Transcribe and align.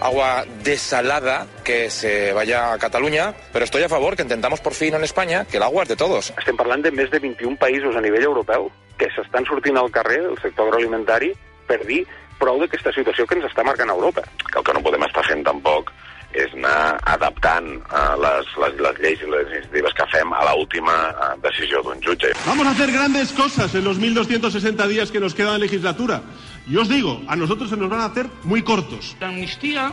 agua 0.00 0.44
desalada 0.64 1.46
que 1.64 1.90
se 1.90 2.32
vaya 2.32 2.72
a 2.72 2.78
Cataluña, 2.78 3.34
pero 3.52 3.64
estoy 3.64 3.82
a 3.82 3.88
favor 3.88 4.16
que 4.16 4.22
intentamos 4.22 4.60
por 4.60 4.74
fin 4.74 4.94
en 4.94 5.04
España 5.04 5.44
que 5.44 5.58
el 5.58 5.62
agua 5.62 5.82
es 5.84 5.88
de 5.88 5.96
todos. 5.96 6.32
Estem 6.38 6.56
parlant 6.56 6.82
de 6.82 6.92
més 6.92 7.10
de 7.12 7.20
21 7.20 7.56
països 7.60 7.96
a 7.96 8.04
nivell 8.04 8.24
europeu 8.24 8.70
que 9.00 9.08
s'estan 9.14 9.46
sortint 9.48 9.78
al 9.80 9.90
carrer 9.92 10.20
del 10.24 10.38
sector 10.40 10.68
agroalimentari 10.68 11.32
per 11.68 11.80
dir 11.86 12.04
prou 12.40 12.60
d'aquesta 12.60 12.92
situació 12.96 13.26
que 13.28 13.36
ens 13.38 13.50
està 13.50 13.64
marcant 13.64 13.92
Europa. 13.92 14.24
Que 14.48 14.58
el 14.58 14.64
que 14.64 14.74
no 14.76 14.84
podem 14.84 15.04
estar 15.06 15.24
fent 15.28 15.44
tampoc 15.44 15.92
és 16.30 16.52
anar 16.54 16.94
adaptant 17.10 17.66
uh, 17.90 18.14
les, 18.22 18.50
les, 18.62 18.76
les 18.86 19.00
lleis 19.02 19.22
i 19.24 19.30
les 19.30 19.48
iniciatives 19.50 19.96
que 19.98 20.06
fem 20.12 20.32
a 20.32 20.44
l'última 20.46 20.94
uh, 21.10 21.32
decisió 21.42 21.82
d'un 21.82 21.98
jutge. 22.04 22.30
Vamos 22.46 22.66
a 22.66 22.70
hacer 22.70 22.92
grandes 22.92 23.32
cosas 23.32 23.74
en 23.74 23.84
los 23.84 23.98
1.260 23.98 24.86
días 24.86 25.10
que 25.10 25.20
nos 25.20 25.34
quedan 25.34 25.54
de 25.58 25.66
legislatura. 25.66 26.22
Y 26.70 26.76
os 26.76 26.88
digo, 26.88 27.20
a 27.26 27.34
nosotros 27.34 27.68
se 27.68 27.76
nos 27.76 27.90
van 27.90 28.00
a 28.00 28.04
hacer 28.04 28.30
muy 28.44 28.62
cortos. 28.62 29.16
La 29.18 29.26
amnistía 29.26 29.92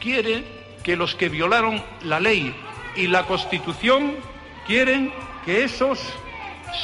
quiere 0.00 0.44
que 0.82 0.96
los 0.96 1.14
que 1.14 1.28
violaron 1.28 1.82
la 2.04 2.20
ley 2.20 2.56
y 2.96 3.06
la 3.06 3.26
Constitución 3.26 4.14
quieren 4.66 5.12
que 5.44 5.64
esos 5.64 6.00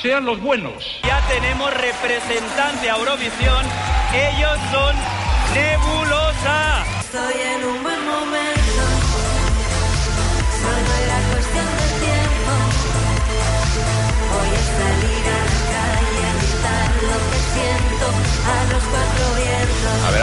sean 0.02 0.26
los 0.26 0.38
buenos. 0.38 1.00
Ya 1.02 1.18
tenemos 1.28 1.72
representante 1.72 2.90
a 2.90 2.96
Eurovisión. 2.98 3.64
Ellos 4.12 4.58
son 4.70 4.94
Nebulosa. 5.54 6.84
Estoy 7.00 7.40
en 7.40 7.64
un 7.64 7.82
buen 7.82 8.04
momento. 8.04 8.51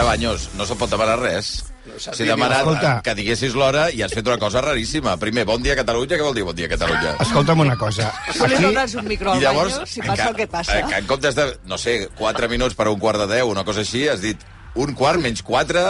Veure, 0.00 0.10
Banyos, 0.10 0.48
no 0.58 0.66
se 0.66 0.74
pot 0.76 0.90
demanar 0.90 1.18
res. 1.20 1.64
Si 2.00 2.24
demanat 2.24 2.60
Escolta. 2.60 2.90
que 3.04 3.14
diguessis 3.18 3.54
l'hora 3.56 3.88
i 3.90 4.02
has 4.04 4.12
fet 4.14 4.26
una 4.28 4.38
cosa 4.38 4.60
raríssima. 4.62 5.16
Primer, 5.20 5.44
bon 5.48 5.62
dia 5.62 5.74
Catalunya, 5.76 6.16
què 6.16 6.22
vol 6.22 6.34
dir 6.36 6.44
bon 6.46 6.54
dia 6.56 6.68
Catalunya? 6.70 7.16
Escolta'm 7.24 7.60
una 7.64 7.76
cosa. 7.76 8.12
Tu 8.32 8.46
li 8.46 8.54
Aquí, 8.54 8.62
dones 8.68 8.94
un 8.94 9.08
micro 9.08 9.32
al 9.32 9.38
I 9.40 9.44
llavors, 9.44 9.74
banyo 9.80 9.86
si 9.86 10.00
passa 10.00 10.22
ca- 10.22 10.28
el 10.30 10.36
que 10.36 10.46
passa. 10.46 10.78
eh, 10.78 10.84
Que 10.88 10.98
en 10.98 11.06
comptes 11.06 11.34
de, 11.34 11.46
no 11.66 11.78
sé, 11.78 12.08
4 12.18 12.48
minuts 12.48 12.74
per 12.78 12.86
a 12.86 12.90
un 12.90 13.00
quart 13.00 13.18
de 13.20 13.26
10, 13.34 13.44
una 13.44 13.64
cosa 13.64 13.80
així, 13.80 14.06
has 14.08 14.20
dit 14.22 14.38
un 14.74 14.94
quart 14.94 15.18
menys 15.20 15.42
4... 15.42 15.82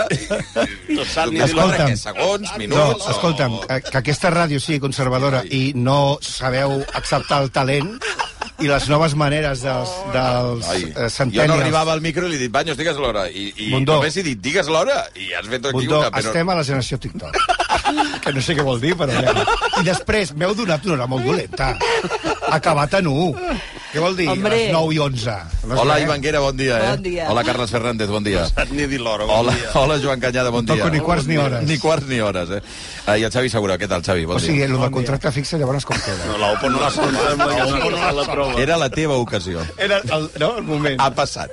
No 0.89 1.05
ni. 1.31 1.39
Què, 1.41 1.97
segons, 1.97 2.51
no, 2.51 2.59
minuts... 2.59 3.07
escolta'm, 3.11 3.59
eh, 3.69 3.81
que 3.91 3.99
aquesta 4.01 4.31
ràdio 4.33 4.59
sigui 4.61 4.81
conservadora 4.81 5.43
i 5.45 5.73
no 5.77 6.19
sabeu 6.23 6.81
acceptar 6.95 7.43
el 7.45 7.51
talent 7.51 7.99
i 8.61 8.69
les 8.69 8.87
noves 8.91 9.15
maneres 9.19 9.63
dels, 9.65 9.93
dels 10.15 10.69
Ai, 10.73 10.83
eh, 10.93 11.09
jo 11.33 11.47
no 11.49 11.57
arribava 11.57 11.95
al 11.97 12.03
micro 12.05 12.27
i 12.27 12.33
li 12.33 12.39
he 12.39 12.43
dit, 12.45 12.53
Banyos, 12.53 12.77
digues 12.79 12.99
l'hora. 13.01 13.27
I, 13.29 13.51
i 13.57 13.71
Bundó. 13.73 13.99
només 13.99 14.17
he 14.17 14.25
dit, 14.27 14.41
digues 14.43 14.69
l'hora, 14.69 15.03
i 15.17 15.33
has 15.37 15.49
fet 15.49 15.71
aquí 15.71 15.79
Bundó, 15.79 16.03
una... 16.05 16.13
Però... 16.13 16.33
estem 16.33 16.53
a 16.53 16.59
la 16.61 16.65
generació 16.69 17.01
TikTok. 17.01 17.39
que 18.25 18.35
no 18.37 18.45
sé 18.45 18.57
què 18.59 18.67
vol 18.67 18.81
dir, 18.83 18.95
però... 19.01 19.17
Ja. 19.17 19.47
I 19.81 19.87
després 19.87 20.35
m'heu 20.37 20.55
donat 20.59 20.85
una 20.87 20.99
hora 20.99 21.09
molt 21.11 21.27
dolenta. 21.27 21.73
Acabat 22.51 23.01
en 23.01 23.09
1. 23.13 23.59
Què 23.91 23.99
vol 23.99 24.15
dir? 24.15 24.29
Hombre. 24.31 24.55
Les 24.55 24.71
9 24.71 24.95
i 24.95 24.99
11. 25.03 25.33
No 25.67 25.75
sé, 25.75 25.81
Hola, 25.83 25.97
eh? 25.99 26.03
Ivan 26.05 26.21
Guera, 26.23 26.39
bon 26.45 26.57
dia, 26.57 26.77
eh? 26.79 26.91
Bon 26.95 27.03
dia. 27.03 27.25
Hola, 27.31 27.43
Carles 27.43 27.71
Fernández, 27.75 28.07
bon 28.09 28.23
dia. 28.23 28.45
Ni 28.71 28.87
dir 28.87 29.01
l'hora, 29.03 29.25
Hola, 29.27 29.55
hola, 29.75 29.97
Joan 29.99 30.21
Canyada, 30.23 30.51
bon 30.55 30.65
No 30.65 30.75
dia. 30.75 30.85
toco 30.85 30.95
ni 30.95 31.01
quarts 31.03 31.27
ni 31.27 31.37
hores. 31.37 31.65
Ni 31.67 31.79
quarts 31.83 32.07
ni 32.07 32.21
hores, 32.23 32.51
eh? 32.55 32.61
Uh, 33.09 33.17
I 33.19 33.25
el 33.27 33.33
Xavi 33.35 33.51
Segura, 33.51 33.75
què 33.81 33.89
tal, 33.91 34.05
Xavi? 34.07 34.27
Bon 34.31 34.37
O 34.37 34.39
sigui, 34.39 34.59
dia. 34.63 34.67
el 34.71 34.77
del 34.79 34.93
contracte 34.95 35.33
fixe 35.35 35.59
llavors 35.59 35.85
com 35.89 35.99
queda? 35.99 36.29
No, 36.31 36.37
l'OPO 36.39 36.71
no 36.71 36.79
la 38.15 38.27
prova. 38.31 38.55
Era 38.63 38.77
la 38.79 38.89
teva 38.95 39.17
ocasió. 39.19 39.65
Era 39.77 39.99
el, 40.07 40.31
no, 40.39 40.53
el 40.59 40.63
moment. 40.71 41.01
Ha 41.03 41.11
passat. 41.11 41.51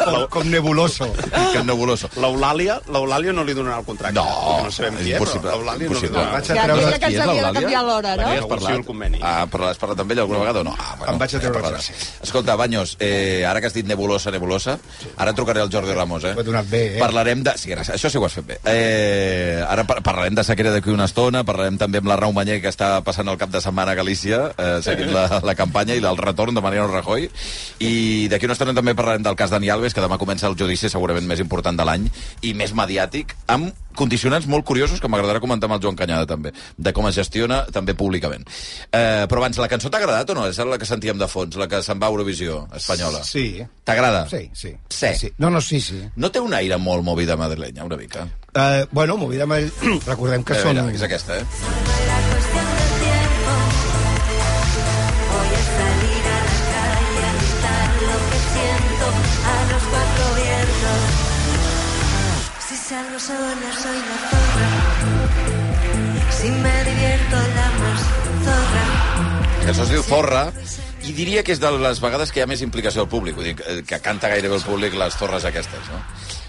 Com, 0.00 0.24
com 0.32 0.48
nebuloso. 0.48 1.10
Que 1.52 1.62
nebuloso. 1.68 2.08
L'Eulàlia, 2.16 2.78
l'Eulàlia 2.88 3.36
no 3.36 3.44
li 3.44 3.52
donarà 3.52 3.82
el 3.82 3.84
contracte. 3.84 4.16
No, 4.16 4.62
no 4.64 4.72
sabem 4.72 4.96
qui 5.02 5.12
és, 5.12 5.18
impossible, 5.18 5.50
però 5.50 5.60
l'Eulàlia 5.60 5.92
no 5.92 6.00
li 6.00 6.08
donarà. 6.08 6.32
Vaig 6.38 6.48
a 6.48 6.54
Que 6.54 6.64
treure... 6.64 6.80
aquella 6.80 6.98
que 6.98 7.04
Qui 7.04 7.14
és 7.14 7.20
ens 7.20 7.28
havia 7.28 7.44
de 7.52 7.60
canviar 7.60 7.84
l'hora, 7.84 8.16
no? 8.16 8.48
Parlat? 8.54 9.20
Ah, 9.20 9.36
però 9.52 9.68
has 9.68 9.78
parlat 9.84 10.00
amb 10.00 10.16
ella 10.16 10.24
alguna 10.24 10.40
vegada 10.46 10.64
o 10.64 10.68
no? 10.70 10.76
Ah, 10.78 10.96
Em 11.12 11.18
vaig 11.20 11.34
a 11.36 11.42
treure 11.44 11.73
parlaràs. 11.74 11.88
traç. 11.90 12.22
Escolta, 12.22 12.56
Banyos, 12.56 12.96
eh, 13.00 13.44
ara 13.46 13.60
que 13.60 13.66
has 13.66 13.74
dit 13.74 13.86
nebulosa, 13.86 14.30
nebulosa, 14.30 14.78
ara 15.16 15.32
trucaré 15.32 15.60
al 15.60 15.70
Jordi 15.70 15.92
Ramos, 15.92 16.24
eh? 16.24 16.34
Ho 16.34 16.40
he 16.40 16.44
donat 16.44 16.68
bé, 16.68 16.96
eh? 16.96 17.00
Parlarem 17.00 17.42
de... 17.42 17.52
Sí, 17.58 17.70
gràcies, 17.70 17.94
això 17.94 18.10
sí 18.10 18.18
ho 18.18 18.24
has 18.24 18.34
fet 18.34 18.46
bé. 18.46 18.58
Eh, 18.64 19.64
ara 19.66 19.84
par 19.84 20.02
parlarem 20.02 20.34
de 20.34 20.44
sequera 20.44 20.72
d'aquí 20.72 20.90
una 20.90 21.06
estona, 21.08 21.44
parlarem 21.44 21.78
també 21.78 21.98
amb 21.98 22.08
la 22.08 22.16
Rau 22.16 22.32
Manyer, 22.32 22.60
que 22.62 22.70
està 22.72 23.02
passant 23.04 23.28
el 23.28 23.38
cap 23.38 23.50
de 23.50 23.60
setmana 23.64 23.92
a 23.92 23.98
Galícia, 23.98 24.52
eh, 24.56 24.80
seguint 24.84 25.12
la, 25.14 25.40
la 25.44 25.54
campanya 25.58 25.94
i 25.94 26.04
el 26.04 26.20
retorn 26.20 26.54
de 26.54 26.64
Mariano 26.64 26.92
Rajoy. 26.92 27.28
I 27.80 28.28
d'aquí 28.32 28.46
una 28.46 28.56
estona 28.58 28.74
també 28.74 28.94
parlarem 28.94 29.24
del 29.24 29.36
cas 29.36 29.50
Dani 29.54 29.70
Alves, 29.70 29.94
que 29.94 30.04
demà 30.04 30.18
comença 30.18 30.48
el 30.50 30.58
judici 30.58 30.90
segurament 30.92 31.26
més 31.26 31.42
important 31.42 31.76
de 31.76 31.86
l'any 31.86 32.08
i 32.42 32.54
més 32.54 32.74
mediàtic, 32.74 33.36
amb 33.48 33.72
condicionants 33.96 34.46
molt 34.50 34.66
curiosos 34.66 35.00
que 35.00 35.10
m'agradarà 35.10 35.42
comentar 35.42 35.68
amb 35.70 35.78
el 35.78 35.82
Joan 35.84 35.98
Canyada 35.98 36.28
també, 36.30 36.52
de 36.76 36.92
com 36.96 37.08
es 37.08 37.18
gestiona 37.18 37.64
també 37.74 37.94
públicament. 37.98 38.46
Eh, 38.90 39.24
però 39.30 39.42
abans, 39.42 39.58
la 39.62 39.70
cançó 39.70 39.90
t'ha 39.90 40.02
agradat 40.02 40.30
o 40.30 40.38
no? 40.38 40.46
És 40.50 40.58
la 40.58 40.78
que 40.80 40.88
sentíem 40.88 41.18
de 41.20 41.28
fons, 41.30 41.56
la 41.60 41.68
que 41.70 41.82
se'n 41.84 42.00
va 42.02 42.10
a 42.10 42.14
Eurovisió 42.14 42.64
espanyola. 42.74 43.24
Sí. 43.24 43.64
T'agrada? 43.84 44.26
Sí, 44.30 44.48
sí. 44.52 44.74
Sí. 44.88 45.14
sí. 45.18 45.32
No, 45.38 45.50
no, 45.50 45.60
sí, 45.60 45.80
sí. 45.80 46.00
No 46.16 46.30
té 46.32 46.40
un 46.42 46.54
aire 46.54 46.78
molt 46.78 47.04
movida 47.04 47.36
madrilenya, 47.36 47.84
una 47.84 47.98
mica? 48.00 48.28
Uh, 48.54 48.86
bueno, 48.92 49.16
movida 49.16 49.44
ell... 49.58 49.70
Recordem 50.12 50.44
que 50.44 50.54
A 50.54 50.62
són... 50.62 50.78
veure, 50.78 50.94
és 50.94 51.02
aquesta, 51.06 51.40
eh? 51.40 51.44
A 51.44 52.36
salir 55.64 56.24
a 60.20 60.23
Sola 63.18 63.72
soy 63.80 63.96
la 63.96 64.18
zorra. 64.30 64.70
Si 66.30 66.48
me 66.50 66.84
divierto 66.84 67.36
la 67.36 67.68
más 67.80 68.00
zorra. 68.44 69.66
Cançó 69.66 69.82
es 69.84 69.90
diu 69.90 70.02
Zorra, 70.02 70.42
i 71.06 71.12
diria 71.16 71.42
que 71.46 71.52
és 71.54 71.60
de 71.62 71.70
les 71.78 72.00
vegades 72.02 72.32
que 72.32 72.40
hi 72.40 72.44
ha 72.44 72.48
més 72.50 72.60
implicació 72.64 73.04
al 73.04 73.08
públic, 73.08 73.36
vull 73.36 73.44
dir, 73.46 73.54
que- 73.56 73.82
que 73.86 74.00
canta 74.00 74.28
gairebé 74.28 74.56
el 74.56 74.62
públic 74.66 74.94
les 74.98 75.14
torres 75.16 75.44
aquestes, 75.44 75.80
no? 75.92 76.02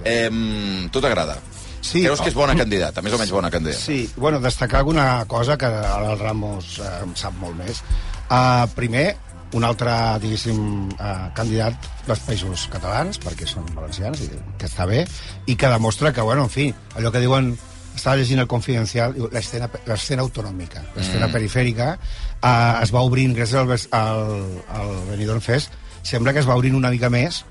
Eh, 0.04 0.90
tu 0.92 1.00
t'agrada? 1.02 1.38
Sí. 1.82 2.02
Creus 2.04 2.20
que 2.22 2.30
és 2.30 2.36
bona 2.36 2.56
candidata, 2.56 3.02
més 3.02 3.14
o 3.14 3.18
menys 3.20 3.32
bona 3.32 3.52
candidata? 3.52 3.80
Sí, 3.80 4.10
bueno, 4.18 4.40
destacar 4.40 4.80
alguna 4.80 5.24
cosa 5.28 5.58
que 5.58 5.68
el 5.68 6.20
Ramos 6.20 6.80
eh, 6.80 7.06
sap 7.14 7.34
molt 7.40 7.56
més. 7.56 7.84
Uh, 8.30 8.66
primer, 8.76 9.16
un 9.54 9.64
altre, 9.64 9.92
diguéssim, 10.24 10.90
uh, 10.98 11.30
candidat 11.38 11.88
dels 12.08 12.20
països 12.26 12.66
catalans, 12.74 13.20
perquè 13.22 13.48
són 13.48 13.68
valencians, 13.76 14.20
i 14.26 14.30
que 14.58 14.68
està 14.68 14.88
bé, 14.90 15.06
i 15.46 15.56
que 15.56 15.70
demostra 15.72 16.12
que, 16.14 16.22
bueno, 16.22 16.44
en 16.44 16.50
fi, 16.50 16.74
allò 16.96 17.12
que 17.12 17.22
diuen 17.24 17.54
estava 17.96 18.18
llegint 18.20 18.42
el 18.44 18.48
Confidencial, 18.52 19.16
l'escena 19.32 20.22
autonòmica, 20.22 20.84
l'escena 20.96 21.28
Mm. 21.28 21.32
perifèrica, 21.32 21.98
eh, 22.42 22.84
es 22.84 22.92
va 22.94 23.02
obrint, 23.02 23.36
gràcies 23.36 23.56
al, 23.56 23.72
al, 23.92 24.62
al 24.68 24.96
Benidorm 25.12 25.42
Fest, 25.42 25.72
sembla 26.04 26.34
que 26.34 26.40
es 26.40 26.50
va 26.50 26.56
obrint 26.56 26.76
una 26.76 26.92
mica 26.92 27.10
més 27.10 27.46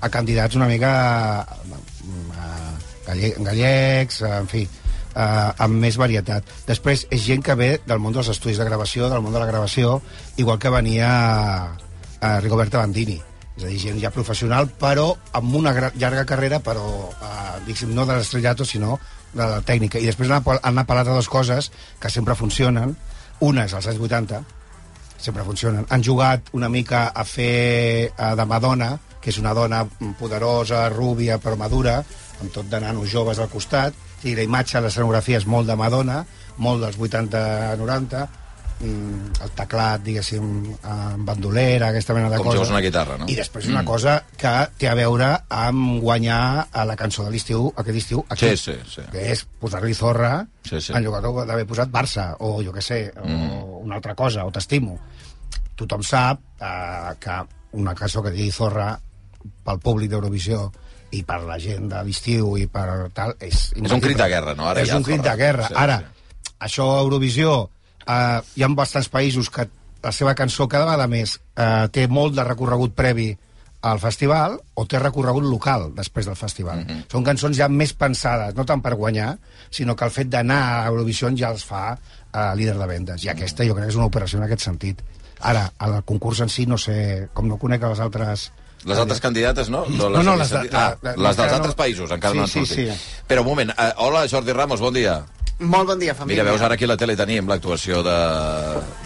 a 0.00 0.08
candidats 0.08 0.56
una 0.56 0.66
mica 0.66 1.46
eh, 1.70 2.70
galle 3.06 3.34
gallecs, 3.38 4.22
eh, 4.22 4.36
en 4.38 4.48
fi, 4.48 4.66
eh, 5.14 5.50
amb 5.64 5.80
més 5.82 5.98
varietat. 6.00 6.46
Després, 6.66 7.06
és 7.10 7.24
gent 7.24 7.42
que 7.44 7.56
ve 7.58 7.70
del 7.86 8.02
món 8.02 8.14
dels 8.16 8.30
estudis 8.32 8.60
de 8.60 8.66
gravació, 8.68 9.08
del 9.10 9.22
món 9.24 9.34
de 9.34 9.42
la 9.42 9.48
gravació, 9.50 10.00
igual 10.36 10.58
que 10.58 10.72
venia 10.72 11.10
eh, 12.20 12.40
Rigoberta 12.40 12.78
Bandini. 12.78 13.18
És 13.56 13.64
a 13.64 13.68
dir, 13.68 13.80
gent 13.82 13.98
ja 14.00 14.12
professional, 14.14 14.70
però 14.80 15.10
amb 15.36 15.56
una 15.58 15.74
llarga 15.74 16.24
carrera, 16.28 16.60
però, 16.64 16.86
eh, 17.10 17.58
diguéssim, 17.66 17.94
no 17.94 18.06
de 18.06 18.16
l'estrellato, 18.16 18.64
sinó 18.64 18.98
de 19.32 19.44
la 19.44 19.60
tècnica. 19.62 20.00
I 20.00 20.08
després 20.08 20.30
han 20.30 20.78
apel·lat 20.84 21.06
a 21.06 21.12
dues 21.12 21.28
coses 21.28 21.70
que 22.00 22.10
sempre 22.10 22.38
funcionen. 22.38 22.96
Una 23.40 23.64
és 23.64 23.74
als 23.74 23.86
anys 23.88 24.00
80, 24.00 24.42
sempre 25.20 25.44
funcionen. 25.44 25.86
Han 25.88 26.02
jugat 26.04 26.50
una 26.56 26.68
mica 26.68 27.08
a 27.08 27.24
fer 27.24 28.10
eh, 28.10 28.34
de 28.36 28.46
Madonna, 28.46 28.96
que 29.20 29.30
és 29.30 29.38
una 29.38 29.52
dona 29.52 29.84
poderosa, 30.18 30.88
rúbia, 30.88 31.36
però 31.38 31.56
madura, 31.60 31.98
amb 32.40 32.52
tot 32.54 32.70
de 32.72 32.80
nanos 32.80 33.10
joves 33.12 33.38
al 33.38 33.50
costat, 33.52 33.92
i 34.24 34.34
la 34.36 34.42
imatge, 34.42 34.80
l'escenografia 34.80 35.38
és 35.38 35.46
molt 35.46 35.66
de 35.68 35.76
Madonna, 35.76 36.24
molt 36.58 36.82
dels 36.82 36.98
80-90, 36.98 38.26
mm, 38.80 39.42
el 39.44 39.50
teclat, 39.56 40.02
diguéssim, 40.04 40.44
amb 40.82 41.24
bandolera, 41.28 41.88
aquesta 41.88 42.14
mena 42.14 42.30
de 42.30 42.36
Com 42.38 42.46
coses. 42.46 42.60
fos 42.60 42.70
una 42.70 42.80
guitarra, 42.80 43.16
no? 43.18 43.26
I 43.28 43.34
després 43.36 43.66
una 43.68 43.82
Mm. 43.82 43.86
cosa 43.86 44.24
que 44.36 44.68
té 44.78 44.88
a 44.88 44.94
veure 44.94 45.38
amb 45.48 46.00
guanyar 46.02 46.68
a 46.72 46.84
la 46.84 46.96
cançó 46.96 47.24
de 47.24 47.30
l'estiu, 47.30 47.72
aquest 47.76 47.96
estiu, 47.98 48.24
aquí. 48.28 48.48
Sí, 48.56 48.56
sí, 48.56 48.78
sí. 48.88 49.02
Que 49.12 49.32
és 49.32 49.46
posar-li 49.60 49.94
zorra 49.94 50.46
Sí, 50.64 50.80
sí. 50.80 50.92
en 50.92 51.02
lloc 51.04 51.20
d'haver 51.46 51.66
posat 51.66 51.88
Barça, 51.90 52.36
o 52.40 52.62
jo 52.62 52.72
què 52.72 52.80
sé, 52.82 53.12
o 53.22 53.26
Mm. 53.26 53.84
una 53.84 53.94
altra 53.96 54.14
cosa, 54.14 54.44
o 54.44 54.50
t'estimo. 54.50 54.98
Tothom 55.76 56.02
sap 56.02 56.40
eh, 56.60 57.14
que 57.18 57.30
una 57.72 57.94
cançó 57.94 58.22
que 58.22 58.30
digui 58.30 58.50
zorra 58.50 58.98
pel 59.64 59.78
públic 59.78 60.10
d'Eurovisió 60.10 60.70
i 61.16 61.22
per 61.26 61.40
la 61.46 61.58
gent 61.58 61.88
de 61.90 62.04
l'estiu 62.06 62.54
i 62.60 62.66
per 62.70 62.86
tal, 63.16 63.34
és... 63.40 63.70
És 63.74 63.92
un 63.92 64.02
crit 64.02 64.18
de 64.18 64.28
guerra, 64.30 64.54
no? 64.54 64.68
Ara 64.70 64.84
és 64.84 64.90
ja 64.92 64.98
un 65.00 65.06
crit 65.06 65.22
de 65.24 65.36
guerra. 65.36 65.68
Sí, 65.68 65.76
Ara, 65.76 65.98
sí. 66.00 66.54
això 66.68 66.88
a 66.94 67.02
Eurovisió, 67.02 67.60
eh, 68.06 68.40
hi 68.56 68.64
ha 68.64 68.72
bastants 68.78 69.10
països 69.12 69.50
que 69.50 69.66
la 70.02 70.12
seva 70.16 70.34
cançó 70.34 70.68
cada 70.68 70.86
vegada 70.86 71.08
més 71.10 71.36
eh, 71.36 71.86
té 71.92 72.06
molt 72.08 72.36
de 72.36 72.44
recorregut 72.46 72.94
previ 72.96 73.30
al 73.80 74.00
festival 74.00 74.58
o 74.76 74.84
té 74.84 74.98
recorregut 75.00 75.46
local 75.48 75.88
després 75.96 76.26
del 76.28 76.36
festival. 76.36 76.82
Mm 76.82 76.86
-hmm. 76.86 77.04
Són 77.12 77.24
cançons 77.24 77.56
ja 77.56 77.68
més 77.68 77.92
pensades, 77.92 78.54
no 78.54 78.64
tant 78.64 78.82
per 78.82 78.94
guanyar, 78.94 79.38
sinó 79.70 79.96
que 79.96 80.04
el 80.04 80.10
fet 80.10 80.28
d'anar 80.28 80.84
a 80.84 80.86
Eurovisió 80.86 81.30
ja 81.36 81.50
els 81.50 81.64
fa 81.64 81.98
eh, 82.32 82.56
líder 82.56 82.78
de 82.78 82.86
vendes. 82.86 83.24
I 83.24 83.28
aquesta 83.28 83.64
jo 83.64 83.74
crec 83.74 83.86
que 83.86 83.90
és 83.90 83.96
una 83.96 84.06
operació 84.06 84.38
en 84.38 84.44
aquest 84.44 84.62
sentit. 84.62 85.02
Ara, 85.40 85.72
el 85.80 86.02
concurs 86.04 86.40
en 86.40 86.48
si, 86.48 86.66
no 86.66 86.76
sé, 86.78 87.28
com 87.32 87.48
no 87.48 87.58
conec 87.58 87.82
les 87.82 88.00
altres... 88.00 88.52
Les 88.84 88.98
altres 88.98 89.20
candidates, 89.20 89.68
no? 89.68 89.84
No, 89.88 90.08
no, 90.08 90.36
les 90.36 90.50
de- 90.50 90.70
Ah, 90.72 90.96
les 91.02 91.36
dels 91.36 91.52
altres 91.52 91.74
no- 91.74 91.76
països, 91.76 92.10
encara 92.10 92.32
Sí, 92.32 92.38
no 92.38 92.42
han 92.44 92.48
sí, 92.48 92.64
sortit. 92.66 92.92
sí. 92.92 93.20
Però 93.28 93.40
un 93.42 93.46
moment, 93.46 93.70
uh, 93.70 93.92
hola 94.06 94.26
Jordi 94.28 94.52
Ramos, 94.52 94.80
bon 94.80 94.94
dia. 94.94 95.22
Molt 95.60 95.86
bon 95.88 95.98
dia, 95.98 96.14
família. 96.14 96.42
Mira, 96.42 96.52
veus, 96.54 96.62
ara 96.64 96.74
aquí 96.74 96.84
a 96.84 96.88
la 96.88 96.96
tele 96.96 97.14
tenim 97.16 97.46
l'actuació 97.46 98.02
de, 98.02 98.14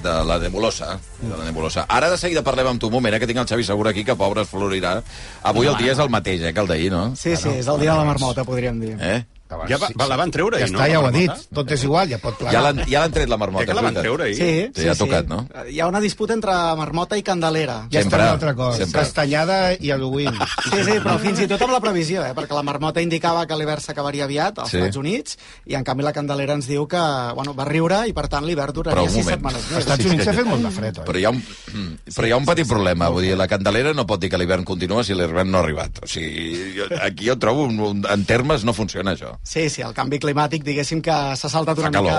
de 0.04 0.12
la 0.24 0.38
nebulosa. 0.38 1.00
De 1.20 1.36
la 1.36 1.44
nebulosa. 1.48 1.84
Ara 1.88 2.08
de 2.12 2.16
seguida 2.16 2.44
parlem 2.46 2.68
amb 2.68 2.80
tu 2.80 2.86
un 2.86 2.92
moment, 2.92 3.12
eh, 3.16 3.18
que 3.18 3.26
tinc 3.26 3.40
el 3.42 3.46
Xavi 3.48 3.64
Segur 3.64 3.88
aquí, 3.88 4.04
que 4.04 4.14
pobre 4.14 4.42
es 4.42 4.48
florirà. 4.48 5.02
Avui 5.42 5.66
el 5.66 5.76
dia 5.76 5.92
és 5.92 5.98
el 5.98 6.10
mateix, 6.10 6.42
eh, 6.42 6.52
que 6.54 6.60
el 6.60 6.68
d'ahir, 6.70 6.92
no? 6.92 7.16
Sí, 7.16 7.34
sí, 7.36 7.48
és 7.48 7.66
el 7.66 7.80
dia 7.80 7.90
de 7.92 7.98
la 7.98 8.04
marmota, 8.04 8.44
podríem 8.44 8.78
dir. 8.80 8.96
Eh? 9.00 9.24
Ja 9.68 9.78
va, 9.78 9.88
va, 9.98 10.06
la 10.10 10.16
van 10.20 10.30
treure 10.34 10.58
Ja 10.58 10.64
ahir, 10.66 10.72
no? 10.74 10.78
està, 10.80 10.88
ja 10.92 11.00
ho 11.00 11.06
ha 11.06 11.12
dit. 11.14 11.30
Tot 11.54 11.70
és 11.76 11.84
igual, 11.84 12.08
ja 12.10 12.18
pot 12.18 12.36
plegar. 12.38 12.52
Ja 12.52 12.60
l'han 12.66 12.82
ja 12.90 13.04
tret 13.08 13.28
la 13.28 13.36
marmota. 13.40 13.64
Eh, 13.64 13.66
que 13.70 13.74
la 13.74 13.82
van 13.86 13.94
treure 13.94 14.24
ahir? 14.24 14.36
Sí, 14.36 14.50
Sí, 14.74 14.82
sí, 14.82 14.84
ja 14.86 14.92
ha 14.92 14.94
sí. 14.94 15.04
tocat, 15.04 15.26
no? 15.28 15.46
Hi 15.70 15.80
ha 15.80 15.86
una 15.88 16.00
disputa 16.00 16.32
entre 16.34 16.52
Marmota 16.76 17.16
i 17.16 17.22
Candelera. 17.22 17.86
Ja 17.90 18.02
Sempre, 18.02 18.18
està 18.18 18.24
una 18.24 18.32
altra 18.38 18.54
cosa. 18.54 18.78
sempre. 18.84 19.00
Castanyada 19.00 19.58
i 19.78 19.90
Halloween. 19.90 20.34
Sí, 20.74 20.82
sí, 20.82 20.94
però 21.04 21.18
fins 21.22 21.38
i 21.40 21.46
tot 21.46 21.60
amb 21.62 21.72
la 21.72 21.80
previsió, 21.80 22.22
eh? 22.26 22.32
perquè 22.34 22.54
la 22.56 22.62
Marmota 22.66 23.00
indicava 23.04 23.44
que 23.46 23.54
l'hivern 23.56 23.80
s'acabaria 23.80 24.24
aviat 24.24 24.58
als 24.58 24.70
Sí. 24.70 24.78
Estats 24.78 24.96
Units, 24.96 25.36
i 25.70 25.74
en 25.78 25.84
canvi 25.84 26.02
la 26.02 26.12
Candelera 26.12 26.54
ens 26.54 26.66
diu 26.66 26.86
que 26.90 26.98
bueno, 27.34 27.54
va 27.54 27.64
riure 27.68 28.02
i 28.08 28.12
per 28.16 28.26
tant 28.28 28.44
l'hivern 28.46 28.72
duraria 28.74 29.08
sis 29.10 29.24
setmanes 29.26 29.60
Als 29.62 29.70
més. 29.70 29.78
Estats 29.84 30.02
Sí, 30.02 30.08
Units 30.10 30.24
s'ha 30.24 30.32
fet 30.34 30.46
molt 30.48 30.62
de 30.66 30.70
fred, 30.74 30.98
oi? 30.98 31.04
Però 31.06 31.18
hi 31.20 31.24
ha 31.24 31.30
un, 31.30 31.42
però 32.16 32.26
hi 32.26 32.32
ha 32.34 32.36
un 32.40 32.44
petit 32.48 32.66
problema. 32.68 33.08
Vull 33.14 33.22
dir, 33.28 33.36
la 33.38 33.46
Candelera 33.48 33.92
no 33.94 34.06
pot 34.06 34.20
dir 34.20 34.30
que 34.32 34.38
l'hivern 34.40 34.64
continua 34.64 35.04
si 35.04 35.14
l'hivern 35.14 35.50
no 35.50 35.58
ha 35.58 35.62
arribat. 35.62 36.02
O 36.02 36.06
sigui, 36.10 36.74
jo, 36.78 36.88
aquí 37.02 37.28
jo 37.28 37.36
trobo, 37.38 37.64
un, 37.68 37.78
un, 37.80 38.02
en 38.10 38.24
termes 38.24 38.64
no 38.64 38.72
funciona 38.74 39.14
això. 39.14 39.36
Sí, 39.44 39.68
sí, 39.68 39.82
el 39.84 39.92
canvi 39.92 40.18
climàtic, 40.22 40.62
diguéssim 40.64 41.02
que 41.04 41.14
s'ha 41.36 41.50
saltat 41.52 41.78
una 41.82 41.90
mica 41.92 42.14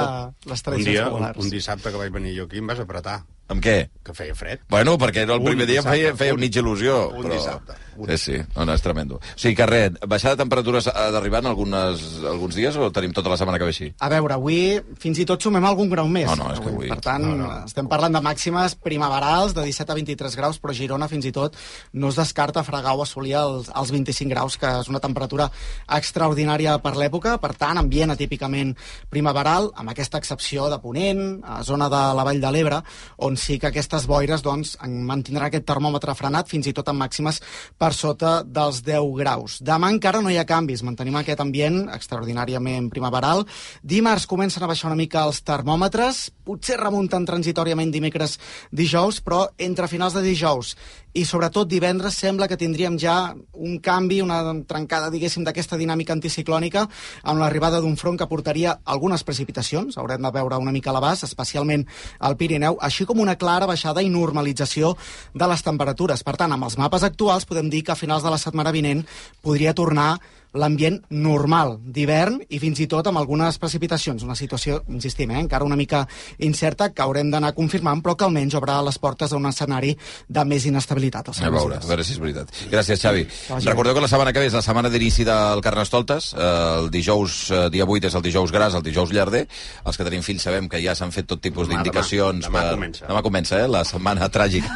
les 0.46 0.60
Un 0.62 0.66
tradicions 0.68 0.94
dia, 0.94 1.06
un, 1.08 1.16
populars. 1.16 1.40
un 1.42 1.50
dissabte 1.50 1.90
que 1.92 1.98
vaig 1.98 2.12
venir 2.14 2.36
jo 2.38 2.46
aquí 2.46 2.62
em 2.62 2.68
vas 2.70 2.80
apretar, 2.84 3.24
Amb 3.48 3.62
què? 3.62 3.90
que 4.06 4.14
feia 4.14 4.36
fred. 4.38 4.60
Bueno, 4.70 5.00
perquè 5.02 5.24
el 5.24 5.32
Un 5.32 5.44
primer 5.46 5.66
dia 5.66 5.80
dissabte, 5.82 5.98
feia, 5.98 6.16
feia 6.16 6.34
un- 6.36 6.40
mitja 6.40 6.62
il·lusió. 6.62 6.96
un 7.10 7.24
però... 7.24 7.34
dissabte, 7.34 7.74
un. 7.98 8.10
Sí, 8.10 8.18
sí, 8.18 8.36
no, 8.56 8.66
no, 8.66 8.74
és 8.74 8.82
tremendo. 8.84 9.16
O 9.18 9.22
sigui 9.36 9.56
que 9.58 9.66
res, 9.66 9.92
baixar 10.08 10.36
de 10.36 10.38
temperatures 10.44 10.88
ha 10.92 11.08
d'arribar 11.10 11.40
en 11.42 11.48
algunes, 11.50 12.04
alguns 12.24 12.54
dies 12.54 12.76
o 12.78 12.92
tenim 12.94 13.14
tota 13.18 13.30
la 13.34 13.38
setmana 13.38 13.58
que 13.58 13.66
ve 13.66 13.74
així? 13.74 13.88
A 14.00 14.10
veure, 14.14 14.36
avui 14.38 14.80
fins 15.02 15.18
i 15.18 15.26
tot 15.26 15.42
sumem 15.42 15.66
algun 15.66 15.90
grau 15.90 16.06
més. 16.08 16.28
No, 16.30 16.36
no, 16.36 16.52
és 16.54 16.60
que 16.62 16.70
avui- 16.70 16.90
Per 16.90 17.00
tant, 17.02 17.26
no, 17.26 17.34
no. 17.36 17.50
estem 17.66 17.88
parlant 17.90 18.14
de 18.14 18.22
màximes 18.22 18.76
primaverals 18.76 19.56
de 19.58 19.64
17 19.66 19.92
a 19.92 19.96
23 19.96 20.36
graus, 20.38 20.62
però 20.62 20.74
Girona 20.78 21.08
fins 21.10 21.26
i 21.26 21.32
tot 21.34 21.58
no 21.94 22.10
es 22.14 22.16
descarta 22.22 22.64
fregar 22.64 22.94
o 22.94 23.02
assolir 23.02 23.34
els, 23.42 23.72
els 23.74 23.92
25 23.92 24.30
graus, 24.30 24.58
que 24.62 24.70
és 24.84 24.88
una 24.88 25.00
temperatura 25.02 25.50
extraordinària 25.90 26.78
per 26.84 26.94
l'època. 27.00 27.40
Per 27.42 27.54
tant, 27.58 27.78
ambient 27.82 28.12
atípicament 28.14 28.76
primaveral, 29.10 29.72
amb 29.76 29.90
aquesta 29.94 30.20
excepció 30.22 30.70
de 30.70 30.78
Ponent, 30.84 31.42
a 31.44 31.64
zona 31.64 31.90
de 31.90 32.04
la 32.16 32.24
Vall 32.28 32.42
de 32.42 32.52
l'Ebre, 32.54 32.82
on 33.18 33.35
sí 33.38 33.58
que 33.60 33.70
aquestes 33.70 34.08
boires 34.10 34.44
doncs, 34.46 34.76
en 34.86 34.98
mantindran 35.08 35.48
aquest 35.48 35.66
termòmetre 35.68 36.16
frenat, 36.18 36.50
fins 36.52 36.68
i 36.68 36.74
tot 36.76 36.90
amb 36.92 37.04
màximes 37.04 37.42
per 37.78 37.92
sota 37.94 38.40
dels 38.44 38.82
10 38.86 39.12
graus. 39.20 39.60
Demà 39.66 39.92
encara 39.94 40.22
no 40.22 40.34
hi 40.34 40.40
ha 40.42 40.48
canvis, 40.50 40.84
mantenim 40.84 41.16
aquest 41.20 41.44
ambient 41.44 41.86
extraordinàriament 41.96 42.90
primaveral. 42.94 43.46
Dimarts 43.84 44.28
comencen 44.28 44.64
a 44.64 44.72
baixar 44.72 44.92
una 44.92 45.00
mica 45.00 45.26
els 45.26 45.42
termòmetres, 45.46 46.30
potser 46.46 46.80
remunten 46.82 47.26
transitòriament 47.26 47.92
dimecres 47.94 48.40
dijous, 48.72 49.22
però 49.22 49.46
entre 49.58 49.90
finals 49.92 50.18
de 50.18 50.26
dijous 50.26 50.76
i 51.16 51.24
sobretot 51.24 51.70
divendres 51.72 52.18
sembla 52.20 52.48
que 52.52 52.58
tindríem 52.60 52.98
ja 53.00 53.34
un 53.54 53.80
canvi, 53.80 54.20
una 54.22 54.42
trencada, 54.68 55.10
diguéssim, 55.14 55.46
d'aquesta 55.48 55.80
dinàmica 55.80 56.12
anticiclònica 56.16 56.84
amb 57.24 57.40
l'arribada 57.40 57.80
d'un 57.80 57.96
front 57.96 58.20
que 58.20 58.28
portaria 58.28 58.76
algunes 58.84 59.24
precipitacions, 59.24 59.96
haurem 59.98 60.22
de 60.22 60.34
veure 60.36 60.60
una 60.60 60.76
mica 60.76 60.92
a 60.92 60.96
l'abast, 60.98 61.24
especialment 61.24 61.86
al 62.20 62.36
Pirineu, 62.36 62.76
així 62.84 63.08
com 63.08 63.24
una 63.24 63.38
clara 63.40 63.70
baixada 63.70 64.04
i 64.04 64.12
normalització 64.12 64.96
de 65.34 65.48
les 65.48 65.64
temperatures. 65.64 66.24
Per 66.24 66.36
tant, 66.36 66.52
amb 66.52 66.68
els 66.68 66.78
mapes 66.78 67.08
actuals 67.08 67.48
podem 67.48 67.72
dir 67.72 67.86
que 67.86 67.96
a 67.96 68.00
finals 68.00 68.24
de 68.24 68.34
la 68.34 68.42
setmana 68.42 68.76
vinent 68.76 69.06
podria 69.42 69.74
tornar 69.74 70.18
l'ambient 70.56 71.02
normal 71.10 71.76
d'hivern 71.84 72.40
i 72.50 72.60
fins 72.64 72.80
i 72.84 72.88
tot 72.92 73.08
amb 73.08 73.20
algunes 73.22 73.58
precipitacions. 73.62 74.24
Una 74.24 74.36
situació, 74.36 74.82
insistim, 74.90 75.32
eh, 75.32 75.40
encara 75.40 75.66
una 75.68 75.76
mica 75.76 76.06
incerta 76.40 76.90
que 76.94 77.02
haurem 77.04 77.30
d'anar 77.32 77.54
confirmant, 77.54 78.02
però 78.04 78.16
que 78.16 78.26
almenys 78.26 78.56
obre 78.56 78.76
les 78.88 78.98
portes 79.00 79.32
a 79.34 79.38
un 79.38 79.46
escenari 79.46 79.96
de 80.28 80.46
més 80.46 80.66
inestabilitat. 80.66 81.30
A 81.42 81.50
veure, 81.50 81.78
a 81.78 81.88
veure 81.88 82.04
si 82.04 82.14
és 82.14 82.20
veritat. 82.20 82.50
Gràcies, 82.72 83.00
Xavi. 83.02 83.28
vagi 83.50 83.68
Recordeu 83.68 83.94
que 83.94 84.02
la 84.02 84.08
setmana 84.08 84.34
que 84.34 84.40
ve 84.40 84.48
és 84.48 84.54
la 84.54 84.62
setmana 84.62 84.90
d'inici 84.90 85.24
del 85.28 85.62
Carnestoltes. 85.62 86.34
Eh, 86.34 86.54
El 86.86 86.90
dijous, 86.92 87.52
eh, 87.52 87.70
dia 87.70 87.86
8 87.86 88.08
és 88.08 88.16
el 88.16 88.22
dijous 88.22 88.52
gras, 88.52 88.74
el 88.76 88.84
dijous 88.84 89.12
llarder. 89.12 89.48
Els 89.86 89.98
que 89.98 90.04
tenim 90.04 90.22
fills 90.22 90.44
sabem 90.44 90.68
que 90.70 90.82
ja 90.84 90.94
s'han 90.96 91.12
fet 91.12 91.26
tot 91.28 91.42
tipus 91.42 91.68
Demà, 91.68 91.82
d'indicacions. 91.82 92.46
demà. 92.46 92.62
Demà 92.64 92.74
comença. 92.76 93.08
Demà 93.08 93.22
comença, 93.22 93.60
eh? 93.64 93.68
La 93.68 93.84
setmana 93.84 94.30
tràgica. 94.30 94.70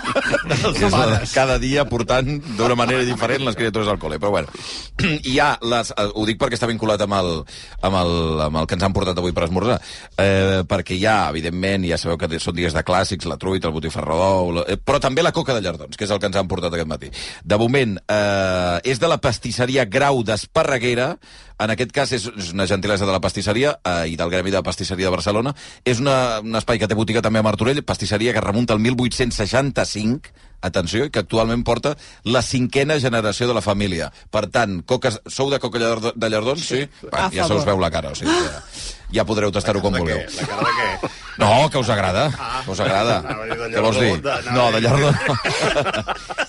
cada 1.33 1.57
dia 1.59 1.85
portant 1.89 2.39
d'una 2.57 2.75
manera 2.75 3.03
diferent 3.05 3.45
les 3.45 3.55
criatures 3.55 3.87
al 3.87 3.99
col·le. 3.99 4.19
Però 4.19 4.31
bueno, 4.31 4.47
hi 5.23 5.39
ha 5.39 5.57
les, 5.71 5.91
eh, 5.95 6.07
ho 6.13 6.25
dic 6.27 6.39
perquè 6.41 6.57
està 6.57 6.69
vinculat 6.69 7.01
amb 7.05 7.17
el, 7.19 7.31
amb 7.87 7.99
el, 8.01 8.13
amb 8.47 8.61
el 8.61 8.69
que 8.69 8.77
ens 8.77 8.85
han 8.87 8.95
portat 8.95 9.19
avui 9.21 9.35
per 9.35 9.47
esmorzar, 9.47 9.79
eh, 10.19 10.61
perquè 10.69 10.97
hi 10.97 11.05
ha, 11.09 11.17
evidentment, 11.33 11.87
ja 11.89 11.99
sabeu 12.01 12.19
que 12.19 12.41
són 12.41 12.57
dies 12.57 12.75
de 12.75 12.85
clàssics, 12.85 13.27
la 13.29 13.39
truita, 13.41 13.69
el 13.69 13.75
botifarrador, 13.75 14.53
la, 14.57 14.65
eh, 14.67 14.79
però 14.79 15.01
també 15.03 15.25
la 15.25 15.35
coca 15.35 15.55
de 15.55 15.63
llardons, 15.65 15.97
que 15.97 16.07
és 16.07 16.15
el 16.15 16.21
que 16.21 16.29
ens 16.31 16.39
han 16.39 16.49
portat 16.51 16.73
aquest 16.73 16.89
matí. 16.89 17.11
De 17.43 17.59
moment, 17.61 17.97
eh, 18.07 18.79
és 18.83 18.99
de 18.99 19.11
la 19.11 19.19
pastisseria 19.21 19.85
Grau 19.85 20.23
d'Esparreguera, 20.23 21.13
en 21.59 21.73
aquest 21.73 21.91
cas 21.95 22.11
és, 22.15 22.27
una 22.53 22.67
gentilesa 22.67 23.07
de 23.07 23.15
la 23.15 23.21
pastisseria 23.23 23.75
eh, 23.83 24.11
i 24.13 24.17
del 24.19 24.31
Gremi 24.31 24.53
de 24.53 24.61
Pastisseria 24.63 25.09
de 25.09 25.15
Barcelona. 25.15 25.53
És 25.85 25.99
una, 26.03 26.39
un 26.43 26.55
espai 26.59 26.79
que 26.79 26.87
té 26.89 26.97
botiga 26.97 27.23
també 27.25 27.41
a 27.41 27.45
Martorell, 27.45 27.83
pastisseria 27.83 28.33
que 28.35 28.43
remunta 28.43 28.75
al 28.75 28.83
1865, 28.83 30.33
atenció, 30.65 31.07
i 31.07 31.11
que 31.13 31.23
actualment 31.23 31.63
porta 31.67 31.95
la 32.27 32.41
cinquena 32.43 32.99
generació 32.99 33.47
de 33.47 33.57
la 33.57 33.63
família. 33.65 34.11
Per 34.31 34.45
tant, 34.51 34.79
coques, 34.87 35.21
sou 35.27 35.51
de 35.51 35.59
coca 35.63 35.81
de 36.15 36.31
llardons? 36.31 36.63
Sí. 36.67 36.85
Va, 37.05 37.27
A 37.27 37.33
ja 37.33 37.47
se 37.47 37.59
us 37.59 37.67
veu 37.67 37.79
la 37.79 37.91
cara, 37.93 38.11
o 38.15 38.19
sigui, 38.19 38.35
ja, 38.47 38.63
ja 39.11 39.25
podreu 39.25 39.51
tastar-ho 39.51 39.81
com 39.81 39.93
vulgueu. 39.93 40.19
què? 40.19 40.41
La 40.41 40.47
cara 40.47 40.63
de 40.69 40.75
què? 40.77 41.09
No, 41.39 41.69
que 41.71 41.77
us 41.79 41.89
agrada. 41.89 42.25
Que 42.65 42.71
us 42.71 42.79
agrada. 42.83 43.19
anava 43.19 43.43
a 43.43 43.47
dir 43.47 43.57
de 43.57 43.69
Què 43.77 43.81
vols 43.81 43.99
dir? 43.99 44.21
de- 44.21 44.51
No, 44.51 44.71
de 44.73 44.81
llardó. 44.81 45.11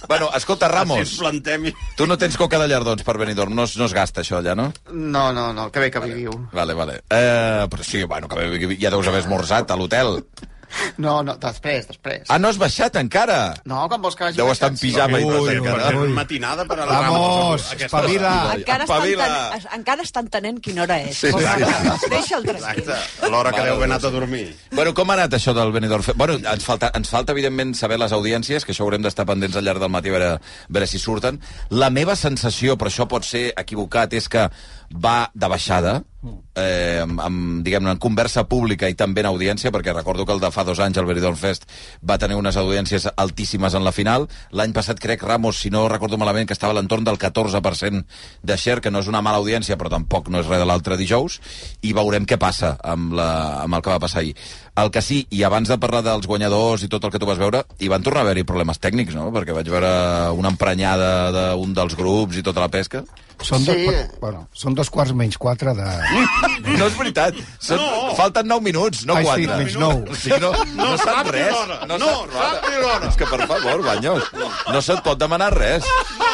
bueno, 0.09 0.31
escolta, 0.35 0.69
Ramos, 0.69 1.17
plantem... 1.19 1.73
tu 1.97 2.07
no 2.07 2.19
tens 2.19 2.37
coca 2.37 2.59
de 2.59 2.67
llardons 2.69 3.05
per 3.07 3.17
Benidorm, 3.19 3.55
no, 3.55 3.64
es- 3.69 3.76
no 3.79 3.87
es 3.87 3.95
gasta 3.95 4.23
això 4.25 4.40
allà, 4.40 4.57
no? 4.59 4.73
No, 4.90 5.33
no, 5.33 5.52
no, 5.52 5.71
que 5.71 5.79
bé 5.81 5.90
que 5.90 6.00
viviu. 6.02 6.33
Vale, 6.52 6.75
vale. 6.75 7.02
Eh, 7.09 7.67
però 7.71 7.85
sí, 7.87 8.02
bueno, 8.05 8.26
que 8.29 8.76
ja 8.81 8.90
deus 8.90 9.07
haver 9.07 9.23
esmorzat 9.23 9.71
a 9.71 9.76
l'hotel. 9.79 10.25
No, 11.00 11.23
no, 11.25 11.35
després, 11.41 11.87
després. 11.89 12.27
Ah, 12.29 12.39
no 12.39 12.49
has 12.50 12.59
baixat 12.61 12.97
encara? 13.00 13.55
No, 13.65 13.83
quan 13.89 14.03
vols 14.03 14.17
que 14.19 14.25
vagi 14.27 14.37
Deu 14.41 14.50
estar 14.53 14.69
en 14.71 14.77
pijama 14.79 15.21
i 15.21 15.25
tot 15.25 15.41
Ui, 15.47 15.55
encara. 15.57 15.89
ser 15.91 16.09
matinada 16.17 16.65
per 16.69 16.77
a 16.81 16.87
la 16.87 16.99
Vamos, 17.07 17.65
espavila. 17.79 18.33
Encara 18.57 18.85
Espavila. 18.85 19.27
entenent, 19.27 19.69
encara 19.79 20.07
està 20.07 20.23
entenent 20.25 20.61
quina 20.65 20.85
hora 20.85 20.99
és. 21.03 21.17
Sí, 21.17 21.33
sí, 21.33 21.45
sí. 21.45 22.11
Deixa'l 22.12 22.45
tranquil. 22.47 22.91
L'hora 23.33 23.53
que 23.55 23.65
deu 23.67 23.75
haver 23.79 23.89
anat 23.91 24.05
a 24.05 24.12
dormir. 24.15 24.45
Bueno, 24.73 24.95
com 24.95 25.11
ha 25.11 25.17
anat 25.19 25.35
això 25.39 25.55
del 25.57 25.73
Benidorm? 25.73 26.05
Bueno, 26.17 26.39
ens 26.41 26.65
falta, 26.67 26.93
ens 26.95 27.09
falta, 27.11 27.33
evidentment, 27.37 27.75
saber 27.79 27.99
les 28.00 28.12
audiències, 28.17 28.65
que 28.67 28.75
això 28.75 28.85
haurem 28.87 29.03
d'estar 29.07 29.27
pendents 29.29 29.57
al 29.57 29.65
llarg 29.67 29.81
del 29.83 29.93
matí 29.93 30.12
a 30.12 30.17
veure, 30.19 30.31
a 30.37 30.69
veure 30.69 30.87
si 30.91 30.99
surten. 31.03 31.41
La 31.71 31.91
meva 31.91 32.17
sensació, 32.17 32.77
però 32.79 32.93
això 32.93 33.09
pot 33.09 33.25
ser 33.27 33.50
equivocat, 33.57 34.12
és 34.15 34.29
que 34.29 34.49
va 34.91 35.31
de 35.35 35.49
baixada, 35.49 36.00
eh, 36.23 37.00
amb, 37.03 37.21
amb, 37.25 37.62
diguem-ne, 37.65 37.95
en 37.95 38.00
conversa 38.03 38.45
pública 38.49 38.89
i 38.91 38.97
també 38.99 39.25
en 39.25 39.31
audiència, 39.31 39.73
perquè 39.73 39.95
recordo 39.95 40.27
que 40.27 40.35
el 40.37 40.43
de 40.43 40.50
fa 40.53 40.65
dos 40.65 40.81
anys, 40.83 40.99
el 41.00 41.09
Benidorm 41.09 41.39
Fest, 41.41 41.67
va 42.05 42.19
tenir 42.21 42.37
unes 42.39 42.57
audiències 42.61 43.09
altíssimes 43.17 43.75
en 43.75 43.85
la 43.87 43.95
final. 43.97 44.29
L'any 44.53 44.75
passat 44.77 45.00
crec, 45.00 45.25
Ramos, 45.25 45.61
si 45.61 45.71
no 45.73 45.87
recordo 45.89 46.19
malament, 46.21 46.49
que 46.49 46.57
estava 46.57 46.75
a 46.75 46.79
l'entorn 46.79 47.07
del 47.07 47.19
14% 47.19 48.05
de 48.43 48.57
share, 48.57 48.81
que 48.81 48.93
no 48.93 49.00
és 49.00 49.09
una 49.09 49.23
mala 49.25 49.41
audiència, 49.41 49.79
però 49.81 49.93
tampoc 49.93 50.29
no 50.29 50.43
és 50.43 50.50
res 50.50 50.61
de 50.61 50.69
l'altre 50.69 50.99
dijous, 51.00 51.41
i 51.83 51.95
veurem 51.97 52.29
què 52.29 52.39
passa 52.41 52.77
amb, 52.85 53.15
la, 53.17 53.31
amb 53.65 53.79
el 53.79 53.85
que 53.85 53.95
va 53.95 54.03
passar 54.03 54.21
ahir. 54.25 54.37
El 54.81 54.93
que 54.93 55.03
sí, 55.05 55.25
i 55.35 55.43
abans 55.45 55.69
de 55.69 55.77
parlar 55.81 56.03
dels 56.07 56.29
guanyadors 56.29 56.85
i 56.85 56.89
tot 56.89 57.05
el 57.05 57.12
que 57.12 57.21
tu 57.21 57.29
vas 57.29 57.41
veure, 57.41 57.65
hi 57.81 57.89
van 57.93 58.05
tornar 58.05 58.23
a 58.23 58.29
haver-hi 58.29 58.47
problemes 58.49 58.81
tècnics, 58.81 59.17
no? 59.17 59.29
Perquè 59.35 59.57
vaig 59.57 59.69
veure 59.69 59.91
una 60.37 60.53
emprenyada 60.53 61.11
d'un 61.35 61.75
dels 61.77 61.97
grups 61.99 62.39
i 62.41 62.47
tota 62.47 62.62
la 62.65 62.71
pesca. 62.73 63.05
Són, 63.41 63.65
dos, 63.65 63.77
bueno, 64.21 64.43
són 64.53 64.75
dos 64.77 64.91
quarts 64.93 65.15
menys 65.17 65.39
quatre 65.41 65.73
de... 65.77 65.87
No 66.81 66.87
és 66.87 66.97
veritat. 66.97 67.37
Són, 67.62 67.81
no. 67.81 68.12
Falten 68.19 68.47
9 68.49 68.62
minuts, 68.64 69.02
no 69.09 69.17
Ai, 69.19 69.25
sí, 69.25 69.47
4. 69.47 69.57
menys 69.61 69.76
nou. 69.81 70.02
O 70.11 70.17
sigui, 70.19 70.38
no, 70.43 70.50
no, 70.76 70.90
No 70.90 70.99
sap 71.00 71.29
res. 71.31 71.57
No, 71.88 71.99
No, 72.00 72.11
sap 72.31 72.35
sap 72.37 72.69
ni 72.71 72.81
l'hora. 72.83 73.11
És 73.11 73.19
que, 73.21 73.29
per 73.31 73.47
favor, 73.50 73.83
Banyos, 73.85 74.31
no 74.73 74.83
se't 74.85 75.02
pot 75.07 75.21
demanar 75.21 75.50
res. 75.55 75.87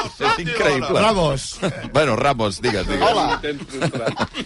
és 0.06 0.38
increïble. 0.45 1.00
Ramos. 1.00 1.47
Bueno, 1.92 2.16
Ramos, 2.16 2.61
digues, 2.62 2.87
digues. 2.88 3.09
Hola. 3.09 3.40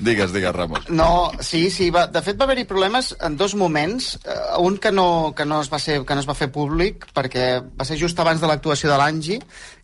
Digues, 0.00 0.32
digues, 0.32 0.54
Ramos. 0.54 0.88
No, 0.88 1.30
sí, 1.40 1.70
sí, 1.70 1.90
va, 1.94 2.06
de 2.10 2.22
fet 2.24 2.38
va 2.40 2.48
haver-hi 2.48 2.64
problemes 2.70 3.12
en 3.20 3.36
dos 3.40 3.54
moments. 3.54 4.14
Uh, 4.24 4.60
un 4.66 4.78
que 4.78 4.92
no, 4.92 5.34
que, 5.36 5.44
no 5.44 5.60
es 5.62 5.72
va 5.72 5.78
ser, 5.82 6.02
que 6.06 6.14
no 6.16 6.24
es 6.24 6.28
va 6.28 6.38
fer 6.38 6.50
públic, 6.52 7.06
perquè 7.16 7.50
va 7.62 7.86
ser 7.88 7.98
just 8.00 8.18
abans 8.20 8.40
de 8.40 8.50
l'actuació 8.50 8.90
de 8.90 8.98
l'Angi, 9.00 9.40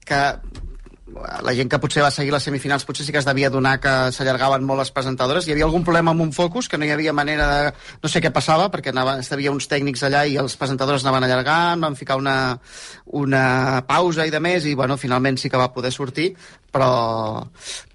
que 0.07 0.21
la 1.43 1.55
gent 1.57 1.71
que 1.71 1.79
potser 1.81 2.03
va 2.05 2.11
seguir 2.15 2.33
les 2.35 2.45
semifinals 2.47 2.85
potser 2.87 3.07
sí 3.07 3.13
que 3.15 3.21
es 3.21 3.29
devia 3.29 3.51
donar 3.51 3.77
que 3.81 3.93
s'allargaven 4.13 4.65
molt 4.67 4.83
les 4.83 4.93
presentadores. 4.95 5.47
Hi 5.47 5.55
havia 5.55 5.67
algun 5.69 5.85
problema 5.87 6.13
amb 6.13 6.25
un 6.25 6.33
focus, 6.37 6.69
que 6.69 6.79
no 6.79 6.87
hi 6.87 6.93
havia 6.95 7.15
manera 7.17 7.47
de... 7.53 7.73
No 8.03 8.11
sé 8.11 8.23
què 8.25 8.33
passava, 8.35 8.69
perquè 8.73 8.93
anava, 8.93 9.17
havia 9.37 9.55
uns 9.55 9.69
tècnics 9.71 10.05
allà 10.07 10.25
i 10.27 10.37
els 10.41 10.57
presentadors 10.61 11.05
anaven 11.05 11.27
allargant, 11.27 11.83
van 11.87 11.99
ficar 11.99 12.19
una, 12.21 12.37
una 13.21 13.47
pausa 13.89 14.27
i 14.27 14.35
de 14.35 14.41
més, 14.43 14.67
i 14.67 14.75
bueno, 14.79 14.99
finalment 15.01 15.41
sí 15.41 15.51
que 15.53 15.61
va 15.61 15.73
poder 15.75 15.93
sortir, 15.95 16.31
però, 16.73 16.91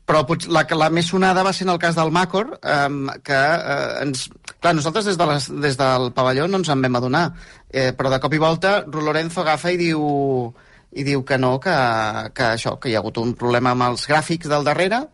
però 0.07 0.25
la, 0.49 0.65
la 0.83 0.89
més 0.93 1.11
sonada 1.13 1.45
va 1.45 1.53
ser 1.53 1.67
en 1.67 1.75
el 1.75 1.81
cas 1.81 1.97
del 1.99 2.11
Macor, 2.11 2.57
eh, 2.61 3.19
que 3.23 3.39
eh, 3.39 4.01
ens... 4.07 4.29
Clar, 4.61 4.75
nosaltres 4.77 5.07
des, 5.09 5.15
de 5.17 5.25
les, 5.25 5.47
des 5.63 5.77
del 5.79 6.11
pavelló 6.13 6.43
no 6.45 6.59
ens 6.61 6.69
en 6.69 6.83
vam 6.85 6.99
adonar, 6.99 7.23
eh, 7.73 7.89
però 7.97 8.11
de 8.13 8.19
cop 8.21 8.35
i 8.37 8.41
volta 8.41 8.83
Lorenzo 8.93 9.41
agafa 9.41 9.71
i 9.73 9.79
diu 9.79 10.03
i 10.91 11.05
diu 11.07 11.23
que 11.23 11.37
no, 11.39 11.53
que, 11.63 11.73
que 12.35 12.47
això, 12.57 12.75
que 12.81 12.91
hi 12.91 12.95
ha 12.95 13.01
hagut 13.03 13.19
un 13.21 13.33
problema 13.39 13.71
amb 13.75 13.87
els 13.87 14.07
gràfics 14.11 14.49
del 14.51 14.67
darrere. 14.67 15.05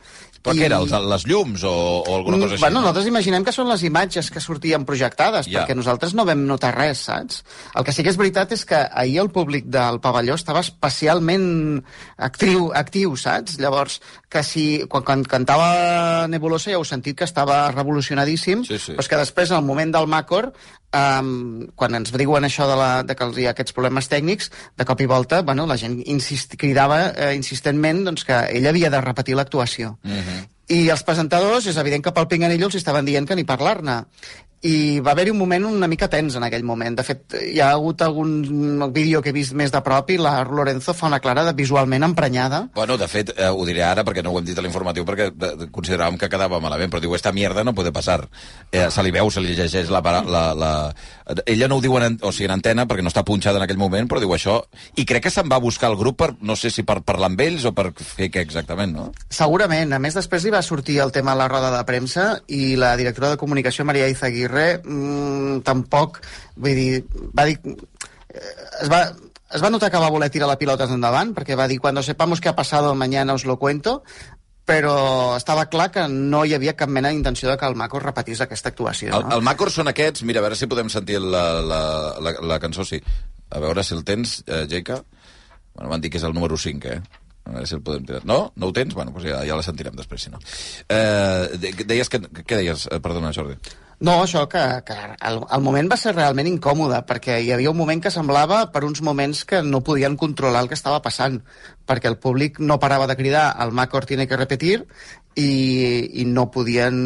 Però 0.47 0.55
què 0.57 0.65
era, 0.69 0.77
els, 0.81 0.91
les 1.11 1.25
llums 1.29 1.63
o, 1.67 1.73
o 2.01 2.15
alguna 2.17 2.39
cosa 2.41 2.55
així? 2.55 2.63
Bueno, 2.63 2.79
nosaltres 2.81 3.07
imaginem 3.11 3.43
que 3.45 3.53
són 3.55 3.67
les 3.69 3.83
imatges 3.87 4.31
que 4.31 4.41
sortien 4.43 4.85
projectades, 4.87 5.47
Ja. 5.51 5.61
perquè 5.65 5.75
nosaltres 5.75 6.15
no 6.17 6.25
vam 6.27 6.45
notar 6.47 6.73
res, 6.77 7.03
saps? 7.09 7.43
El 7.75 7.83
que 7.87 7.93
sí 7.93 8.03
que 8.03 8.09
és 8.13 8.17
veritat 8.19 8.51
és 8.55 8.63
que 8.65 8.79
ahir 8.79 9.19
el 9.23 9.29
públic 9.35 9.65
del 9.71 9.99
pavelló 10.03 10.35
estava 10.39 10.63
especialment 10.65 11.83
actiu, 12.17 12.71
actiu 12.75 13.15
saps? 13.19 13.57
Llavors, 13.59 13.99
que 14.29 14.43
si 14.43 14.65
quan, 14.89 15.03
quan 15.07 15.23
cantava 15.27 16.27
Nebulosa 16.31 16.71
ja 16.71 16.77
heu 16.79 16.85
sentit 16.87 17.17
que 17.17 17.27
estava 17.27 17.67
revolucionadíssim, 17.71 18.63
Sí, 18.67 18.77
sí. 18.79 18.93
però 18.95 19.03
és 19.05 19.07
que 19.11 19.19
després, 19.21 19.51
al 19.51 19.63
moment 19.63 19.91
del 19.93 20.07
Macor, 20.07 20.51
um, 20.95 21.67
quan 21.75 21.95
ens 21.99 22.11
diuen 22.15 22.43
això 22.47 22.67
de, 22.69 22.75
la, 22.79 22.89
de 23.07 23.15
que 23.15 23.27
hi 23.37 23.47
ha 23.47 23.53
aquests 23.55 23.75
problemes 23.75 24.09
tècnics, 24.11 24.51
de 24.77 24.85
cop 24.87 25.01
i 25.01 25.07
volta, 25.09 25.41
bueno, 25.47 25.65
la 25.69 25.77
gent 25.79 25.99
insist, 26.05 26.55
cridava 26.59 27.11
eh, 27.11 27.33
insistentment 27.37 28.03
doncs, 28.07 28.25
que 28.27 28.37
ell 28.57 28.67
havia 28.67 28.89
de 28.93 29.01
repetir 29.03 29.35
l'actuació. 29.37 29.97
Mhm. 30.03 30.36
I 30.67 30.89
els 30.91 31.03
presentadors, 31.07 31.69
és 31.71 31.77
evident 31.79 32.03
que 32.03 32.11
pel 32.11 32.27
Pinganillo 32.27 32.67
els 32.67 32.75
estaven 32.75 33.07
dient 33.07 33.27
que 33.27 33.37
ni 33.39 33.45
parlar-ne. 33.47 34.01
I 34.65 34.99
va 35.05 35.11
haver-hi 35.13 35.29
un 35.29 35.37
moment 35.37 35.67
una 35.69 35.87
mica 35.87 36.07
tens 36.09 36.35
en 36.35 36.43
aquell 36.47 36.63
moment. 36.65 36.95
De 36.97 37.03
fet, 37.05 37.35
hi 37.53 37.59
ha 37.61 37.69
hagut 37.75 38.01
algun 38.01 38.87
vídeo 38.93 39.21
que 39.21 39.29
he 39.29 39.35
vist 39.35 39.53
més 39.53 39.69
de 39.73 39.81
prop 39.85 40.09
i 40.09 40.17
la 40.17 40.39
Lorenzo 40.49 40.95
fa 40.97 41.05
una 41.11 41.19
clara 41.21 41.43
de 41.45 41.53
visualment 41.53 42.03
emprenyada. 42.07 42.63
Bueno, 42.73 42.97
de 42.97 43.07
fet, 43.07 43.35
eh, 43.37 43.51
ho 43.53 43.65
diré 43.69 43.83
ara 43.85 44.03
perquè 44.07 44.23
no 44.25 44.33
ho 44.33 44.39
hem 44.39 44.47
dit 44.47 44.57
a 44.57 44.63
l'informatiu 44.65 45.05
perquè 45.05 45.29
de, 45.29 45.51
de, 45.59 45.67
consideràvem 45.73 46.17
que 46.17 46.29
quedava 46.29 46.59
malament, 46.63 46.89
però 46.89 47.03
diu, 47.03 47.13
esta 47.13 47.31
mierda 47.31 47.63
no 47.63 47.75
puede 47.77 47.93
passar. 47.93 48.23
Eh, 48.71 48.87
se 48.89 49.03
li 49.05 49.13
veu, 49.13 49.29
se 49.29 49.43
li 49.45 49.53
llegeix 49.53 49.91
la, 49.93 50.01
la, 50.25 50.43
la... 50.57 50.71
Ella 51.45 51.69
no 51.69 51.77
ho 51.77 51.83
diu 51.83 51.93
en, 52.01 52.17
o 52.23 52.33
sigui, 52.33 52.49
en 52.49 52.57
antena 52.57 52.87
perquè 52.89 53.05
no 53.05 53.13
està 53.13 53.21
punxada 53.27 53.61
en 53.61 53.67
aquell 53.67 53.77
moment, 53.77 54.09
però 54.09 54.23
diu 54.23 54.33
això. 54.33 54.57
I 54.97 55.05
crec 55.05 55.27
que 55.27 55.33
se'n 55.33 55.53
va 55.53 55.61
buscar 55.61 55.91
el 55.93 55.99
grup 56.01 56.17
per, 56.17 56.31
no 56.41 56.57
sé 56.57 56.73
si 56.73 56.81
per 56.87 57.03
parlar 57.05 57.29
amb 57.29 57.45
ells 57.45 57.67
o 57.69 57.75
per 57.77 57.91
fer 57.93 58.31
què 58.33 58.41
exactament, 58.41 58.95
no? 58.97 59.11
Segurament. 59.29 59.93
A 59.93 60.01
més, 60.01 60.17
després 60.17 60.49
hi 60.49 60.55
va 60.55 60.65
sortir 60.65 60.97
el 61.05 61.13
tema 61.13 61.37
a 61.37 61.41
la 61.43 61.49
roda 61.51 61.69
de 61.75 61.85
premsa 61.85 62.29
i 62.49 62.73
la 62.79 62.95
directora 62.97 63.35
de 63.35 63.37
comunicació, 63.37 63.85
Maria 63.85 64.09
Izaguirre, 64.47 64.81
mmm, 64.83 65.61
tampoc, 65.63 66.19
vull 66.55 66.75
dir, 66.75 67.03
va 67.37 67.45
dir... 67.45 67.59
eh, 67.67 68.41
Es 68.81 68.89
va, 68.91 69.01
es 69.53 69.63
va 69.63 69.69
notar 69.71 69.89
que 69.91 69.97
va 69.97 70.09
voler 70.13 70.29
tirar 70.29 70.47
la 70.47 70.57
pilota 70.59 70.85
endavant, 70.85 71.33
perquè 71.33 71.55
va 71.57 71.67
dir, 71.67 71.79
cuando 71.79 72.03
sepamos 72.03 72.39
qué 72.41 72.49
ha 72.49 72.55
pasado 72.55 72.93
mañana 72.95 73.33
os 73.33 73.45
lo 73.45 73.57
cuento, 73.57 74.03
però 74.67 75.37
estava 75.37 75.65
clar 75.71 75.89
que 75.91 76.03
no 76.11 76.43
hi 76.45 76.53
havia 76.53 76.75
cap 76.75 76.89
mena 76.89 77.09
d'intenció 77.09 77.49
de 77.49 77.57
que 77.57 77.65
el 77.65 77.75
Maco 77.75 77.99
repetís 77.99 78.41
aquesta 78.41 78.69
actuació. 78.69 79.15
El, 79.15 79.23
No? 79.29 79.35
el 79.37 79.41
Macor 79.41 79.71
són 79.71 79.87
aquests, 79.87 80.23
mira, 80.27 80.39
a 80.41 80.43
veure 80.43 80.55
si 80.59 80.67
podem 80.67 80.89
sentir 80.89 81.21
la, 81.21 81.61
la, 81.63 81.81
la, 82.19 82.33
la 82.41 82.59
cançó, 82.59 82.83
sí. 82.85 82.99
A 83.49 83.59
veure 83.63 83.83
si 83.83 83.95
el 83.95 84.03
tens, 84.03 84.43
eh, 84.45 84.65
Jaica. 84.69 85.01
Bueno, 85.73 85.89
m'han 85.89 86.01
dit 86.01 86.11
que 86.11 86.17
és 86.19 86.23
el 86.27 86.33
número 86.35 86.57
5, 86.57 86.87
eh? 86.91 87.01
A 87.47 87.51
veure 87.55 87.65
si 87.69 87.75
el 87.77 87.81
podem 87.81 88.03
tirar. 88.05 88.25
No? 88.27 88.51
No 88.59 88.67
ho 88.67 88.73
tens? 88.75 88.93
Bueno, 88.93 89.13
doncs 89.15 89.29
ja, 89.31 89.39
ja 89.47 89.55
la 89.55 89.63
sentirem 89.63 89.95
després, 89.95 90.21
si 90.27 90.29
no. 90.33 90.39
Eh, 90.89 91.55
de- 91.57 91.85
deies 91.87 92.09
que... 92.11 92.19
Què 92.19 92.57
deies? 92.59 92.89
Eh, 92.91 92.99
perdona, 92.99 93.31
Jordi. 93.31 93.55
No, 93.99 94.13
això 94.21 94.43
que, 94.45 94.61
que 94.85 94.95
el, 95.25 95.39
el 95.41 95.63
moment 95.65 95.87
va 95.89 95.97
ser 95.97 96.11
realment 96.13 96.45
incòmode, 96.51 96.99
perquè 97.09 97.39
hi 97.41 97.49
havia 97.55 97.71
un 97.71 97.79
moment 97.79 98.01
que 98.03 98.11
semblava 98.13 98.59
per 98.73 98.83
uns 98.85 99.01
moments 99.01 99.41
que 99.49 99.63
no 99.65 99.81
podien 99.87 100.17
controlar 100.21 100.61
el 100.61 100.69
que 100.69 100.77
estava 100.77 101.01
passant, 101.01 101.39
perquè 101.87 102.11
el 102.11 102.19
públic 102.21 102.59
no 102.59 102.79
parava 102.79 103.07
de 103.07 103.15
cridar 103.15 103.49
el 103.63 103.71
Macor 103.71 104.05
tiene 104.05 104.27
que 104.27 104.37
repetir 104.37 104.85
i, 105.37 106.21
i 106.21 106.25
no 106.25 106.47
podien 106.51 106.97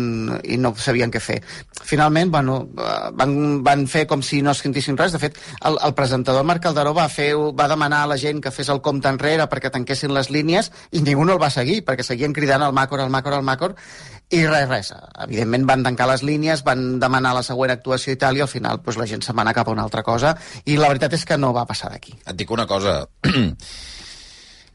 i 0.47 0.57
no 0.57 0.71
sabien 0.79 1.11
què 1.11 1.19
fer. 1.19 1.39
Finalment, 1.83 2.31
bueno, 2.31 2.57
eh, 2.79 3.09
van, 3.19 3.33
van 3.65 3.83
fer 3.91 4.05
com 4.07 4.23
si 4.23 4.41
no 4.41 4.53
sentissin 4.55 4.97
res. 4.97 5.11
De 5.11 5.19
fet, 5.19 5.38
el, 5.67 5.77
el 5.83 5.93
presentador 5.97 6.47
Marc 6.47 6.63
Calderó 6.63 6.95
va, 6.95 7.09
fer, 7.11 7.33
va 7.35 7.67
demanar 7.71 8.05
a 8.05 8.11
la 8.13 8.17
gent 8.21 8.39
que 8.41 8.53
fes 8.55 8.71
el 8.71 8.81
compte 8.81 9.11
enrere 9.11 9.50
perquè 9.51 9.73
tanquessin 9.73 10.15
les 10.15 10.31
línies 10.31 10.71
i 10.91 11.03
ningú 11.03 11.27
no 11.27 11.35
el 11.35 11.43
va 11.43 11.51
seguir, 11.51 11.81
perquè 11.88 12.07
seguien 12.07 12.33
cridant 12.33 12.63
el 12.63 12.75
Macor, 12.77 13.03
el 13.03 13.11
Macor, 13.13 13.35
el 13.35 13.47
Macor, 13.47 13.75
i 14.31 14.45
res, 14.47 14.67
res. 14.69 14.93
Evidentment 15.25 15.67
van 15.67 15.83
tancar 15.83 16.07
les 16.13 16.23
línies, 16.23 16.63
van 16.63 17.01
demanar 17.03 17.35
la 17.35 17.43
següent 17.43 17.75
actuació 17.75 18.15
i 18.15 18.21
tal, 18.21 18.39
i 18.39 18.45
al 18.45 18.51
final 18.51 18.79
doncs, 18.79 19.00
la 19.01 19.09
gent 19.11 19.25
se'n 19.25 19.35
va 19.35 19.43
anar 19.43 19.57
cap 19.57 19.67
a 19.67 19.75
una 19.75 19.83
altra 19.83 20.05
cosa, 20.07 20.38
i 20.63 20.79
la 20.79 20.88
veritat 20.93 21.19
és 21.19 21.27
que 21.27 21.39
no 21.41 21.51
va 21.57 21.67
passar 21.67 21.91
d'aquí. 21.91 22.15
Et 22.23 22.39
dic 22.39 22.55
una 22.55 22.69
cosa. 22.69 23.01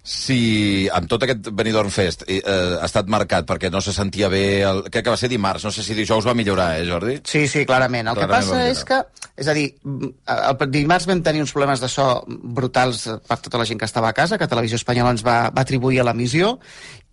si 0.06 0.86
amb 0.94 1.08
tot 1.10 1.25
aquest 1.26 1.48
Benidorm 1.50 1.90
Fest 1.90 2.22
eh, 2.30 2.38
ha 2.46 2.86
estat 2.86 3.08
marcat 3.10 3.46
perquè 3.48 3.72
no 3.75 3.80
se 3.82 3.90
sentia 3.94 4.30
bé... 4.30 4.62
El, 4.66 4.84
crec 4.86 5.08
que 5.08 5.12
va 5.12 5.18
ser 5.18 5.30
dimarts, 5.32 5.66
no 5.66 5.72
sé 5.75 5.82
si 5.82 5.96
dijous 5.98 6.28
va 6.28 6.34
millorar, 6.38 6.68
eh, 6.78 6.84
Jordi? 6.86 7.16
Sí, 7.26 7.46
sí, 7.50 7.64
clarament. 7.66 8.12
El 8.12 8.20
Clarament 8.20 8.46
que 8.46 8.54
passa 8.54 8.68
és 8.70 8.84
que, 8.86 9.00
és 9.42 9.50
a 9.50 9.56
dir, 9.56 9.66
el 9.82 10.70
dimarts 10.70 11.08
vam 11.10 11.25
tenir 11.26 11.42
uns 11.42 11.54
problemes 11.56 11.82
de 11.82 11.90
so 11.90 12.06
brutals 12.28 13.02
per 13.26 13.40
tota 13.42 13.58
la 13.58 13.66
gent 13.66 13.82
que 13.82 13.90
estava 13.90 14.14
a 14.14 14.16
casa, 14.16 14.38
que 14.38 14.48
Televisió 14.50 14.78
Espanyola 14.78 15.16
ens 15.16 15.26
va, 15.26 15.40
va 15.50 15.66
atribuir 15.66 15.98
a 16.00 16.06
l'emissió, 16.06 16.54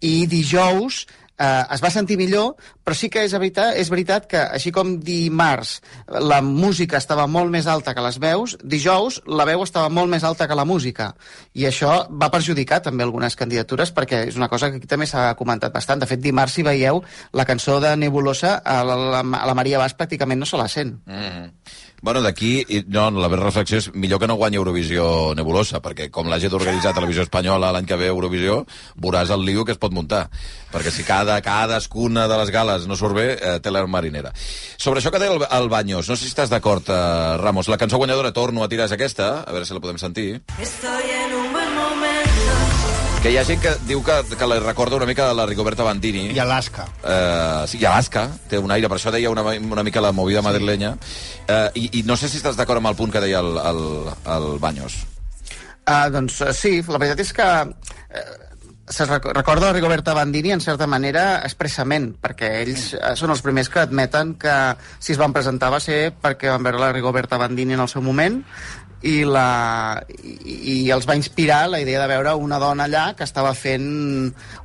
i 0.03 0.27
dijous 0.29 1.07
eh, 1.43 1.63
es 1.75 1.83
va 1.83 1.91
sentir 1.93 2.17
millor, 2.19 2.53
però 2.83 2.95
sí 2.97 3.09
que 3.11 3.23
és 3.27 3.33
veritat, 3.35 3.75
és 3.79 3.91
veritat 3.91 4.27
que, 4.29 4.41
així 4.57 4.71
com 4.75 4.95
dimarts 5.03 5.75
la 6.31 6.41
música 6.45 6.99
estava 7.01 7.27
molt 7.27 7.51
més 7.53 7.67
alta 7.67 7.93
que 7.95 8.03
les 8.05 8.19
veus, 8.23 8.55
dijous 8.63 9.19
la 9.27 9.47
veu 9.49 9.63
estava 9.65 9.91
molt 9.93 10.11
més 10.11 10.23
alta 10.27 10.47
que 10.47 10.57
la 10.57 10.67
música. 10.69 11.11
I 11.53 11.67
això 11.69 11.95
va 12.09 12.31
perjudicar 12.33 12.81
també 12.85 13.05
algunes 13.05 13.37
candidatures, 13.39 13.93
perquè 13.95 14.25
és 14.29 14.39
una 14.39 14.49
cosa 14.51 14.71
que 14.71 14.79
aquí 14.81 14.89
també 14.89 15.07
s'ha 15.09 15.31
comentat 15.39 15.73
bastant. 15.73 16.01
De 16.03 16.09
fet, 16.09 16.21
dimarts, 16.23 16.57
si 16.57 16.65
veieu, 16.65 17.01
la 17.33 17.47
cançó 17.49 17.79
de 17.83 17.95
Nebulosa, 17.97 18.57
a 18.63 18.81
la, 18.87 18.97
la, 19.17 19.23
la 19.23 19.57
Maria 19.57 19.81
Bas 19.81 19.95
pràcticament 19.97 20.39
no 20.39 20.49
se 20.49 20.59
la 20.59 20.69
sent. 20.71 20.95
Mm. 21.09 21.49
Bueno, 22.03 22.19
d'aquí, 22.21 22.65
no, 22.91 23.05
la 23.15 23.29
meva 23.31 23.45
reflexió 23.45 23.77
és 23.79 23.85
millor 23.95 24.19
que 24.19 24.27
no 24.27 24.35
guanyi 24.35 24.59
Eurovisió 24.59 25.05
Nebulosa, 25.39 25.79
perquè 25.79 26.09
com 26.11 26.27
l'hagi 26.27 26.49
d'organitzar 26.51 26.91
Televisió 26.97 27.23
Espanyola 27.23 27.69
l'any 27.71 27.87
que 27.87 27.95
ve 27.95 28.09
Eurovisió, 28.11 28.57
veuràs 28.99 29.31
el 29.31 29.45
lío 29.47 29.63
que 29.63 29.71
es 29.71 29.79
pot 29.79 29.95
muntar. 29.95 30.25
Perquè 30.73 30.91
si 30.91 31.05
cada, 31.07 31.39
cadascuna 31.45 32.27
de 32.27 32.41
les 32.41 32.51
gales 32.51 32.89
no 32.91 32.99
surt 32.99 33.15
bé, 33.15 33.27
eh, 33.37 33.55
té 33.63 33.71
la 33.71 33.85
marinera. 33.87 34.33
Sobre 34.75 34.99
això 34.99 35.15
que 35.15 35.23
deia 35.23 35.31
el, 35.31 35.47
el 35.47 35.71
Baños, 35.71 36.11
no 36.11 36.19
sé 36.19 36.25
si 36.25 36.33
estàs 36.35 36.51
d'acord, 36.51 36.91
eh, 36.91 37.37
Ramos, 37.39 37.71
la 37.71 37.79
cançó 37.79 38.03
guanyadora 38.03 38.35
Torno 38.35 38.67
a 38.67 38.67
tirar 38.67 38.91
és 38.91 38.97
aquesta, 38.99 39.31
a 39.47 39.55
veure 39.55 39.63
si 39.63 39.71
la 39.71 39.79
podem 39.79 40.03
sentir. 40.03 40.27
Estoy 40.59 41.07
en 41.07 41.39
un. 41.39 41.42
Que 43.23 43.31
hi 43.31 43.37
ha 43.39 43.45
gent 43.47 43.61
que 43.63 43.71
diu 43.87 44.01
que, 44.03 44.17
que 44.35 44.47
la 44.51 44.57
recorda 44.59 44.97
una 44.97 45.05
mica 45.07 45.29
a 45.31 45.33
la 45.33 45.45
Rigoberta 45.47 45.85
Bandini. 45.87 46.25
I 46.35 46.39
Alaska. 46.43 46.83
Eh, 47.07 47.63
sí, 47.71 47.79
i 47.79 47.85
Alaska, 47.87 48.25
té 48.51 48.59
un 48.59 48.73
aire, 48.75 48.89
per 48.91 48.97
això 48.97 49.13
deia 49.15 49.31
una, 49.31 49.45
una 49.47 49.85
mica 49.87 50.03
la 50.03 50.11
movida 50.11 50.41
sí. 50.41 50.47
madrilenya. 50.49 50.89
Eh, 51.47 51.69
i, 51.79 51.85
I 52.01 52.03
no 52.03 52.17
sé 52.19 52.27
si 52.27 52.41
estàs 52.41 52.59
d'acord 52.59 52.83
amb 52.83 52.91
el 52.91 52.97
punt 52.99 53.15
que 53.15 53.23
deia 53.23 53.39
el, 53.39 53.55
el, 53.63 53.79
el 54.35 54.47
Baños. 54.59 55.05
Uh, 55.87 56.09
doncs 56.11 56.41
uh, 56.43 56.51
sí, 56.51 56.81
la 56.83 56.99
veritat 56.99 57.23
és 57.23 57.31
que 57.37 57.47
uh, 57.63 58.25
se 58.91 59.07
rec 59.07 59.29
recorda 59.31 59.69
la 59.69 59.77
Rigoberta 59.77 60.11
Bandini 60.13 60.51
en 60.51 60.63
certa 60.63 60.87
manera 60.91 61.39
expressament, 61.47 62.09
perquè 62.19 62.49
ells 62.65 62.89
uh, 62.97 63.13
són 63.15 63.31
els 63.31 63.43
primers 63.45 63.71
que 63.71 63.85
admeten 63.85 64.35
que 64.35 64.57
si 64.99 65.15
es 65.15 65.21
van 65.21 65.31
presentar 65.31 65.71
va 65.71 65.79
ser 65.79 66.09
perquè 66.11 66.51
van 66.51 66.67
veure 66.67 66.83
la 66.83 66.91
Rigoberta 66.91 67.39
Bandini 67.39 67.79
en 67.79 67.87
el 67.87 67.91
seu 67.91 68.03
moment 68.03 68.41
i, 69.03 69.23
la, 69.27 69.99
i, 70.23 70.55
i 70.71 70.75
els 70.95 71.05
va 71.07 71.17
inspirar 71.19 71.65
la 71.71 71.81
idea 71.83 71.99
de 72.01 72.07
veure 72.07 72.35
una 72.39 72.59
dona 72.61 72.87
allà 72.87 73.03
que 73.17 73.25
estava 73.27 73.51
fent 73.57 73.85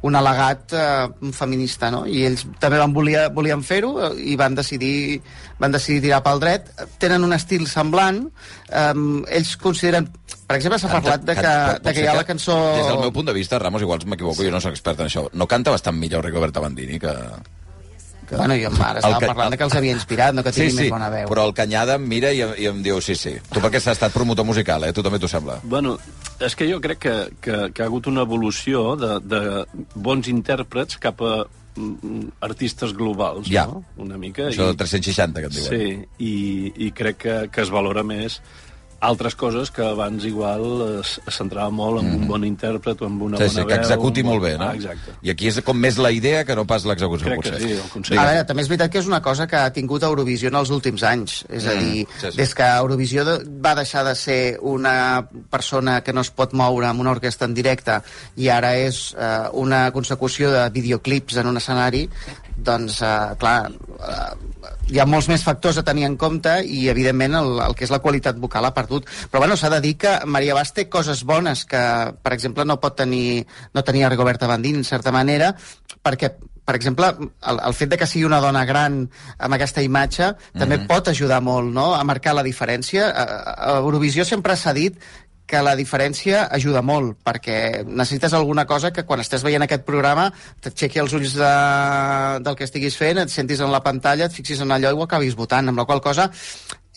un 0.07 0.19
al·legat 0.19 0.75
eh, 0.79 1.33
feminista, 1.35 1.91
no? 1.91 2.05
I 2.07 2.25
ells 2.29 2.47
també 2.63 2.79
van 2.79 2.95
volia, 2.95 3.27
volien 3.35 3.65
fer-ho 3.67 3.93
eh, 4.07 4.13
i 4.33 4.39
van 4.39 4.55
decidir, 4.59 5.21
van 5.59 5.75
decidir 5.75 6.05
tirar 6.07 6.23
pel 6.27 6.43
dret. 6.45 6.71
Tenen 7.03 7.27
un 7.27 7.35
estil 7.35 7.67
semblant. 7.71 8.25
Eh, 8.71 8.95
ells 9.41 9.57
consideren... 9.61 10.09
Per 10.49 10.57
exemple, 10.57 10.79
s'ha 10.81 10.89
parlat 10.89 11.27
de 11.29 11.35
que, 11.37 11.55
de 11.85 11.93
que 11.93 12.07
hi 12.07 12.09
ha 12.09 12.17
la 12.17 12.25
cançó... 12.25 12.57
Des 12.79 12.87
del 12.89 13.03
meu 13.03 13.13
punt 13.13 13.27
de 13.29 13.37
vista, 13.37 13.59
Ramos, 13.61 13.83
igual 13.85 14.07
m'equivoco, 14.07 14.47
jo 14.47 14.55
no 14.55 14.63
soc 14.65 14.79
expert 14.79 15.03
en 15.03 15.11
això, 15.11 15.27
no 15.35 15.51
canta 15.51 15.75
bastant 15.75 15.99
millor 15.99 16.25
Rigoberta 16.25 16.63
Bandini 16.65 17.03
que... 17.03 17.15
Que... 18.29 18.37
Bueno, 18.37 18.55
jo 18.61 18.69
ara 18.85 19.01
estava 19.01 19.19
que- 19.23 19.27
parlant 19.33 19.51
de 19.55 19.57
que 19.57 19.65
els 19.65 19.75
havia 19.79 19.93
inspirat, 19.97 20.35
no 20.37 20.43
que 20.45 20.53
Sí, 20.53 20.61
tingui 20.67 20.75
sí, 20.77 20.83
més 20.85 20.91
bona 20.93 21.09
veu. 21.11 21.29
però 21.31 21.47
el 21.49 21.55
Canyada 21.57 21.95
em 21.97 22.07
mira 22.09 22.33
i, 22.33 22.43
em- 22.45 22.55
i 22.59 22.67
em 22.69 22.83
diu 22.85 23.01
sí, 23.01 23.15
sí. 23.17 23.33
Tu 23.53 23.61
perquè 23.65 23.81
has 23.81 23.87
estat 23.95 24.13
promotor 24.13 24.45
musical, 24.45 24.85
eh? 24.85 24.93
Tu 24.93 25.03
també 25.03 25.19
t'ho 25.19 25.29
sembla. 25.29 25.61
Bueno, 25.65 25.97
és 26.41 26.55
que 26.55 26.69
jo 26.71 26.81
crec 26.85 26.99
que, 26.99 27.15
que, 27.41 27.61
que 27.73 27.83
ha 27.83 27.87
hagut 27.89 28.07
una 28.07 28.23
evolució 28.29 28.95
de, 29.01 29.15
de 29.25 29.43
bons 29.95 30.29
intèrprets 30.29 30.99
cap 31.01 31.21
a 31.25 31.35
mm, 31.77 32.29
artistes 32.45 32.93
globals, 32.95 33.49
Ja. 33.49 33.65
no? 33.67 33.85
Una 33.97 34.19
mica. 34.19 34.49
Això 34.53 34.69
de 34.69 34.77
360 34.77 35.41
que 35.41 35.47
et 35.49 35.57
diuen. 35.57 35.69
Sí, 35.73 36.25
i, 36.25 36.73
i 36.89 36.93
crec 36.93 37.17
que, 37.25 37.37
que 37.51 37.63
es 37.65 37.71
valora 37.73 38.05
més 38.05 38.41
altres 39.01 39.37
coses 39.39 39.71
que 39.71 39.83
abans 39.87 40.25
igual 40.27 40.99
es, 41.01 41.21
es 41.27 41.37
centrava 41.39 41.71
molt 41.71 42.01
en 42.03 42.09
un 42.17 42.25
bon 42.27 42.43
intèrpret 42.45 43.01
o 43.03 43.07
en 43.07 43.21
una 43.23 43.39
Mm. 43.39 43.49
Sí, 43.49 43.55
bona 43.55 43.63
sí, 43.63 43.67
que 43.69 43.75
executi 43.79 44.23
molt 44.27 44.43
bé, 44.43 44.57
no? 44.59 44.65
Ah, 44.69 44.75
exacte. 44.75 45.13
I 45.23 45.31
aquí 45.31 45.47
és 45.47 45.61
com 45.63 45.79
més 45.79 45.99
la 46.03 46.11
idea 46.11 46.45
que 46.45 46.57
no 46.59 46.65
pas 46.67 46.85
l'execució, 46.85 47.29
Crec 47.29 47.43
que 47.45 47.51
potser. 47.53 47.63
sí, 47.63 47.73
el 47.77 47.91
concepte. 47.93 48.19
A 48.19 48.25
veure, 48.27 48.45
també 48.45 48.63
és 48.63 48.69
veritat 48.69 48.91
que 48.91 48.99
és 48.99 49.07
una 49.07 49.23
cosa 49.23 49.47
que 49.47 49.57
ha 49.57 49.73
tingut 49.73 50.03
Eurovisió 50.03 50.49
en 50.49 50.57
els 50.57 50.71
últims 50.71 51.03
anys. 51.07 51.45
És 51.49 51.67
a 51.67 51.75
Mm, 51.75 51.79
dir, 51.93 52.07
sí, 52.19 52.31
sí. 52.33 52.37
des 52.37 52.55
que 52.55 52.63
Eurovisió 52.65 53.25
va 53.65 53.75
deixar 53.77 54.05
de 54.05 54.15
ser 54.17 54.59
una 54.61 55.29
persona 55.51 56.01
que 56.03 56.13
no 56.13 56.21
es 56.23 56.31
pot 56.31 56.53
moure 56.53 56.87
amb 56.87 57.01
una 57.01 57.11
orquestra 57.13 57.47
en 57.47 57.55
directe 57.55 58.01
i 58.37 58.49
ara 58.49 58.75
és 58.77 59.15
eh, 59.17 59.49
una 59.53 59.93
consecució 59.93 60.51
de 60.51 60.69
videoclips 60.71 61.37
en 61.37 61.47
un 61.47 61.57
escenari, 61.57 62.09
doncs, 62.65 63.01
eh, 63.03 63.37
clar, 63.39 63.71
eh, 63.71 64.73
hi 64.89 64.99
ha 64.99 65.07
molts 65.07 65.29
més 65.29 65.45
factors 65.45 65.79
a 65.79 65.85
tenir 65.87 66.05
en 66.09 66.17
compte 66.17 66.59
i, 66.65 66.89
evidentment, 66.89 67.35
el, 67.39 67.59
el 67.67 67.75
que 67.77 67.85
és 67.85 67.93
la 67.93 68.01
qualitat 68.05 68.39
vocal 68.41 68.65
ha 68.65 68.75
perdut. 68.75 69.09
Però, 69.31 69.43
bueno, 69.45 69.57
s'ha 69.57 69.71
de 69.71 69.81
dir 69.85 69.97
que 70.01 70.19
Maria 70.27 70.57
Bas 70.57 70.73
té 70.77 70.89
coses 70.89 71.25
bones 71.29 71.65
que, 71.69 71.81
per 72.23 72.33
exemple, 72.37 72.65
no 72.65 72.81
pot 72.81 72.97
tenir, 72.97 73.47
no 73.75 73.85
tenia 73.85 74.09
Rigoberta 74.09 74.49
Bandini, 74.51 74.79
en 74.83 74.89
certa 74.89 75.13
manera, 75.13 75.55
perquè 76.03 76.35
per 76.69 76.75
exemple, 76.77 77.07
el, 77.49 77.59
el 77.65 77.73
fet 77.73 77.89
de 77.89 77.97
que 77.97 78.07
sigui 78.07 78.27
una 78.29 78.43
dona 78.45 78.67
gran 78.69 78.99
amb 79.39 79.55
aquesta 79.57 79.81
imatge 79.81 80.35
també 80.53 80.77
Mhm. 80.77 80.87
pot 80.91 81.09
ajudar 81.09 81.41
molt 81.41 81.73
no? 81.73 81.95
a 81.97 82.05
marcar 82.05 82.35
la 82.37 82.43
diferència. 82.45 83.09
A, 83.09 83.25
a 83.57 83.79
Eurovisió 83.79 84.27
sempre 84.29 84.55
s'ha 84.55 84.75
dit 84.77 84.99
que 85.49 85.63
la 85.65 85.75
diferència 85.79 86.45
ajuda 86.55 86.83
molt, 86.85 87.17
perquè 87.25 87.85
necessites 87.87 88.35
alguna 88.37 88.67
cosa 88.69 88.93
que 88.93 89.07
quan 89.09 89.23
estàs 89.25 89.45
veient 89.47 89.65
aquest 89.65 89.87
programa 89.89 90.29
t'aixequi 90.65 91.01
els 91.01 91.15
ulls 91.17 91.39
de, 91.39 91.53
del 92.45 92.59
que 92.59 92.69
estiguis 92.69 92.99
fent, 93.01 93.23
et 93.25 93.33
sentis 93.33 93.65
en 93.65 93.73
la 93.73 93.83
pantalla, 93.85 94.29
et 94.29 94.37
fixis 94.37 94.61
en 94.65 94.77
allò 94.77 94.93
i 94.93 94.99
ho 94.99 95.07
acabis 95.07 95.39
votant, 95.39 95.73
amb 95.73 95.81
la 95.81 95.89
qual 95.89 96.05
cosa 96.05 96.29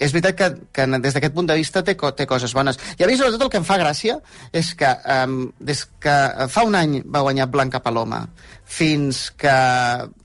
és 0.02 0.14
veritat 0.16 0.38
que, 0.38 0.48
que 0.74 0.86
des 0.98 1.14
d'aquest 1.14 1.34
punt 1.36 1.48
de 1.48 1.56
vista 1.60 1.84
té, 1.86 1.94
té 1.94 2.26
coses 2.26 2.56
bones. 2.58 2.80
I 2.98 3.06
a 3.06 3.10
mi, 3.10 3.18
sobretot, 3.20 3.44
el 3.46 3.52
que 3.54 3.60
em 3.62 3.68
fa 3.68 3.78
gràcia 3.78 4.18
és 4.58 4.74
que 4.78 4.90
um, 5.16 5.44
des 5.62 5.84
que 6.02 6.16
fa 6.50 6.66
un 6.66 6.78
any 6.80 6.98
va 7.06 7.22
guanyar 7.28 7.52
Blanca 7.54 7.84
Paloma 7.86 8.24
fins 8.66 9.28
que, 9.38 9.54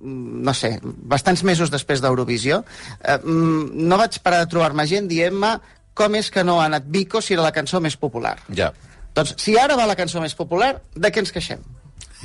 mm, 0.01 0.43
no 0.49 0.55
sé, 0.57 0.79
bastants 0.83 1.45
mesos 1.45 1.73
després 1.75 2.01
d'Eurovisió, 2.01 2.63
mm, 3.05 3.87
no 3.91 4.01
vaig 4.01 4.21
parar 4.25 4.45
de 4.45 4.51
trobar-me 4.55 4.87
gent 4.89 5.11
dient-me 5.13 5.59
com 5.97 6.19
és 6.19 6.29
que 6.33 6.45
no 6.45 6.61
ha 6.61 6.69
anat 6.71 6.87
Vico 6.93 7.23
si 7.25 7.35
era 7.35 7.47
la 7.47 7.55
cançó 7.57 7.81
més 7.81 7.97
popular. 7.97 8.37
Ja. 8.55 8.71
Doncs, 9.17 9.35
si 9.41 9.57
ara 9.59 9.79
va 9.79 9.89
la 9.89 9.97
cançó 9.97 10.21
més 10.21 10.37
popular, 10.37 10.75
de 10.95 11.11
què 11.13 11.25
ens 11.25 11.33
queixem? 11.33 11.63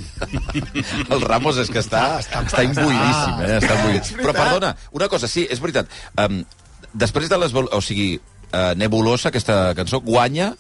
El 1.14 1.24
Ramos 1.24 1.60
és 1.62 1.72
que 1.72 1.80
està, 1.80 2.04
està, 2.20 2.42
està 2.48 2.66
imbuïdíssim, 2.68 3.46
eh? 3.46 3.56
Està 3.60 3.78
imbuïdíssim. 3.78 4.20
Però 4.24 4.36
perdona, 4.36 4.74
una 4.98 5.08
cosa, 5.12 5.30
sí, 5.32 5.46
és 5.52 5.62
veritat. 5.64 5.92
Um, 6.20 6.42
després 6.92 7.32
de 7.32 7.40
les... 7.40 7.56
O 7.56 7.82
sigui, 7.86 8.10
uh, 8.52 8.72
Nebulosa, 8.80 9.32
aquesta 9.32 9.62
cançó, 9.78 10.02
guanya 10.04 10.52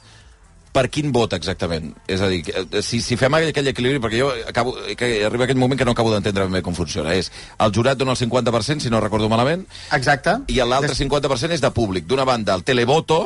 per 0.72 0.88
quin 0.94 1.12
vot 1.12 1.34
exactament? 1.36 1.92
És 2.08 2.22
a 2.24 2.30
dir, 2.32 2.42
eh, 2.48 2.82
si, 2.86 3.01
si 3.04 3.18
fem 3.20 3.34
aquell 3.38 3.72
equilibri, 3.74 4.01
perquè 4.04 4.22
jo 4.22 4.32
acabo, 4.48 4.75
que 4.98 5.12
arriba 5.28 5.48
aquell 5.48 5.60
moment 5.60 5.80
que 5.80 5.88
no 5.88 5.96
acabo 5.96 6.13
d'entendre 6.13 6.48
ben 6.48 6.60
bé 6.60 6.63
com 6.66 6.78
funciona. 6.78 7.16
És, 7.18 7.32
el 7.60 7.75
jurat 7.75 8.00
dona 8.00 8.16
el 8.16 8.22
50%, 8.22 8.80
si 8.86 8.94
no 8.94 9.04
recordo 9.04 9.30
malament, 9.32 9.68
Exacte. 9.92 10.40
i 10.48 10.62
l'altre 10.63 10.96
50% 10.98 11.58
és 11.58 11.63
de 11.63 11.72
públic. 11.75 12.08
D'una 12.08 12.25
banda, 12.28 12.56
el 12.56 12.63
televoto, 12.68 13.22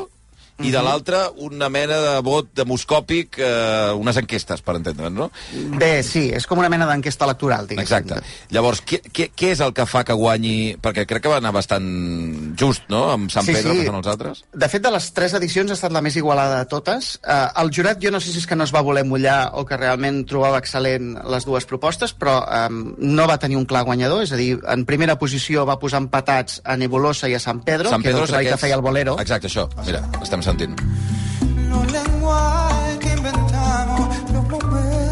i 0.60 0.64
Mhm. 0.68 0.72
de 0.72 0.82
l'altra, 0.84 1.30
una 1.38 1.68
mena 1.70 1.98
de 2.00 2.22
vot 2.22 2.48
demoscòpic, 2.56 3.36
eh, 3.40 3.92
unes 3.96 4.16
enquestes, 4.18 4.62
per 4.62 4.76
entendre'ns, 4.78 5.12
no? 5.16 5.32
Bé, 5.78 6.02
sí, 6.04 6.30
és 6.34 6.46
com 6.48 6.58
una 6.60 6.70
mena 6.70 6.86
d'enquesta 6.88 7.26
electoral, 7.26 7.68
diguéssim. 7.68 7.98
Exacte. 7.98 8.22
Llavors, 8.52 8.82
què, 8.86 9.02
què, 9.12 9.32
què 9.36 9.51
és 9.51 9.60
el 9.60 9.74
que 9.74 9.86
fa 9.86 10.03
que 10.06 10.14
guanyi... 10.14 10.77
Perquè 10.82 11.06
crec 11.06 11.24
que 11.24 11.29
va 11.29 11.38
anar 11.38 11.51
bastant 11.51 12.56
just, 12.58 12.84
no?, 12.90 13.12
amb 13.12 13.29
Sant 13.32 13.46
Sí, 13.46 13.53
Pedro, 13.53 13.74
sí. 13.74 13.79
que 13.79 13.86
són 13.88 13.96
els 13.96 14.08
altres. 14.08 14.44
De 14.53 14.70
fet, 14.70 14.82
de 14.82 14.92
les 14.92 15.12
tres 15.14 15.34
edicions 15.34 15.72
ha 15.72 15.74
estat 15.74 15.92
la 15.92 16.01
més 16.01 16.16
igualada 16.16 16.60
de 16.60 16.66
totes. 16.72 17.20
Eh, 17.27 17.48
el 17.62 17.72
jurat, 17.75 18.00
jo 18.01 18.12
no 18.12 18.20
sé 18.22 18.32
si 18.32 18.40
és 18.40 18.48
que 18.48 18.56
no 18.56 18.64
es 18.64 18.74
va 18.74 18.82
voler 18.82 19.03
mullar 19.06 19.51
o 19.53 19.66
que 19.66 19.75
realment 19.77 20.24
trobava 20.25 20.62
excel·lent 20.62 21.20
les 21.29 21.46
dues 21.46 21.66
propostes, 21.66 22.14
però 22.16 22.38
eh, 22.48 22.70
no 22.98 23.27
va 23.27 23.38
tenir 23.38 23.58
un 23.58 23.66
clar 23.66 23.84
guanyador, 23.84 24.24
és 24.24 24.32
a 24.32 24.36
dir, 24.40 24.60
en 24.68 24.86
primera 24.86 25.18
posició 25.20 25.66
va 25.66 25.79
posar 25.79 26.00
empatats 26.00 26.62
a 26.64 26.77
Nebulosa 26.77 27.27
i 27.29 27.34
a 27.36 27.40
San 27.40 27.62
Pedro, 27.62 27.90
Sant 27.90 28.01
que 28.01 28.10
era 28.10 28.20
Pedro 28.22 28.40
el 28.40 28.48
que 28.48 28.58
feia 28.58 28.75
el 28.75 28.82
bolero. 28.82 29.20
Exacte, 29.20 29.48
això. 29.48 29.68
Mira, 29.86 30.01
estem 30.22 30.42
sentint. 30.46 32.15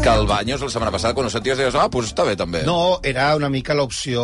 Que 0.04 0.10
el 0.10 0.26
Baños, 0.26 0.60
la 0.60 0.68
setmana 0.68 0.90
passada, 0.92 1.14
quan 1.16 1.26
ho 1.26 1.30
senties, 1.32 1.56
deies, 1.56 1.74
ah, 1.80 1.86
doncs 1.88 2.10
està 2.10 2.26
bé, 2.28 2.34
també. 2.36 2.60
No, 2.68 2.98
era 3.02 3.30
una 3.38 3.48
mica 3.48 3.72
l'opció 3.72 4.20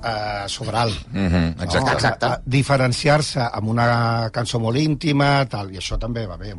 eh, 0.00 0.46
sobral. 0.48 0.94
Mhm, 1.12 1.60
exacte. 1.60 1.92
Exacte. 1.92 2.24
A- 2.26 2.32
a 2.38 2.40
Diferenciar-se 2.46 3.40
amb 3.52 3.68
una 3.68 4.30
cançó 4.32 4.58
molt 4.58 4.78
íntima, 4.80 5.44
tal, 5.44 5.74
i 5.74 5.76
això 5.76 5.98
també 6.00 6.24
va 6.26 6.38
bé. 6.40 6.54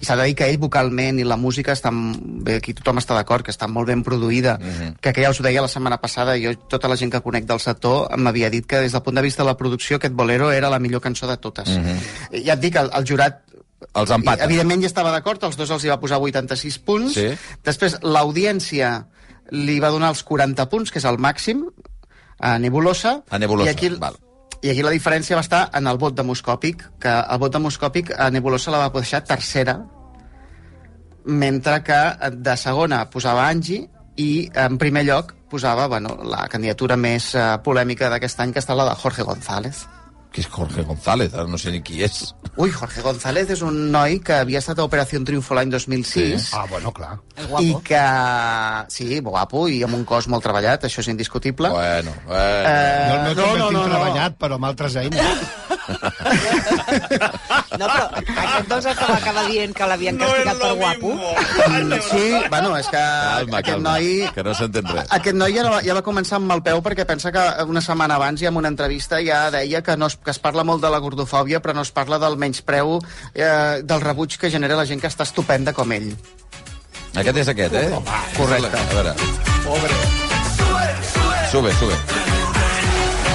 I 0.00 0.04
s'ha 0.04 0.16
de 0.16 0.24
dir 0.24 0.34
que 0.34 0.48
ell 0.50 0.58
vocalment 0.58 1.20
i 1.20 1.24
la 1.24 1.36
música 1.36 1.70
estan 1.70 2.42
bé, 2.42 2.56
aquí 2.56 2.74
tothom 2.74 2.98
està 2.98 3.14
d'acord, 3.14 3.44
que 3.46 3.52
està 3.54 3.68
molt 3.68 3.86
ben 3.86 4.02
produïda, 4.02 4.58
Mhm. 4.58 4.96
que, 5.00 5.12
que 5.12 5.22
ja 5.22 5.30
us 5.30 5.38
ho 5.38 5.44
deia 5.44 5.62
la 5.62 5.68
setmana 5.68 6.00
passada, 6.00 6.34
jo, 6.42 6.56
tota 6.68 6.88
la 6.88 6.96
gent 6.96 7.12
que 7.12 7.20
conec 7.22 7.44
del 7.46 7.60
sector 7.60 8.10
m'havia 8.16 8.50
dit 8.50 8.66
que 8.66 8.80
des 8.80 8.90
del 8.90 9.02
punt 9.02 9.14
de 9.14 9.22
vista 9.22 9.44
de 9.44 9.46
la 9.46 9.56
producció 9.56 9.96
aquest 9.98 10.14
bolero 10.14 10.50
era 10.50 10.68
la 10.68 10.80
millor 10.80 11.00
cançó 11.00 11.28
de 11.28 11.36
totes. 11.36 11.68
Mhm. 11.68 12.42
Ja 12.44 12.54
et 12.54 12.60
dic, 12.60 12.74
el, 12.74 12.90
el 12.92 13.04
jurat 13.06 13.42
Els 13.94 14.12
empata. 14.14 14.46
Evidentment 14.48 14.82
hi 14.82 14.88
estava 14.88 15.12
d'acord, 15.14 15.42
els 15.48 15.56
dos 15.58 15.70
els 15.74 15.84
hi 15.84 15.92
va 15.92 16.00
posar 16.02 16.20
86 16.22 16.78
punts. 16.86 17.16
Sí. 17.16 17.30
Després, 17.64 17.98
l'audiència 18.02 18.92
li 19.52 19.78
va 19.82 19.92
donar 19.92 20.12
els 20.14 20.22
40 20.26 20.68
punts, 20.72 20.92
que 20.92 21.00
és 21.02 21.08
el 21.08 21.18
màxim, 21.20 21.64
a 22.38 22.58
Nebulosa. 22.58 23.22
A 23.30 23.38
Nebulosa, 23.38 23.70
I 23.70 23.74
aquí, 23.74 23.90
val. 24.00 24.18
I 24.62 24.70
aquí 24.70 24.84
la 24.86 24.92
diferència 24.94 25.36
va 25.38 25.44
estar 25.44 25.64
en 25.74 25.90
el 25.90 25.98
vot 25.98 26.14
demoscòpic, 26.16 26.84
que 27.02 27.12
el 27.12 27.42
vot 27.42 27.52
demoscòpic 27.54 28.14
a 28.16 28.30
Nebulosa 28.30 28.74
la 28.74 28.84
va 28.84 28.92
deixar 28.94 29.24
tercera, 29.26 29.80
mentre 31.24 31.82
que 31.86 32.00
de 32.34 32.56
segona 32.58 33.04
posava 33.10 33.46
Angie 33.48 33.86
i 34.18 34.50
en 34.58 34.78
primer 34.78 35.04
lloc 35.06 35.34
posava 35.52 35.86
bueno, 35.86 36.16
la 36.24 36.48
candidatura 36.48 36.96
més 36.96 37.34
eh, 37.36 37.42
polèmica 37.62 38.08
d'aquest 38.10 38.40
any, 38.40 38.54
que 38.54 38.62
està 38.62 38.74
la 38.74 38.88
de 38.88 38.96
Jorge 38.98 39.26
González. 39.28 39.84
Que 40.32 40.40
és 40.40 40.48
Jorge 40.48 40.82
González, 40.88 41.34
ara 41.34 41.44
no 41.44 41.58
sé 41.60 41.70
ni 41.74 41.82
qui 41.84 42.00
és. 42.06 42.22
Ui, 42.56 42.70
Jorge 42.72 43.02
González 43.04 43.50
és 43.52 43.60
un 43.64 43.76
noi 43.92 44.18
que 44.24 44.38
havia 44.40 44.62
estat 44.62 44.78
a 44.80 44.86
Operació 44.88 45.20
Triunfo 45.24 45.54
l'any 45.56 45.70
2006 45.72 46.12
Sí. 46.12 46.56
Ah, 46.56 46.64
bueno, 46.70 46.92
clar. 46.92 47.18
i 47.60 47.74
que... 47.84 48.00
Sí, 48.92 49.20
guapo 49.20 49.66
i 49.68 49.82
amb 49.84 49.96
un 49.98 50.04
cos 50.08 50.28
molt 50.32 50.44
treballat, 50.44 50.84
això 50.88 51.00
és 51.04 51.08
indiscutible. 51.12 51.68
Bueno, 51.72 52.12
bueno. 52.26 52.42
Eh, 52.68 53.08
no, 53.08 53.16
no, 53.22 53.34
tinc 53.42 53.58
no, 53.58 53.70
no. 53.76 53.84
treballat, 53.88 54.38
però 54.40 54.56
amb 54.56 54.70
altres 54.72 54.96
eines. 54.96 55.44
No, 57.72 57.86
però 57.88 58.04
aquest 58.12 58.68
doncs 58.70 58.86
estava 58.92 59.16
acabar 59.16 59.44
dient 59.48 59.72
que 59.76 59.86
l'havien 59.88 60.18
castigat 60.20 60.60
per 60.60 60.72
guapo. 60.78 61.12
Sí, 62.10 62.24
bueno, 62.52 62.74
és 62.78 62.88
que 62.92 63.00
Calma, 63.00 63.60
aquest 63.60 63.70
calma, 63.72 63.94
noi... 63.96 64.10
que 64.34 64.44
no 64.46 64.54
s'entén 64.56 64.88
res. 64.92 65.08
Aquest 65.16 65.38
noi 65.38 65.56
ja, 65.56 65.64
no, 65.66 65.80
ja 65.84 65.96
va 65.96 66.04
començar 66.06 66.38
amb 66.38 66.50
mal 66.52 66.62
peu 66.64 66.82
perquè 66.84 67.06
pensa 67.08 67.32
que 67.34 67.44
una 67.68 67.82
setmana 67.84 68.18
abans 68.20 68.42
ja 68.42 68.52
en 68.52 68.60
una 68.60 68.70
entrevista 68.72 69.20
ja 69.24 69.44
deia 69.54 69.82
que, 69.82 69.96
no 69.96 70.10
es, 70.12 70.18
que 70.24 70.30
es 70.34 70.40
parla 70.42 70.64
molt 70.64 70.82
de 70.82 70.90
la 70.92 71.00
gordofòbia 71.02 71.60
però 71.60 71.74
no 71.74 71.84
es 71.86 71.92
parla 71.92 72.18
del 72.22 72.38
menyspreu 72.40 72.98
eh, 73.34 73.82
del 73.82 74.00
rebuig 74.04 74.38
que 74.38 74.50
genera 74.50 74.78
la 74.78 74.86
gent 74.88 75.02
que 75.02 75.10
està 75.10 75.26
estupenda 75.28 75.74
com 75.76 75.92
ell. 75.92 76.12
Aquest 77.12 77.42
és 77.44 77.52
aquest, 77.52 77.74
eh? 77.76 77.88
Correcte. 78.38 78.80
A 78.80 78.94
veure. 78.96 79.14
Sube, 81.52 81.74
sube. 81.76 82.21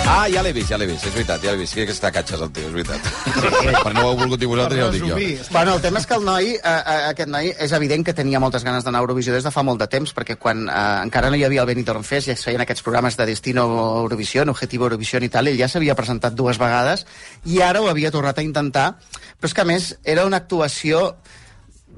Ah, 0.08 0.30
ja 0.32 0.39
l'he 0.39 0.54
vist, 0.56 0.70
ja 0.72 0.78
l'he 0.80 0.86
vist, 0.88 1.04
és 1.04 1.12
veritat, 1.12 1.41
ja 1.43 1.52
l'he 1.52 1.60
vist. 1.60 1.76
Que 1.76 1.91
està 1.91 2.08
a 2.08 2.13
catxes, 2.15 2.39
el 2.39 2.52
tio, 2.56 2.70
és 2.70 2.76
veritat. 2.78 3.08
Per 3.86 3.91
no 3.91 4.06
ho 4.06 4.12
heu 4.13 4.20
volgut 4.22 4.39
dir 4.39 4.48
vosaltres, 4.48 4.80
ja 4.80 4.86
ho 4.88 4.93
dic 4.93 5.04
jo. 5.04 5.17
Bueno, 5.52 5.74
el 5.76 5.82
tema 5.84 6.00
és 6.00 6.08
que 6.08 6.15
el 6.15 6.24
noi, 6.24 6.54
eh, 6.56 6.62
eh, 6.63 7.02
aquest 7.12 7.32
noi, 7.34 7.52
és 7.65 7.74
evident 7.76 8.06
que 8.08 8.15
tenia 8.15 8.39
moltes 8.39 8.63
ganes 8.63 8.88
d'anar 8.88 9.02
a 9.02 9.06
Eurovisió 9.06 9.36
des 9.36 9.43
de 9.43 9.52
fa 9.52 9.65
molt 9.67 9.84
de 9.84 9.89
temps, 9.91 10.13
perquè 10.15 10.38
quan 10.39 10.63
eh, 10.70 10.78
encara 11.04 11.32
no 11.34 11.36
hi 11.36 11.43
havia 11.43 11.65
el 11.65 11.70
Benidorm 11.70 12.08
Fest 12.08 12.32
i 12.32 12.36
es 12.38 12.46
feien 12.48 12.63
aquests 12.63 12.86
programes 12.88 13.20
de 13.20 13.28
Destino 13.28 13.67
Eurovisió, 14.04 14.48
Objetivo 14.48 14.88
Eurovisió 14.88 15.20
i 15.20 15.32
tal, 15.34 15.52
ell 15.52 15.60
ja 15.60 15.67
s'havia 15.67 15.98
presentat 16.00 16.38
dues 16.39 16.60
vegades 16.62 17.04
i 17.46 17.60
ara 17.65 17.84
ho 17.84 17.91
havia 17.91 18.12
tornat 18.12 18.39
a 18.39 18.46
intentar, 18.48 18.88
però 19.36 19.52
és 19.52 19.58
que 19.58 19.65
a 19.65 19.67
més 19.67 19.91
era 20.06 20.26
una 20.26 20.39
actuació 20.39 21.17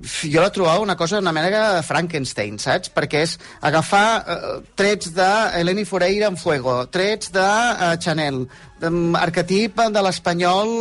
jo 0.01 0.41
la 0.41 0.51
trobava 0.51 0.79
una 0.79 0.95
cosa, 0.95 1.19
una 1.19 1.33
mena 1.35 1.49
de 1.49 1.83
Frankenstein, 1.83 2.59
saps? 2.59 2.91
Perquè 2.95 3.23
és 3.25 3.35
agafar 3.65 4.05
eh, 4.19 4.55
trets 4.79 5.11
de 5.15 5.29
Eleni 5.59 5.85
Foreira 5.85 6.29
en 6.31 6.37
Fuego, 6.37 6.81
trets 6.91 7.31
de 7.35 7.45
eh, 7.45 7.91
Chanel, 7.99 8.41
um, 8.87 9.15
arquetip 9.19 9.81
de 9.91 10.03
l'espanyol 10.05 10.73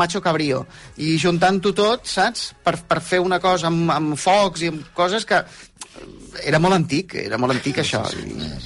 macho 0.00 0.22
cabrío, 0.24 0.64
i 0.96 1.16
juntant-ho 1.20 1.74
tot, 1.76 2.08
saps? 2.08 2.52
Per, 2.64 2.78
per 2.88 3.00
fer 3.04 3.20
una 3.20 3.40
cosa 3.42 3.70
amb, 3.72 3.90
amb 3.92 4.16
focs 4.20 4.64
i 4.64 4.72
amb 4.72 4.90
coses 4.96 5.28
que 5.28 5.42
era 6.44 6.60
molt 6.60 6.76
antic, 6.76 7.16
era 7.26 7.38
molt 7.40 7.56
antic 7.56 7.80
això. 7.82 8.02
I, 8.16 8.56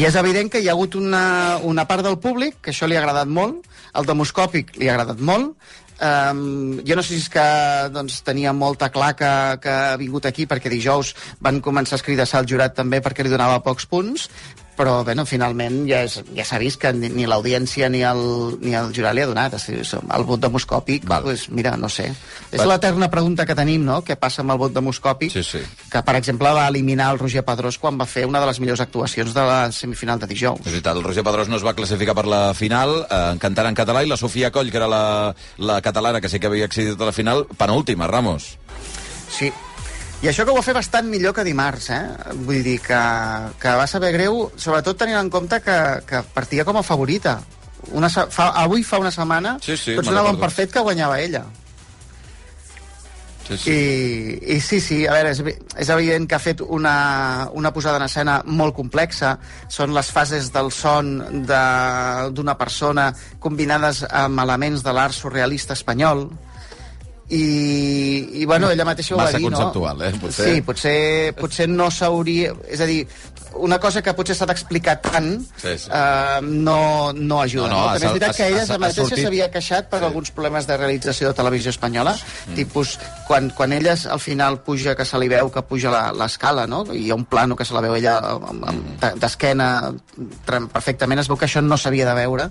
I 0.00 0.06
és 0.08 0.16
evident 0.16 0.48
que 0.48 0.62
hi 0.62 0.70
ha 0.70 0.76
hagut 0.76 0.94
una, 0.96 1.58
una 1.68 1.84
part 1.88 2.04
del 2.06 2.18
públic 2.22 2.62
que 2.62 2.72
això 2.72 2.88
li 2.88 2.96
ha 2.96 3.02
agradat 3.02 3.28
molt, 3.28 3.66
el 3.98 4.08
demoscòpic 4.08 4.76
li 4.80 4.88
ha 4.88 4.94
agradat 4.96 5.20
molt, 5.20 5.52
Um, 6.02 6.80
jo 6.82 6.96
no 6.98 7.02
sé 7.06 7.14
si 7.14 7.20
és 7.22 7.28
que 7.30 7.42
doncs, 7.94 8.16
tenia 8.26 8.50
molta 8.50 8.88
clar 8.90 9.12
que, 9.14 9.28
que 9.62 9.70
ha 9.70 9.98
vingut 10.00 10.26
aquí 10.26 10.48
perquè 10.50 10.72
dijous 10.72 11.12
van 11.38 11.60
començar 11.62 11.94
a 11.94 12.00
escridassar 12.00 12.40
el 12.42 12.48
jurat 12.50 12.74
també 12.74 12.98
perquè 13.04 13.22
li 13.22 13.30
donava 13.30 13.60
pocs 13.62 13.86
punts 13.86 14.26
però 14.76 15.02
bueno, 15.04 15.24
finalment 15.28 15.82
ja, 15.88 16.02
és, 16.06 16.18
ja 16.36 16.44
s'ha 16.48 16.58
vist 16.62 16.80
que 16.80 16.92
ni, 16.96 17.10
ni 17.12 17.26
l'audiència 17.28 17.88
ni, 17.92 18.00
el, 18.06 18.22
ni 18.62 18.74
el 18.78 18.92
jurat 18.96 19.14
li 19.14 19.22
ha 19.24 19.28
donat. 19.28 19.56
El 19.68 20.24
vot 20.28 20.40
demoscòpic, 20.40 21.04
pues, 21.08 21.48
mira, 21.50 21.74
no 21.76 21.90
sé. 21.92 22.08
És 22.50 22.64
l'eterna 22.68 23.10
pregunta 23.12 23.46
que 23.48 23.56
tenim, 23.58 23.84
no?, 23.84 24.00
què 24.06 24.16
passa 24.20 24.42
amb 24.42 24.54
el 24.54 24.60
vot 24.62 24.74
demoscòpic, 24.74 25.32
Sí, 25.32 25.42
sí. 25.44 25.62
que, 25.92 26.02
per 26.02 26.16
exemple, 26.16 26.52
va 26.56 26.66
eliminar 26.68 27.10
el 27.12 27.20
Roger 27.20 27.44
Pedrós 27.46 27.78
quan 27.78 28.00
va 28.00 28.08
fer 28.08 28.24
una 28.28 28.40
de 28.40 28.48
les 28.48 28.60
millors 28.60 28.80
actuacions 28.84 29.34
de 29.36 29.44
la 29.48 29.58
semifinal 29.72 30.20
de 30.22 30.30
dijous. 30.30 30.62
És 30.64 30.72
veritat, 30.72 30.96
el 30.96 31.04
Roger 31.04 31.24
Pedrós 31.26 31.52
no 31.52 31.60
es 31.60 31.66
va 31.66 31.76
classificar 31.78 32.16
per 32.16 32.26
la 32.28 32.42
final, 32.54 33.02
eh, 33.08 33.20
en 33.32 33.42
cantant 33.42 33.68
en 33.68 33.76
català, 33.78 34.04
i 34.04 34.10
la 34.10 34.20
Sofia 34.20 34.50
Coll, 34.52 34.72
que 34.72 34.80
era 34.80 34.88
la, 34.88 35.34
la 35.58 35.80
catalana 35.84 36.20
que 36.20 36.32
sí 36.32 36.40
que 36.40 36.48
havia 36.48 36.68
accedit 36.70 37.00
a 37.00 37.10
la 37.10 37.16
final, 37.16 37.46
penúltima, 37.58 38.08
Ramos. 38.08 38.56
Sí. 39.32 39.52
I 40.22 40.28
això 40.30 40.44
que 40.46 40.52
ho 40.52 40.54
va 40.54 40.62
fer 40.62 40.74
bastant 40.76 41.08
millor 41.10 41.34
que 41.34 41.42
dimarts, 41.44 41.88
eh? 41.90 42.02
Vull 42.46 42.62
dir 42.62 42.76
que, 42.84 42.98
que 43.58 43.72
va 43.78 43.88
saber 43.90 44.12
greu, 44.14 44.44
sobretot 44.56 45.00
tenint 45.00 45.18
en 45.18 45.30
compte 45.34 45.58
que, 45.64 45.78
que 46.06 46.20
partia 46.34 46.64
com 46.64 46.78
a 46.78 46.84
favorita. 46.86 47.40
Una, 47.90 48.06
fa, 48.08 48.52
avui 48.62 48.84
fa 48.86 49.00
una 49.02 49.10
setmana 49.10 49.56
Sí, 49.60 49.74
sí, 49.76 49.96
tots 49.98 50.06
donaven 50.06 50.36
per 50.38 50.52
fet 50.54 50.70
que 50.70 50.84
guanyava 50.86 51.18
ella. 51.18 51.42
Sí, 53.48 53.56
sí. 53.58 53.72
I, 53.74 54.54
I 54.54 54.60
sí, 54.62 54.78
sí, 54.80 55.00
a 55.10 55.16
veure, 55.16 55.32
és, 55.34 55.40
és 55.82 55.88
evident 55.90 56.28
que 56.30 56.36
ha 56.38 56.40
fet 56.40 56.60
una, 56.62 57.48
una 57.58 57.72
posada 57.74 57.98
en 57.98 58.04
escena 58.06 58.36
molt 58.46 58.76
complexa. 58.76 59.32
Són 59.68 59.90
les 59.96 60.12
fases 60.14 60.52
del 60.54 60.70
son 60.72 61.10
de- 61.50 62.30
d'una 62.30 62.54
persona 62.56 63.08
combinades 63.42 64.04
amb 64.08 64.38
elements 64.46 64.86
de 64.86 64.94
l'art 64.94 65.18
surrealista 65.18 65.74
espanyol. 65.74 66.28
I, 67.32 68.42
i 68.42 68.44
bueno, 68.44 68.68
ella 68.68 68.84
mateixa 68.84 69.14
ho 69.14 69.18
va 69.18 69.24
Massa 69.24 69.38
dir, 69.40 69.46
conceptual, 69.48 69.98
no? 70.02 70.04
eh, 70.04 70.18
potser. 70.20 70.48
Sí, 70.50 70.64
potser, 70.66 70.96
potser 71.38 71.68
no 71.70 71.86
s'hauria... 71.88 72.52
És 72.68 72.82
a 72.84 72.88
dir, 72.90 72.98
una 73.56 73.78
cosa 73.78 74.02
que 74.02 74.12
potser 74.14 74.34
s'ha 74.36 74.46
d'explicar 74.46 75.00
tant 75.02 75.40
Sí, 75.56 75.76
sí. 75.78 75.88
eh, 75.92 76.38
no, 76.42 77.12
no 77.12 77.40
ajuda. 77.42 77.68
No, 77.68 77.74
no, 77.74 77.80
No, 77.82 77.92
També 77.92 78.06
és 78.06 78.12
veritat 78.12 78.36
que 78.36 78.46
ella 78.48 78.62
ha- 78.62 78.78
mateixa 78.78 79.02
sortit- 79.04 79.24
s'havia 79.24 79.50
queixat 79.50 79.88
per 79.88 79.98
Sí. 80.00 80.04
alguns 80.06 80.30
problemes 80.30 80.66
de 80.66 80.76
realització 80.76 81.28
de 81.28 81.34
televisió 81.34 81.70
espanyola, 81.70 82.16
Mm. 82.46 82.54
tipus 82.54 82.98
quan, 83.26 83.50
quan 83.50 83.72
ella 83.72 83.94
al 84.10 84.20
final 84.20 84.60
puja, 84.62 84.94
que 84.96 85.04
se 85.04 85.18
li 85.18 85.28
veu 85.28 85.50
que 85.50 85.62
puja 85.62 85.90
la- 85.90 86.12
l'escala, 86.12 86.66
no? 86.66 86.84
i 86.92 87.06
hi 87.06 87.10
ha 87.10 87.14
un 87.14 87.24
plano 87.24 87.56
que 87.56 87.64
se 87.64 87.74
la 87.74 87.80
veu 87.80 87.94
ella 87.94 88.18
amb- 88.20 89.00
de- 89.00 89.14
d'esquena 89.18 89.92
perfectament, 90.46 91.20
es 91.20 91.28
veu 91.28 91.36
que 91.36 91.46
això 91.46 91.62
no 91.62 91.76
s'havia 91.76 92.06
de 92.08 92.14
veure, 92.14 92.48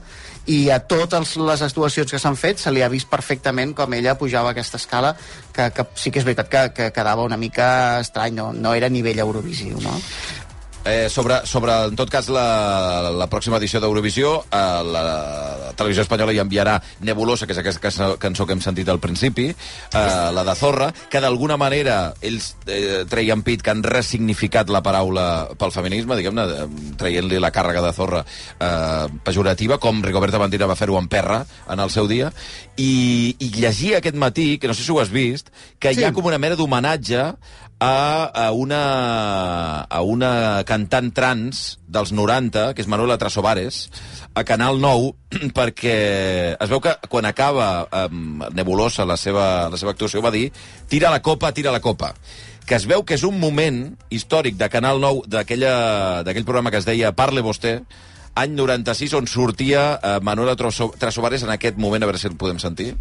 i 0.48 0.70
a 0.70 0.80
totes 0.80 1.36
les 1.38 1.62
actuacions 1.62 2.10
que 2.12 2.20
s'han 2.20 2.36
fet 2.38 2.58
se 2.58 2.72
li 2.72 2.82
ha 2.82 2.90
vist 2.90 3.08
perfectament 3.10 3.76
com 3.78 3.94
ella 3.94 4.18
pujava 4.18 4.52
aquesta 4.52 4.78
escala, 4.78 5.16
que, 5.54 5.70
que 5.72 5.86
sí 5.96 6.12
que 6.12 6.20
és 6.20 6.26
veritat 6.26 6.50
que, 6.50 6.64
que 6.74 6.92
quedava 6.94 7.24
una 7.24 7.38
mica 7.38 8.00
estrany, 8.00 8.34
no, 8.36 8.52
no 8.54 8.74
era 8.74 8.88
a 8.88 8.90
nivell 8.90 9.20
Eurovisiu, 9.20 9.80
no? 9.82 9.94
Eh, 10.84 11.10
sobre, 11.10 11.46
sobre, 11.46 11.72
en 11.92 11.96
tot 11.96 12.10
cas, 12.10 12.26
la, 12.34 13.12
la 13.14 13.28
pròxima 13.30 13.60
edició 13.62 13.78
d'Eurovisió, 13.84 14.32
eh, 14.50 14.58
la, 14.90 15.02
la 15.06 15.74
televisió 15.78 16.02
espanyola 16.02 16.34
hi 16.34 16.40
enviarà 16.42 16.80
Nebulosa, 17.06 17.46
que 17.46 17.54
és 17.54 17.60
aquesta 17.62 17.84
cançó- 17.86 18.16
cançó 18.18 18.48
que 18.50 18.56
hem 18.58 18.64
sentit 18.66 18.90
al 18.90 18.98
principi, 19.00 19.46
eh, 19.52 20.02
la 20.34 20.42
de 20.48 20.56
Zorra, 20.58 20.88
que 21.14 21.22
d'alguna 21.22 21.54
manera 21.62 22.16
ells 22.26 22.56
eh, 22.66 23.04
treien 23.08 23.44
pit 23.46 23.62
que 23.62 23.70
han 23.76 23.84
ressignificat 23.86 24.74
la 24.74 24.82
paraula 24.82 25.28
pel 25.54 25.70
feminisme, 25.76 26.18
diguem-ne, 26.18 26.48
eh, 26.50 26.68
traient-li 26.98 27.38
la 27.46 27.54
càrrega 27.54 27.86
de 27.86 27.94
Zorra 27.94 28.26
eh, 28.26 29.06
pejorativa, 29.24 29.78
com 29.78 30.02
Rigoberta 30.02 30.42
Bandina 30.42 30.66
va 30.66 30.80
fer-ho 30.80 30.98
amb 30.98 31.14
Perra 31.14 31.44
en 31.70 31.80
el 31.86 31.94
seu 31.94 32.10
dia, 32.10 32.34
i, 32.82 33.36
i 33.38 33.52
llegia 33.54 34.02
aquest 34.02 34.18
matí, 34.18 34.56
que 34.58 34.66
no 34.68 34.74
sé 34.74 34.82
si 34.82 34.90
ho 34.92 34.98
has 35.00 35.14
vist, 35.14 35.54
que 35.78 35.94
Sí. 35.94 36.02
hi 36.02 36.10
ha 36.10 36.12
com 36.16 36.26
una 36.26 36.42
mena 36.42 36.58
d'homenatge 36.58 37.36
a, 37.82 38.30
a, 38.30 38.52
una, 38.54 38.82
a 39.90 40.02
una 40.06 40.62
cantant 40.70 41.10
trans 41.18 41.80
dels 41.90 42.12
90, 42.14 42.76
que 42.78 42.84
és 42.86 42.90
Manuela 42.92 43.18
Trasovares, 43.18 43.88
a 44.38 44.44
Canal 44.46 44.78
9, 44.80 45.16
perquè 45.58 45.96
es 46.62 46.70
veu 46.70 46.80
que 46.84 46.94
quan 47.10 47.26
acaba 47.26 47.88
um, 48.06 48.44
Nebulosa 48.54 49.04
la 49.10 49.18
seva, 49.18 49.68
la 49.74 49.80
seva 49.82 49.96
actuació 49.96 50.22
va 50.22 50.32
dir 50.32 50.52
tira 50.88 51.10
la 51.12 51.24
copa, 51.26 51.50
tira 51.58 51.74
la 51.74 51.82
copa 51.82 52.14
que 52.70 52.78
es 52.78 52.86
veu 52.88 53.02
que 53.04 53.18
és 53.18 53.26
un 53.28 53.40
moment 53.42 53.82
històric 54.14 54.56
de 54.62 54.70
Canal 54.72 55.02
9, 55.02 55.26
d'aquella- 55.28 56.22
d'aquell 56.24 56.46
programa 56.46 56.70
que 56.72 56.78
es 56.80 56.86
deia 56.88 57.10
Parle 57.18 57.42
vostè, 57.44 57.80
any 58.38 58.54
96, 58.56 59.18
on 59.18 59.26
sortia 59.28 59.98
uh, 59.98 60.20
Manuela 60.24 60.54
Traso- 60.56 60.94
Trasovares 61.02 61.42
en 61.44 61.50
aquest 61.52 61.76
moment, 61.82 62.06
a 62.06 62.08
veure 62.08 62.22
si 62.22 62.30
el 62.30 62.38
podem 62.40 62.62
sentir. 62.62 62.94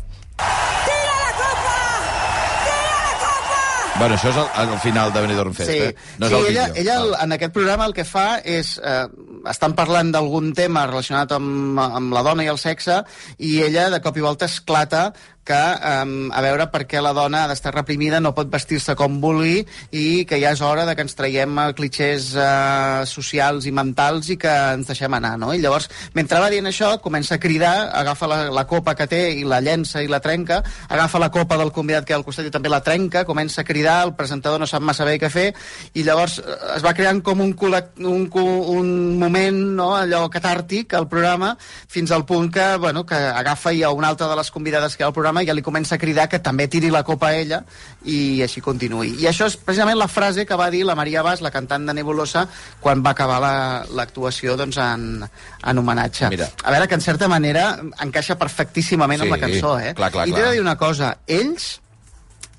Bueno, 4.01 4.15
això 4.17 4.31
és 4.33 4.37
al, 4.41 4.49
al 4.73 4.79
final 4.81 5.11
de 5.13 5.21
Benidorm 5.21 5.53
Fest, 5.53 5.71
Sí, 5.71 5.77
eh? 5.91 5.95
No 6.19 6.27
és 6.27 6.33
sí 6.33 6.39
el 6.39 6.47
ella, 6.55 6.67
vídeo. 6.71 6.81
ella 6.83 6.95
el- 7.03 7.17
en 7.27 7.33
aquest 7.37 7.53
programa 7.53 7.85
el 7.87 7.93
que 7.95 8.05
fa 8.09 8.39
és... 8.43 8.79
Eh, 8.83 9.07
estan 9.51 9.73
parlant 9.73 10.11
d'algun 10.13 10.51
tema 10.53 10.83
relacionat 10.87 11.31
amb, 11.33 11.79
amb 11.81 12.13
la 12.13 12.21
dona 12.23 12.45
i 12.45 12.49
el 12.53 12.59
sexe 12.61 12.99
i 13.41 13.55
ella 13.65 13.87
de 13.89 14.01
cop 14.05 14.19
i 14.21 14.21
volta 14.21 14.45
esclata 14.45 15.15
que, 15.51 15.61
um, 16.05 16.31
a 16.31 16.41
veure 16.45 16.69
per 16.71 16.85
què 16.87 17.01
la 17.03 17.13
dona 17.17 17.45
ha 17.45 17.51
d'estar 17.51 17.73
reprimida, 17.75 18.21
no 18.23 18.33
pot 18.37 18.51
vestir-se 18.53 18.95
com 18.99 19.19
vulgui 19.23 19.65
i 19.97 20.25
que 20.29 20.39
ja 20.43 20.53
és 20.55 20.63
hora 20.63 20.87
de 20.87 20.95
que 20.95 21.03
ens 21.07 21.17
traiem 21.19 21.59
eh, 21.59 21.67
clichés 21.77 22.31
eh, 22.39 23.03
socials 23.11 23.67
i 23.67 23.73
mentals 23.75 24.31
i 24.31 24.37
que 24.41 24.53
ens 24.77 24.91
deixem 24.91 25.15
anar, 25.19 25.35
no? 25.41 25.53
I 25.55 25.63
llavors, 25.63 25.89
mentre 26.15 26.41
va 26.43 26.51
dient 26.53 26.71
això, 26.71 26.93
comença 27.03 27.37
a 27.37 27.43
cridar, 27.43 27.91
agafa 28.03 28.29
la, 28.31 28.39
la 28.55 28.67
copa 28.71 28.95
que 28.99 29.09
té 29.11 29.23
i 29.41 29.47
la 29.49 29.61
llença 29.65 30.05
i 30.05 30.11
la 30.11 30.23
trenca, 30.23 30.61
agafa 30.89 31.23
la 31.23 31.31
copa 31.35 31.59
del 31.59 31.73
convidat 31.75 32.07
que 32.07 32.15
hi 32.15 32.19
ha 32.19 32.21
al 32.21 32.27
costat 32.27 32.47
i 32.47 32.55
també 32.55 32.71
la 32.71 32.83
trenca, 32.87 33.25
comença 33.29 33.65
a 33.65 33.67
cridar, 33.67 33.99
el 34.07 34.15
presentador 34.19 34.63
no 34.63 34.69
sap 34.71 34.85
massa 34.87 35.09
bé 35.09 35.19
què 35.23 35.33
fer, 35.33 35.49
i 35.95 36.07
llavors 36.07 36.39
eh, 36.45 36.59
es 36.77 36.87
va 36.87 36.95
creant 36.95 37.23
com 37.27 37.43
un, 37.43 37.57
un, 37.59 38.29
un 38.77 38.95
moment, 39.19 39.61
no?, 39.81 39.91
allò 39.99 40.27
catàrtic 40.33 40.95
al 40.95 41.09
programa, 41.11 41.57
fins 41.91 42.15
al 42.15 42.27
punt 42.29 42.53
que, 42.55 42.71
bueno, 42.83 43.05
que 43.07 43.19
agafa 43.19 43.75
i 43.75 43.83
a 43.83 43.91
una 43.97 44.13
altra 44.15 44.29
de 44.31 44.39
les 44.39 44.51
convidades 44.55 44.97
que 44.97 45.03
hi 45.03 45.09
ha 45.09 45.11
al 45.11 45.17
programa 45.17 45.40
i 45.43 45.47
ja 45.49 45.55
li 45.57 45.63
comença 45.63 45.95
a 45.97 45.99
cridar 45.99 46.29
que 46.29 46.39
també 46.39 46.69
tiri 46.69 46.91
la 46.91 47.03
copa 47.05 47.29
a 47.29 47.37
ella 47.37 47.63
i 48.05 48.43
així 48.43 48.61
continuï. 48.61 49.15
I 49.23 49.27
això 49.31 49.47
és 49.51 49.57
precisament 49.57 49.99
la 49.99 50.09
frase 50.09 50.47
que 50.47 50.57
va 50.57 50.71
dir 50.71 50.85
la 50.85 50.95
Maria 50.95 51.23
Bas, 51.23 51.41
la 51.41 51.51
cantant 51.51 51.87
de 51.87 51.95
Nebulosa, 51.95 52.47
quan 52.81 53.03
va 53.05 53.11
acabar 53.11 53.41
la- 53.41 53.85
l'actuació 53.97 54.57
doncs, 54.57 54.77
en, 54.79 55.23
en 55.25 55.79
homenatge. 55.79 56.29
Mira. 56.31 56.49
A 56.65 56.71
veure, 56.71 56.89
que 56.89 56.95
en 56.95 57.01
certa 57.01 57.29
manera 57.29 57.79
encaixa 58.03 58.39
perfectíssimament 58.39 59.21
amb 59.23 59.31
Sí, 59.33 59.37
la 59.37 59.39
cançó, 59.47 59.79
eh? 59.81 59.95
clar, 59.95 60.11
clar, 60.11 60.29
I 60.29 60.33
t'he 60.33 60.43
de 60.43 60.53
dir 60.53 60.61
una 60.61 60.77
cosa, 60.77 61.17
ells 61.27 61.81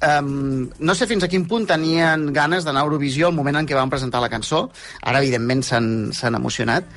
Um, 0.02 0.64
no 0.82 0.96
sé 0.98 1.06
fins 1.06 1.22
a 1.22 1.28
quin 1.30 1.44
punt 1.46 1.68
tenien 1.70 2.24
ganes 2.34 2.64
d'anar 2.66 2.82
a 2.82 2.88
Eurovisió 2.88 3.28
al 3.28 3.36
moment 3.38 3.60
en 3.60 3.68
què 3.70 3.76
van 3.78 3.92
presentar 3.92 4.18
la 4.24 4.32
cançó. 4.34 4.64
Ara, 5.06 5.20
evidentment, 5.22 5.62
s'han 5.62 6.10
emocionat. 6.40 6.88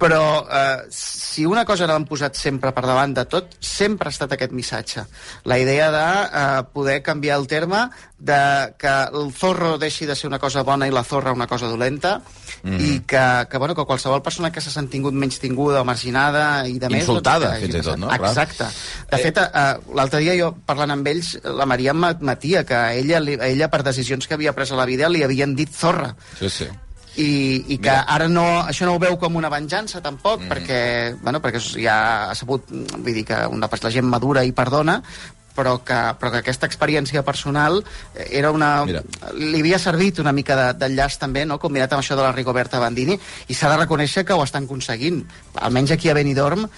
Però 0.00 0.46
eh, 0.48 0.86
si 0.90 1.44
una 1.44 1.66
cosa 1.68 1.86
l'han 1.86 2.06
posat 2.08 2.38
sempre 2.38 2.72
per 2.72 2.86
davant 2.88 3.12
de 3.14 3.26
tot, 3.28 3.58
sempre 3.60 4.08
ha 4.08 4.14
estat 4.14 4.32
aquest 4.32 4.54
missatge. 4.56 5.04
La 5.44 5.58
idea 5.60 5.90
de 5.92 6.06
eh, 6.24 6.62
poder 6.72 7.02
canviar 7.04 7.38
el 7.38 7.46
terme, 7.50 7.88
de 8.20 8.40
que 8.80 8.90
el 9.16 9.30
zorro 9.32 9.76
deixi 9.80 10.04
de 10.08 10.16
ser 10.16 10.28
una 10.28 10.38
cosa 10.40 10.64
bona 10.64 10.88
i 10.88 10.92
la 10.92 11.04
zorra 11.04 11.32
una 11.36 11.46
cosa 11.48 11.68
dolenta, 11.68 12.20
Mhm. 12.62 12.80
i 12.80 13.00
que, 13.06 13.46
que, 13.48 13.58
bueno, 13.58 13.74
que 13.74 13.84
qualsevol 13.88 14.20
persona 14.22 14.50
que 14.52 14.60
s'ha 14.60 14.72
sentit 14.72 15.00
menys 15.00 15.38
tinguda 15.40 15.80
o 15.80 15.84
marginada 15.88 16.66
i 16.68 16.78
de 16.78 16.90
més... 16.92 17.06
Insultada, 17.06 17.54
doncs, 17.54 17.62
fins 17.64 17.78
i 17.78 17.84
tot, 17.86 17.96
no? 17.98 18.10
Exacte. 18.12 18.66
De 19.10 19.20
fet, 19.22 19.40
eh, 19.40 19.94
l'altre 19.96 20.20
dia 20.20 20.36
jo 20.36 20.50
parlant 20.66 20.92
amb 20.92 21.08
ells, 21.08 21.38
la 21.44 21.66
Maria 21.66 21.94
em 21.96 22.04
admetia 22.04 22.64
que 22.68 22.76
a 22.76 22.92
ella, 22.94 23.22
a 23.22 23.48
ella 23.48 23.70
per 23.72 23.82
decisions 23.86 24.28
que 24.28 24.36
havia 24.36 24.52
pres 24.56 24.72
a 24.72 24.80
la 24.80 24.84
vida 24.84 25.08
li 25.08 25.24
havien 25.24 25.54
dit 25.56 25.72
zorra 25.72 26.14
Sí, 26.38 26.50
sí. 26.50 26.68
I, 27.16 27.64
i 27.74 27.76
que 27.78 27.90
Mira. 27.90 28.04
ara 28.08 28.28
no, 28.28 28.44
això 28.68 28.86
no 28.86 28.94
ho 28.94 28.98
veu 29.02 29.18
com 29.18 29.36
una 29.36 29.48
venjança 29.50 30.00
tampoc, 30.00 30.40
Mhm. 30.42 30.48
perquè, 30.48 31.16
bueno, 31.22 31.40
perquè 31.42 31.58
ja 31.82 32.30
ha 32.30 32.34
sabut, 32.34 32.64
vull 32.70 33.12
dir 33.14 33.24
que 33.24 33.46
una, 33.46 33.68
la 33.82 33.90
gent 33.90 34.06
madura 34.06 34.44
i 34.44 34.52
perdona, 34.52 35.02
però 35.50 35.82
que, 35.84 35.94
però 36.18 36.30
que 36.30 36.38
aquesta 36.38 36.64
experiència 36.64 37.24
personal 37.26 37.82
eh, 38.14 38.28
era 38.38 38.52
una... 38.52 38.84
Mira. 38.86 39.02
li 39.34 39.58
havia 39.60 39.78
servit 39.82 40.20
una 40.22 40.32
mica 40.32 40.54
de- 40.56 40.78
d'enllaç 40.78 41.18
també, 41.18 41.44
no? 41.44 41.58
combinat 41.58 41.92
amb 41.92 42.00
això 42.04 42.14
de 42.16 42.22
la 42.22 42.30
Rigoberta 42.32 42.78
Bandini, 42.78 43.18
i 43.48 43.54
s'ha 43.54 43.68
de 43.68 43.76
reconèixer 43.82 44.24
que 44.24 44.32
ho 44.32 44.44
estan 44.44 44.64
aconseguint. 44.64 45.24
Almenys 45.60 45.90
aquí 45.90 46.08
a 46.08 46.14
Benidorm, 46.14 46.68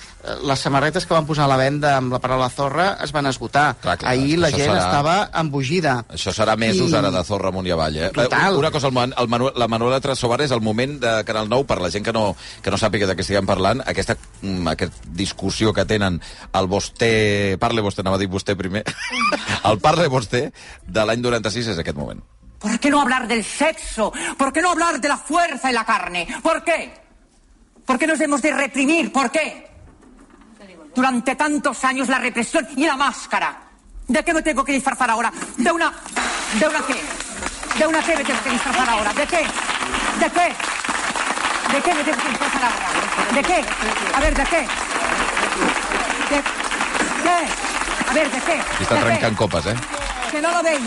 les 0.46 0.60
samarretes 0.60 1.04
que 1.04 1.14
van 1.14 1.26
posar 1.26 1.44
a 1.44 1.50
la 1.50 1.56
venda 1.58 1.96
amb 1.96 2.12
la 2.14 2.20
paraula 2.22 2.46
zorra 2.48 2.96
es 3.02 3.10
van 3.10 3.26
esgotar. 3.26 3.74
Clar, 3.82 3.96
clar, 3.98 4.12
Ahir 4.12 4.36
la 4.38 4.50
gent 4.52 4.68
serà- 4.70 4.84
estava 4.84 5.30
embogida. 5.40 6.04
Això 6.08 6.30
serà 6.30 6.54
mesos 6.56 6.92
I- 6.92 6.94
ara 6.94 7.10
de 7.10 7.24
Zorra 7.24 7.48
amunt 7.48 7.66
i 7.66 7.72
avall, 7.74 7.96
eh? 7.96 8.10
Total. 8.14 8.54
Eh, 8.54 8.58
Una 8.58 8.70
cosa, 8.70 8.86
el, 8.86 8.92
Man- 8.92 9.14
el 9.18 9.26
Manu, 9.28 9.50
la 9.56 9.66
Manuela 9.68 10.00
Trasovar 10.00 10.40
és 10.42 10.50
el 10.54 10.60
moment 10.60 11.00
de 11.00 11.24
Canal 11.24 11.48
9, 11.48 11.64
per 11.66 11.80
la 11.80 11.90
gent 11.90 12.04
que 12.04 12.12
no, 12.12 12.36
que 12.62 12.70
no 12.70 12.78
sàpiga 12.78 13.06
de 13.10 13.16
què 13.16 13.20
estiguem 13.26 13.46
parlant, 13.46 13.82
aquesta, 13.84 14.16
mm, 14.42 14.68
aquesta 14.68 14.96
discussió 15.08 15.72
que 15.72 15.84
tenen 15.84 16.20
el 16.52 16.68
vostè... 16.68 17.58
Parle 17.58 17.82
vostè, 17.82 18.00
anava 18.06 18.16
a 18.16 18.18
dir 18.22 18.28
vostè 18.30 18.54
primer. 18.56 18.84
el 19.64 19.80
Parle 19.80 20.06
vostè 20.08 20.52
de 20.86 21.04
l'any 21.04 21.20
96 21.20 21.66
és 21.74 21.78
aquest 21.82 21.96
moment. 21.98 22.22
¿Por 22.60 22.78
qué 22.78 22.90
no 22.90 23.00
hablar 23.00 23.26
del 23.26 23.42
sexo? 23.42 24.12
¿Por 24.38 24.52
qué 24.52 24.62
no 24.62 24.70
hablar 24.70 25.00
de 25.00 25.08
la 25.08 25.16
fuerza 25.16 25.68
y 25.68 25.74
la 25.74 25.84
carne? 25.84 26.28
¿Por 26.44 26.62
qué? 26.62 26.94
¿Por 27.84 27.98
qué 27.98 28.06
nos 28.06 28.20
hemos 28.20 28.40
de 28.40 28.52
reprimir? 28.52 29.10
¿Por 29.12 29.32
qué? 29.32 29.71
Durante 30.94 31.34
tantos 31.36 31.84
años 31.84 32.08
la 32.08 32.18
represión 32.18 32.66
y 32.76 32.86
la 32.86 32.96
máscara. 32.96 33.56
¿De 34.06 34.24
qué 34.24 34.34
me 34.34 34.42
tengo 34.42 34.64
que 34.64 34.72
disfrazar 34.72 35.10
ahora? 35.10 35.32
¿De 35.56 35.70
una... 35.70 35.92
¿De 36.58 36.68
una 36.68 36.80
qué? 36.86 37.00
¿De 37.78 37.86
una 37.86 38.02
qué 38.02 38.16
me 38.16 38.24
tengo 38.24 38.42
que 38.42 38.50
disfrazar 38.50 38.88
ahora? 38.90 39.12
¿De 39.14 39.26
qué? 39.26 39.46
¿De 40.18 40.30
qué? 40.30 40.54
¿De 41.72 41.80
qué 41.80 41.94
me 41.94 42.04
tengo 42.04 42.18
que 42.18 42.28
empezar 42.28 42.62
a 42.62 42.66
hablar? 42.66 43.34
¿De 43.34 43.42
qué? 43.42 43.64
A 44.14 44.20
ver, 44.20 44.34
¿de 44.36 44.44
qué? 44.44 44.60
¿De 44.60 44.66
qué? 46.28 46.42
A 48.10 48.12
ver, 48.12 48.30
¿de 48.30 48.40
qué? 48.40 48.56
¿De 48.56 48.86
qué? 48.86 48.94
trencant 49.00 49.36
copes, 49.36 49.66
eh? 49.66 49.74
Que 50.30 50.42
no 50.42 50.50
lo 50.50 50.62
veis. 50.62 50.82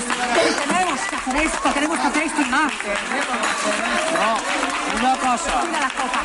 Tenemos 0.68 1.00
que 1.02 1.16
hacer 1.16 1.36
esto, 1.38 1.70
tenemos 1.72 2.00
que 2.00 2.08
hacer 2.08 2.24
esto 2.24 2.42
y 2.42 2.46
más. 2.46 2.74
No, 4.14 5.00
una 5.00 5.16
cosa. 5.18 5.64
Mira 5.66 5.80
la 5.82 5.90
copa. 5.90 6.22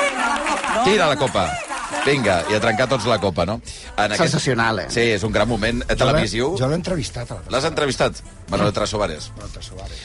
Mira 0.00 0.28
la 0.28 0.38
copa. 0.38 0.84
Tira 0.84 1.06
la 1.06 1.16
copa. 1.16 1.65
Vinga, 2.06 2.40
i 2.50 2.56
a 2.56 2.60
trencar 2.62 2.86
tots 2.90 3.06
la 3.10 3.18
copa, 3.22 3.46
no? 3.48 3.58
En 3.98 4.14
Sensacional, 4.18 4.84
eh? 4.84 4.88
Sí, 4.94 5.04
és 5.16 5.24
un 5.26 5.34
gran 5.34 5.48
moment 5.50 5.82
televisiu. 5.94 6.54
Jo 6.58 6.70
l'he 6.70 6.78
entrevistat. 6.78 7.32
L'has 7.52 7.66
entrevistat? 7.68 8.22
Manuel 8.50 8.72
Trasovares. 8.72 9.30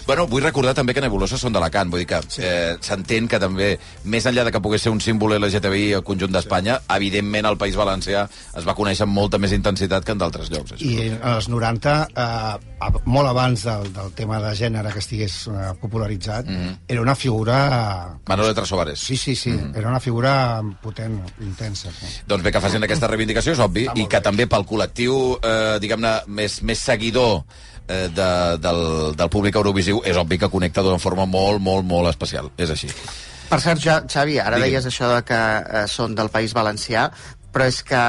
Bueno, 0.08 0.26
vull 0.28 0.44
recordar 0.44 0.74
també 0.78 0.94
que 0.96 1.02
Nebulosa 1.04 1.38
són 1.38 1.54
d'Alacant, 1.54 1.92
vull 1.92 2.02
dir 2.04 2.08
que 2.10 2.20
eh, 2.42 2.76
s'entén 2.82 3.28
que 3.30 3.40
també, 3.40 3.72
més 4.10 4.26
enllà 4.26 4.44
de 4.48 4.52
que 4.56 4.62
pogués 4.64 4.82
ser 4.82 4.92
un 4.94 5.02
símbol 5.04 5.36
LGTBI 5.38 5.94
al 6.00 6.04
conjunt 6.08 6.32
d'Espanya, 6.34 6.80
evidentment 6.96 7.46
al 7.46 7.58
País 7.62 7.76
Valencià 7.78 8.24
es 8.58 8.66
va 8.68 8.76
conèixer 8.78 9.06
amb 9.06 9.14
molta 9.18 9.38
més 9.42 9.54
intensitat 9.54 10.06
que 10.06 10.16
en 10.16 10.22
d'altres 10.22 10.50
llocs. 10.52 10.74
Això. 10.78 10.86
I 10.86 11.12
els 11.36 11.50
90, 11.50 11.96
eh, 12.16 12.90
molt 13.06 13.30
abans 13.30 13.64
del, 13.68 13.92
del 13.94 14.12
tema 14.18 14.40
de 14.42 14.56
gènere 14.58 14.92
que 14.94 15.00
estigués 15.04 15.42
eh, 15.48 15.72
popularitzat, 15.82 16.46
Mhm. 16.52 16.78
era 16.88 17.02
una 17.02 17.16
figura... 17.16 18.18
Manuel 18.28 18.56
Trasovares. 18.56 19.00
Sí, 19.00 19.16
sí, 19.18 19.36
sí. 19.36 19.52
Era 19.76 19.90
una 19.90 20.00
figura 20.00 20.62
potent, 20.82 21.20
intensa. 21.42 21.92
Sí. 21.92 22.08
Doncs 22.28 22.44
bé, 22.44 22.52
que 22.52 22.62
facin 22.62 22.84
aquesta 22.84 23.08
reivindicació 23.08 23.54
és 23.54 23.60
obvi, 23.60 23.88
i 23.96 24.08
que 24.10 24.22
també 24.22 24.48
pel 24.48 24.66
col·lectiu, 24.66 25.38
eh, 25.42 25.78
diguem-ne, 25.82 26.22
més, 26.28 26.62
més 26.64 26.80
seguidor 26.80 27.44
eh, 27.88 28.08
de, 28.14 28.30
del, 28.62 28.82
del 29.18 29.34
públic 29.34 29.58
eurovisiu, 29.60 30.02
és 30.06 30.18
obvi 30.18 30.40
que 30.42 30.50
connecta 30.52 30.84
d'una 30.86 31.02
forma 31.02 31.26
molt, 31.26 31.62
molt, 31.62 31.86
molt 31.88 32.12
especial. 32.12 32.52
És 32.58 32.74
així. 32.74 32.92
Per 33.52 33.60
cert, 33.60 33.82
ja, 33.84 34.00
Xavi, 34.08 34.40
ara 34.40 34.56
Digui'm. 34.56 34.70
deies 34.70 34.88
això 34.88 35.12
de 35.12 35.22
que 35.28 35.38
eh, 35.38 35.86
són 35.92 36.16
del 36.16 36.32
País 36.32 36.56
Valencià, 36.56 37.10
però 37.52 37.68
és 37.68 37.82
que 37.84 38.02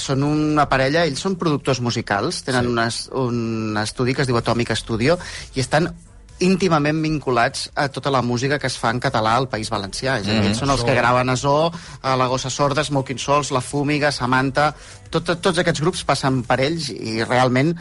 són 0.00 0.24
una 0.24 0.64
parella, 0.70 1.04
ells 1.04 1.20
són 1.20 1.36
productors 1.36 1.82
musicals, 1.84 2.40
tenen 2.46 2.64
sí. 2.64 2.72
un, 2.72 2.80
es, 2.80 3.00
un 3.12 3.80
estudi 3.82 4.16
que 4.16 4.24
es 4.24 4.30
diu 4.30 4.38
Atomic 4.40 4.72
Studio, 4.78 5.18
i 5.54 5.60
estan 5.60 5.90
íntimament 6.40 7.00
vinculats 7.02 7.70
a 7.74 7.88
tota 7.88 8.10
la 8.10 8.20
música 8.22 8.58
que 8.58 8.66
es 8.66 8.76
fa 8.78 8.90
en 8.90 9.00
català 9.00 9.36
al 9.36 9.48
País 9.48 9.70
Valencià. 9.72 10.18
És 10.20 10.26
a 10.26 10.30
dir, 10.30 10.40
Mhm. 10.40 10.46
ells 10.50 10.58
són 10.58 10.70
els 10.70 10.84
que 10.84 10.94
graven 10.94 11.30
a 11.30 11.36
Zoo, 11.36 11.72
a 12.02 12.16
la 12.16 12.26
Gossa 12.26 12.50
Sorda, 12.50 12.84
Smoking 12.84 13.18
Souls, 13.18 13.50
La 13.50 13.60
Fúmiga, 13.60 14.12
Samantha... 14.12 14.74
Tot, 15.06 15.22
tots 15.40 15.56
aquests 15.62 15.80
grups 15.80 16.02
passen 16.04 16.42
per 16.42 16.58
ells 16.60 16.88
i 16.90 17.22
realment... 17.24 17.76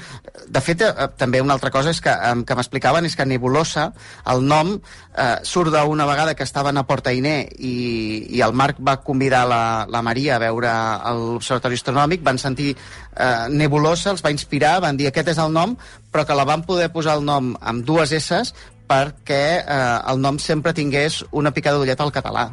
De 0.47 0.61
fet, 0.61 0.81
eh, 0.85 1.07
també 1.17 1.41
una 1.41 1.53
altra 1.53 1.71
cosa 1.71 1.89
és 1.89 1.99
que, 1.99 2.11
eh, 2.11 2.43
que 2.45 2.55
m'explicaven 2.55 3.03
és 3.05 3.15
que 3.15 3.25
Nebulosa, 3.25 3.91
el 4.27 4.45
nom, 4.45 4.79
eh, 5.17 5.39
surt 5.43 5.73
d'una 5.73 6.05
vegada 6.05 6.35
que 6.35 6.43
estaven 6.43 6.77
a 6.77 6.85
Port 6.85 7.07
Ainé 7.07 7.49
i, 7.57 8.27
i 8.29 8.41
el 8.41 8.53
Marc 8.53 8.77
va 8.79 9.01
convidar 9.01 9.47
la, 9.49 9.87
la 9.89 10.03
Maria 10.05 10.35
a 10.35 10.39
veure 10.39 10.69
l'Observatori 11.17 11.75
Astronòmic, 11.75 12.21
van 12.23 12.37
sentir 12.37 12.75
eh, 13.17 13.47
Nebulosa, 13.49 14.11
els 14.11 14.21
va 14.23 14.31
inspirar, 14.31 14.79
van 14.81 14.95
dir 14.95 15.07
aquest 15.07 15.33
és 15.33 15.37
el 15.41 15.51
nom, 15.51 15.75
però 16.15 16.23
que 16.23 16.37
la 16.37 16.47
van 16.47 16.63
poder 16.63 16.87
posar 16.95 17.17
el 17.19 17.25
nom 17.27 17.51
amb 17.59 17.83
dues 17.83 18.13
S 18.15 18.53
perquè 18.87 19.43
eh, 19.59 19.97
el 20.07 20.21
nom 20.23 20.39
sempre 20.39 20.71
tingués 20.77 21.25
una 21.35 21.51
picada 21.51 21.81
d'ullet 21.81 21.99
al 21.99 22.13
català. 22.15 22.45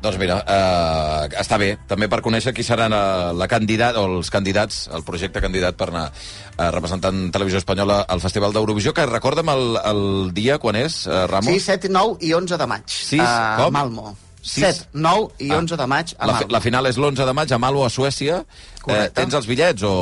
Doncs 0.00 0.16
mira, 0.16 0.38
eh, 0.48 1.40
està 1.40 1.58
bé, 1.60 1.74
també 1.88 2.08
per 2.08 2.22
conèixer 2.24 2.54
qui 2.56 2.64
seran 2.64 2.92
eh, 2.96 3.32
la 3.36 3.48
candidat, 3.52 3.96
o 4.00 4.06
els 4.18 4.32
candidats, 4.32 4.86
el 4.96 5.04
projecte 5.04 5.42
candidat 5.44 5.76
per 5.80 5.90
anar 5.90 6.06
eh, 6.08 6.70
representant 6.72 7.26
Televisió 7.32 7.60
Espanyola 7.60 8.02
al 8.08 8.20
Festival 8.24 8.56
d'Eurovisió, 8.56 8.94
que 8.96 9.04
recorda'm 9.08 9.52
el, 9.52 9.66
el 9.92 10.02
dia, 10.36 10.56
quan 10.60 10.76
és, 10.80 11.02
eh, 11.06 11.26
Ramos? 11.28 11.52
Sí, 11.52 11.60
7, 11.68 11.92
9 11.92 12.16
i 12.24 12.32
11 12.36 12.60
de 12.60 12.68
maig. 12.72 12.88
Sis? 12.88 13.20
A 13.24 13.60
Com? 13.60 13.76
Malmo. 13.76 14.16
Sis? 14.42 14.62
7, 14.64 14.88
9 14.94 15.28
i 15.44 15.50
Ah. 15.52 15.58
11 15.58 15.76
de 15.76 15.86
maig 15.86 16.14
a 16.18 16.26
La, 16.26 16.40
la 16.48 16.60
final 16.64 16.86
és 16.88 16.96
l'11 16.96 17.26
de 17.28 17.32
maig 17.36 17.52
a 17.52 17.58
Malmo, 17.60 17.84
a 17.84 17.90
Suècia. 17.92 18.40
Eh, 18.88 19.08
tens 19.12 19.34
els 19.36 19.46
bitllets 19.46 19.82
o... 19.84 19.92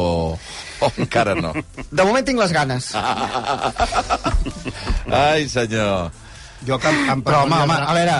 o 0.80 0.90
encara 1.02 1.34
no? 1.34 1.50
De 1.90 2.04
moment 2.06 2.24
tinc 2.26 2.38
les 2.38 2.52
ganes. 2.54 2.92
Ai, 5.10 5.48
senyor. 5.48 6.10
Jo 6.66 6.78
que 6.78 6.88
em, 6.90 7.10
em 7.10 7.22
Però, 7.22 7.42
home, 7.44 7.58
home, 7.64 7.74
a 7.74 7.94
veure, 7.96 8.16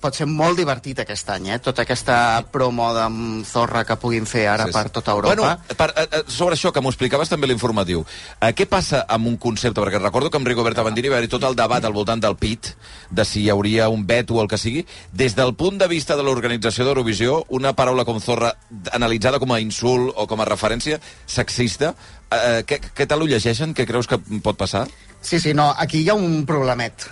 pot 0.00 0.16
ser 0.16 0.26
molt 0.26 0.58
divertit 0.58 1.00
aquest 1.02 1.28
any, 1.34 1.48
eh? 1.54 1.58
Tota 1.62 1.82
aquesta 1.84 2.16
promo 2.52 2.88
de 2.96 3.04
Zorra 3.48 3.84
que 3.84 3.96
puguin 4.00 4.26
fer 4.26 4.46
ara 4.48 4.66
Sí, 4.66 4.72
sí. 4.72 4.78
per 4.78 4.90
tota 4.90 5.12
Europa. 5.12 5.34
Bueno, 5.34 5.76
per, 5.76 5.92
eh, 5.96 6.08
eh, 6.10 6.22
sobre 6.26 6.56
això, 6.56 6.72
que 6.72 6.80
m'ho 6.80 6.90
explicaves 6.90 7.28
també 7.28 7.46
l'informatiu, 7.46 8.04
eh, 8.40 8.52
què 8.54 8.66
passa 8.66 9.04
amb 9.08 9.26
un 9.26 9.36
concepte? 9.36 9.80
Perquè 9.80 10.00
recordo 10.00 10.30
que 10.30 10.36
amb 10.36 10.46
Rigoberta 10.46 10.82
Bandini 10.82 11.08
va 11.08 11.16
haver 11.18 11.28
tot 11.28 11.44
el 11.44 11.56
debat 11.56 11.84
al 11.84 11.92
voltant 11.92 12.20
del 12.20 12.36
PIT, 12.36 12.74
de 13.10 13.24
si 13.24 13.42
hi 13.42 13.50
hauria 13.50 13.88
un 13.88 14.06
veto 14.06 14.34
o 14.34 14.42
el 14.42 14.48
que 14.48 14.58
sigui. 14.58 14.86
Des 15.12 15.34
del 15.36 15.54
punt 15.54 15.78
de 15.78 15.88
vista 15.88 16.16
de 16.16 16.22
l'organització 16.22 16.84
d'Eurovisió, 16.84 17.44
una 17.48 17.74
paraula 17.74 18.04
com 18.04 18.20
zorra, 18.20 18.54
analitzada 18.92 19.38
com 19.38 19.52
a 19.52 19.60
insult 19.60 20.12
o 20.16 20.26
com 20.26 20.40
a 20.40 20.44
referència 20.44 21.00
sexista, 21.26 21.94
eh, 22.30 22.64
què, 22.66 22.80
què 22.94 23.06
tal 23.06 23.22
ho 23.22 23.26
llegeixen? 23.26 23.74
Què 23.74 23.86
creus 23.86 24.06
que 24.06 24.18
pot 24.42 24.56
passar? 24.56 24.88
Sí, 25.20 25.40
sí, 25.40 25.54
no, 25.54 25.74
aquí 25.78 26.02
hi 26.02 26.08
ha 26.10 26.14
un 26.14 26.44
problemet 26.46 27.06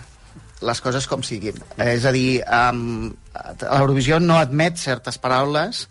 les 0.62 0.80
coses 0.80 1.06
com 1.10 1.22
siguin. 1.26 1.58
És 1.82 2.04
a 2.06 2.12
dir, 2.14 2.40
um, 2.46 3.12
l'Eurovisió 3.62 4.18
no 4.20 4.36
admet 4.38 4.76
certes 4.80 5.18
paraules 5.18 5.86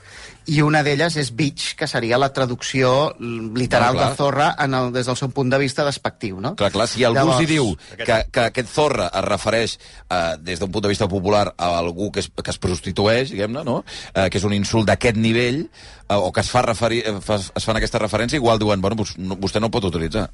i 0.51 0.62
una 0.65 0.81
d'elles 0.84 1.15
és 1.21 1.29
bitch, 1.38 1.75
que 1.77 1.86
seria 1.88 2.17
la 2.17 2.31
traducció 2.34 3.13
literal 3.19 3.93
No, 3.93 3.99
clar. 3.99 4.10
de 4.10 4.17
zorra 4.17 4.47
en 4.60 4.73
el, 4.73 4.89
des 4.93 5.05
del 5.05 5.15
seu 5.19 5.29
punt 5.29 5.51
de 5.53 5.60
vista 5.62 5.86
despectiu, 5.86 6.39
no? 6.41 6.55
Clar, 6.57 6.71
clar, 6.73 6.88
si 6.89 7.03
algú 7.05 7.19
Llavors- 7.19 7.43
hi 7.43 7.49
diu 7.51 7.69
que, 7.99 8.17
que 8.31 8.45
aquest 8.47 8.69
zorra 8.73 9.10
es 9.13 9.25
refereix 9.27 9.77
eh, 10.10 10.36
des 10.41 10.60
d'un 10.60 10.71
punt 10.73 10.84
de 10.88 10.89
vista 10.91 11.07
popular 11.07 11.53
a 11.57 11.71
algú 11.77 12.12
que 12.12 12.21
es, 12.25 12.31
que 12.34 12.51
es 12.51 12.57
prostitueix, 12.57 13.31
diguem-ne, 13.36 13.63
no? 13.63 13.84
eh, 14.15 14.29
que 14.29 14.41
és 14.41 14.47
un 14.47 14.53
insult 14.57 14.89
d'aquest 14.89 15.17
nivell, 15.17 15.67
eh, 16.10 16.15
o 16.17 16.31
que 16.34 16.41
es, 16.41 16.49
fa 16.49 16.65
referir, 16.65 17.03
eh, 17.05 17.19
es 17.55 17.65
fan 17.65 17.77
aquesta 17.77 18.01
referència, 18.01 18.41
igual 18.41 18.60
diuen, 18.60 18.81
bueno, 18.81 18.97
pues, 18.97 19.17
no, 19.21 19.38
vostè 19.38 19.62
no 19.62 19.69
ho 19.69 19.71
pot 19.77 19.86
utilitzar. 19.93 20.29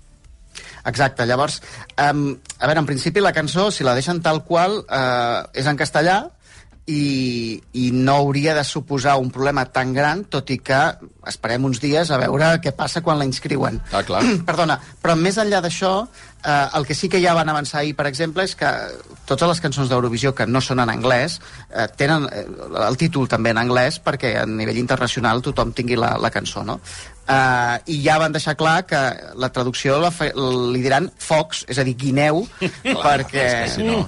Exacte, 0.88 1.26
llavors, 1.28 1.60
um, 1.98 2.32
a 2.60 2.70
veure, 2.70 2.82
en 2.82 2.89
principi 2.89 3.24
la 3.24 3.36
cançó, 3.36 3.70
si 3.72 3.86
la 3.88 3.96
deixen 3.98 4.22
tal 4.26 4.43
qual, 4.48 4.82
uh, 4.86 5.46
és 5.58 5.67
en 5.67 5.80
castellà 5.80 6.24
i, 6.88 7.60
i 7.76 7.89
no 7.91 8.15
hauria 8.22 8.56
de 8.56 8.63
suposar 8.63 9.17
un 9.20 9.30
problema 9.34 9.65
tan 9.76 9.91
gran, 9.93 10.24
tot 10.32 10.50
i 10.56 10.58
que 10.63 10.80
esperem 11.28 11.67
uns 11.67 11.82
dies 11.84 12.10
a 12.10 12.20
veure 12.22 12.54
què 12.63 12.72
passa 12.76 13.04
quan 13.04 13.20
la 13.20 13.28
inscriuen. 13.28 13.82
Ah, 13.91 14.04
clar. 14.08 14.24
Perdona, 14.48 14.80
però 15.04 15.17
més 15.20 15.38
enllà 15.43 15.60
d'això, 15.63 15.91
eh, 16.47 16.67
el 16.79 16.86
que 16.88 16.95
sí 16.95 17.10
que 17.12 17.19
ja 17.21 17.33
van 17.36 17.49
avançar 17.51 17.81
ahir, 17.83 17.93
per 17.99 18.07
exemple, 18.07 18.43
és 18.47 18.55
que 18.55 18.71
totes 19.27 19.49
les 19.51 19.60
cançons 19.62 19.89
d'Eurovisió 19.91 20.31
que 20.33 20.47
no 20.47 20.62
són 20.63 20.79
en 20.79 20.89
anglès 20.89 21.41
eh, 21.69 21.86
tenen 21.99 22.29
eh, 22.31 22.45
el 22.88 22.95
títol 22.97 23.27
també 23.27 23.51
en 23.51 23.60
anglès 23.60 23.99
perquè 23.99 24.38
a 24.41 24.47
nivell 24.47 24.79
internacional 24.79 25.43
tothom 25.43 25.75
tingui 25.75 25.99
la, 25.99 26.15
la 26.17 26.31
cançó, 26.31 26.63
no? 26.63 26.79
Uh, 27.27 27.75
I 27.91 27.97
ja 28.05 28.13
van 28.21 28.31
deixar 28.31 28.53
clar 28.55 28.86
que 28.88 28.95
la 29.36 29.49
traducció 29.51 29.97
la 29.99 30.13
fe, 30.15 30.29
li 30.71 30.79
diran 30.79 31.10
Fox, 31.19 31.65
és 31.67 31.75
a 31.75 31.83
dir, 31.83 31.97
guineu, 31.99 32.45
perquè... 33.03 33.43
és 33.43 33.57
que 33.65 33.73
si 33.75 33.83
no- 33.83 34.05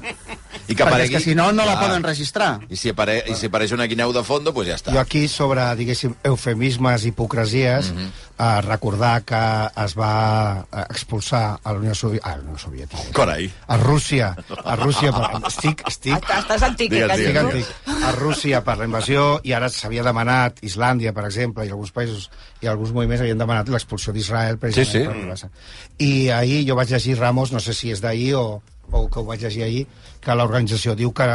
I 0.70 0.72
que 0.72 0.78
perquè 0.80 0.86
aparegui... 0.88 1.04
és 1.04 1.12
que 1.18 1.20
si 1.26 1.36
no, 1.36 1.50
no 1.52 1.66
la 1.68 1.74
Clar. 1.76 1.84
poden 1.90 2.06
registrar. 2.08 2.62
I 2.72 2.78
si, 2.80 2.94
apare... 2.96 3.18
I 3.28 3.36
si 3.36 3.50
apareix 3.52 3.74
una 3.76 3.90
guineu 3.92 4.14
de 4.16 4.24
fondo, 4.24 4.54
pues 4.56 4.70
ja 4.72 4.78
està. 4.80 4.94
Jo 4.96 5.02
aquí, 5.04 5.26
sobre, 5.28 5.66
diguéssim, 5.76 6.16
eufemismes, 6.32 7.04
hipocresies, 7.12 7.92
Mhm. 7.92 8.08
eh, 8.40 8.62
recordar 8.62 9.24
que 9.28 9.44
es 9.84 9.98
va 10.00 10.64
eh, 10.72 10.86
expulsar 10.90 11.60
a 11.62 11.74
la 11.74 11.80
Unió 11.84 11.94
Soviètica... 11.96 12.29
Ah, 12.30 12.36
la 12.38 12.44
Unió 12.44 12.58
Soviètica. 12.62 13.02
Carai. 13.16 13.48
A 13.68 13.78
Rússia. 13.82 14.36
A 14.64 14.76
Rússia. 14.78 15.12
Per... 15.16 15.42
Estic, 15.50 15.82
estic... 15.90 16.30
Estàs 16.38 16.66
antic, 16.68 16.92
Digues, 16.94 17.06
eh, 17.06 17.08
quasi, 17.10 17.26
digues, 17.26 17.42
tu? 17.42 17.90
antic. 17.90 18.04
A 18.06 18.12
Rússia 18.18 18.62
per 18.66 18.76
la 18.78 18.86
invasió 18.90 19.24
i 19.44 19.54
ara 19.58 19.70
s'havia 19.74 20.04
demanat 20.06 20.62
Islàndia, 20.68 21.14
per 21.16 21.26
exemple, 21.30 21.66
i 21.66 21.72
alguns 21.74 21.92
països 21.96 22.28
i 22.62 22.68
alguns 22.70 22.92
moviments 22.94 23.22
havien 23.26 23.40
demanat 23.42 23.70
l'expulsió 23.74 24.14
d'Israel 24.14 24.60
precisament 24.62 25.34
Sí, 25.40 25.48
sí. 25.48 25.48
a- 25.48 26.04
I 26.06 26.12
ahir 26.38 26.62
jo 26.70 26.76
vaig 26.78 26.92
llegir, 26.94 27.18
Ramos, 27.20 27.52
no 27.52 27.60
sé 27.60 27.74
si 27.74 27.90
és 27.92 28.02
d'ahir 28.04 28.36
o, 28.40 28.62
o 28.92 29.08
que 29.10 29.20
ho 29.20 29.26
vaig 29.26 29.42
llegir 29.48 29.64
ahir, 29.66 29.88
que 30.22 30.36
l'organització 30.36 30.94
diu 31.00 31.12
que, 31.16 31.26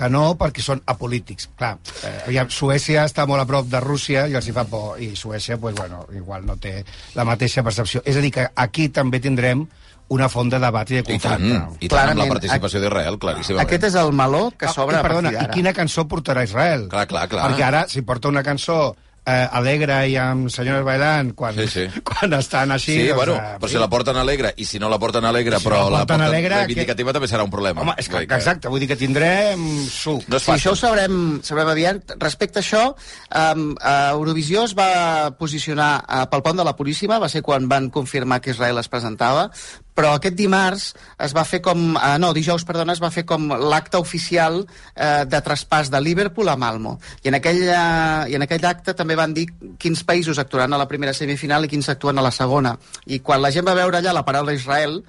que 0.00 0.08
no 0.08 0.22
perquè 0.40 0.62
són 0.64 0.80
apolítics. 0.86 1.48
Clar, 1.58 1.74
eh, 2.06 2.44
Suècia 2.48 3.04
està 3.04 3.26
molt 3.28 3.42
a 3.42 3.46
prop 3.48 3.66
de 3.68 3.80
Rússia 3.84 4.26
i 4.30 4.34
els 4.38 4.48
hi 4.48 4.54
fa 4.56 4.64
por, 4.64 4.96
i 5.02 5.12
Suècia, 5.16 5.58
pues, 5.58 5.74
bueno, 5.76 6.06
igual 6.16 6.46
no 6.46 6.56
té 6.56 6.84
la 7.14 7.24
mateixa 7.28 7.62
percepció. 7.66 8.00
És 8.06 8.16
a 8.16 8.20
dir, 8.24 8.30
que 8.32 8.48
aquí 8.54 8.88
també 8.88 9.20
tindrem 9.20 9.66
una 10.10 10.28
font 10.28 10.50
de 10.50 10.58
debat 10.58 10.90
i 10.90 10.98
de 11.00 11.04
I 11.06 11.18
tant, 11.22 11.38
conflicte. 11.42 11.84
i 11.86 11.88
tant 11.92 12.10
amb 12.14 12.18
la 12.24 12.28
participació 12.32 12.80
d'Israel, 12.82 13.18
claríssimament. 13.22 13.66
Aquest 13.68 13.84
és 13.92 13.98
el 14.00 14.10
meló 14.12 14.48
que 14.58 14.68
s'obre 14.74 14.96
I, 14.98 15.00
a 15.00 15.04
perdona, 15.06 15.28
partir 15.30 15.38
i 15.38 15.44
d'ara. 15.46 15.54
quina 15.54 15.72
cançó 15.76 16.06
portarà 16.10 16.42
Israel? 16.48 16.88
Clar, 16.90 17.06
clar, 17.06 17.28
clar. 17.30 17.46
Perquè 17.50 17.68
ara, 17.68 17.84
si 17.88 18.02
porta 18.02 18.28
una 18.28 18.42
cançó 18.42 18.80
eh, 19.22 19.46
alegre 19.52 20.00
i 20.10 20.16
amb 20.18 20.48
senyores 20.50 20.82
bailant, 20.82 21.30
quan, 21.38 21.54
Sí, 21.54 21.66
sí. 21.68 21.84
quan 22.08 22.32
estan 22.34 22.72
així... 22.74 22.94
Sí, 22.96 23.04
doncs, 23.06 23.16
bueno, 23.20 23.34
eh, 23.36 23.58
però 23.60 23.70
si 23.70 23.78
la 23.78 23.88
porten 23.92 24.16
alegre, 24.18 24.50
i 24.56 24.64
si 24.66 24.80
no 24.82 24.88
la 24.90 24.98
porten 24.98 25.24
alegre, 25.28 25.60
Si 25.60 25.68
però 25.68 25.84
la 25.84 26.00
la 26.00 26.00
porten 26.00 26.16
porten 26.16 26.26
alegre, 26.26 26.56
reivindicativa, 26.64 27.12
també 27.14 27.28
serà 27.30 27.44
un 27.46 27.50
problema. 27.52 27.84
Home, 27.84 27.94
és 28.00 28.08
que, 28.10 28.24
dir 28.24 28.32
exacte, 28.34 28.72
vull 28.72 28.80
dir 28.82 28.88
que 28.90 28.96
tindrem 28.98 29.62
suc. 29.92 30.24
No 30.26 30.40
Sí, 30.42 30.50
això 30.56 30.72
ho 30.72 30.78
sabrem, 30.80 31.38
sabrem 31.46 31.68
aviat. 31.70 32.16
Respecte 32.18 32.58
a 32.58 32.64
això, 32.64 32.82
um, 32.96 33.68
uh, 33.76 34.10
Eurovisió 34.16 34.64
es 34.66 34.74
va 34.74 35.30
posicionar 35.38 35.92
uh, 36.08 36.24
pel 36.32 36.42
pont 36.42 36.56
de 36.58 36.66
la 36.66 36.74
Puríssima, 36.74 37.20
va 37.22 37.28
ser 37.30 37.44
quan 37.46 37.68
van 37.70 37.90
confirmar 37.94 38.40
que 38.40 38.50
Israel 38.56 38.80
es 38.82 38.88
presentava, 38.88 39.50
però 40.00 40.14
aquest 40.16 40.36
dimarts 40.38 40.84
es 41.20 41.34
va 41.36 41.44
fer 41.44 41.60
com... 41.64 41.92
Eh, 41.92 42.14
no, 42.22 42.32
dijous, 42.36 42.64
perdona, 42.64 42.94
es 42.96 43.02
va 43.02 43.10
fer 43.12 43.26
com 43.28 43.50
l'acte 43.68 44.00
oficial 44.00 44.62
eh, 44.62 45.26
de 45.28 45.40
traspàs 45.44 45.90
de 45.92 46.00
Liverpool 46.00 46.48
a 46.48 46.56
Malmo. 46.56 46.94
I 47.20 47.28
en, 47.28 47.36
aquell, 47.36 47.60
eh, 47.68 48.30
I 48.32 48.38
en 48.38 48.46
aquell 48.46 48.64
acte 48.64 48.94
també 48.96 49.18
van 49.18 49.34
dir 49.36 49.44
quins 49.80 50.00
països 50.08 50.40
actuaran 50.40 50.72
a 50.72 50.78
la 50.80 50.86
primera 50.88 51.12
semifinal 51.16 51.66
i 51.66 51.70
quins 51.72 51.90
actuen 51.92 52.16
a 52.16 52.24
la 52.24 52.32
segona. 52.32 52.72
I 53.04 53.20
quan 53.26 53.42
la 53.44 53.50
gent 53.52 53.68
va 53.68 53.76
veure 53.76 54.00
allà 54.00 54.14
la 54.16 54.24
paraula 54.24 54.54
Israel, 54.56 55.02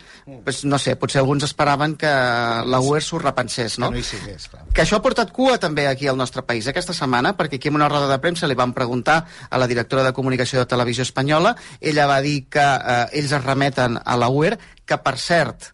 pues, 0.43 0.65
no 0.67 0.79
sé, 0.81 0.97
potser 0.99 1.21
alguns 1.21 1.47
esperaven 1.47 1.95
que 2.01 2.11
la 2.11 2.83
UER 2.83 3.03
s'ho 3.05 3.21
repensés, 3.23 3.79
no? 3.79 3.93
Que 3.95 4.03
no 4.03 4.09
sigués. 4.09 4.49
Que 4.75 4.83
això 4.83 4.99
ha 4.99 5.05
portat 5.05 5.31
cua 5.31 5.55
també 5.61 5.87
aquí 5.87 6.11
al 6.11 6.19
nostre 6.19 6.43
país 6.43 6.67
aquesta 6.67 6.95
setmana, 6.97 7.37
perquè 7.39 7.61
aquí 7.61 7.71
en 7.71 7.79
una 7.79 7.87
roda 7.87 8.11
de 8.11 8.19
premsa 8.19 8.49
li 8.51 8.59
van 8.59 8.75
preguntar 8.75 9.21
a 9.47 9.61
la 9.61 9.71
directora 9.71 10.03
de 10.03 10.11
comunicació 10.11 10.59
de 10.59 10.67
Televisió 10.75 11.07
Espanyola, 11.07 11.55
ella 11.79 12.11
va 12.11 12.19
dir 12.19 12.49
que 12.51 12.67
eh, 12.67 13.07
ells 13.21 13.31
es 13.31 13.47
remeten 13.47 14.01
a 14.03 14.19
la 14.19 14.27
UER, 14.27 14.59
que 14.91 14.99
per 15.01 15.15
cert, 15.21 15.71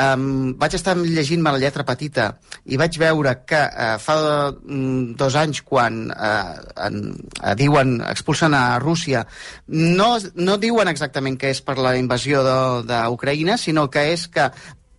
Um, 0.00 0.54
vaig 0.56 0.74
estar 0.78 0.94
llegint-me 0.96 1.50
la 1.52 1.60
lletra 1.60 1.84
petita 1.84 2.30
i 2.72 2.78
vaig 2.80 2.94
veure 3.02 3.34
que 3.48 3.58
uh, 3.58 3.96
fa 4.00 4.14
mm, 4.54 5.16
dos 5.20 5.36
anys 5.36 5.60
quan 5.66 5.98
uh, 6.14 6.54
en, 6.86 7.00
uh, 7.42 7.52
diuen 7.58 7.98
expulsen 8.08 8.54
a 8.56 8.78
Rússia 8.80 9.26
no, 9.66 10.14
no 10.40 10.56
diuen 10.62 10.88
exactament 10.88 11.36
que 11.40 11.50
és 11.52 11.60
per 11.66 11.76
la 11.82 11.96
invasió 12.00 12.40
d'Ucraïna 12.86 13.58
sinó 13.60 13.88
que 13.92 14.06
és 14.14 14.24
que 14.32 14.48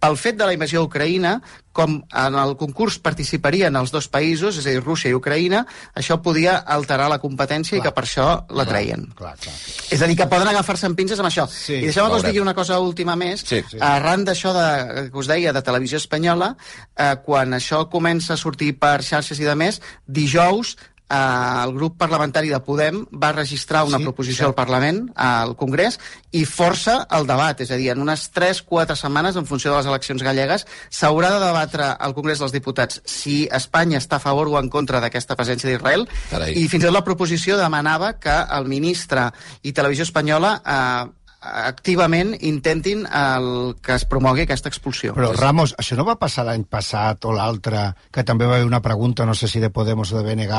pel 0.01 0.17
fet 0.17 0.37
de 0.39 0.47
la 0.49 0.55
invasió 0.55 0.81
d'Ucraïna, 0.81 1.35
com 1.71 1.99
en 2.01 2.35
el 2.41 2.55
concurs 2.59 2.97
participarien 2.99 3.75
els 3.79 3.93
dos 3.93 4.09
països, 4.11 4.57
és 4.59 4.65
a 4.65 4.73
dir, 4.73 4.81
Rússia 4.81 5.11
i 5.11 5.15
Ucraïna, 5.15 5.61
això 5.95 6.17
podia 6.23 6.57
alterar 6.75 7.07
la 7.11 7.19
competència 7.21 7.77
i 7.77 7.83
que 7.83 7.93
per 7.95 8.03
això 8.03 8.25
la 8.51 8.65
treien. 8.67 9.05
Clar, 9.15 9.35
clar. 9.39 9.55
És 9.93 10.01
a 10.01 10.09
dir, 10.09 10.17
que 10.19 10.27
poden 10.31 10.49
agafar-se 10.51 10.89
en 10.89 10.97
pinces 10.99 11.21
amb 11.21 11.29
això. 11.29 11.45
Sí, 11.47 11.77
I 11.79 11.87
deixeu-me 11.87 12.11
que 12.11 12.19
us 12.19 12.27
digui 12.27 12.43
una 12.43 12.55
cosa 12.57 12.79
última 12.83 13.15
més. 13.15 13.45
Sí. 13.47 13.61
Sí. 13.69 13.79
Arran 13.79 14.25
d'això 14.27 14.55
de, 14.57 14.67
que 15.13 15.21
us 15.21 15.31
deia 15.31 15.53
de 15.55 15.63
Televisió 15.63 16.01
Espanyola, 16.01 16.55
eh, 16.97 17.13
quan 17.23 17.55
això 17.55 17.85
comença 17.93 18.35
a 18.35 18.41
sortir 18.41 18.73
per 18.81 18.97
xarxes 19.07 19.39
i 19.39 19.47
de 19.47 19.55
més, 19.55 19.79
dijous 20.07 20.75
eh, 21.11 21.63
el 21.65 21.73
grup 21.75 21.97
parlamentari 21.99 22.49
de 22.49 22.59
Podem 22.63 23.03
va 23.11 23.33
registrar 23.35 23.83
una 23.83 23.97
Sí, 23.99 24.03
proposició 24.07 24.45
sí. 24.45 24.47
al 24.47 24.55
Parlament, 24.55 25.01
al 25.15 25.55
Congrés, 25.59 25.99
i 26.31 26.45
força 26.47 27.01
el 27.11 27.27
debat. 27.27 27.59
És 27.61 27.71
a 27.71 27.77
dir, 27.77 27.89
en 27.91 27.99
unes 28.01 28.29
3-4 28.33 28.95
setmanes, 28.95 29.35
en 29.35 29.45
funció 29.45 29.71
de 29.73 29.77
les 29.81 29.89
eleccions 29.91 30.23
gallegues, 30.23 30.65
s'haurà 30.89 31.33
de 31.35 31.43
debatre 31.45 31.91
al 31.99 32.15
Congrés 32.15 32.39
dels 32.39 32.53
Diputats 32.55 33.01
si 33.05 33.47
Espanya 33.51 33.99
està 33.99 34.15
a 34.17 34.23
favor 34.23 34.47
o 34.47 34.57
en 34.59 34.69
contra 34.69 35.01
d'aquesta 35.03 35.35
presència 35.35 35.69
d'Israel. 35.69 36.07
I 36.55 36.67
fins 36.71 36.83
i 36.83 36.87
tot 36.87 36.95
la 36.95 37.03
proposició 37.03 37.57
demanava 37.59 38.13
que 38.19 38.33
el 38.57 38.69
ministre 38.71 39.29
i 39.63 39.73
Televisió 39.73 40.03
Espanyola 40.07 40.61
eh, 40.63 41.11
activament 41.41 42.35
intentin 42.45 43.07
el, 43.07 43.75
que 43.81 43.95
es 43.97 44.05
promogui 44.05 44.43
aquesta 44.45 44.69
expulsió. 44.69 45.15
Però, 45.17 45.31
Ramos, 45.33 45.73
això 45.81 45.97
no 45.97 46.05
va 46.05 46.15
passar 46.21 46.45
l'any 46.47 46.63
passat 46.69 47.25
o 47.25 47.33
l'altre, 47.33 47.87
que 48.13 48.23
també 48.23 48.45
va 48.45 48.55
haver 48.59 48.67
una 48.69 48.81
pregunta, 48.81 49.25
no 49.25 49.33
sé 49.33 49.47
si 49.49 49.59
de 49.59 49.71
Podemos 49.73 50.11
o 50.13 50.21
de 50.21 50.23
BNG, 50.23 50.51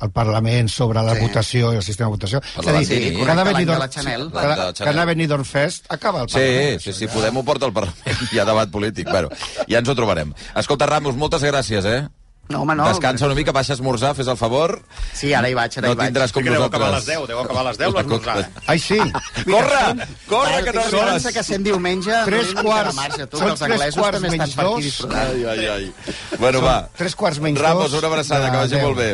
al 0.00 0.10
Parlament 0.16 0.70
sobre 0.72 1.02
la 1.04 1.14
Sí. 1.14 1.20
votació 1.26 1.72
i 1.74 1.76
el 1.76 1.82
sistema 1.82 2.08
de 2.08 2.16
votació. 2.16 2.40
Per 2.40 2.64
És 2.64 2.68
a 2.68 2.72
dir, 2.72 2.86
Bandini. 2.88 3.10
cada 3.10 3.10
Correcte, 3.20 3.34
l'any 3.34 3.36
de 3.36 3.52
Benidorm, 3.52 3.78
la 3.80 3.88
Chanel. 3.90 4.30
cada, 4.32 4.56
la 4.66 4.72
cada 4.72 5.04
Benidorm 5.04 5.44
Fest 5.44 5.84
acaba 5.92 6.20
Sí, 6.26 6.34
Parlament. 6.38 6.80
sí, 6.80 6.92
sí, 6.94 7.06
Podem 7.08 7.36
ho 7.36 7.44
porta 7.44 7.66
al 7.66 7.72
Parlament. 7.72 8.16
Hi 8.32 8.38
ha 8.38 8.44
debat 8.46 8.70
polític. 8.70 9.10
Bueno, 9.10 9.28
ja 9.68 9.78
ens 9.78 9.88
ho 9.88 9.94
trobarem. 9.94 10.32
Escolta, 10.56 10.86
Ramos, 10.86 11.16
moltes 11.16 11.42
gràcies, 11.42 11.84
eh? 11.84 12.08
No, 12.50 12.62
home, 12.62 12.74
no. 12.74 12.88
Descansa 12.88 13.26
una 13.26 13.34
mica, 13.38 13.52
baixa 13.54 13.72
a 13.72 13.76
esmorzar, 13.78 14.10
fes 14.18 14.26
el 14.26 14.36
favor. 14.36 14.80
Sí, 15.14 15.32
ara 15.38 15.48
hi 15.48 15.54
vaig, 15.54 15.76
ara 15.78 15.86
No 15.86 15.92
hi 15.94 15.98
vaig. 16.00 16.08
tindràs 16.10 16.32
com 16.34 16.42
Sí 16.42 16.48
que 16.48 16.54
deu 16.56 16.64
acabar 16.66 16.88
a 16.88 16.92
nosaltres. 16.96 17.06
les 17.08 17.18
10, 17.20 17.28
deu 17.30 17.40
acabar 17.44 17.60
a 17.62 17.68
les 17.70 17.78
10 17.78 17.94
l'esmorzar. 17.94 18.50
Ai, 18.74 18.78
sí. 18.82 18.98
Corre! 19.46 20.06
Corre, 20.26 20.62
que 20.66 20.72
no 20.72 20.82
Pensa 20.82 21.02
arribes! 21.06 21.34
que 21.38 21.44
sent 21.46 21.62
diumenge... 21.64 22.16
Tres 22.26 22.54
no 22.54 22.62
quarts. 22.66 22.94
marxa, 22.98 23.26
tu, 23.30 23.38
Són 23.38 23.50
els 23.54 23.60
tres 23.62 23.70
anglesos 23.70 24.00
quarts 24.02 24.18
també 24.18 24.28
estan 24.28 24.40
menys 24.40 24.56
per 24.56 24.64
aquí 24.64 24.74
dos. 24.74 24.84
disfrutant. 24.84 25.28
Ai, 25.30 25.44
ai, 25.44 25.66
ai. 25.76 26.38
Bueno, 26.42 26.62
va. 26.66 26.76
Tres 26.98 27.14
quarts 27.14 27.38
menys 27.46 27.60
Ramos, 27.62 27.90
dos 27.92 28.00
una 28.02 28.08
abraçada, 28.10 28.44
de 28.46 28.50
que 28.50 28.64
vagi 28.64 28.82
molt 28.82 28.98
bé. 28.98 29.10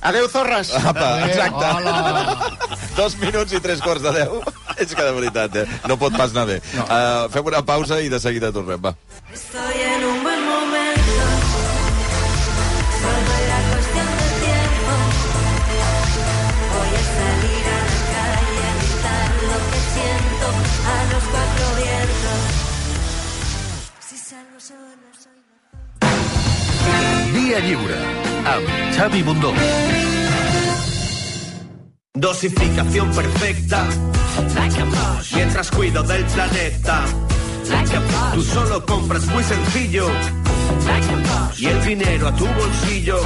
Adéu, 0.00 0.28
Zorres! 0.30 0.68
Apa, 0.78 1.26
exacte. 1.26 1.64
Hola. 1.74 2.56
Dos 2.96 3.16
minuts 3.18 3.52
i 3.52 3.60
tres 3.60 3.80
quarts 3.82 4.02
de 4.04 4.12
deu. 4.14 4.40
És 4.78 4.92
que 4.94 5.02
de 5.02 5.10
veritat, 5.16 5.56
eh? 5.58 5.64
No 5.90 5.96
pot 5.98 6.14
pas 6.16 6.30
anar 6.30 6.46
bé. 6.46 6.60
No. 6.76 6.84
Uh, 6.86 7.26
fem 7.34 7.44
una 7.50 7.64
pausa 7.66 7.98
i 8.00 8.08
de 8.12 8.20
seguida 8.22 8.52
tornem, 8.54 8.78
va. 8.80 8.92
Estoy 9.34 9.80
en 9.96 10.04
un 10.06 10.22
Via 27.48 27.60
Lliure, 27.64 27.96
amb 28.44 28.66
Xavi 28.92 29.22
Bundó. 29.22 29.54
Dosificación 32.12 33.10
perfecta. 33.10 33.86
Mientras 35.34 35.70
cuido 35.70 36.02
del 36.02 36.26
planeta. 36.26 37.06
Tú 38.34 38.42
solo 38.42 38.84
compras 38.84 39.24
muy 39.28 39.42
sencillo. 39.42 40.10
Y 41.56 41.66
el 41.68 41.82
dinero 41.86 42.28
a 42.28 42.36
tu 42.36 42.44
bolsillo. 42.44 43.18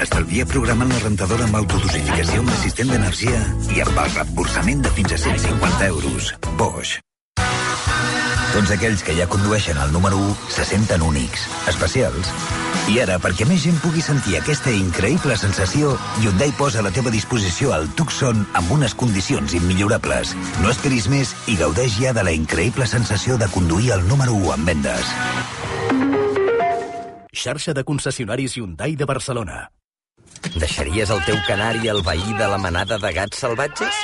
Estalvia 0.00 0.46
programant 0.46 0.88
la 0.94 1.02
rentadora 1.04 1.44
amb 1.44 1.60
autodosificació 1.60 2.40
amb 2.40 2.56
assistent 2.56 2.96
d'energia 2.96 3.44
i 3.76 3.84
amb 3.84 4.00
el 4.00 4.16
reemborsament 4.16 4.80
de 4.88 4.96
fins 4.96 5.12
a 5.12 5.22
150 5.28 5.92
euros. 5.92 6.34
Bosch. 6.56 7.09
Tots 8.50 8.72
aquells 8.74 9.04
que 9.06 9.14
ja 9.14 9.28
condueixen 9.30 9.78
el 9.78 9.92
número 9.94 10.16
1 10.18 10.50
se 10.50 10.64
senten 10.66 11.04
únics, 11.06 11.44
especials. 11.70 12.32
I 12.90 12.96
ara, 12.98 13.20
perquè 13.22 13.46
més 13.46 13.62
gent 13.62 13.78
pugui 13.78 14.02
sentir 14.02 14.34
aquesta 14.40 14.72
increïble 14.74 15.36
sensació, 15.38 15.92
Hyundai 16.18 16.50
posa 16.58 16.80
a 16.80 16.84
la 16.86 16.90
teva 16.90 17.12
disposició 17.14 17.70
el 17.76 17.86
Tucson 17.94 18.42
amb 18.58 18.74
unes 18.74 18.96
condicions 18.98 19.54
immillorables. 19.54 20.34
No 20.64 20.74
esperis 20.74 21.06
més 21.12 21.30
i 21.46 21.54
gaudeix 21.60 21.94
ja 22.02 22.14
de 22.16 22.26
la 22.26 22.34
increïble 22.34 22.90
sensació 22.90 23.38
de 23.38 23.46
conduir 23.54 23.94
el 23.94 24.06
número 24.10 24.34
1 24.34 24.54
en 24.58 24.70
vendes. 24.72 25.14
Xarxa 27.30 27.72
de 27.72 27.86
concessionaris 27.86 28.58
Hyundai 28.58 28.98
de 28.98 29.06
Barcelona. 29.06 29.68
Deixaries 30.56 31.10
el 31.14 31.22
teu 31.22 31.38
canari 31.46 31.86
al 31.92 32.02
veí 32.02 32.34
de 32.34 32.50
la 32.50 32.58
manada 32.58 32.98
de 32.98 33.14
gats 33.14 33.46
salvatges? 33.46 33.94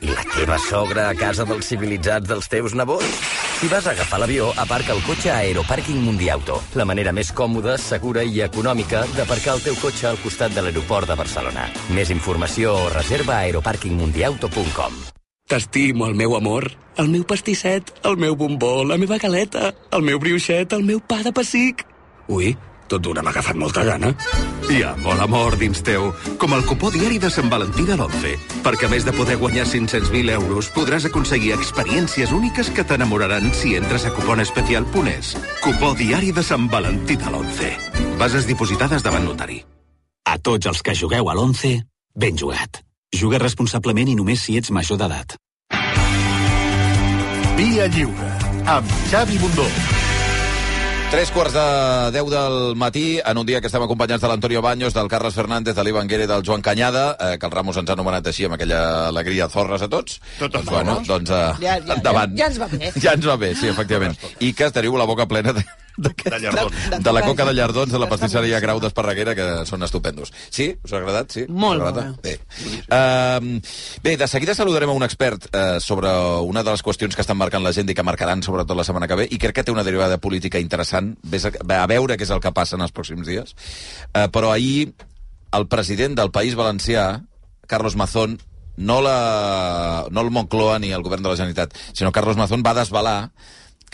I 0.00 0.10
la 0.10 0.24
teva 0.34 0.58
sogra 0.62 1.08
a 1.08 1.14
casa 1.18 1.46
dels 1.48 1.66
civilitzats 1.70 2.28
dels 2.28 2.48
teus 2.50 2.74
nebots? 2.76 3.22
Si 3.60 3.70
vas 3.70 3.86
a 3.86 3.94
agafar 3.94 4.18
l'avió, 4.20 4.50
aparca 4.60 4.92
el 4.92 5.02
cotxe 5.06 5.30
a 5.32 5.38
Aeroparking 5.40 6.02
Mundiauto, 6.04 6.60
la 6.76 6.84
manera 6.84 7.14
més 7.16 7.30
còmoda, 7.32 7.78
segura 7.80 8.24
i 8.24 8.42
econòmica 8.44 9.04
d'aparcar 9.16 9.56
el 9.56 9.64
teu 9.64 9.78
cotxe 9.80 10.10
al 10.10 10.20
costat 10.22 10.54
de 10.54 10.64
l'aeroport 10.66 11.08
de 11.08 11.16
Barcelona. 11.16 11.68
Més 11.96 12.12
informació 12.12 12.74
o 12.76 12.90
reserva 12.92 13.38
a 13.38 13.46
aeroparkingmundiauto.com. 13.46 15.00
T'estimo, 15.48 16.06
el 16.08 16.14
meu 16.16 16.36
amor, 16.36 16.70
el 16.96 17.10
meu 17.12 17.24
pastisset, 17.28 17.90
el 18.08 18.16
meu 18.16 18.36
bombó, 18.36 18.84
la 18.84 18.96
meva 19.00 19.18
galeta, 19.20 19.74
el 19.92 20.04
meu 20.06 20.20
brioixet, 20.20 20.72
el 20.72 20.84
meu 20.84 21.02
pa 21.04 21.22
de 21.24 21.32
pessic. 21.36 21.84
Ui, 22.32 22.54
tot 22.88 23.02
d'una 23.02 23.22
m'ha 23.22 23.32
agafat 23.34 23.56
molta 23.60 23.84
gana. 23.84 24.12
Hi 24.70 24.82
ha 24.84 24.94
molt 25.02 25.20
amor 25.24 25.56
dins 25.60 25.82
teu, 25.84 26.10
com 26.40 26.54
el 26.56 26.64
cupó 26.68 26.90
diari 26.94 27.18
de 27.22 27.30
Sant 27.32 27.50
Valentí 27.52 27.84
de 27.88 27.96
l'Once, 27.98 28.34
perquè 28.64 28.88
a 28.88 28.92
més 28.92 29.04
de 29.06 29.14
poder 29.16 29.36
guanyar 29.40 29.66
500.000 29.70 30.32
euros, 30.36 30.70
podràs 30.74 31.08
aconseguir 31.08 31.54
experiències 31.56 32.32
úniques 32.32 32.70
que 32.74 32.84
t'enamoraran 32.84 33.52
si 33.52 33.74
entres 33.76 34.06
a 34.06 34.14
cuponespecial.es. 34.16 35.34
Cupó 35.64 35.94
diari 35.98 36.32
de 36.32 36.44
Sant 36.46 36.68
Valentí 36.72 37.16
de 37.20 37.30
l'Once. 37.32 37.70
Bases 38.18 38.48
dipositades 38.48 39.04
davant 39.04 39.24
notari. 39.28 39.62
A 40.24 40.38
tots 40.38 40.66
els 40.70 40.80
que 40.82 40.96
jugueu 40.96 41.28
a 41.28 41.34
l'Once, 41.36 41.76
ben 42.14 42.38
jugat. 42.38 42.80
Juga 43.14 43.38
responsablement 43.38 44.08
i 44.08 44.16
només 44.18 44.42
si 44.42 44.56
ets 44.58 44.72
major 44.74 44.98
d'edat. 44.98 45.36
Via 47.54 47.86
Lliure, 47.86 48.32
amb 48.66 48.98
Xavi 49.10 49.38
Bundó. 49.38 49.68
Tres 51.14 51.30
quarts 51.30 51.54
de 51.54 52.10
deu 52.10 52.26
del 52.26 52.74
matí, 52.74 53.20
en 53.24 53.38
un 53.38 53.46
dia 53.46 53.60
que 53.62 53.68
estem 53.70 53.84
acompanyats 53.84 54.18
de 54.24 54.26
l'Antonio 54.26 54.58
Baños, 54.64 54.96
del 54.96 55.06
Carles 55.06 55.36
Fernández, 55.38 55.76
de 55.76 55.84
l'Ivan 55.86 56.08
Guerre 56.10 56.26
del 56.26 56.42
Joan 56.42 56.60
Canyada, 56.60 57.16
eh, 57.20 57.38
que 57.38 57.46
el 57.46 57.52
Ramos 57.52 57.78
ens 57.78 57.92
ha 57.92 57.94
anomenat 57.94 58.26
així 58.26 58.48
amb 58.48 58.56
aquella 58.56 58.80
alegria 59.12 59.46
zorres 59.48 59.84
a 59.86 59.88
tots. 59.92 60.18
Tot 60.40 60.50
doncs, 60.56 60.66
bueno, 60.66 60.96
doncs 61.06 61.30
eh, 61.30 61.44
Ja, 61.62 61.78
ja, 61.78 61.94
endavant. 61.94 62.34
ja 62.34 62.50
ens 62.50 62.58
va 62.58 62.66
bé. 62.66 62.90
Ja 62.98 63.14
ens 63.14 63.28
va 63.30 63.36
bé, 63.38 63.54
sí, 63.54 63.70
efectivament. 63.70 64.18
I 64.42 64.50
que 64.58 64.72
teniu 64.74 64.98
la 64.98 65.06
boca 65.06 65.28
plena 65.30 65.54
de, 65.54 65.62
De 65.96 66.10
llardons. 66.42 66.74
De- 66.90 66.98
de 66.98 67.12
la 67.12 67.20
tot 67.22 67.28
coca 67.30 67.44
de 67.46 67.52
llardons 67.54 67.92
de 67.92 67.98
la 68.02 68.08
pastisseria. 68.10 68.58
Grau 68.60 68.80
d'Esparreguera, 68.82 69.34
que 69.38 69.44
són 69.68 69.82
estupendos. 69.86 70.32
Sí? 70.50 70.72
Us 70.82 70.92
ha 70.92 70.98
agradat? 70.98 71.30
Sí? 71.30 71.44
Molt, 71.48 71.82
Us 71.82 71.86
ha 71.86 71.90
agradat? 71.92 72.10
molt 72.10 72.22
Bé. 72.24 72.38
Uh, 72.90 73.60
bé, 74.02 74.16
de 74.18 74.28
seguida 74.28 74.54
saludarem 74.54 74.90
a 74.90 74.96
un 74.96 75.06
expert 75.06 75.46
uh, 75.54 75.78
sobre 75.80 76.10
una 76.42 76.64
de 76.66 76.74
les 76.74 76.82
qüestions 76.82 77.14
que 77.14 77.22
estan 77.22 77.38
marcant 77.38 77.62
l'agenda 77.62 77.94
i 77.94 77.98
que 77.98 78.02
marcaran 78.06 78.42
sobretot 78.42 78.76
la 78.76 78.84
setmana 78.86 79.06
que 79.10 79.20
ve, 79.22 79.28
i 79.30 79.38
crec 79.38 79.54
que 79.60 79.64
té 79.64 79.74
una 79.74 79.84
derivada 79.86 80.18
política 80.18 80.58
interessant. 80.58 81.14
Ves 81.22 81.46
a, 81.46 81.52
a 81.52 81.86
veure 81.90 82.16
què 82.18 82.26
és 82.26 82.34
el 82.34 82.42
que 82.42 82.52
passa 82.52 82.74
en 82.78 82.82
els 82.82 82.92
pròxims 82.94 83.28
dies. 83.30 83.54
Uh, 84.10 84.26
però 84.34 84.50
ahir 84.52 84.92
el 85.54 85.68
president 85.70 86.16
del 86.18 86.32
País 86.34 86.56
Valencià, 86.58 87.22
Carlos 87.70 87.94
Mazón, 87.94 88.40
no, 88.76 89.00
la, 89.00 90.06
no 90.10 90.20
el 90.26 90.32
Moncloa 90.34 90.80
ni 90.82 90.90
el 90.90 91.04
govern 91.06 91.22
de 91.22 91.30
la 91.30 91.36
Generalitat, 91.38 91.76
sinó 91.92 92.10
Carlos 92.10 92.36
Mazón 92.36 92.64
va 92.66 92.74
desvelar 92.74 93.30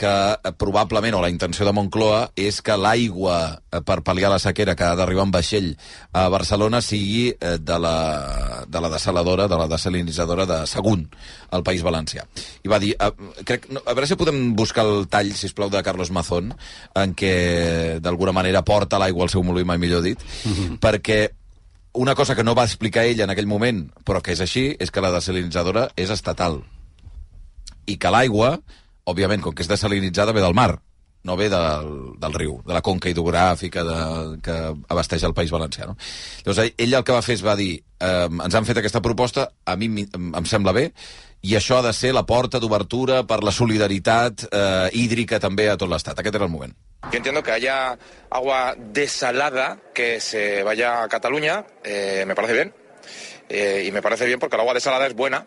que 0.01 0.13
eh, 0.33 0.53
probablement, 0.57 1.19
o 1.19 1.23
la 1.23 1.31
intenció 1.33 1.67
de 1.69 1.75
Moncloa, 1.77 2.31
és 2.41 2.63
que 2.65 2.77
l'aigua 2.81 3.37
eh, 3.61 3.83
per 3.85 4.01
pal·liar 4.07 4.31
la 4.33 4.41
sequera 4.43 4.75
que 4.79 4.87
ha 4.87 4.97
d'arribar 4.99 5.27
en 5.29 5.35
vaixell 5.35 5.69
a 6.17 6.27
Barcelona 6.33 6.81
sigui 6.85 7.29
eh, 7.35 7.59
de 7.61 7.79
la, 7.79 8.65
de 8.67 8.81
la 8.81 8.91
desaladora, 8.93 9.49
de 9.51 9.59
la 9.61 9.69
desalinitzadora 9.69 10.47
de 10.49 10.63
Sagunt, 10.71 11.05
al 11.53 11.67
País 11.67 11.85
Valencià. 11.85 12.25
I 12.65 12.73
va 12.73 12.81
dir, 12.83 12.95
a, 12.99 13.11
crec, 13.45 13.69
no, 13.75 13.85
a 13.85 13.97
veure 13.97 14.09
si 14.09 14.19
podem 14.21 14.55
buscar 14.57 14.87
el 14.89 15.05
tall, 15.13 15.35
si 15.37 15.53
plau 15.53 15.69
de 15.73 15.85
Carlos 15.85 16.13
Mazón, 16.15 16.55
en 16.97 17.13
què 17.19 17.35
d'alguna 18.01 18.33
manera 18.37 18.65
porta 18.65 19.01
l'aigua 19.03 19.27
al 19.27 19.35
seu 19.35 19.45
molí, 19.45 19.67
mai 19.69 19.79
millor 19.83 20.05
dit, 20.07 20.23
perquè 20.81 21.21
una 21.93 22.15
cosa 22.15 22.37
que 22.39 22.45
no 22.47 22.55
va 22.55 22.65
explicar 22.65 23.05
ell 23.05 23.21
en 23.21 23.33
aquell 23.33 23.51
moment, 23.51 23.89
però 24.07 24.23
que 24.23 24.33
és 24.33 24.41
així, 24.41 24.71
és 24.79 24.93
que 24.95 25.03
la 25.03 25.11
desalinitzadora 25.13 25.89
és 25.99 26.13
estatal. 26.15 26.61
I 27.91 27.97
que 27.99 28.13
l'aigua, 28.15 28.61
òbviament, 29.11 29.43
com 29.45 29.55
que 29.55 29.67
és 29.67 29.71
desalinitzada, 29.71 30.35
ve 30.37 30.45
del 30.45 30.57
mar, 30.57 30.73
no 31.23 31.37
ve 31.37 31.51
del, 31.53 31.91
del 32.21 32.35
riu, 32.35 32.61
de 32.67 32.73
la 32.73 32.83
conca 32.85 33.11
hidrogràfica 33.11 33.85
de, 33.85 33.97
que 34.45 34.59
abasteix 34.89 35.25
el 35.29 35.35
País 35.37 35.53
Valencià. 35.53 35.91
No? 35.91 35.97
Llavors, 36.45 36.63
ell, 36.65 36.75
ell 36.79 37.01
el 37.01 37.05
que 37.05 37.17
va 37.17 37.25
fer 37.25 37.37
és 37.37 37.45
va 37.45 37.57
dir 37.59 37.73
eh, 37.77 38.29
ens 38.31 38.55
han 38.57 38.69
fet 38.69 38.81
aquesta 38.81 39.03
proposta, 39.05 39.51
a 39.65 39.77
mi 39.77 40.07
em 40.07 40.49
sembla 40.49 40.75
bé, 40.77 40.91
i 41.43 41.57
això 41.57 41.79
ha 41.79 41.87
de 41.87 41.93
ser 41.97 42.13
la 42.13 42.27
porta 42.29 42.61
d'obertura 42.61 43.23
per 43.29 43.41
la 43.45 43.53
solidaritat 43.53 44.47
eh, 44.51 44.89
hídrica 44.93 45.41
també 45.41 45.71
a 45.71 45.77
tot 45.81 45.89
l'Estat. 45.89 46.19
Aquest 46.21 46.37
era 46.37 46.49
el 46.49 46.53
moment. 46.53 46.75
Yo 47.11 47.17
entiendo 47.17 47.43
que 47.43 47.53
haya 47.53 47.99
agua 48.29 48.75
desalada 48.77 49.79
que 49.95 50.21
se 50.21 50.63
vaya 50.63 51.03
a 51.03 51.09
Cataluña, 51.09 51.65
eh, 51.83 52.25
me 52.27 52.35
parece 52.35 52.53
bien. 52.53 52.75
Eh, 53.49 53.85
y 53.87 53.91
me 53.91 54.03
parece 54.03 54.27
bien 54.27 54.39
porque 54.39 54.57
el 54.57 54.61
agua 54.61 54.75
desalada 54.75 55.07
es 55.07 55.15
buena 55.15 55.47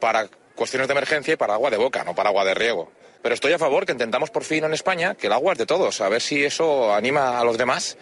para 0.00 0.28
cuestiones 0.54 0.88
de 0.88 0.92
emergencia 0.92 1.34
y 1.34 1.36
para 1.36 1.54
agua 1.54 1.70
de 1.70 1.76
boca, 1.76 2.04
no 2.04 2.14
para 2.14 2.30
agua 2.30 2.44
de 2.44 2.54
riego. 2.54 2.92
Pero 3.22 3.34
estoy 3.34 3.52
a 3.52 3.58
favor 3.58 3.86
que 3.86 3.92
intentamos 3.92 4.30
por 4.30 4.44
fin 4.44 4.64
en 4.64 4.74
España 4.74 5.14
que 5.14 5.28
el 5.28 5.32
agua 5.32 5.52
es 5.52 5.58
de 5.58 5.66
todos, 5.66 6.00
a 6.00 6.08
ver 6.08 6.20
si 6.20 6.44
eso 6.44 6.92
anima 6.94 7.38
a 7.38 7.44
los 7.44 7.56
demás 7.56 7.96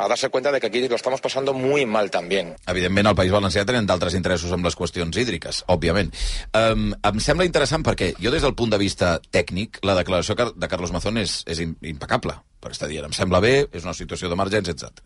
a 0.00 0.06
darse 0.06 0.28
cuenta 0.28 0.52
de 0.52 0.60
que 0.60 0.68
aquí 0.68 0.86
lo 0.86 0.94
estamos 0.94 1.20
pasando 1.20 1.52
muy 1.52 1.84
mal 1.84 2.08
también. 2.10 2.54
Evidentment, 2.68 3.08
al 3.08 3.16
País 3.18 3.32
Valencià 3.34 3.64
tenen 3.66 3.82
d'altres 3.88 4.14
interessos 4.14 4.52
amb 4.54 4.62
les 4.68 4.76
qüestions 4.78 5.16
hídriques, 5.18 5.64
òbviament. 5.66 6.12
Um, 6.54 6.92
em 7.02 7.18
sembla 7.18 7.46
interessant 7.48 7.82
perquè 7.82 8.12
jo, 8.20 8.30
des 8.30 8.44
del 8.46 8.54
punt 8.54 8.70
de 8.70 8.78
vista 8.78 9.16
tècnic, 9.34 9.80
la 9.82 9.96
declaració 9.98 10.36
de 10.54 10.68
Carlos 10.70 10.92
Mazón 10.94 11.18
és, 11.18 11.40
és 11.50 11.58
im- 11.64 11.74
impecable. 11.82 12.36
Per 12.62 12.70
estar 12.70 12.86
dient, 12.86 13.08
em 13.10 13.16
sembla 13.16 13.40
bé, 13.42 13.66
és 13.72 13.82
una 13.88 13.94
situació 13.96 14.30
d'emergència, 14.30 14.76
etc. 14.76 15.02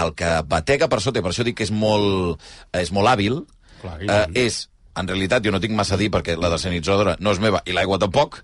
El 0.00 0.14
que 0.16 0.32
batega 0.48 0.88
per 0.88 1.02
sota, 1.04 1.20
i 1.20 1.22
per 1.26 1.34
això 1.34 1.44
dic 1.44 1.58
que 1.60 1.68
és 1.68 1.74
molt, 1.74 2.40
és 2.72 2.88
molt 2.96 3.12
hàbil, 3.12 3.42
Clar, 3.82 3.98
eh, 4.00 4.06
tant. 4.08 4.36
és, 4.40 4.70
en 4.98 5.08
realitat, 5.08 5.44
jo 5.44 5.52
no 5.54 5.60
tinc 5.62 5.76
massa 5.76 5.96
a 5.96 6.00
dir 6.00 6.10
perquè 6.14 6.36
la 6.38 6.50
desalinitzadora 6.52 7.16
no 7.20 7.34
és 7.34 7.40
meva 7.42 7.62
i 7.66 7.76
l'aigua 7.76 8.00
tampoc, 8.02 8.42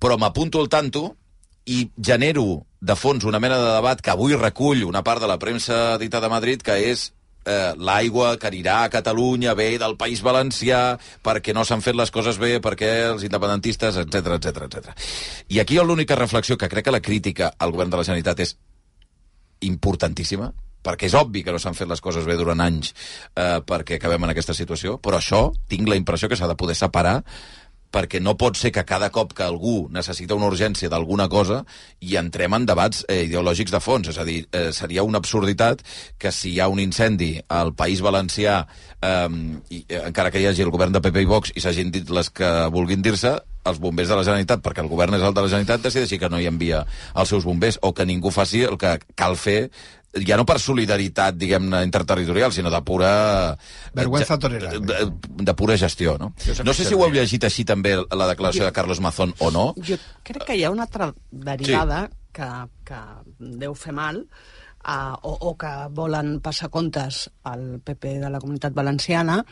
però 0.00 0.18
m'apunto 0.20 0.60
al 0.60 0.70
tanto 0.72 1.14
i 1.64 1.88
genero 1.96 2.64
de 2.80 2.96
fons 2.96 3.24
una 3.24 3.40
mena 3.40 3.56
de 3.60 3.74
debat 3.78 4.00
que 4.00 4.12
avui 4.12 4.36
recull 4.36 4.84
una 4.84 5.02
part 5.04 5.22
de 5.22 5.28
la 5.30 5.38
premsa 5.40 5.96
dita 5.98 6.20
de 6.20 6.28
Madrid, 6.28 6.64
que 6.64 6.76
és 6.90 7.06
eh, 7.44 7.72
l'aigua 7.76 8.34
que 8.40 8.48
anirà 8.50 8.82
a 8.84 8.90
Catalunya 8.92 9.54
ve 9.56 9.70
del 9.80 9.96
País 10.00 10.22
Valencià 10.24 10.98
perquè 11.24 11.54
no 11.56 11.64
s'han 11.64 11.84
fet 11.84 11.96
les 11.96 12.12
coses 12.12 12.38
bé, 12.40 12.58
perquè 12.64 12.92
els 13.12 13.24
independentistes, 13.24 13.96
etc 14.04 14.36
etc 14.38 14.68
etc. 14.68 14.92
I 15.48 15.60
aquí 15.60 15.80
l'única 15.80 16.18
reflexió 16.20 16.58
que 16.58 16.68
crec 16.68 16.84
que 16.84 16.96
la 16.96 17.02
crítica 17.04 17.54
al 17.58 17.72
govern 17.72 17.90
de 17.90 18.00
la 18.00 18.04
Generalitat 18.04 18.44
és 18.44 18.56
importantíssima, 19.64 20.52
perquè 20.84 21.08
és 21.08 21.18
obvi 21.18 21.42
que 21.44 21.54
no 21.54 21.60
s'han 21.62 21.76
fet 21.78 21.90
les 21.90 22.04
coses 22.04 22.28
bé 22.28 22.36
durant 22.36 22.60
anys 22.60 22.92
eh, 22.92 23.60
perquè 23.64 23.98
acabem 23.98 24.28
en 24.28 24.34
aquesta 24.34 24.56
situació, 24.56 24.98
però 25.00 25.18
això 25.20 25.48
tinc 25.68 25.88
la 25.88 25.98
impressió 26.00 26.28
que 26.28 26.38
s'ha 26.38 26.50
de 26.50 26.58
poder 26.60 26.76
separar 26.78 27.20
perquè 27.94 28.20
no 28.22 28.34
pot 28.38 28.58
ser 28.58 28.72
que 28.74 28.84
cada 28.86 29.10
cop 29.14 29.32
que 29.36 29.44
algú 29.46 29.86
necessita 29.94 30.34
una 30.34 30.48
urgència 30.50 30.90
d'alguna 30.90 31.28
cosa 31.30 31.60
i 32.02 32.16
entrem 32.18 32.56
en 32.56 32.66
debats 32.66 33.04
eh, 33.06 33.22
ideològics 33.28 33.74
de 33.74 33.80
fons. 33.82 34.10
És 34.10 34.18
a 34.18 34.26
dir, 34.26 34.40
eh, 34.50 34.70
seria 34.74 35.06
una 35.06 35.20
absurditat 35.22 35.84
que 36.18 36.32
si 36.34 36.54
hi 36.54 36.60
ha 36.60 36.68
un 36.72 36.82
incendi 36.82 37.36
al 37.48 37.74
País 37.78 38.02
Valencià, 38.02 38.64
eh, 38.98 39.28
i, 39.70 39.84
eh, 39.86 40.02
encara 40.08 40.34
que 40.34 40.42
hi 40.42 40.48
hagi 40.50 40.66
el 40.66 40.74
govern 40.74 40.94
de 40.94 41.02
PP 41.04 41.22
i 41.22 41.30
Vox 41.30 41.54
i 41.54 41.62
s'hagin 41.62 41.94
dit 41.94 42.10
les 42.10 42.30
que 42.34 42.50
vulguin 42.74 43.04
dir-se, 43.04 43.36
els 43.64 43.78
bombers 43.80 44.10
de 44.10 44.16
la 44.18 44.24
Generalitat, 44.26 44.60
perquè 44.60 44.82
el 44.82 44.90
govern 44.90 45.14
és 45.16 45.22
el 45.22 45.32
de 45.32 45.40
la 45.40 45.48
Generalitat, 45.48 45.86
decideixi 45.86 46.18
que 46.20 46.28
no 46.28 46.40
hi 46.40 46.50
envia 46.50 46.82
els 47.14 47.30
seus 47.32 47.46
bombers 47.48 47.78
o 47.80 47.94
que 47.96 48.04
ningú 48.04 48.34
faci 48.34 48.66
el 48.66 48.76
que 48.76 48.98
cal 49.16 49.38
fer 49.40 49.70
ja 50.22 50.38
no 50.38 50.46
per 50.46 50.58
solidaritat, 50.62 51.36
diguem-ne, 51.38 51.82
interterritorial, 51.86 52.52
sinó 52.54 52.70
de 52.70 52.80
pura... 52.86 53.12
Vergüenza 53.94 54.34
ja- 54.34 54.40
torera. 54.46 54.72
De, 54.78 54.98
de 55.42 55.54
pura 55.54 55.76
gestió, 55.78 56.16
no? 56.18 56.32
No 56.64 56.74
sé 56.74 56.84
si 56.84 56.94
ho 56.94 57.02
heu 57.04 57.14
llegit 57.14 57.46
així 57.48 57.64
també, 57.66 57.96
la 57.96 58.28
declaració 58.30 58.66
de 58.66 58.74
Carlos 58.76 59.02
Mazón, 59.02 59.34
o 59.38 59.50
no. 59.54 59.72
Jo 59.82 59.98
crec 60.22 60.46
que 60.46 60.58
hi 60.58 60.64
ha 60.64 60.72
una 60.74 60.86
altra 60.86 61.12
derivada 61.30 62.04
sí. 62.06 62.18
que, 62.38 62.50
que 62.86 63.00
deu 63.64 63.74
fer 63.78 63.94
mal 63.96 64.22
uh, 64.22 65.16
o, 65.22 65.34
o 65.50 65.56
que 65.58 65.72
volen 65.96 66.38
passar 66.44 66.70
comptes 66.70 67.26
al 67.50 67.80
PP 67.84 68.20
de 68.22 68.30
la 68.30 68.40
Comunitat 68.42 68.76
Valenciana 68.76 69.42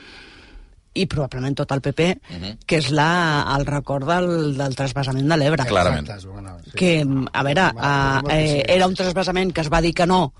i 0.92 1.06
probablement 1.08 1.54
tot 1.56 1.70
el 1.72 1.80
PP, 1.80 2.06
uh 2.12 2.36
-huh. 2.36 2.56
que 2.66 2.76
és 2.76 2.90
la, 2.90 3.48
el 3.56 3.64
record 3.64 4.04
del, 4.04 4.56
del 4.58 4.74
trasbassament 4.76 5.26
de 5.26 5.36
l'Ebre. 5.36 5.64
Clarament. 5.64 6.10
Que, 6.76 7.00
a 7.32 7.42
veure, 7.42 7.64
uh, 7.72 8.28
eh, 8.28 8.62
era 8.68 8.86
un 8.86 8.94
trasbassament 8.94 9.52
que 9.52 9.62
es 9.62 9.72
va 9.72 9.80
dir 9.80 9.94
que 9.94 10.06
no 10.06 10.34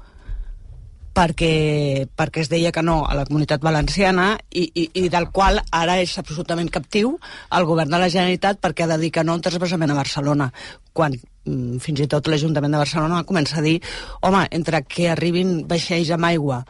perquè, 1.13 2.09
perquè 2.17 2.43
es 2.43 2.51
deia 2.51 2.73
que 2.73 2.83
no 2.83 3.03
a 3.05 3.15
la 3.17 3.25
comunitat 3.29 3.63
valenciana 3.65 4.33
i, 4.51 4.65
i, 4.73 4.89
i 5.05 5.09
del 5.13 5.29
qual 5.35 5.61
ara 5.71 5.99
és 6.01 6.15
absolutament 6.19 6.71
captiu 6.73 7.19
el 7.53 7.69
govern 7.69 7.93
de 7.93 8.01
la 8.01 8.09
Generalitat 8.13 8.61
perquè 8.63 8.87
ha 8.87 8.93
de 8.95 8.99
dir 9.03 9.13
que 9.13 9.25
no 9.25 9.35
a 9.35 9.41
un 9.41 9.45
trasbassament 9.45 9.93
a 9.93 9.99
Barcelona 9.99 10.49
quan 10.93 11.15
mm, 11.15 11.79
fins 11.85 12.05
i 12.05 12.09
tot 12.09 12.29
l'Ajuntament 12.33 12.73
de 12.73 12.81
Barcelona 12.81 13.23
comença 13.29 13.61
a 13.61 13.65
dir 13.65 13.79
home, 14.23 14.47
entre 14.51 14.83
que 14.89 15.11
arribin 15.13 15.63
vaixells 15.69 16.15
amb 16.17 16.31
aigua 16.33 16.63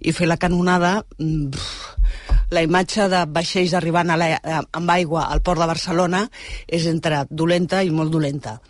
i 0.00 0.12
fer 0.12 0.28
la 0.28 0.36
canonada 0.36 0.98
mm, 1.16 1.66
la 2.52 2.62
imatge 2.62 3.08
de 3.10 3.24
vaixells 3.32 3.74
arribant 3.74 4.12
a 4.12 4.20
la, 4.20 4.32
amb 4.76 4.90
aigua 4.92 5.26
al 5.32 5.42
port 5.42 5.62
de 5.62 5.72
Barcelona 5.72 6.26
és 6.68 6.86
entre 6.86 7.24
dolenta 7.30 7.82
i 7.82 7.90
molt 7.90 8.12
dolenta. 8.12 8.60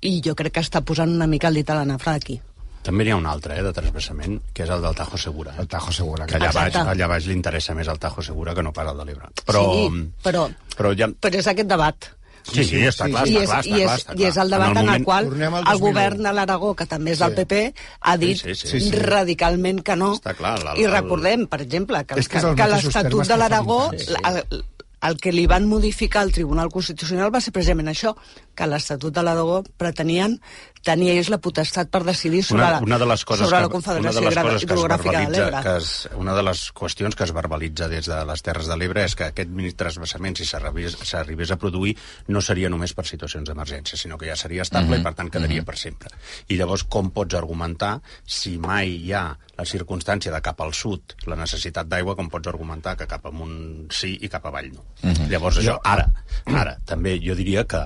I 0.00 0.20
jo 0.24 0.36
crec 0.38 0.56
que 0.56 0.64
està 0.64 0.80
posant 0.86 1.12
una 1.12 1.28
mica 1.28 1.50
el 1.50 1.60
dit 1.60 1.70
a 1.70 1.76
la 1.76 1.88
nafra 1.88 2.16
aquí 2.16 2.38
També 2.86 3.04
n'hi 3.04 3.10
ha 3.14 3.16
un 3.18 3.26
altre, 3.26 3.56
eh, 3.58 3.62
de 3.66 3.72
transbassament, 3.74 4.40
que 4.54 4.62
és 4.64 4.70
el 4.70 4.82
del 4.84 4.94
Tajo 4.94 5.18
Segura. 5.18 5.52
Eh? 5.56 5.60
El 5.64 5.68
Tajo 5.68 5.92
Segura. 5.92 6.26
Que 6.30 6.36
allà 6.38 6.52
baix, 6.54 6.76
allà 6.82 7.08
baix 7.10 7.26
li 7.26 7.34
interessa 7.34 7.74
més 7.74 7.88
el 7.90 7.98
Tajo 7.98 8.22
Segura 8.22 8.54
que 8.54 8.62
no 8.62 8.72
pas 8.72 8.86
el 8.92 8.96
de 9.02 9.04
l'Ebre. 9.08 9.28
Però, 9.44 9.64
sí, 9.72 10.04
però, 10.22 10.46
però 10.76 10.92
ja... 10.98 11.08
però 11.20 11.42
és 11.42 11.46
aquest 11.54 11.68
debat 11.74 12.12
Sí, 12.46 12.62
sí, 12.62 12.78
està 12.86 13.08
clar, 13.10 13.24
I 13.26 13.40
està 13.40 13.42
és, 13.42 13.48
clar, 13.50 13.58
està 13.58 13.66
i 13.66 13.82
és, 13.82 14.04
clar, 14.06 14.14
i 14.20 14.24
és 14.28 14.34
clar. 14.36 14.44
el 14.44 14.50
debat 14.54 14.68
en 14.70 14.76
el, 14.78 14.84
moment- 14.86 15.04
qual 15.08 15.24
Tornem 15.26 15.54
al 15.58 15.64
el 15.64 15.80
2001. 15.80 15.80
govern 15.88 16.22
de 16.28 16.32
l'Aragó, 16.36 16.68
que 16.78 16.86
també 16.86 17.10
és 17.16 17.18
del 17.18 17.32
Sí. 17.34 17.36
PP, 17.40 17.74
ha 18.06 18.14
dit 18.22 18.38
Sí, 18.38 18.54
sí, 18.54 18.68
sí, 18.70 18.80
sí. 18.84 18.92
radicalment 19.02 19.80
que 19.82 19.96
no. 19.96 20.12
Està 20.14 20.36
clar, 20.38 20.52
el- 20.60 20.78
I 20.78 20.84
el- 20.86 20.92
recordem, 20.92 21.48
per 21.50 21.60
exemple, 21.62 22.04
que, 22.06 22.20
És 22.22 22.28
que 22.28 22.38
que, 22.38 22.68
l'Estatut 22.70 23.26
de 23.26 23.36
l'Aragó, 23.36 23.90
Sí, 23.98 24.04
sí. 24.06 24.14
el, 24.22 24.64
el 25.10 25.16
que 25.18 25.32
li 25.32 25.48
van 25.48 25.66
modificar 25.66 26.22
al 26.22 26.30
Tribunal 26.30 26.70
Constitucional 26.70 27.34
va 27.34 27.40
ser 27.40 27.52
precisament 27.52 27.88
això, 27.90 28.14
que 28.54 28.66
l'Estatut 28.70 29.12
de 29.12 29.24
l'Aragó 29.26 29.64
pretenien 29.76 30.38
tenir 30.86 31.10
ells 31.16 31.30
la 31.32 31.38
potestat 31.42 31.90
per 31.92 32.02
decidir 32.06 32.42
sobre, 32.46 32.62
una, 32.62 32.80
una 32.86 32.98
de 33.02 33.08
les 33.10 33.24
coses 33.26 33.48
sobre 33.48 33.58
que, 33.58 33.62
la 33.62 33.66
una 33.66 33.74
Confederació 33.74 34.20
de 34.20 34.26
les 34.26 34.38
coses 34.46 34.66
Hidrogràfica 34.66 35.24
de 35.26 35.32
l'Ebre. 35.34 36.16
una 36.22 36.36
de 36.38 36.44
les 36.46 36.62
qüestions 36.72 37.16
que 37.18 37.26
es 37.26 37.32
verbalitza 37.36 37.88
des 37.92 38.06
de 38.08 38.20
les 38.30 38.42
Terres 38.46 38.70
de 38.70 38.76
l'Ebre 38.78 39.04
és 39.04 39.16
que 39.18 39.28
aquest 39.30 39.50
mini 39.50 39.72
trasbassament, 39.72 40.38
si 40.38 40.46
s'arribés 40.46 41.50
a 41.50 41.58
produir, 41.60 41.96
no 42.28 42.40
seria 42.40 42.70
només 42.72 42.94
per 42.94 43.06
situacions 43.06 43.48
d'emergència, 43.48 43.98
sinó 43.98 44.18
que 44.18 44.30
ja 44.30 44.36
seria 44.36 44.62
estable 44.62 44.96
Mhm, 44.96 45.00
i, 45.00 45.04
per 45.04 45.14
tant, 45.18 45.30
quedaria 45.32 45.64
per 45.66 45.76
sempre. 45.76 46.10
I 46.48 46.56
llavors, 46.56 46.84
com 46.84 47.10
pots 47.10 47.34
argumentar 47.34 48.00
si 48.24 48.56
mai 48.58 48.94
hi 49.06 49.12
ha 49.12 49.26
la 49.56 49.64
circumstància 49.64 50.32
de 50.32 50.40
cap 50.44 50.60
al 50.60 50.72
sud 50.76 51.14
la 51.26 51.36
necessitat 51.36 51.88
d'aigua, 51.88 52.14
com 52.16 52.28
pots 52.30 52.46
argumentar 52.48 52.96
que 52.96 53.06
cap 53.08 53.24
amunt 53.26 53.90
sí 53.90 54.18
i 54.20 54.28
cap 54.28 54.44
avall 54.46 54.70
no. 54.72 54.84
Mhm. 55.02 55.28
Llavors, 55.32 55.58
això, 55.58 55.78
ara, 55.82 56.06
ara, 56.46 56.78
també 56.84 57.18
jo 57.22 57.34
diria 57.34 57.64
que 57.64 57.80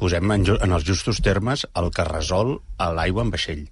posem 0.00 0.34
en, 0.34 0.44
en 0.56 0.76
els 0.76 0.84
justos 0.86 1.20
termes 1.24 1.66
el 1.80 1.90
que 1.94 2.06
resol 2.08 2.58
a 2.78 2.90
l'aigua 2.96 3.24
en 3.24 3.32
vaixell. 3.34 3.64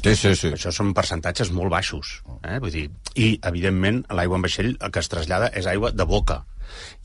Sí, 0.00 0.14
sí, 0.16 0.32
sí. 0.38 0.52
Això 0.56 0.72
són 0.72 0.94
percentatges 0.96 1.52
molt 1.52 1.70
baixos. 1.72 2.14
Eh? 2.48 2.56
Vull 2.62 2.72
dir, 2.72 2.86
I, 3.14 3.34
evidentment, 3.50 4.02
l'aigua 4.16 4.38
en 4.40 4.46
vaixell 4.46 4.72
el 4.72 4.94
que 4.94 5.02
es 5.02 5.10
trasllada 5.12 5.50
és 5.58 5.68
aigua 5.68 5.92
de 5.92 6.06
boca. 6.08 6.42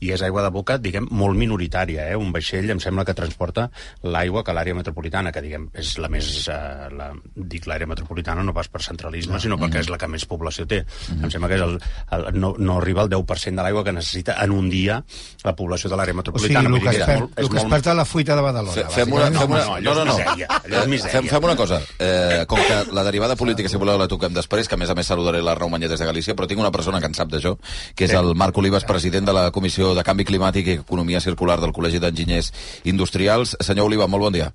I 0.00 0.10
és 0.14 0.22
aigua 0.22 0.42
de 0.42 0.50
boca, 0.50 0.78
diguem, 0.78 1.06
molt 1.10 1.36
minoritària, 1.36 2.08
eh? 2.10 2.16
Un 2.16 2.32
vaixell 2.32 2.70
em 2.70 2.80
sembla 2.80 3.04
que 3.04 3.14
transporta 3.14 3.70
l'aigua 4.02 4.44
que 4.44 4.52
l'àrea 4.52 4.74
metropolitana, 4.74 5.32
que 5.32 5.42
diguem, 5.42 5.68
és 5.74 5.96
la 5.98 6.08
més... 6.08 6.48
Eh, 6.48 6.88
la, 6.96 7.10
dic 7.34 7.66
l'àrea 7.66 7.86
metropolitana 7.86 8.42
no 8.42 8.54
pas 8.54 8.68
per 8.68 8.82
centralisme, 8.82 9.32
Clar. 9.32 9.40
sinó 9.42 9.56
perquè 9.58 9.78
Mhm. 9.78 9.80
és 9.80 9.88
la 9.90 9.98
que 9.98 10.08
més 10.08 10.24
població 10.26 10.66
té. 10.66 10.84
Em 11.22 11.30
sembla 11.30 11.48
que 11.48 11.54
és 11.56 11.60
el, 11.62 11.78
el, 12.12 12.26
no, 12.40 12.54
no 12.58 12.78
arriba 12.78 13.02
al 13.02 13.08
10% 13.10 13.56
de 13.56 13.62
l'aigua 13.62 13.84
que 13.84 13.92
necessita 13.92 14.36
en 14.44 14.50
un 14.52 14.68
dia 14.70 15.02
la 15.44 15.54
població 15.56 15.90
de 15.90 15.96
l'àrea 15.96 16.14
O 16.14 16.38
sigui, 16.38 16.54
metropolitana. 16.54 16.68
el 16.68 16.82
que, 16.82 16.88
es 16.88 16.96
és 16.96 17.06
molt- 17.08 17.32
el 17.38 17.44
és 17.44 17.50
que 17.50 17.56
es 17.58 17.64
molt- 17.64 17.74
perd 17.74 17.86
a 17.88 17.94
la 17.94 18.04
fuita 18.04 18.36
de 18.36 18.42
Badalona. 18.42 18.72
Fe- 18.74 18.84
Fem 18.88 19.12
una, 19.12 19.30
fem 19.30 19.50
una, 19.50 19.64
no, 19.64 19.74
allò 19.76 19.92
és 19.98 20.04
misèria, 20.14 20.46
allò 20.48 20.80
és 20.82 20.88
misèria. 20.88 21.12
Fem, 21.20 21.28
fem 21.28 21.44
una 21.44 21.56
cosa. 21.56 21.80
Eh, 21.98 22.44
com 22.48 22.58
que 22.58 22.92
la 22.92 23.04
derivada 23.04 23.36
política, 23.42 23.68
si 23.68 23.76
voleu, 23.76 23.98
la 23.98 24.08
toquem 24.08 24.32
després, 24.34 24.68
que 24.68 24.74
a 24.74 24.78
més 24.78 24.90
a 24.90 24.94
més 24.94 25.06
saludaré 25.06 25.42
la 25.42 25.54
Raúl 25.54 25.70
Mañé 25.72 25.88
des 25.88 25.98
de 26.00 26.06
Galícia, 26.06 26.34
però 26.34 26.46
tinc 26.48 26.60
una 26.60 26.70
persona 26.72 27.00
que 27.00 27.06
en 27.06 27.14
sap 27.14 27.28
d'això, 27.28 27.56
que 27.94 28.04
és 28.04 28.10
Sí. 28.10 28.16
el 28.16 28.34
Marc 28.34 28.56
Olives, 28.58 28.84
president 28.84 29.26
de 29.26 29.32
la 29.32 29.50
Comissió 29.58 29.90
de 29.98 30.06
Canvi 30.06 30.24
Climàtic 30.28 30.70
i 30.70 30.78
Economia 30.84 31.20
Circular 31.20 31.58
del 31.60 31.74
Col·legi 31.74 31.98
d'Enginyers 32.02 32.52
Industrials. 32.86 33.56
Senyor 33.60 33.90
Oliva, 33.90 34.06
molt 34.06 34.28
bon 34.28 34.36
dia. 34.38 34.52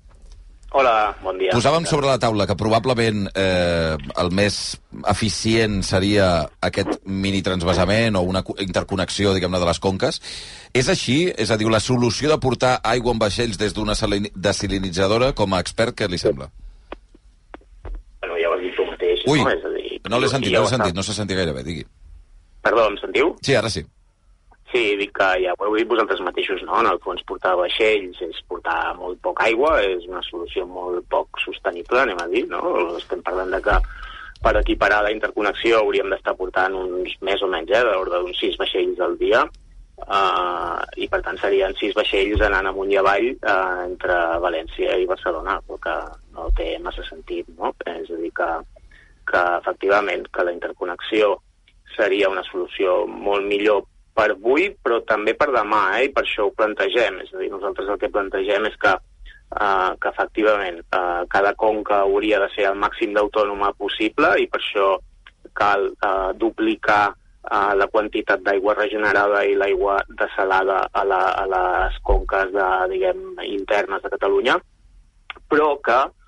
Hola, 0.74 1.14
bon 1.22 1.36
dia. 1.38 1.52
Posàvem 1.54 1.84
sobre 1.86 2.08
la 2.08 2.16
taula 2.18 2.48
que 2.50 2.56
probablement 2.58 3.28
eh, 3.38 3.94
el 4.18 4.30
més 4.34 4.56
eficient 5.12 5.76
seria 5.86 6.48
aquest 6.66 6.96
mini 7.06 7.44
transvasament 7.46 8.18
o 8.18 8.24
una 8.26 8.42
interconnexió, 8.64 9.30
diguem-ne, 9.36 9.60
de 9.62 9.68
les 9.68 9.78
conques. 9.78 10.18
És 10.74 10.90
així? 10.90 11.28
És 11.30 11.52
a 11.54 11.58
dir, 11.60 11.68
la 11.70 11.78
solució 11.78 12.32
de 12.32 12.40
portar 12.42 12.80
aigua 12.82 13.14
en 13.14 13.22
vaixells 13.22 13.60
des 13.60 13.76
d'una 13.76 13.94
salini- 13.94 14.32
desalinitzadora, 14.34 15.30
com 15.38 15.54
a 15.54 15.60
expert, 15.62 15.94
què 15.94 16.10
li 16.10 16.18
sembla? 16.18 16.50
Bueno, 18.18 18.34
ja 18.42 18.50
ho 18.50 18.56
has 18.56 18.62
dit 18.66 18.74
tu 18.74 18.88
mateix, 18.90 19.22
Ui, 19.30 19.44
no? 19.44 19.54
Dir, 19.78 20.00
no 20.10 20.18
l'he 20.18 20.32
sentit, 20.32 20.50
ja 20.50 20.58
no 20.58 20.64
l'he 20.66 20.74
sentit, 20.74 20.96
no 20.98 21.06
s'ha 21.06 21.14
sentit 21.22 21.38
gaire 21.38 21.54
bé, 21.54 21.62
digui. 21.62 21.86
Perdó, 22.66 22.88
em 22.90 22.98
sentiu? 22.98 23.36
Sí, 23.46 23.54
ara 23.54 23.70
sí. 23.70 23.84
Sí, 24.74 24.96
dic 24.98 25.12
que 25.14 25.26
ja 25.38 25.52
ho 25.54 25.68
heu 25.68 25.76
dit 25.78 25.86
vosaltres 25.86 26.18
mateixos, 26.26 26.64
no? 26.66 26.80
En 26.82 26.88
el 26.90 26.96
fons 27.04 27.22
portar 27.28 27.52
vaixells 27.60 28.16
és 28.26 28.40
portar 28.50 28.96
molt 28.98 29.20
poc 29.22 29.38
aigua, 29.44 29.76
és 29.86 30.08
una 30.08 30.22
solució 30.26 30.64
molt 30.66 31.04
poc 31.12 31.38
sostenible, 31.44 32.00
anem 32.00 32.18
a 32.18 32.26
dir, 32.32 32.42
no? 32.50 32.72
Estem 32.98 33.22
parlant 33.22 33.54
de 33.54 33.60
que 33.62 33.76
per 34.42 34.54
equiparar 34.58 35.04
la 35.06 35.12
interconnexió 35.14 35.78
hauríem 35.78 36.10
d'estar 36.10 36.34
portant 36.40 36.74
uns 36.80 37.14
més 37.22 37.46
o 37.46 37.52
menys, 37.54 37.70
eh, 37.70 37.84
de 37.86 37.92
l'ordre 37.92 38.24
d'uns 38.24 38.42
sis 38.42 38.58
vaixells 38.58 38.98
al 39.06 39.14
dia, 39.22 39.44
uh, 40.08 40.82
i 40.98 41.06
per 41.14 41.22
tant 41.22 41.38
serien 41.38 41.78
sis 41.78 41.94
vaixells 41.94 42.42
anant 42.42 42.72
amunt 42.72 42.90
i 42.90 42.98
avall 42.98 43.30
uh, 43.30 43.86
entre 43.86 44.18
València 44.42 44.98
i 44.98 45.06
Barcelona, 45.14 45.60
el 45.70 45.82
que 45.86 45.96
no 46.34 46.50
té 46.58 46.72
massa 46.82 47.06
sentit, 47.06 47.46
no? 47.54 47.70
És 47.94 48.10
a 48.10 48.18
dir, 48.26 48.34
que, 48.42 48.52
que 49.30 49.48
efectivament 49.62 50.26
que 50.34 50.50
la 50.50 50.58
interconnexió 50.58 51.36
seria 51.94 52.26
una 52.26 52.42
solució 52.50 53.04
molt 53.06 53.46
millor 53.46 53.84
per 54.14 54.30
avui, 54.34 54.68
però 54.82 55.00
també 55.08 55.34
per 55.38 55.50
demà, 55.54 55.82
eh? 55.98 56.06
i 56.06 56.12
per 56.14 56.22
això 56.24 56.46
ho 56.46 56.54
plantegem. 56.54 57.18
És 57.24 57.34
a 57.34 57.40
dir, 57.42 57.50
nosaltres 57.52 57.90
el 57.90 57.98
que 58.02 58.12
plantegem 58.14 58.68
és 58.70 58.78
que, 58.80 58.92
uh, 58.94 59.90
que 60.00 60.12
efectivament 60.12 60.80
uh, 60.84 61.24
cada 61.32 61.54
conca 61.58 62.04
hauria 62.04 62.40
de 62.44 62.48
ser 62.54 62.68
el 62.70 62.78
màxim 62.78 63.14
d'autònoma 63.16 63.74
possible 63.78 64.34
i 64.40 64.48
per 64.50 64.62
això 64.62 64.88
cal 65.54 65.90
uh, 65.92 66.30
duplicar 66.38 67.10
uh, 67.10 67.72
la 67.78 67.90
quantitat 67.90 68.42
d'aigua 68.46 68.76
regenerada 68.78 69.44
i 69.46 69.58
l'aigua 69.58 70.00
desalada 70.18 70.84
a, 70.92 71.04
la, 71.04 71.22
a 71.42 71.46
les 71.50 71.98
conques 72.06 72.54
de, 72.54 72.68
diguem, 72.94 73.26
internes 73.50 74.02
de 74.02 74.14
Catalunya, 74.14 74.58
però 75.50 75.74
que 75.84 75.98
eh, 76.00 76.23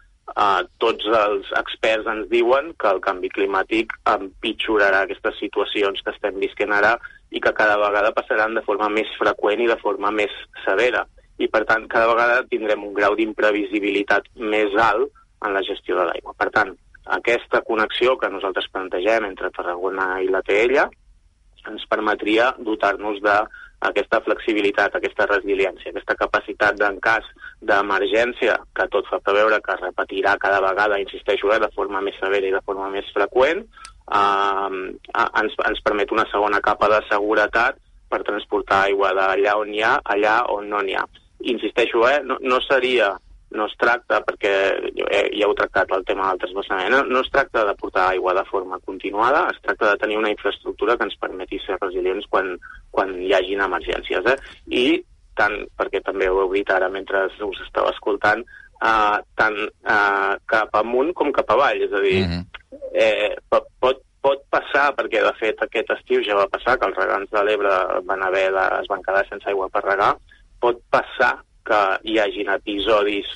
tots 0.83 1.07
els 1.07 1.51
experts 1.59 2.09
ens 2.11 2.29
diuen 2.31 2.73
que 2.81 2.89
el 2.91 3.01
canvi 3.01 3.31
climàtic 3.31 3.93
empitjorarà 4.11 5.05
aquestes 5.05 5.39
situacions 5.39 6.03
que 6.03 6.11
estem 6.11 6.41
visquent 6.43 6.73
ara 6.73 6.97
i 7.31 7.41
que 7.41 7.53
cada 7.55 7.77
vegada 7.79 8.13
passaran 8.13 8.55
de 8.55 8.63
forma 8.67 8.89
més 8.89 9.09
freqüent 9.19 9.63
i 9.63 9.71
de 9.71 9.79
forma 9.79 10.11
més 10.11 10.33
severa. 10.65 11.07
I, 11.39 11.49
per 11.53 11.65
tant, 11.69 11.87
cada 11.89 12.09
vegada 12.09 12.45
tindrem 12.51 12.85
un 12.85 12.95
grau 12.97 13.15
d'imprevisibilitat 13.15 14.29
més 14.37 14.75
alt 14.81 15.13
en 15.45 15.53
la 15.53 15.63
gestió 15.63 15.97
de 15.99 16.07
l'aigua. 16.09 16.35
Per 16.39 16.51
tant, 16.51 16.73
aquesta 17.07 17.63
connexió 17.63 18.17
que 18.19 18.31
nosaltres 18.33 18.69
plantegem 18.73 19.29
entre 19.29 19.53
Tarragona 19.55 20.17
i 20.25 20.31
la 20.33 20.43
TL 20.43 20.87
ens 21.67 21.85
permetria 21.91 22.53
dotar-nos 22.59 23.21
d'aquesta 23.23 24.23
flexibilitat, 24.25 24.97
aquesta 24.97 25.27
resiliència, 25.31 25.91
aquesta 25.91 26.17
capacitat 26.19 26.79
d'en 26.81 26.99
cas 27.05 27.27
d'emergència, 27.61 28.59
que 28.77 28.87
tot 28.93 29.09
fa 29.11 29.21
preveure 29.25 29.61
que 29.65 29.75
es 29.75 29.83
repetirà 29.83 30.37
cada 30.39 30.61
vegada, 30.61 31.01
insisteixo, 31.01 31.51
eh, 31.53 31.61
de 31.63 31.71
forma 31.75 32.03
més 32.05 32.19
severa 32.21 32.47
i 32.47 32.55
de 32.55 32.63
forma 32.65 32.89
més 32.93 33.09
freqüent, 33.15 33.65
eh, 33.65 34.81
ens, 35.27 35.61
ens 35.71 35.85
permet 35.85 36.13
una 36.13 36.27
segona 36.33 36.61
capa 36.61 36.91
de 36.93 37.03
seguretat 37.11 37.81
per 38.09 38.23
transportar 38.27 38.85
aigua 38.87 39.13
d'allà 39.17 39.57
on 39.59 39.73
hi 39.75 39.83
ha, 39.83 39.97
allà 40.05 40.41
on 40.53 40.69
no 40.71 40.83
n'hi 40.83 40.95
ha. 40.95 41.07
Insisteixo, 41.53 42.05
eh, 42.09 42.21
no, 42.25 42.39
no 42.41 42.61
seria 42.65 43.15
no 43.57 43.67
es 43.71 43.75
tracta, 43.79 44.21
perquè 44.27 44.53
eh, 45.07 45.27
ja 45.39 45.47
heu 45.47 45.55
tractat 45.57 45.93
el 45.95 46.05
tema 46.07 46.29
del 46.29 46.41
transvasament, 46.43 46.91
no, 46.93 47.03
no 47.07 47.23
es 47.23 47.31
tracta 47.33 47.65
de 47.65 47.75
portar 47.79 48.09
aigua 48.11 48.35
de 48.35 48.45
forma 48.51 48.79
continuada, 48.85 49.47
es 49.53 49.61
tracta 49.63 49.93
de 49.93 50.01
tenir 50.03 50.19
una 50.19 50.33
infraestructura 50.33 50.97
que 50.97 51.07
ens 51.09 51.19
permeti 51.23 51.61
ser 51.63 51.79
resilients 51.81 52.27
quan, 52.31 52.57
quan 52.91 53.15
hi 53.23 53.33
hagin 53.37 53.63
emergències. 53.65 54.27
Eh? 54.33 54.37
I 54.67 54.87
tant, 55.37 55.55
perquè 55.79 56.03
també 56.05 56.29
ho 56.31 56.41
heu 56.45 56.53
dit 56.55 56.71
ara 56.71 56.89
mentre 56.93 57.27
us 57.45 57.61
estava 57.67 57.93
escoltant, 57.95 58.43
eh, 58.83 59.17
tant 59.37 59.57
eh, 59.67 60.35
cap 60.47 60.75
amunt 60.83 61.13
com 61.15 61.33
cap 61.33 61.51
avall, 61.55 61.81
és 61.87 61.93
a 61.93 62.01
dir, 62.05 62.23
eh, 62.95 63.35
po- 63.51 63.65
pot, 63.81 64.03
pot 64.23 64.43
passar, 64.51 64.89
perquè 64.97 65.23
de 65.23 65.33
fet 65.39 65.61
aquest 65.63 65.91
estiu 65.95 66.23
ja 66.27 66.35
va 66.35 66.49
passar, 66.51 66.79
que 66.79 66.87
els 66.89 66.97
regants 66.99 67.31
de 67.31 67.43
l'Ebre 67.47 67.75
van 68.05 68.23
haver 68.27 68.49
de, 68.53 68.65
es 68.81 68.89
van 68.91 69.03
quedar 69.07 69.27
sense 69.29 69.47
aigua 69.49 69.69
per 69.71 69.85
regar, 69.85 70.17
pot 70.61 70.81
passar 70.91 71.37
que 71.67 71.83
hi 72.11 72.19
hagin 72.19 72.49
episodis 72.55 73.27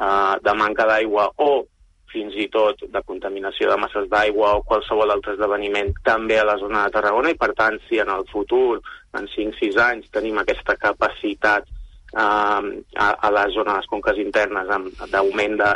eh, 0.00 0.34
de 0.42 0.54
manca 0.54 0.86
d'aigua 0.86 1.30
o 1.38 1.64
fins 2.12 2.34
i 2.38 2.46
tot 2.48 2.78
de 2.88 3.00
contaminació 3.02 3.68
de 3.68 3.76
masses 3.76 4.06
d'aigua 4.08 4.52
o 4.56 4.62
qualsevol 4.62 5.10
altre 5.10 5.34
esdeveniment 5.34 5.90
també 6.06 6.38
a 6.38 6.44
la 6.46 6.54
zona 6.56 6.84
de 6.86 6.94
Tarragona 6.94 7.30
i 7.30 7.36
per 7.36 7.50
tant 7.58 7.76
si 7.88 7.98
en 7.98 8.08
el 8.14 8.22
futur, 8.30 8.78
en 9.18 9.28
5-6 9.32 9.80
anys, 9.82 10.12
tenim 10.14 10.38
aquesta 10.40 10.76
capacitat 10.80 11.66
eh, 11.66 12.20
a, 12.20 13.08
a 13.10 13.30
la 13.34 13.48
zona 13.54 13.74
de 13.74 13.80
les 13.80 13.90
conques 13.90 14.22
internes 14.22 14.70
d'augment 15.12 15.58
de, 15.60 15.72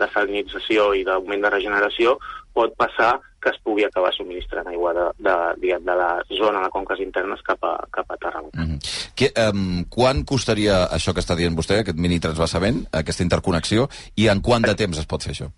de 0.00 0.08
salinització 0.14 0.92
i 0.98 1.04
d'augment 1.08 1.44
de 1.44 1.52
regeneració, 1.56 2.16
pot 2.52 2.74
passar 2.76 3.16
que 3.42 3.50
es 3.50 3.58
pugui 3.64 3.84
acabar 3.84 4.12
subministrant 4.14 4.68
aigua 4.70 4.92
de, 4.94 5.06
de, 5.26 5.34
diguem, 5.64 5.82
de 5.84 5.96
la 5.98 6.10
zona 6.38 6.62
de 6.62 6.70
conques 6.70 7.00
internes 7.02 7.42
cap 7.46 7.64
a, 7.66 7.74
cap 7.90 8.12
a 8.14 8.18
Tarragona. 8.22 8.78
Que, 9.18 9.32
um, 9.48 9.82
quan 9.90 10.22
costaria 10.28 10.84
això 10.94 11.14
que 11.16 11.24
està 11.24 11.34
dient 11.38 11.58
vostè, 11.58 11.80
aquest 11.82 11.98
mini 11.98 12.20
transvasament, 12.22 12.84
aquesta 13.02 13.26
interconnexió, 13.26 13.88
i 14.14 14.30
en 14.30 14.44
quant 14.46 14.62
de 14.62 14.76
temps 14.78 15.02
es 15.02 15.10
pot 15.10 15.26
fer 15.26 15.34
això? 15.34 15.50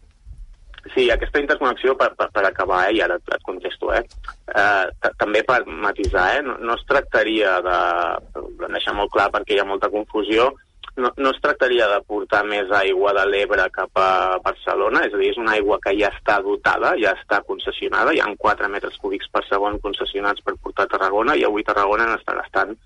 Sí, 0.93 1.07
aquesta 1.11 1.41
interconnexió, 1.41 1.95
per, 1.97 2.11
per, 2.19 2.29
per 2.35 2.45
acabar, 2.45 2.83
eh, 2.91 2.99
i 2.99 3.01
ara 3.01 3.17
et, 3.17 3.31
contesto, 3.43 3.89
eh, 3.97 4.03
eh, 4.53 4.85
ta- 5.01 5.13
també 5.19 5.41
per 5.49 5.63
matisar, 5.67 6.27
eh, 6.37 6.43
no, 6.45 6.59
no 6.61 6.75
es 6.77 6.85
tractaria 6.87 7.55
de, 7.65 7.79
de 8.61 8.69
deixar 8.69 8.93
molt 8.95 9.11
clar 9.15 9.31
perquè 9.33 9.57
hi 9.57 9.63
ha 9.63 9.65
molta 9.65 9.89
confusió, 9.89 10.51
no, 11.01 11.11
no 11.17 11.31
es 11.33 11.41
tractaria 11.43 11.89
de 11.91 11.99
portar 12.07 12.45
més 12.47 12.71
aigua 12.71 13.15
de 13.17 13.25
l'Ebre 13.27 13.65
cap 13.75 13.97
a 13.99 14.37
Barcelona, 14.45 15.07
és 15.09 15.15
a 15.17 15.19
dir, 15.19 15.33
és 15.33 15.41
una 15.41 15.57
aigua 15.57 15.81
que 15.83 15.97
ja 15.99 16.13
està 16.13 16.37
dotada, 16.45 16.93
ja 17.01 17.17
està 17.17 17.41
concessionada, 17.49 18.13
hi 18.15 18.21
ha 18.23 18.29
4 18.39 18.69
metres 18.69 19.01
cúbics 19.03 19.33
per 19.33 19.43
segon 19.49 19.81
concessionats 19.83 20.45
per 20.45 20.55
portar 20.63 20.85
a 20.87 20.93
Tarragona, 20.95 21.35
i 21.35 21.49
avui 21.49 21.65
Tarragona 21.67 22.07
n'està 22.13 22.37
gastant 22.39 22.77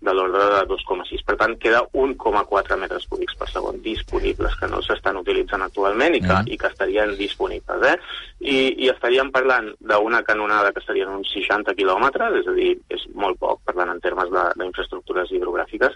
de 0.00 0.12
l'ordre 0.14 0.44
de 0.52 0.60
2,6. 0.70 1.24
Per 1.26 1.36
tant, 1.36 1.56
queda 1.58 1.82
1,4 1.92 2.76
metres 2.78 3.06
cúbics 3.10 3.34
per 3.34 3.48
segon 3.50 3.80
disponibles 3.82 4.54
que 4.60 4.68
no 4.70 4.80
s'estan 4.82 5.16
utilitzant 5.16 5.62
actualment 5.62 6.14
i 6.14 6.20
que, 6.20 6.28
Mhm. 6.32 6.48
i 6.52 6.56
que 6.58 6.66
estarien 6.68 7.16
disponibles. 7.18 7.82
Eh? 7.82 7.96
I, 8.40 8.84
I 8.84 8.90
estaríem 8.90 9.32
parlant 9.32 9.74
d'una 9.80 10.22
canonada 10.22 10.72
que 10.72 10.80
serien 10.86 11.08
uns 11.08 11.28
60 11.32 11.74
quilòmetres, 11.74 12.38
és 12.40 12.46
a 12.46 12.52
dir, 12.52 12.78
és 12.88 13.08
molt 13.14 13.38
poc, 13.38 13.60
parlant 13.64 13.90
en 13.90 14.00
termes 14.00 14.30
de- 14.30 14.52
d'infraestructures 14.62 15.30
hidrogràfiques, 15.32 15.94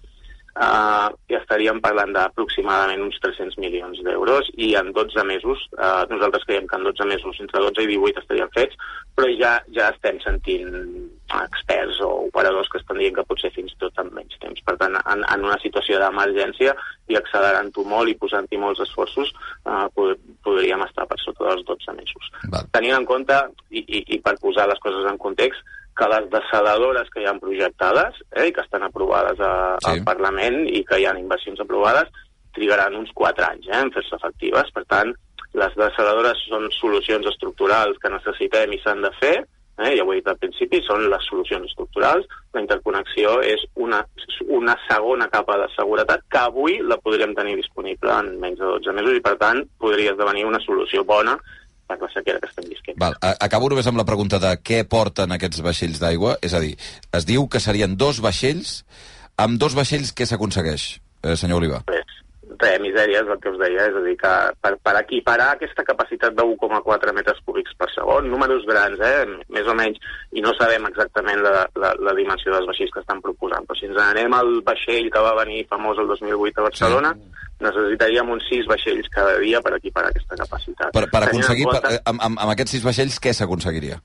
Uh, 0.53 1.09
i 1.33 1.37
estaríem 1.39 1.79
parlant 1.81 2.11
d'aproximadament 2.13 3.01
uns 3.01 3.17
300 3.25 3.55
milions 3.57 4.03
d'euros 4.05 4.51
i 4.61 4.75
en 4.77 4.91
12 4.93 5.25
mesos, 5.25 5.63
uh, 5.79 6.03
nosaltres 6.11 6.45
creiem 6.45 6.67
que 6.69 6.77
en 6.77 6.85
12 6.85 7.07
mesos, 7.09 7.39
entre 7.41 7.63
12 7.65 7.87
i 7.87 7.89
18 7.95 8.21
estarien 8.21 8.53
fets, 8.53 8.77
però 9.17 9.31
ja 9.33 9.55
ja 9.73 9.89
estem 9.95 10.21
sentint 10.21 10.77
experts 11.41 12.03
o 12.05 12.11
operadors 12.27 12.69
que 12.69 12.83
estan 12.83 13.01
dient 13.01 13.17
que 13.17 13.25
potser 13.31 13.49
fins 13.57 13.73
i 13.73 13.81
tot 13.81 13.97
en 14.03 14.13
menys 14.13 14.37
temps. 14.45 14.61
Per 14.69 14.77
tant, 14.77 15.01
en, 15.01 15.25
en 15.25 15.49
una 15.49 15.57
situació 15.65 15.97
d'emergència 16.03 16.77
i 17.09 17.17
accelerant-ho 17.17 17.89
molt 17.89 18.13
i 18.13 18.19
posant-hi 18.21 18.61
molts 18.61 18.85
esforços, 18.85 19.33
uh, 19.65 19.87
pod 19.97 20.21
podríem 20.45 20.85
estar 20.85 21.09
per 21.09 21.17
sota 21.25 21.49
dels 21.49 21.65
12 21.69 21.97
mesos. 21.97 22.33
Val. 22.53 22.69
Tenint 22.77 22.99
en 23.01 23.09
compte, 23.09 23.41
i, 23.71 23.81
i, 23.81 24.05
i 24.19 24.21
per 24.21 24.37
posar 24.45 24.69
les 24.69 24.85
coses 24.85 25.09
en 25.09 25.17
context, 25.17 25.65
que 25.99 26.09
les 26.09 26.29
desaladores 26.33 27.11
que 27.13 27.23
hi 27.23 27.29
han 27.29 27.41
projectades 27.43 28.21
eh, 28.31 28.49
i 28.49 28.53
que 28.55 28.65
estan 28.65 28.87
aprovades 28.87 29.41
a, 29.41 29.53
sí. 29.79 29.91
al 29.93 30.05
Parlament 30.09 30.63
i 30.69 30.85
que 30.89 31.01
hi 31.01 31.07
ha 31.07 31.17
inversions 31.19 31.61
aprovades 31.61 32.11
trigaran 32.57 32.97
uns 32.99 33.13
4 33.17 33.49
anys 33.49 33.69
eh, 33.71 33.81
en 33.81 33.93
fer-se 33.95 34.17
efectives. 34.19 34.73
Per 34.77 34.85
tant, 34.93 35.13
les 35.57 35.75
desaladores 35.77 36.47
són 36.49 36.71
solucions 36.79 37.29
estructurals 37.29 37.99
que 38.01 38.13
necessitem 38.13 38.73
i 38.73 38.81
s'han 38.85 39.05
de 39.05 39.13
fer 39.21 39.37
eh? 39.79 39.97
ja 39.97 40.05
ho 40.05 40.13
he 40.13 40.21
dit 40.21 40.29
al 40.29 40.39
principi, 40.41 40.81
són 40.87 41.07
les 41.11 41.25
solucions 41.29 41.67
estructurals, 41.71 42.29
la 42.55 42.63
interconnexió 42.63 43.39
és 43.47 43.65
una, 43.75 44.03
una 44.49 44.77
segona 44.89 45.29
capa 45.33 45.59
de 45.63 45.69
seguretat 45.77 46.25
que 46.31 46.43
avui 46.43 46.79
la 46.85 46.99
podríem 47.01 47.35
tenir 47.39 47.57
disponible 47.61 48.13
en 48.13 48.35
menys 48.43 48.61
de 48.61 48.69
12 48.69 48.97
mesos 48.99 49.19
i, 49.19 49.25
per 49.25 49.37
tant, 49.41 49.65
podria 49.83 50.15
esdevenir 50.15 50.47
una 50.49 50.63
solució 50.65 51.05
bona 51.09 51.39
per 52.01 52.09
la 52.09 52.15
sequera 52.15 52.41
que 52.43 52.51
estem 52.51 52.69
visquent. 52.71 52.99
Val, 53.01 53.17
acabo 53.33 53.71
només 53.73 53.89
amb 53.91 54.01
la 54.01 54.07
pregunta 54.09 54.41
de 54.43 54.53
què 54.61 54.83
porten 54.89 55.35
aquests 55.35 55.63
vaixells 55.65 56.01
d'aigua. 56.03 56.37
És 56.43 56.55
a 56.55 56.63
dir, 56.65 56.75
es 57.17 57.29
diu 57.29 57.49
que 57.49 57.63
serien 57.63 57.97
dos 58.01 58.23
vaixells. 58.25 58.83
Amb 59.41 59.59
dos 59.61 59.75
vaixells 59.75 60.13
què 60.13 60.27
s'aconsegueix, 60.29 61.01
eh, 61.25 61.37
senyor 61.41 61.63
Oliva? 61.63 61.83
Res, 61.89 62.12
misèria 62.83 63.23
és 63.23 63.31
el 63.31 63.41
que 63.43 63.51
us 63.53 63.59
deia, 63.61 63.87
és 63.91 63.97
a 63.99 64.03
dir, 64.05 64.15
que 64.21 64.33
per, 64.65 64.73
per 64.85 64.95
equiparar 65.01 65.49
aquesta 65.55 65.85
capacitat 65.87 66.37
de 66.39 66.45
1,4 66.45 67.15
metres 67.17 67.41
cúbics 67.47 67.75
per 67.79 67.89
segon, 67.95 68.31
números 68.31 68.67
grans, 68.69 69.01
eh, 69.03 69.25
més 69.53 69.69
o 69.69 69.75
menys, 69.79 69.99
i 70.33 70.45
no 70.45 70.55
sabem 70.59 70.87
exactament 70.91 71.43
la, 71.45 71.67
la, 71.81 71.93
la 71.99 72.15
dimensió 72.19 72.55
dels 72.55 72.69
vaixells 72.71 72.95
que 72.95 73.03
estan 73.05 73.23
proposant, 73.25 73.67
però 73.69 73.79
si 73.79 73.89
ens 73.91 74.01
anem 74.05 74.39
al 74.39 74.55
vaixell 74.67 75.11
que 75.13 75.25
va 75.27 75.35
venir 75.43 75.67
famós 75.71 76.01
el 76.03 76.11
2008 76.15 76.63
a 76.63 76.69
Barcelona, 76.69 77.13
sí. 77.19 77.45
necessitaríem 77.67 78.33
uns 78.37 78.49
6 78.53 78.71
vaixells 78.71 79.13
cada 79.15 79.37
dia 79.43 79.63
per 79.65 79.77
equiparar 79.79 80.15
aquesta 80.15 80.39
capacitat. 80.45 80.95
Per, 80.95 81.07
per 81.11 81.27
aconseguir, 81.29 81.69
per, 81.69 81.79
compte- 81.81 81.99
eh, 81.99 82.03
amb, 82.07 82.27
amb, 82.31 82.43
amb 82.47 82.55
aquests 82.57 82.79
sis 82.79 82.87
vaixells, 82.87 83.21
què 83.23 83.35
s'aconseguiria? 83.37 84.01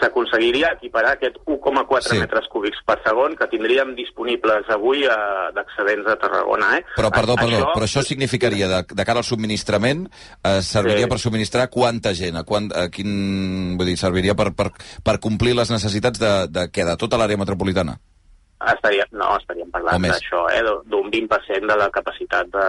S'aconseguiria 0.00 0.72
equiparar 0.76 1.12
aquest 1.16 1.36
1,4 1.46 2.12
Sí. 2.14 2.18
metres 2.18 2.48
cúbics 2.48 2.78
per 2.86 2.98
segon 3.04 3.36
que 3.36 3.46
tindríem 3.48 3.94
disponibles 3.94 4.68
avui 4.70 5.04
eh, 5.04 5.10
d'excedents 5.54 6.06
a 6.08 6.16
Tarragona. 6.16 6.76
Eh? 6.78 6.84
Però, 6.96 7.10
perdó, 7.10 7.34
A- 7.38 7.42
perdó, 7.42 7.72
però 7.74 7.84
això 7.86 8.02
significaria, 8.02 8.68
de, 8.68 8.82
de 8.94 9.04
cara 9.04 9.18
al 9.20 9.24
subministrament, 9.24 10.06
eh, 10.42 10.60
serviria 10.62 11.06
Sí. 11.06 11.10
per 11.10 11.18
subministrar 11.18 11.68
quanta 11.70 12.14
gent? 12.14 12.36
A, 12.36 12.44
quant, 12.44 12.70
a 12.74 12.88
quin, 12.88 13.76
vull 13.78 13.86
dir, 13.86 13.96
serviria 13.96 14.34
per, 14.34 14.52
per, 14.54 14.70
per 15.04 15.18
complir 15.20 15.54
les 15.54 15.70
necessitats 15.70 16.18
de, 16.18 16.32
de, 16.48 16.68
què, 16.70 16.84
de 16.84 16.96
tota 16.96 17.16
l'àrea 17.18 17.36
metropolitana? 17.36 17.98
Estaria, 18.58 19.04
no, 19.14 19.36
estaríem 19.38 19.70
parlant 19.70 20.02
d'això, 20.02 20.48
eh, 20.50 20.62
d'un 20.90 21.10
20% 21.12 21.66
de 21.70 21.76
la 21.78 21.90
capacitat 21.94 22.48
de 22.50 22.64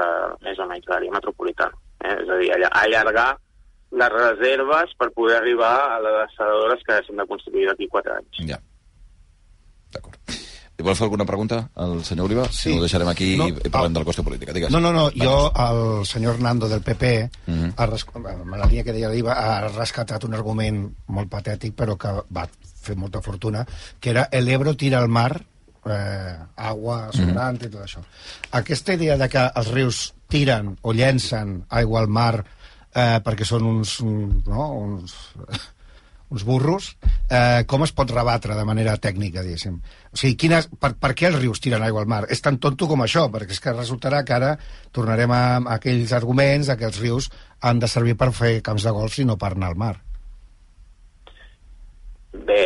més 0.45 0.59
o 0.59 0.67
menys 0.69 0.85
de 0.85 0.93
l'àrea 0.93 1.11
metropolitana. 1.11 1.73
Eh? 2.03 2.13
És 2.21 2.29
a 2.29 2.37
dir, 2.37 2.51
alla- 2.53 2.69
allargar 2.83 3.37
les 3.91 4.09
reserves 4.13 4.93
per 4.97 5.09
poder 5.11 5.37
arribar 5.37 5.75
a 5.95 5.99
les 6.03 6.17
desaladores 6.29 6.83
que 6.85 6.99
s'han 7.05 7.17
de 7.17 7.25
construir 7.27 7.67
d'aquí 7.67 7.87
4 7.89 8.15
anys. 8.19 8.43
Ja. 8.49 8.59
I 10.79 10.83
vol 10.85 10.95
fer 10.95 11.03
alguna 11.09 11.25
pregunta 11.27 11.57
al 11.75 11.97
senyor 12.07 12.29
Oliva? 12.29 12.45
Sí. 12.47 12.69
Si 12.69 12.69
no, 12.71 12.77
ho 12.77 12.83
deixarem 12.85 13.09
aquí 13.11 13.33
No, 13.35 13.49
i, 13.49 13.69
parlem 13.73 13.97
del 13.97 14.05
coste 14.07 14.23
política. 14.23 14.53
Digues. 14.55 14.71
No, 14.71 14.79
no, 14.79 14.93
no, 14.95 15.09
Va, 15.09 15.25
jo, 15.25 15.33
el 15.65 16.05
senyor 16.07 16.35
Hernando 16.37 16.69
del 16.71 16.81
PP, 16.81 17.29
Mhm. 17.47 17.73
ha 17.75 17.85
res... 17.85 18.05
la 18.15 18.65
línia 18.65 18.83
que 18.85 18.93
deia 18.93 19.09
l'Iva, 19.09 19.33
ha 19.33 19.67
rescatat 19.67 20.23
un 20.23 20.33
argument 20.37 20.85
molt 21.07 21.29
patètic, 21.29 21.75
però 21.75 21.97
que 21.97 22.13
va 22.31 22.47
fer 22.81 22.95
molta 22.95 23.21
fortuna, 23.21 23.65
que 23.99 24.11
era 24.11 24.29
el 24.31 24.47
Ebro 24.47 24.73
tira 24.77 24.99
al 24.99 25.09
mar, 25.09 25.41
eh, 25.85 26.37
agua 26.55 27.09
sobrante 27.11 27.65
i 27.67 27.69
tot 27.69 27.81
això. 27.83 27.99
Aquesta 28.51 28.93
idea 28.93 29.17
de 29.17 29.27
que 29.27 29.51
els 29.53 29.71
rius 29.73 30.13
tiren 30.29 30.77
o 30.81 30.93
llencen 30.93 31.65
aigua 31.69 31.99
al 31.99 32.07
mar 32.07 32.45
eh, 32.95 33.19
perquè 33.25 33.45
són 33.45 33.65
uns, 33.69 33.99
un- 34.05 34.41
no, 34.47 34.69
uns, 34.77 35.15
uns 36.33 36.43
burros, 36.45 36.91
eh, 37.29 37.63
com 37.65 37.83
es 37.85 37.91
pot 37.95 38.11
rebatre 38.13 38.53
de 38.57 38.65
manera 38.65 38.97
tècnica, 39.01 39.41
diguéssim? 39.45 39.79
O 40.13 40.17
sigui, 40.17 40.35
quines, 40.43 40.67
per, 40.79 40.91
per 41.01 41.13
què 41.17 41.29
els 41.31 41.39
rius 41.41 41.61
tiren 41.61 41.81
aigua 41.85 42.03
al 42.03 42.09
mar? 42.11 42.23
És 42.29 42.41
tan 42.45 42.59
tonto 42.61 42.87
com 42.89 43.01
això, 43.05 43.27
perquè 43.33 43.55
és 43.57 43.61
que 43.63 43.73
resultarà 43.73 44.21
que 44.25 44.35
ara 44.37 44.51
tornarem 44.93 45.31
a, 45.33 45.41
a 45.57 45.79
aquells 45.79 46.13
arguments 46.13 46.69
que 46.77 46.85
els 46.89 46.99
rius 47.01 47.31
han 47.61 47.79
de 47.81 47.89
servir 47.89 48.15
per 48.17 48.29
fer 48.33 48.59
camps 48.61 48.85
de 48.85 48.93
golf 48.93 49.17
i 49.19 49.25
no 49.25 49.37
per 49.41 49.53
anar 49.55 49.73
al 49.73 49.81
mar. 49.81 49.95
Bé, 52.45 52.61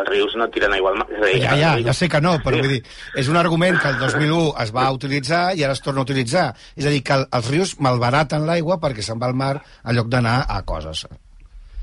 els 0.00 0.08
rius 0.08 0.34
no 0.36 0.48
tiren 0.54 0.72
aigua 0.76 0.90
al 0.94 0.98
mar. 1.02 1.06
És 1.10 1.20
a 1.22 1.26
dir, 1.26 1.42
Ja, 1.42 1.56
ja, 1.56 1.74
els 1.76 1.86
ja 1.86 1.92
sé 1.92 2.08
que 2.08 2.20
no, 2.20 2.36
però 2.44 2.58
vull 2.60 2.68
dir, 2.76 2.82
és 3.14 3.28
un 3.28 3.36
argument 3.36 3.78
que 3.80 3.88
el 3.88 3.98
2001 3.98 4.54
es 4.64 4.74
va 4.74 4.90
utilitzar 4.92 5.54
i 5.56 5.64
ara 5.64 5.72
es 5.76 5.82
torna 5.82 6.00
a 6.00 6.08
utilitzar. 6.08 6.54
És 6.76 6.86
a 6.86 6.90
dir, 6.90 7.02
que 7.02 7.12
el- 7.14 7.26
els 7.32 7.50
rius 7.50 7.76
malbaraten 7.80 8.46
l'aigua 8.46 8.78
perquè 8.78 9.02
se'n 9.02 9.18
va 9.20 9.26
al 9.26 9.34
mar 9.34 9.56
en 9.84 9.96
lloc 9.96 10.08
d'anar 10.08 10.44
a 10.48 10.62
coses. 10.62 11.06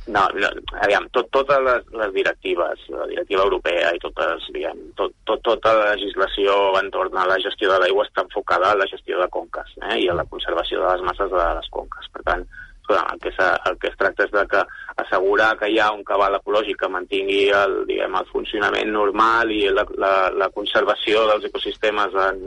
No, 0.08 0.22
no 0.38 0.48
aviam, 0.86 1.08
tot, 1.10 1.26
totes 1.34 1.58
les, 1.66 1.82
les 1.98 2.12
directives, 2.14 2.78
la 2.94 3.08
directiva 3.10 3.42
europea 3.42 3.90
i 3.96 3.98
totes, 4.04 4.44
diguem, 4.54 4.78
tot, 4.96 5.12
tot, 5.26 5.42
tota 5.42 5.72
la 5.74 5.96
legislació 5.96 6.54
entorn 6.78 7.18
a 7.18 7.26
la 7.26 7.40
gestió 7.42 7.72
de 7.72 7.80
l'aigua 7.82 8.06
està 8.06 8.22
enfocada 8.22 8.70
a 8.70 8.76
la 8.78 8.86
gestió 8.86 9.18
de 9.18 9.28
conques 9.34 9.66
eh, 9.82 9.98
i 10.04 10.08
a 10.08 10.14
la 10.14 10.26
conservació 10.30 10.84
de 10.84 10.92
les 10.94 11.02
masses 11.10 11.32
de 11.34 11.48
les 11.58 11.70
conques. 11.74 12.06
Per 12.14 12.22
tant, 12.22 12.46
escolta, 12.86 13.14
el 13.14 13.20
que, 13.20 13.32
el 13.70 13.78
que 13.80 13.88
es 13.88 13.98
tracta 13.98 14.26
és 14.26 14.32
de 14.32 14.46
que 14.48 14.62
assegurar 15.02 15.58
que 15.58 15.70
hi 15.70 15.80
ha 15.80 15.92
un 15.92 16.04
cabal 16.04 16.36
ecològic 16.38 16.78
que 16.80 16.90
mantingui 16.90 17.50
el, 17.50 17.86
diguem, 17.90 18.16
el 18.16 18.30
funcionament 18.32 18.92
normal 18.92 19.52
i 19.52 19.68
la, 19.70 19.86
la, 19.98 20.14
la 20.32 20.50
conservació 20.50 21.26
dels 21.28 21.46
ecosistemes 21.50 22.16
en, 22.30 22.46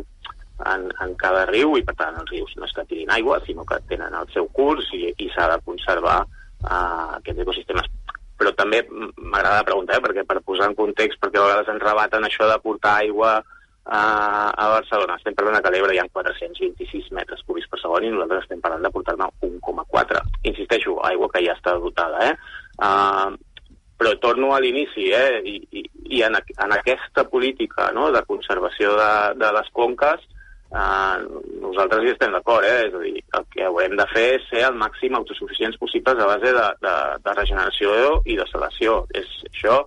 en, 0.67 0.89
en 1.05 1.15
cada 1.21 1.45
riu 1.51 1.77
i 1.77 1.85
per 1.85 1.97
tant 1.99 2.17
els 2.21 2.31
rius 2.31 2.55
no 2.57 2.67
és 2.67 2.75
que 2.75 2.87
tirin 2.89 3.13
aigua 3.15 3.41
sinó 3.45 3.67
que 3.69 3.81
tenen 3.89 4.15
el 4.15 4.31
seu 4.35 4.49
curs 4.49 4.89
i, 4.95 5.13
i 5.19 5.29
s'ha 5.35 5.49
de 5.53 5.61
conservar 5.67 6.23
uh, 6.25 7.19
aquests 7.19 7.45
ecosistemes. 7.45 7.93
Però 8.39 8.53
també 8.55 8.85
m'agrada 8.89 9.67
preguntar, 9.67 9.99
eh, 9.99 10.03
perquè 10.05 10.23
per 10.27 10.41
posar 10.47 10.69
en 10.71 10.77
context, 10.79 11.19
perquè 11.19 11.41
a 11.41 11.47
vegades 11.47 11.71
ens 11.73 11.83
rebaten 11.83 12.25
això 12.25 12.47
de 12.47 12.59
portar 12.63 13.01
aigua 13.03 13.41
a, 13.89 14.53
a 14.53 14.69
Barcelona. 14.77 15.17
Estem 15.19 15.37
parlant 15.37 15.63
que 15.65 15.71
a 15.71 15.75
l'Ebre 15.75 15.97
hi 15.97 16.01
ha 16.03 16.07
426 16.13 17.11
metres 17.17 17.43
cúbics 17.49 17.69
per 17.73 17.81
segon 17.83 18.07
i 18.07 18.13
nosaltres 18.15 18.47
estem 18.47 18.63
parlant 18.65 18.85
de 18.85 18.93
portar-ne 18.95 19.29
1,4. 19.49 20.25
Insisteixo, 20.53 20.99
aigua 21.09 21.31
que 21.33 21.45
ja 21.47 21.57
està 21.57 21.77
dotada, 21.81 22.31
eh? 22.31 22.35
Uh, 22.79 23.37
però 23.99 24.15
torno 24.23 24.53
a 24.55 24.61
l'inici, 24.63 25.09
eh? 25.11 25.41
I, 25.43 25.57
i, 25.75 25.85
i 26.19 26.25
en, 26.27 26.37
en 26.39 26.75
aquesta 26.77 27.25
política 27.29 27.91
no? 27.97 28.13
de 28.15 28.23
conservació 28.29 28.95
de, 28.99 29.13
de 29.41 29.55
les 29.57 29.73
conques 29.75 30.29
eh, 30.69 31.17
nosaltres 31.63 32.05
hi 32.05 32.13
estem 32.13 32.35
d'acord, 32.35 32.65
eh? 32.67 32.87
és 32.89 32.95
a 32.95 33.03
dir, 33.03 33.23
el 33.39 33.47
que 33.53 33.67
haurem 33.67 33.97
de 33.99 34.07
fer 34.13 34.27
és 34.37 34.49
ser 34.51 34.65
el 34.69 34.79
màxim 34.81 35.17
autosuficients 35.17 35.79
possibles 35.81 36.21
a 36.21 36.29
base 36.29 36.53
de, 36.57 36.67
de, 36.85 36.95
de 37.25 37.37
regeneració 37.41 37.93
i 38.27 38.37
de 38.39 38.47
salació. 38.53 39.01
És 39.17 39.31
això 39.51 39.81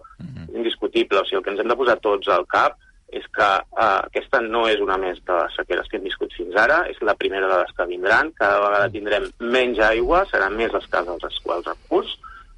indiscutible, 0.51 1.21
o 1.21 1.27
sigui, 1.27 1.39
el 1.39 1.45
que 1.45 1.53
ens 1.53 1.63
hem 1.63 1.71
de 1.71 1.77
posar 1.79 1.99
tots 2.03 2.31
al 2.33 2.47
cap 2.51 2.79
és 3.11 3.27
que 3.35 3.47
eh, 3.59 3.99
aquesta 4.07 4.41
no 4.45 4.63
és 4.71 4.81
una 4.83 4.97
més 5.01 5.19
de 5.27 5.37
les 5.37 5.55
sequeres 5.59 5.87
que 5.91 5.99
hem 5.99 6.07
viscut 6.07 6.33
fins 6.37 6.55
ara, 6.57 6.81
és 6.91 6.99
la 7.05 7.15
primera 7.19 7.49
de 7.51 7.59
les 7.61 7.71
que 7.77 7.87
vindran, 7.89 8.31
cada 8.39 8.59
vegada 8.63 8.91
tindrem 8.93 9.29
menys 9.39 9.81
aigua, 9.91 10.23
seran 10.31 10.55
més 10.57 10.73
escassos 10.79 11.27
els 11.27 11.39
quals 11.45 11.67
recurs, 11.67 12.15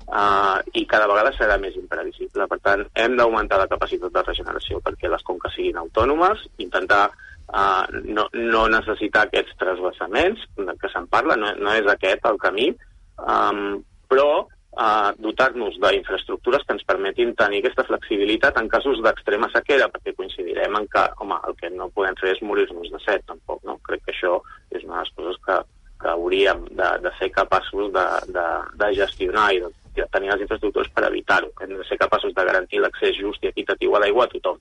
uh, 0.07 0.61
i 0.77 0.85
cada 0.89 1.09
vegada 1.09 1.33
serà 1.37 1.57
més 1.61 1.75
imprevisible. 1.79 2.47
Per 2.49 2.59
tant, 2.65 2.85
hem 2.93 3.17
d'augmentar 3.19 3.59
la 3.61 3.69
capacitat 3.71 4.13
de 4.13 4.25
regeneració 4.27 4.81
perquè 4.85 5.11
les 5.11 5.25
conques 5.27 5.55
siguin 5.57 5.79
autònomes, 5.81 6.45
intentar 6.63 7.05
uh, 7.09 7.85
no, 8.05 8.27
no 8.33 8.65
necessitar 8.71 9.27
aquests 9.27 9.57
transvasaments 9.61 10.45
de 10.57 10.77
que 10.79 10.91
se'n 10.93 11.09
parla, 11.11 11.37
no, 11.39 11.53
no 11.59 11.77
és 11.77 11.89
aquest 11.89 12.29
el 12.29 12.41
camí, 12.41 12.69
um, 13.17 13.81
però 14.09 14.45
uh, 14.77 15.11
dotar-nos 15.21 15.77
d'infraestructures 15.81 16.65
que 16.65 16.75
ens 16.77 16.85
permetin 16.87 17.33
tenir 17.39 17.61
aquesta 17.61 17.85
flexibilitat 17.87 18.57
en 18.61 18.69
casos 18.71 19.01
d'extrema 19.05 19.49
sequera, 19.53 19.89
perquè 19.93 20.15
coincidirem 20.17 20.79
en 20.79 20.89
que, 20.91 21.05
home, 21.23 21.37
el 21.47 21.55
que 21.59 21.71
no 21.73 21.91
podem 21.95 22.17
fer 22.21 22.33
és 22.35 22.43
morir-nos 22.45 22.91
de 22.93 23.01
set, 23.05 23.25
tampoc, 23.29 23.61
no? 23.67 23.77
Crec 23.87 24.03
que 24.05 24.15
això 24.15 24.39
és 24.71 24.83
una 24.83 24.99
de 24.99 25.05
les 25.05 25.15
coses 25.17 25.39
que, 25.45 25.59
que 26.03 26.11
hauríem 26.13 26.67
de, 26.71 26.91
de 27.05 27.15
ser 27.19 27.31
capaços 27.31 27.93
de, 27.95 28.05
de, 28.35 28.47
de 28.81 28.91
gestionar 28.99 29.47
i 29.53 29.63
de, 29.63 29.71
de 29.95 30.07
tenir 30.11 30.33
les 30.33 30.45
infraestructures 30.47 30.91
per 30.93 31.07
evitar-ho. 31.09 31.51
Hem 31.61 31.77
de 31.77 31.87
ser 31.89 31.99
capaços 32.01 32.33
de 32.35 32.47
garantir 32.51 32.81
l'accés 32.81 33.17
just 33.19 33.43
i 33.43 33.51
equitatiu 33.53 33.95
a 33.95 34.03
l'aigua 34.03 34.27
a 34.27 34.33
tothom. 34.33 34.59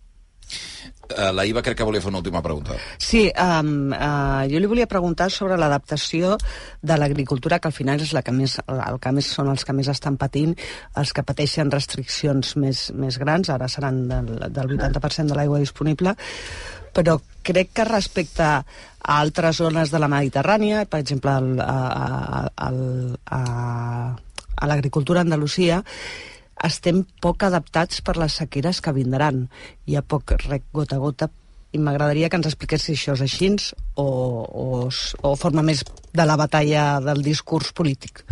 Uh, 1.12 1.28
la 1.34 1.44
Iva 1.44 1.60
crec 1.60 1.76
que 1.76 1.84
volia 1.84 2.00
fer 2.00 2.08
una 2.08 2.20
última 2.22 2.40
pregunta. 2.40 2.76
Sí, 2.96 3.26
um, 3.36 3.90
uh, 3.92 4.44
jo 4.48 4.60
li 4.62 4.68
volia 4.70 4.86
preguntar 4.88 5.26
sobre 5.34 5.58
l'adaptació 5.60 6.36
de 6.80 6.96
l'agricultura, 6.96 7.58
que 7.60 7.68
al 7.68 7.74
final 7.76 8.00
és 8.00 8.14
la 8.16 8.22
que 8.24 8.32
més, 8.32 8.54
el 8.64 8.96
que 9.02 9.12
més 9.12 9.28
són 9.34 9.50
els 9.52 9.66
que 9.68 9.74
més 9.76 9.90
estan 9.92 10.16
patint, 10.16 10.54
els 10.96 11.12
que 11.12 11.24
pateixen 11.26 11.72
restriccions 11.74 12.54
més, 12.56 12.86
més 12.96 13.18
grans, 13.20 13.50
ara 13.52 13.68
seran 13.68 14.06
del, 14.08 14.32
del 14.54 14.72
80% 14.78 15.34
de 15.34 15.36
l'aigua 15.36 15.60
disponible, 15.60 16.14
però 16.96 17.18
crec 17.44 17.74
que 17.76 17.88
respecte 17.88 18.46
a 18.46 18.62
altres 19.18 19.58
zones 19.60 19.90
de 19.92 20.00
la 20.00 20.08
Mediterrània, 20.08 20.86
per 20.88 21.02
exemple, 21.02 21.34
el, 21.42 21.60
a, 21.60 21.78
a, 21.92 22.42
al- 22.68 23.18
a, 23.26 23.42
a 24.56 24.70
l'agricultura 24.70 25.20
a 25.20 25.26
Andalusia, 25.26 25.82
estem 26.66 27.02
poc 27.22 27.44
adaptats 27.46 28.00
per 28.04 28.16
les 28.20 28.38
sequeres 28.40 28.80
que 28.80 28.94
vindran. 28.96 29.46
Hi 29.86 29.96
ha 29.96 30.02
poc 30.06 30.36
rec 30.46 30.68
gota 30.72 30.98
a 30.98 31.02
gota 31.02 31.30
i 31.72 31.80
m'agradaria 31.80 32.28
que 32.28 32.36
ens 32.40 32.48
expliqués 32.50 32.84
si 32.84 32.96
això 32.96 33.14
és 33.16 33.22
així 33.24 33.48
o, 33.96 34.04
o, 34.04 34.66
o 34.88 35.36
forma 35.40 35.64
més 35.64 35.84
de 36.12 36.26
la 36.28 36.36
batalla 36.36 37.00
del 37.00 37.22
discurs 37.24 37.72
polític. 37.72 38.24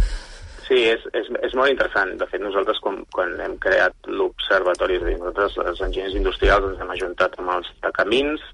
Sí, 0.71 0.85
és, 0.87 1.03
és, 1.19 1.27
és 1.43 1.55
molt 1.59 1.73
interessant. 1.73 2.13
De 2.21 2.27
fet, 2.31 2.43
nosaltres, 2.45 2.79
quan, 2.85 3.01
quan 3.11 3.33
hem 3.43 3.57
creat 3.59 3.97
l'observatori, 4.07 5.01
és 5.01 5.03
a 5.03 5.09
dir, 5.09 5.17
nosaltres, 5.19 5.57
els 5.65 5.81
enginyers 5.89 6.19
industrials, 6.21 6.69
ens 6.69 6.85
hem 6.85 6.93
ajuntat 6.95 7.35
amb 7.41 7.57
els 7.57 7.73
de 7.83 7.91
camins, 7.97 8.45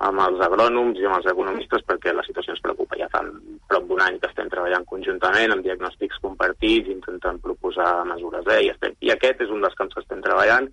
amb 0.00 0.22
els 0.24 0.40
agrònoms 0.44 0.98
i 0.98 1.04
amb 1.06 1.18
els 1.18 1.28
economistes 1.32 1.84
perquè 1.88 2.14
la 2.14 2.24
situació 2.26 2.54
ens 2.54 2.62
preocupa. 2.64 2.96
Ja 3.00 3.10
fa 3.12 3.20
prop 3.68 3.88
d'un 3.88 4.00
any 4.04 4.18
que 4.20 4.30
estem 4.30 4.48
treballant 4.52 4.86
conjuntament 4.88 5.52
amb 5.52 5.66
diagnòstics 5.66 6.22
compartits, 6.24 6.88
intentant 6.88 7.40
proposar 7.44 8.04
mesures. 8.08 8.48
Eh? 8.48 8.62
I, 8.66 8.72
estem, 8.72 8.96
I 9.00 9.12
aquest 9.14 9.44
és 9.44 9.52
un 9.52 9.60
dels 9.64 9.76
camps 9.78 9.94
que 9.94 10.04
estem 10.04 10.22
treballant 10.24 10.70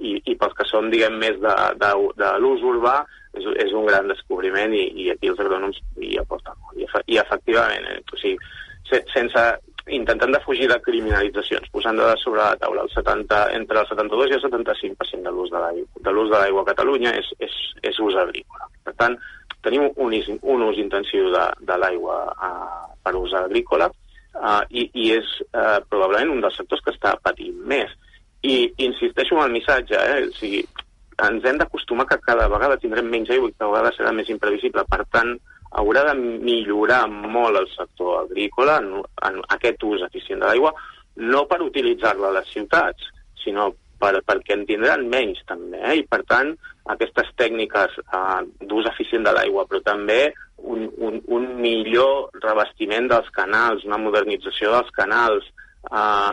i, 0.00 0.16
i 0.24 0.36
pels 0.40 0.56
que 0.56 0.66
som, 0.68 0.88
diguem, 0.90 1.18
més 1.20 1.36
de, 1.42 1.56
de, 1.82 1.92
de 2.18 2.30
l'ús 2.40 2.64
urbà, 2.64 3.02
és, 3.36 3.44
és 3.66 3.76
un 3.76 3.86
gran 3.88 4.08
descobriment 4.08 4.74
i, 4.76 4.86
i 5.04 5.10
aquí 5.12 5.30
els 5.32 5.40
agrònoms 5.40 5.80
hi 6.00 6.16
aporten 6.20 6.56
molt. 6.64 6.80
I, 6.80 6.88
i 7.14 7.20
efectivament, 7.20 7.88
eh, 7.92 8.00
o 8.08 8.20
sigui, 8.20 8.40
se, 8.88 9.02
sense 9.12 9.44
intentant 9.90 10.30
de 10.30 10.40
fugir 10.44 10.68
de 10.70 10.78
criminalitzacions, 10.82 11.68
posant 11.74 11.98
de 11.98 12.10
sobre 12.22 12.42
la 12.42 12.56
taula 12.60 12.84
el 12.86 12.90
70, 12.92 13.40
entre 13.58 13.80
el 13.80 13.88
72 13.88 14.30
i 14.30 14.36
el 14.38 14.42
75% 14.44 15.22
de 15.26 15.32
l'ús 15.34 15.50
de 15.50 15.58
l'aigua 15.58 16.02
de 16.06 16.12
l'ús 16.12 16.30
de 16.30 16.38
l'aigua 16.38 16.62
a 16.62 16.70
Catalunya 16.70 17.14
és, 17.18 17.32
és, 17.42 17.56
és 17.82 17.98
ús 17.98 18.16
agrícola. 18.20 18.68
Per 18.84 18.94
tant, 18.98 19.16
tenim 19.62 19.88
un, 19.96 20.14
un 20.54 20.62
ús 20.68 20.78
intensiu 20.78 21.30
de, 21.34 21.48
de 21.66 21.78
l'aigua 21.78 22.20
eh, 22.30 22.94
per 23.02 23.14
ús 23.18 23.34
agrícola 23.38 23.90
eh, 23.90 24.62
i, 24.70 24.88
i 24.94 25.10
és 25.18 25.34
eh, 25.50 25.78
probablement 25.88 26.36
un 26.36 26.42
dels 26.44 26.58
sectors 26.60 26.82
que 26.84 26.94
està 26.94 27.16
patint 27.22 27.58
més. 27.66 27.90
I 28.42 28.72
insisteixo 28.86 29.38
en 29.38 29.46
el 29.46 29.54
missatge, 29.54 29.98
eh? 29.98 30.26
o 30.26 30.34
sigui, 30.38 30.62
ens 31.22 31.44
hem 31.46 31.58
d'acostumar 31.60 32.08
que 32.10 32.18
cada 32.24 32.48
vegada 32.50 32.78
tindrem 32.82 33.10
menys 33.10 33.30
aigua 33.30 33.50
i 33.50 33.56
cada 33.58 33.70
vegada 33.70 33.94
serà 33.96 34.14
més 34.14 34.30
imprevisible. 34.32 34.82
Per 34.90 35.04
tant, 35.14 35.36
haurà 35.80 36.04
de 36.10 36.14
millorar 36.20 37.04
molt 37.08 37.60
el 37.60 37.68
sector 37.72 38.24
agrícola 38.24 38.78
en, 38.82 38.98
en 39.28 39.40
aquest 39.56 39.84
ús 39.88 40.04
eficient 40.08 40.42
de 40.42 40.50
l'aigua, 40.50 40.72
no 41.32 41.46
per 41.48 41.62
utilitzar-la 41.64 42.30
a 42.30 42.36
les 42.38 42.52
ciutats, 42.52 43.08
sinó 43.42 43.70
per, 44.02 44.18
perquè 44.26 44.56
en 44.56 44.66
tindran 44.68 45.06
menys 45.10 45.42
també, 45.48 45.80
eh? 45.80 45.96
i 46.02 46.06
per 46.08 46.22
tant 46.28 46.52
aquestes 46.92 47.28
tècniques 47.38 47.98
eh, 48.02 48.40
d'ús 48.68 48.88
eficient 48.90 49.26
de 49.26 49.34
l'aigua, 49.36 49.66
però 49.70 49.82
també 49.86 50.22
un, 50.58 50.88
un, 50.98 51.20
un 51.36 51.50
millor 51.62 52.30
revestiment 52.42 53.08
dels 53.10 53.28
canals, 53.34 53.86
una 53.88 54.00
modernització 54.02 54.72
dels 54.74 54.90
canals, 54.96 55.46
eh, 55.90 56.32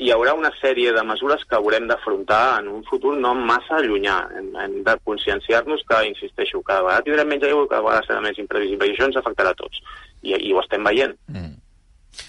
hi 0.00 0.08
haurà 0.14 0.32
una 0.34 0.50
sèrie 0.60 0.92
de 0.96 1.02
mesures 1.04 1.42
que 1.48 1.56
haurem 1.58 1.86
d'afrontar 1.90 2.60
en 2.62 2.68
un 2.72 2.84
futur 2.88 3.12
no 3.20 3.34
massa 3.36 3.80
llunyà. 3.84 4.16
Hem, 4.38 4.50
hem 4.56 4.76
de 4.86 4.94
conscienciar-nos 5.04 5.82
que, 5.88 6.02
insisteixo, 6.08 6.62
cada 6.66 6.86
vegada 6.86 7.04
tindrem 7.06 7.28
menys 7.28 7.44
aigua 7.50 7.66
cada 7.68 7.84
vegada 7.84 8.06
serà 8.08 8.22
més 8.24 8.38
imprevisible 8.40 8.88
i 8.88 8.94
això 8.94 9.10
ens 9.10 9.18
afectarà 9.20 9.52
a 9.52 9.58
tots. 9.60 9.82
I, 10.22 10.32
i 10.36 10.54
ho 10.54 10.62
estem 10.64 10.84
veient. 10.88 11.16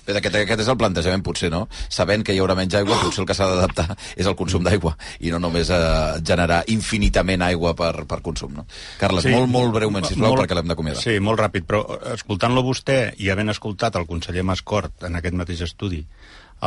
Bé, 0.05 0.13
aquest, 0.17 0.35
aquest 0.37 0.61
és 0.63 0.69
el 0.71 0.77
plantejament, 0.77 1.23
potser, 1.25 1.49
no? 1.51 1.63
Sabent 1.91 2.21
que 2.25 2.35
hi 2.35 2.39
haurà 2.41 2.53
menys 2.57 2.75
aigua, 2.77 2.99
potser 3.01 3.23
el 3.23 3.27
que 3.29 3.35
s'ha 3.37 3.47
d'adaptar 3.49 3.87
és 4.15 4.27
el 4.29 4.35
consum 4.39 4.63
d'aigua 4.63 4.93
i 5.19 5.31
no 5.33 5.39
només 5.41 5.71
eh, 5.73 5.79
generar 6.27 6.61
infinitament 6.73 7.41
aigua 7.47 7.73
per, 7.77 8.05
per 8.09 8.19
consum, 8.25 8.53
no? 8.59 8.65
Carles, 9.01 9.25
sí, 9.25 9.33
molt, 9.33 9.49
molt 9.51 9.73
breument, 9.79 10.05
sisplau, 10.07 10.35
molt- 10.35 10.43
perquè 10.43 10.57
l'hem 10.57 10.69
d'acomiadar. 10.71 11.01
Sí, 11.01 11.17
molt 11.23 11.41
ràpid, 11.41 11.65
però 11.67 11.81
eh, 11.97 12.13
escoltant-lo 12.19 12.63
vostè 12.67 12.99
i 13.23 13.31
havent 13.33 13.51
escoltat 13.55 13.97
el 13.99 14.07
conseller 14.09 14.45
Mascort 14.47 15.07
en 15.09 15.17
aquest 15.19 15.37
mateix 15.41 15.65
estudi 15.67 16.03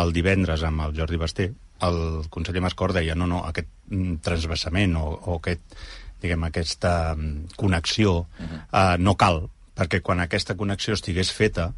el 0.00 0.12
divendres 0.14 0.64
amb 0.66 0.86
el 0.86 0.96
Jordi 0.96 1.20
Basté, 1.20 1.50
el 1.84 1.98
conseller 2.30 2.62
Mascort 2.64 2.96
deia 2.96 3.16
no, 3.18 3.26
no, 3.30 3.42
aquest 3.48 3.70
mm, 3.90 4.18
transvasament 4.24 4.96
o, 5.00 5.06
o 5.14 5.38
aquest, 5.40 5.76
diguem, 6.22 6.46
aquesta 6.48 7.14
mm, 7.14 7.56
connexió 7.60 8.16
eh, 8.40 8.96
no 8.98 9.16
cal, 9.20 9.44
perquè 9.74 10.00
quan 10.02 10.22
aquesta 10.22 10.56
connexió 10.56 10.94
estigués 10.94 11.32
feta 11.34 11.72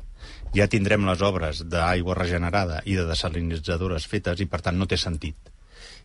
ja 0.56 0.68
tindrem 0.70 1.04
les 1.08 1.22
obres 1.24 1.64
d'aigua 1.70 2.16
regenerada 2.18 2.80
i 2.84 2.96
de 2.98 3.06
desalinitzadores 3.08 4.06
fetes 4.10 4.40
i 4.40 4.48
per 4.50 4.62
tant 4.64 4.78
no 4.78 4.88
té 4.88 4.98
sentit. 5.00 5.36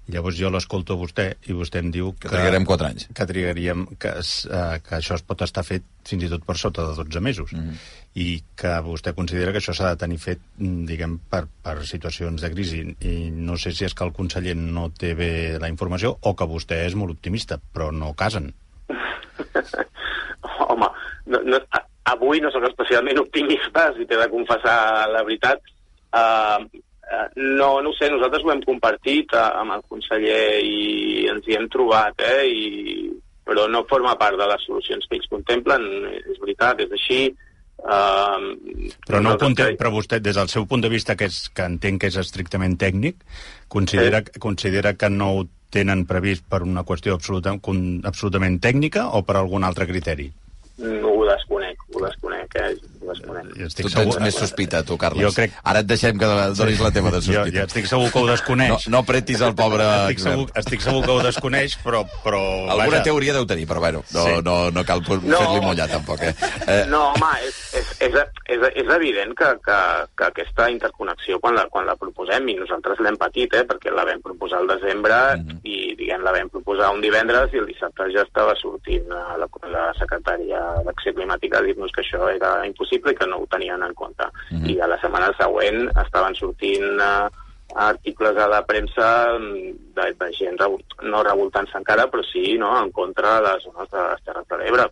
Llavors 0.10 0.36
jo 0.36 0.50
l'escolto 0.50 0.96
a 0.96 1.00
vostè 1.00 1.28
i 1.48 1.54
vostè 1.54 1.80
em 1.80 1.92
diu 1.94 2.10
que... 2.18 2.26
Que 2.26 2.34
trigarem 2.34 2.66
quatre 2.66 2.90
anys. 2.90 3.06
Que 3.16 3.26
trigaríem... 3.30 3.86
Que, 4.02 4.16
es, 4.20 4.32
eh, 4.50 4.80
que 4.84 4.96
això 4.98 5.16
es 5.16 5.24
pot 5.28 5.44
estar 5.46 5.64
fet 5.64 5.86
fins 6.08 6.26
i 6.26 6.30
tot 6.32 6.44
per 6.48 6.58
sota 6.58 6.88
de 6.90 6.96
12 6.98 7.22
mesos. 7.22 7.54
Mm 7.54 7.60
-hmm. 7.60 7.76
I 8.16 8.44
que 8.58 8.74
vostè 8.82 9.14
considera 9.14 9.52
que 9.52 9.60
això 9.60 9.74
s'ha 9.74 9.94
de 9.94 10.02
tenir 10.04 10.18
fet, 10.18 10.40
mm, 10.58 10.86
diguem, 10.86 11.20
per, 11.30 11.46
per 11.64 11.86
situacions 11.86 12.42
de 12.42 12.50
crisi. 12.52 12.82
I 13.00 13.30
no 13.32 13.58
sé 13.58 13.72
si 13.72 13.86
és 13.86 13.94
que 13.94 14.04
el 14.04 14.12
conseller 14.12 14.56
no 14.56 14.90
té 14.90 15.14
bé 15.14 15.60
la 15.60 15.70
informació 15.70 16.18
o 16.22 16.36
que 16.36 16.46
vostè 16.46 16.86
és 16.86 16.96
molt 16.96 17.12
optimista, 17.12 17.60
però 17.74 17.92
no 17.92 18.14
casen. 18.14 18.54
Home, 20.68 20.88
no, 21.26 21.40
no, 21.44 21.60
avui 22.04 22.42
no 22.42 22.52
sóc 22.52 22.64
especialment 22.64 23.20
optimista, 23.20 23.94
si 23.94 24.06
t'he 24.06 24.18
de 24.18 24.30
confessar 24.30 25.08
la 25.10 25.24
veritat. 25.24 25.62
Uh, 26.12 26.66
uh, 26.68 26.91
no, 27.36 27.70
no 27.82 27.92
ho 27.92 27.96
sé, 27.98 28.10
nosaltres 28.12 28.46
ho 28.46 28.52
hem 28.54 28.64
compartit 28.66 29.34
uh, 29.36 29.48
amb 29.62 29.76
el 29.78 29.86
conseller 29.92 30.62
i 30.64 31.28
ens 31.32 31.48
hi 31.48 31.58
hem 31.58 31.68
trobat, 31.74 32.22
eh? 32.24 32.44
I, 32.48 33.12
però 33.48 33.68
no 33.68 33.86
forma 33.90 34.16
part 34.20 34.38
de 34.40 34.48
les 34.48 34.68
solucions 34.68 35.08
que 35.08 35.18
ells 35.18 35.32
contemplen, 35.32 35.88
és 36.22 36.42
veritat, 36.44 36.84
és 36.86 36.94
així. 36.98 37.22
Uh, 37.82 38.92
Però, 39.08 39.20
no 39.24 39.34
ho 39.34 39.40
contempla, 39.42 39.74
però 39.80 39.90
vostè, 39.96 40.20
des 40.22 40.38
del 40.38 40.52
seu 40.54 40.68
punt 40.70 40.84
de 40.86 40.92
vista, 40.94 41.16
que, 41.18 41.32
és, 41.32 41.48
que 41.50 41.66
entenc 41.66 42.04
que 42.04 42.12
és 42.12 42.20
estrictament 42.22 42.78
tècnic, 42.80 43.24
considera, 43.74 44.22
considera 44.44 44.94
que 44.94 45.10
no 45.10 45.32
ho 45.40 45.48
tenen 45.74 46.06
previst 46.06 46.46
per 46.52 46.62
una 46.68 46.86
qüestió 46.86 47.16
absoluta, 47.18 47.56
absolutament 47.56 48.60
tècnica 48.62 49.08
o 49.18 49.24
per 49.26 49.40
algun 49.40 49.66
altre 49.66 49.90
criteri? 49.90 50.30
no 50.82 51.14
ho 51.14 51.26
desconec, 51.28 51.78
ho 52.02 52.08
desconec, 52.10 52.56
eh? 52.60 52.72
Ho 53.02 53.12
desconec. 53.12 53.52
Tu 53.78 53.90
tens 53.94 54.20
més 54.22 54.36
sospita, 54.36 54.82
tu, 54.84 54.98
Carles. 55.02 55.24
Jo 55.24 55.32
crec- 55.36 55.54
Ara 55.64 55.82
et 55.86 55.90
deixem 55.90 56.18
que 56.20 56.26
donis 56.58 56.82
la 56.82 56.92
teva 56.92 57.12
de 57.14 57.22
Jo, 57.22 57.34
sospita. 57.34 57.58
jo 57.60 57.66
estic 57.70 57.86
segur 57.90 58.12
que 58.12 58.20
ho 58.20 58.28
desconeix. 58.28 58.88
No, 58.88 58.98
no 58.98 59.04
apretis 59.06 59.42
el 59.42 59.56
pobre 59.56 59.86
Estic 60.02 60.20
segur, 60.26 60.48
estic 60.56 60.82
segur 60.82 61.04
que 61.06 61.12
ho 61.12 61.22
desconeix, 61.24 61.78
però... 61.84 62.04
però 62.24 62.42
Alguna 62.70 62.98
vaja, 62.98 63.04
teoria 63.04 63.34
deu 63.38 63.46
tenir, 63.46 63.68
però 63.70 63.80
bueno, 63.80 64.04
no, 64.14 64.26
Sí. 64.26 64.42
no, 64.44 64.58
no 64.72 64.84
cal 64.86 65.02
No. 65.02 65.38
fer-li 65.38 65.62
mullar 65.62 65.88
tampoc, 65.90 66.22
eh? 66.24 66.34
eh 66.68 66.86
No, 66.90 67.12
home, 67.14 67.32
és, 67.48 67.58
és, 67.78 67.92
és, 68.08 68.16
és, 68.46 68.62
és 68.84 68.88
evident 68.96 69.34
que, 69.38 69.50
que, 69.66 69.78
que 70.18 70.26
aquesta 70.26 70.70
interconnexió, 70.72 71.40
quan 71.40 71.56
la, 71.56 71.68
quan 71.70 71.86
la 71.86 71.96
proposem, 71.96 72.48
i 72.50 72.56
nosaltres 72.56 73.00
l'hem 73.00 73.18
patit, 73.18 73.54
eh, 73.54 73.64
perquè 73.68 73.94
la 73.94 74.06
vam 74.08 74.22
proposar 74.22 74.60
al 74.62 74.68
desembre 74.68 75.18
i, 75.64 75.94
diguem, 76.00 76.24
la 76.24 76.32
vam 76.36 76.50
proposar 76.50 76.92
un 76.94 77.02
divendres 77.02 77.54
i 77.54 77.62
el 77.62 77.68
dissabte 77.70 78.10
ja 78.14 78.24
estava 78.26 78.56
sortint 78.60 79.12
a 79.12 79.38
la, 79.42 79.48
la 79.72 79.86
secretària 80.00 80.62
d'Acció 80.86 81.14
Climàtica 81.18 81.60
a 81.60 81.66
dir-nos 81.66 81.91
que 81.92 82.02
això 82.06 82.28
era 82.32 82.66
impossible 82.68 83.12
i 83.14 83.16
que 83.20 83.28
no 83.28 83.38
ho 83.44 83.48
tenien 83.52 83.84
en 83.84 83.94
compte. 83.94 84.28
I 84.72 84.80
a 84.80 84.88
la 84.88 84.98
setmana 85.02 85.32
següent 85.40 85.88
estaven 86.06 86.36
sortint 86.36 87.00
eh, 87.00 87.30
articles 87.74 88.36
a 88.38 88.48
la 88.52 88.66
premsa 88.68 89.08
mm, 89.40 89.94
de, 89.96 90.06
de 90.20 90.30
gent 90.36 90.58
revol- 90.60 90.84
no 91.08 91.22
revoltant-se 91.24 91.78
encara, 91.80 92.08
però 92.12 92.24
sí 92.28 92.58
no, 92.60 92.72
en 92.84 92.92
contra 92.92 93.38
de 93.40 93.48
les 93.48 93.64
zones 93.64 93.90
de 93.94 94.02
les 94.10 94.24
Terres 94.28 94.48
de 94.50 94.58
l'Ebre. 94.60 94.86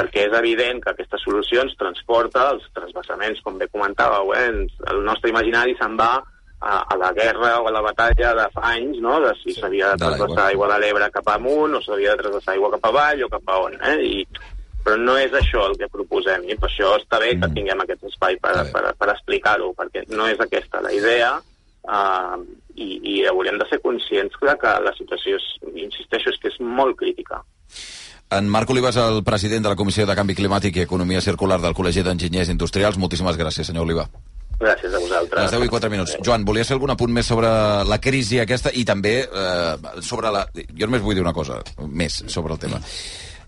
Perquè 0.00 0.26
és 0.28 0.34
evident 0.40 0.80
que 0.82 0.90
aquesta 0.90 1.18
solució 1.22 1.62
ens 1.62 1.76
transporta 1.78 2.48
els 2.50 2.66
transvassaments, 2.74 3.40
com 3.46 3.58
bé 3.58 3.68
comentàveu, 3.70 4.32
eh? 4.34 4.48
el 4.90 5.04
nostre 5.06 5.30
imaginari 5.30 5.76
se'n 5.78 5.94
va 5.96 6.16
a, 6.64 6.78
a 6.90 6.96
la 6.96 7.12
guerra 7.12 7.60
o 7.60 7.68
a 7.68 7.72
la 7.74 7.82
batalla 7.84 8.34
de 8.34 8.48
fa 8.54 8.62
anys, 8.72 8.98
no? 9.04 9.20
de 9.20 9.30
si 9.42 9.52
s'havia 9.54 9.92
de 9.92 9.98
de 10.00 10.04
l'aigua. 10.04 10.16
transvasar 10.26 10.48
aigua 10.50 10.68
de 10.72 10.78
l'Ebre 10.80 11.10
cap 11.12 11.28
amunt 11.36 11.74
o 11.78 11.82
s'havia 11.84 12.16
de 12.16 12.22
transvasar 12.24 12.54
aigua 12.54 12.70
cap 12.74 12.86
avall 12.90 13.22
o 13.22 13.28
cap 13.28 13.42
a 13.52 13.58
on. 13.68 13.74
Eh? 13.92 13.96
I, 14.02 14.26
però 14.84 14.98
no 15.00 15.16
és 15.16 15.32
això 15.32 15.64
el 15.70 15.78
que 15.80 15.88
proposem 15.92 16.44
i 16.48 16.58
per 16.60 16.68
això 16.68 16.92
està 16.98 17.20
bé 17.22 17.32
que 17.40 17.50
tinguem 17.56 17.80
aquest 17.84 18.04
espai 18.10 18.36
per, 18.42 18.54
per, 18.74 18.84
per 19.00 19.10
explicar-ho, 19.14 19.72
perquè 19.78 20.04
no 20.12 20.28
és 20.28 20.40
aquesta 20.44 20.82
la 20.84 20.92
idea 20.92 21.32
uh, 21.40 22.36
i, 22.74 22.88
i 23.00 23.14
hauríem 23.30 23.58
de 23.60 23.68
ser 23.70 23.80
conscients 23.84 24.36
de 24.40 24.56
que 24.60 24.74
la 24.84 24.92
situació, 24.98 25.40
és, 25.40 25.48
insisteixo, 25.86 26.34
és 26.34 26.40
que 26.42 26.52
és 26.52 26.60
molt 26.60 26.98
crítica. 27.00 27.40
En 28.34 28.48
Marc 28.50 28.70
Oliva 28.72 28.90
és 28.90 28.98
el 29.00 29.22
president 29.24 29.64
de 29.64 29.72
la 29.72 29.78
Comissió 29.78 30.06
de 30.08 30.16
Canvi 30.18 30.36
Climàtic 30.36 30.78
i 30.78 30.84
Economia 30.84 31.22
Circular 31.24 31.60
del 31.62 31.76
Col·legi 31.76 32.02
d'Enginyers 32.02 32.50
Industrials. 32.50 32.98
Moltíssimes 32.98 33.38
gràcies, 33.38 33.68
senyor 33.68 33.86
Oliva. 33.86 34.08
Gràcies 34.58 34.94
a 34.94 35.00
vosaltres. 35.02 35.44
Les 35.44 35.54
10 35.54 35.66
i 35.66 35.70
4 35.70 35.90
minuts. 35.92 36.16
Joan, 36.24 36.44
volies 36.46 36.68
fer 36.70 36.76
algun 36.78 36.94
apunt 36.94 37.12
més 37.14 37.28
sobre 37.28 37.50
la 37.88 38.00
crisi 38.02 38.40
aquesta 38.42 38.72
i 38.72 38.84
també 38.88 39.14
eh, 39.26 39.92
sobre 40.02 40.32
la... 40.34 40.44
Jo 40.54 40.88
només 40.88 41.04
vull 41.04 41.18
dir 41.18 41.24
una 41.24 41.34
cosa 41.36 41.60
més 41.90 42.22
sobre 42.32 42.56
el 42.56 42.62
tema. 42.62 42.80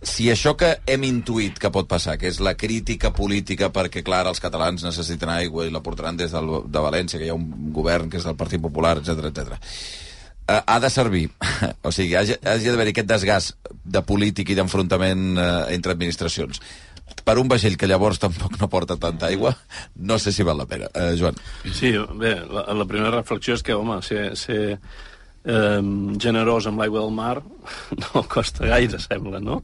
Si 0.07 0.29
això 0.31 0.53
que 0.55 0.69
hem 0.87 1.03
intuït 1.09 1.59
que 1.59 1.71
pot 1.75 1.89
passar, 1.91 2.15
que 2.21 2.29
és 2.31 2.39
la 2.45 2.55
crítica 2.55 3.11
política 3.15 3.73
perquè, 3.75 4.05
clar, 4.07 4.23
els 4.31 4.41
catalans 4.43 4.85
necessiten 4.87 5.33
aigua 5.33 5.67
i 5.67 5.73
la 5.75 5.83
portaran 5.83 6.19
des 6.19 6.35
del, 6.35 6.53
de 6.71 6.83
València, 6.85 7.19
que 7.19 7.27
hi 7.27 7.33
ha 7.33 7.39
un 7.39 7.73
govern 7.75 8.11
que 8.13 8.21
és 8.21 8.27
del 8.29 8.39
Partit 8.39 8.63
Popular, 8.63 8.97
etc 9.03 9.31
etc. 9.33 9.57
Uh, 10.47 10.61
ha 10.63 10.79
de 10.79 10.91
servir, 10.95 11.25
o 11.89 11.91
sigui, 11.91 12.15
hagi, 12.15 12.37
hagi 12.39 12.71
d'haver 12.71 12.93
aquest 12.93 13.11
desgast 13.11 13.73
de 13.83 14.03
polític 14.07 14.55
i 14.55 14.59
d'enfrontament 14.59 15.33
uh, 15.35 15.49
entre 15.75 15.97
administracions 15.97 16.63
per 17.27 17.37
un 17.43 17.51
vaixell 17.51 17.75
que 17.79 17.89
llavors 17.91 18.21
tampoc 18.23 18.55
no 18.61 18.69
porta 18.71 18.97
tanta 19.03 19.27
aigua, 19.27 19.53
no 19.97 20.19
sé 20.23 20.31
si 20.31 20.47
val 20.47 20.59
la 20.63 20.69
pena. 20.71 20.87
Uh, 20.95 21.15
Joan. 21.19 21.39
Sí, 21.75 21.91
bé, 22.23 22.37
la, 22.47 22.63
la 22.79 22.87
primera 22.87 23.15
reflexió 23.17 23.59
és 23.59 23.67
que, 23.67 23.75
home, 23.75 23.99
ser, 24.07 24.29
ser 24.39 24.79
eh, 25.47 25.83
generós 26.23 26.67
amb 26.67 26.83
l'aigua 26.83 27.05
del 27.05 27.15
mar 27.15 27.37
no 28.03 28.25
costa 28.29 28.67
gaire, 28.67 29.01
sembla, 29.03 29.41
no? 29.41 29.63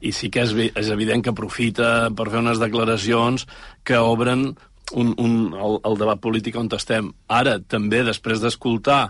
I 0.00 0.12
sí 0.12 0.30
que 0.32 0.44
és, 0.46 0.54
és 0.70 0.92
evident 0.94 1.24
que 1.24 1.32
aprofita 1.32 2.10
per 2.16 2.28
fer 2.30 2.42
unes 2.42 2.60
declaracions 2.62 3.46
que 3.84 3.98
obren 3.98 4.52
un, 4.92 5.14
un, 5.16 5.36
el, 5.56 5.78
el 5.88 6.00
debat 6.00 6.20
polític 6.20 6.56
on 6.60 6.68
estem. 6.76 7.12
Ara, 7.32 7.58
també, 7.60 8.02
després 8.04 8.42
d'escoltar 8.42 9.02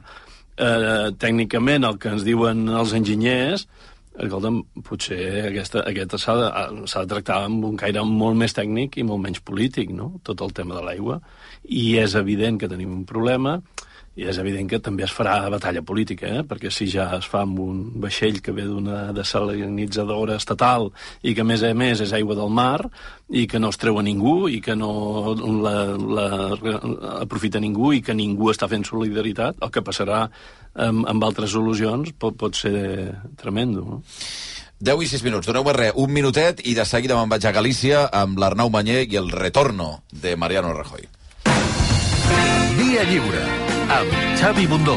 eh, 0.57 1.09
tècnicament 1.19 1.89
el 1.89 1.99
que 1.99 2.13
ens 2.13 2.27
diuen 2.27 2.69
els 2.69 2.95
enginyers, 2.99 3.67
escolta'm, 4.13 4.59
potser 4.85 5.49
aquesta, 5.49 5.83
aquesta 5.89 6.21
s'ha 6.21 6.35
de, 6.37 6.49
de 6.85 7.07
tractar 7.15 7.39
amb 7.47 7.65
un 7.65 7.79
caire 7.81 8.05
molt 8.05 8.37
més 8.39 8.55
tècnic 8.55 8.99
i 9.01 9.07
molt 9.09 9.23
menys 9.25 9.41
polític, 9.41 9.91
no?, 9.97 10.13
tot 10.23 10.45
el 10.45 10.53
tema 10.53 10.77
de 10.77 10.85
l'aigua. 10.85 11.19
I 11.65 11.97
és 12.03 12.17
evident 12.19 12.61
que 12.61 12.71
tenim 12.71 12.93
un 12.93 13.07
problema, 13.09 13.59
i 14.15 14.27
és 14.29 14.39
evident 14.39 14.69
que 14.69 14.81
també 14.85 15.07
es 15.07 15.15
farà 15.17 15.39
batalla 15.53 15.81
política, 15.87 16.29
eh? 16.29 16.43
perquè 16.45 16.71
si 16.71 16.87
ja 16.93 17.09
es 17.17 17.29
fa 17.29 17.43
amb 17.47 17.61
un 17.65 17.79
vaixell 18.03 18.43
que 18.45 18.53
ve 18.53 18.67
d'una 18.69 19.07
desalinitzadora 19.17 20.37
estatal 20.37 20.91
i 21.23 21.33
que 21.33 21.41
a 21.41 21.49
més 21.49 21.65
a 21.65 21.73
més 21.73 22.03
és 22.05 22.13
aigua 22.13 22.37
del 22.37 22.53
mar 22.53 22.91
i 23.31 23.47
que 23.49 23.61
no 23.63 23.73
es 23.73 23.81
treu 23.81 23.99
a 23.99 24.05
ningú 24.05 24.51
i 24.53 24.61
que 24.61 24.77
no 24.77 25.33
la, 25.65 25.77
la, 25.97 26.27
aprofita 27.23 27.61
ningú 27.61 27.95
i 27.97 28.03
que 28.05 28.17
ningú 28.17 28.53
està 28.53 28.69
fent 28.69 28.85
solidaritat, 28.85 29.63
el 29.65 29.73
que 29.73 29.85
passarà 29.85 30.27
amb, 30.75 31.07
amb 31.09 31.25
altres 31.25 31.57
solucions 31.57 32.13
pot, 32.13 32.37
pot 32.37 32.57
ser 32.57 33.17
tremendo. 33.41 33.87
No? 33.89 34.03
10 34.83 35.05
i 35.07 35.09
6 35.09 35.23
minuts, 35.23 35.47
doneu-me 35.47 35.73
res, 35.77 35.93
un 35.95 36.11
minutet 36.11 36.61
i 36.67 36.75
de 36.75 36.85
seguida 36.85 37.15
me'n 37.15 37.31
vaig 37.31 37.45
a 37.47 37.53
Galícia 37.55 38.09
amb 38.11 38.41
l'Arnau 38.43 38.69
Manyer 38.69 39.05
i 39.07 39.21
el 39.21 39.31
retorno 39.31 40.03
de 40.11 40.35
Mariano 40.37 40.75
Rajoy. 40.75 41.07
Via 42.81 43.05
lliure, 43.07 43.72
amb 43.99 44.13
Xavi 44.41 44.67
Bundó. 44.67 44.97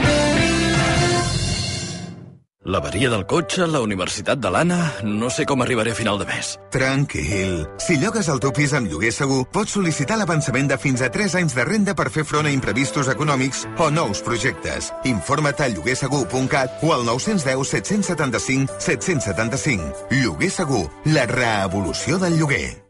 L'averia 2.66 3.12
del 3.12 3.28
cotxe, 3.30 3.68
la 3.70 3.80
universitat 3.86 4.40
de 4.42 4.50
l'Anna... 4.50 4.80
No 5.06 5.28
sé 5.30 5.44
com 5.46 5.62
arribaré 5.62 5.92
a 5.94 5.98
final 5.98 6.18
de 6.18 6.26
mes. 6.26 6.56
Tranquil. 6.74 7.60
Si 7.78 8.00
llogues 8.02 8.26
el 8.34 8.42
teu 8.42 8.50
pis 8.58 8.74
amb 8.74 8.90
lloguer 8.90 9.12
segur, 9.14 9.44
pots 9.54 9.76
sol·licitar 9.78 10.18
l'avançament 10.18 10.72
de 10.72 10.80
fins 10.82 11.04
a 11.06 11.12
3 11.14 11.36
anys 11.44 11.54
de 11.54 11.66
renda 11.70 11.94
per 11.94 12.10
fer 12.10 12.26
front 12.26 12.50
a 12.50 12.56
imprevistos 12.56 13.12
econòmics 13.14 13.68
o 13.78 13.92
nous 13.94 14.24
projectes. 14.26 14.90
Informa't 15.06 15.62
a 15.62 15.70
lloguersegur.cat 15.76 16.82
o 16.82 16.94
al 16.96 17.06
910 17.06 17.70
775 17.76 18.82
775. 18.82 20.10
Lloguer 20.24 20.50
segur, 20.50 20.88
la 21.14 21.30
reevolució 21.30 22.18
del 22.18 22.40
lloguer. 22.42 22.82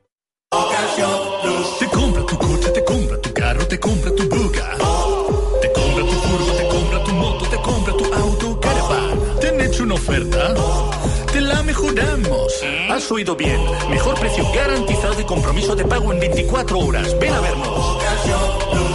Te 1.79 1.87
compra 1.91 2.23
tu 2.23 2.37
coche, 2.37 2.69
te 2.71 2.85
compra 2.85 3.19
tu 3.19 3.33
carro, 3.33 3.67
te 3.67 3.77
compra 3.77 4.15
tu 4.15 4.29
buga. 4.29 4.69
Te 4.77 4.94
compra 5.75 6.03
tu 6.03 6.15
furgo, 6.27 6.51
te 6.53 6.67
compra 6.67 7.03
tu 7.03 7.11
moto, 7.13 7.45
te 7.45 7.57
compra 7.57 7.93
tu 7.97 8.13
auto, 8.13 8.59
caravan. 8.59 9.19
¿Te 9.39 9.47
han 9.49 9.61
hecho 9.61 9.83
una 9.83 9.95
oferta? 9.95 10.53
Te 11.31 11.41
la 11.41 11.61
mejoramos. 11.63 12.53
Has 12.89 13.11
oído 13.11 13.35
bien. 13.35 13.59
Mejor 13.89 14.17
precio 14.19 14.45
garantizado 14.53 15.19
y 15.19 15.25
compromiso 15.25 15.75
de 15.75 15.85
pago 15.85 16.13
en 16.13 16.19
24 16.19 16.79
horas. 16.79 17.19
Ven 17.19 17.33
a 17.33 17.41
vernos. 17.41 18.94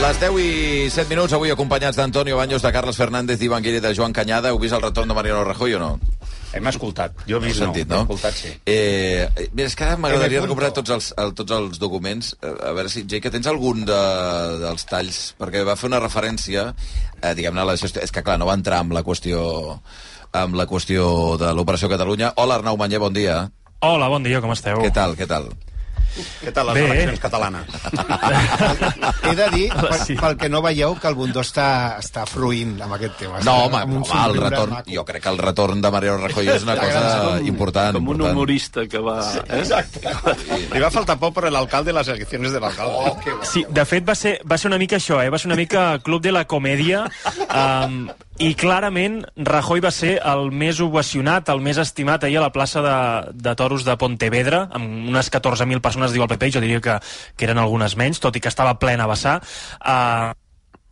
Les 0.00 0.18
10 0.18 0.38
i 0.40 0.90
7 0.90 1.08
minuts, 1.12 1.32
avui 1.36 1.50
acompanyats 1.52 1.96
d'Antonio 1.98 2.36
Baños, 2.36 2.62
de 2.62 2.70
Carles 2.72 2.96
Fernández, 2.96 3.38
d'Ivan 3.38 3.62
Guiri, 3.62 3.80
de 3.80 3.92
Joan 3.94 4.12
Canyada. 4.12 4.50
Heu 4.50 4.58
vist 4.58 4.74
el 4.74 4.82
retorn 4.82 5.08
de 5.08 5.14
Mariano 5.14 5.44
Rajoy 5.44 5.74
o 5.76 5.80
no? 5.82 5.90
Hem 6.52 6.66
escoltat. 6.68 7.14
Jo 7.28 7.38
he 7.38 7.46
vist, 7.46 7.60
sentit, 7.60 7.86
no. 7.88 7.94
no? 7.94 8.00
He 8.00 8.02
escoltat, 8.02 8.34
sí. 8.34 8.50
Eh, 8.66 9.28
mira, 9.52 9.68
és 9.68 9.76
que 9.78 9.86
ara 9.86 9.96
m'agradaria 10.00 10.42
recuperar 10.42 10.72
tots 10.76 10.90
els, 10.96 11.12
el, 11.22 11.32
tots 11.38 11.54
els 11.54 11.78
documents. 11.80 12.32
Eh, 12.42 12.52
A 12.68 12.74
veure 12.76 12.90
si, 12.92 13.04
Jake, 13.08 13.30
tens 13.32 13.46
algun 13.50 13.84
de, 13.88 14.00
dels 14.64 14.86
talls? 14.90 15.20
Perquè 15.40 15.62
va 15.68 15.78
fer 15.80 15.88
una 15.92 16.02
referència, 16.02 16.70
eh, 17.20 17.34
diguem-ne, 17.38 17.62
a 17.62 17.68
la 17.72 17.78
gestió... 17.80 18.02
És 18.02 18.12
que, 18.12 18.24
clar, 18.26 18.38
no 18.42 18.48
va 18.50 18.58
entrar 18.58 18.82
amb 18.82 18.96
la 18.96 19.04
qüestió 19.06 19.42
amb 20.32 20.56
la 20.56 20.64
qüestió 20.66 21.36
de 21.40 21.52
l'Operació 21.52 21.90
Catalunya. 21.92 22.32
Hola, 22.40 22.56
Arnau 22.60 22.78
Manyer, 22.80 23.00
bon 23.00 23.12
dia. 23.12 23.42
Hola, 23.84 24.08
bon 24.08 24.24
dia, 24.24 24.40
com 24.40 24.52
esteu? 24.54 24.80
Què 24.80 24.92
tal, 24.94 25.14
què 25.18 25.28
tal? 25.28 25.50
Què 26.42 26.52
tal 26.52 26.66
les 26.68 26.74
Bé. 26.76 26.84
eleccions 26.90 27.20
catalanes? 27.22 27.66
He 29.30 29.34
de 29.38 29.46
dir, 29.54 29.68
pel, 29.72 29.94
sí. 30.04 30.16
pel 30.18 30.36
que 30.36 30.48
no 30.52 30.60
veieu, 30.64 30.94
que 31.00 31.08
el 31.08 31.14
Bundó 31.18 31.40
està, 31.44 31.96
està 32.02 32.24
fruint 32.28 32.74
amb 32.84 32.96
aquest 32.98 33.16
tema. 33.22 33.38
No, 33.40 33.54
Està 33.54 33.54
home, 33.66 33.82
un 33.96 34.02
home 34.04 34.24
el 34.26 34.36
retorn, 34.42 34.74
maco. 34.78 34.90
jo 34.92 35.04
crec 35.08 35.22
que 35.24 35.32
el 35.32 35.38
retorn 35.38 35.80
de 35.82 35.90
Mariano 35.94 36.26
Rajoy 36.26 36.48
és 36.52 36.66
una 36.66 36.76
cosa 36.80 37.02
Com- 37.22 37.46
important. 37.48 37.94
Com 37.96 38.08
un 38.08 38.16
important. 38.16 38.36
humorista 38.36 38.86
que 38.88 38.98
va... 38.98 39.18
Eh? 39.48 39.62
Li 40.72 40.80
va 40.82 40.90
faltar 40.90 41.18
por 41.18 41.32
por 41.32 41.46
el 41.46 41.56
alcalde 41.56 41.90
y 41.92 41.94
las 41.94 42.08
elecciones 42.08 42.52
del 42.52 42.64
alcalde. 42.64 42.92
Oh, 42.94 43.18
Sí, 43.42 43.64
de 43.68 43.84
fet 43.86 44.06
va 44.08 44.14
ser, 44.14 44.40
va 44.50 44.58
ser 44.58 44.68
una 44.70 44.78
mica 44.78 44.96
això, 44.96 45.22
eh? 45.22 45.30
va 45.30 45.38
ser 45.38 45.48
una 45.48 45.56
mica 45.56 45.98
Club 46.00 46.20
de 46.22 46.32
la 46.32 46.44
Comèdia 46.46 47.04
um, 47.54 48.08
i 48.40 48.54
clarament 48.56 49.20
Rajoy 49.36 49.82
va 49.84 49.90
ser 49.92 50.14
el 50.24 50.50
més 50.50 50.80
ovacionat, 50.80 51.50
el 51.52 51.60
més 51.60 51.78
estimat 51.82 52.24
ahir 52.24 52.38
a 52.40 52.46
la 52.46 52.52
plaça 52.54 52.82
de, 52.84 52.96
de 53.36 53.54
Toros 53.58 53.84
de 53.84 53.96
Pontevedra, 54.00 54.64
amb 54.72 55.10
unes 55.12 55.28
14.000 55.32 55.82
persones, 55.84 56.14
diu 56.14 56.24
el 56.24 56.30
PP, 56.32 56.52
jo 56.56 56.62
diria 56.64 56.80
que, 56.80 56.98
que 57.36 57.48
eren 57.48 57.60
algunes 57.60 57.96
menys, 58.00 58.22
tot 58.24 58.36
i 58.36 58.42
que 58.42 58.52
estava 58.52 58.78
plena 58.80 59.04
a 59.04 59.12
vessar. 59.12 59.36
Uh, 59.78 60.32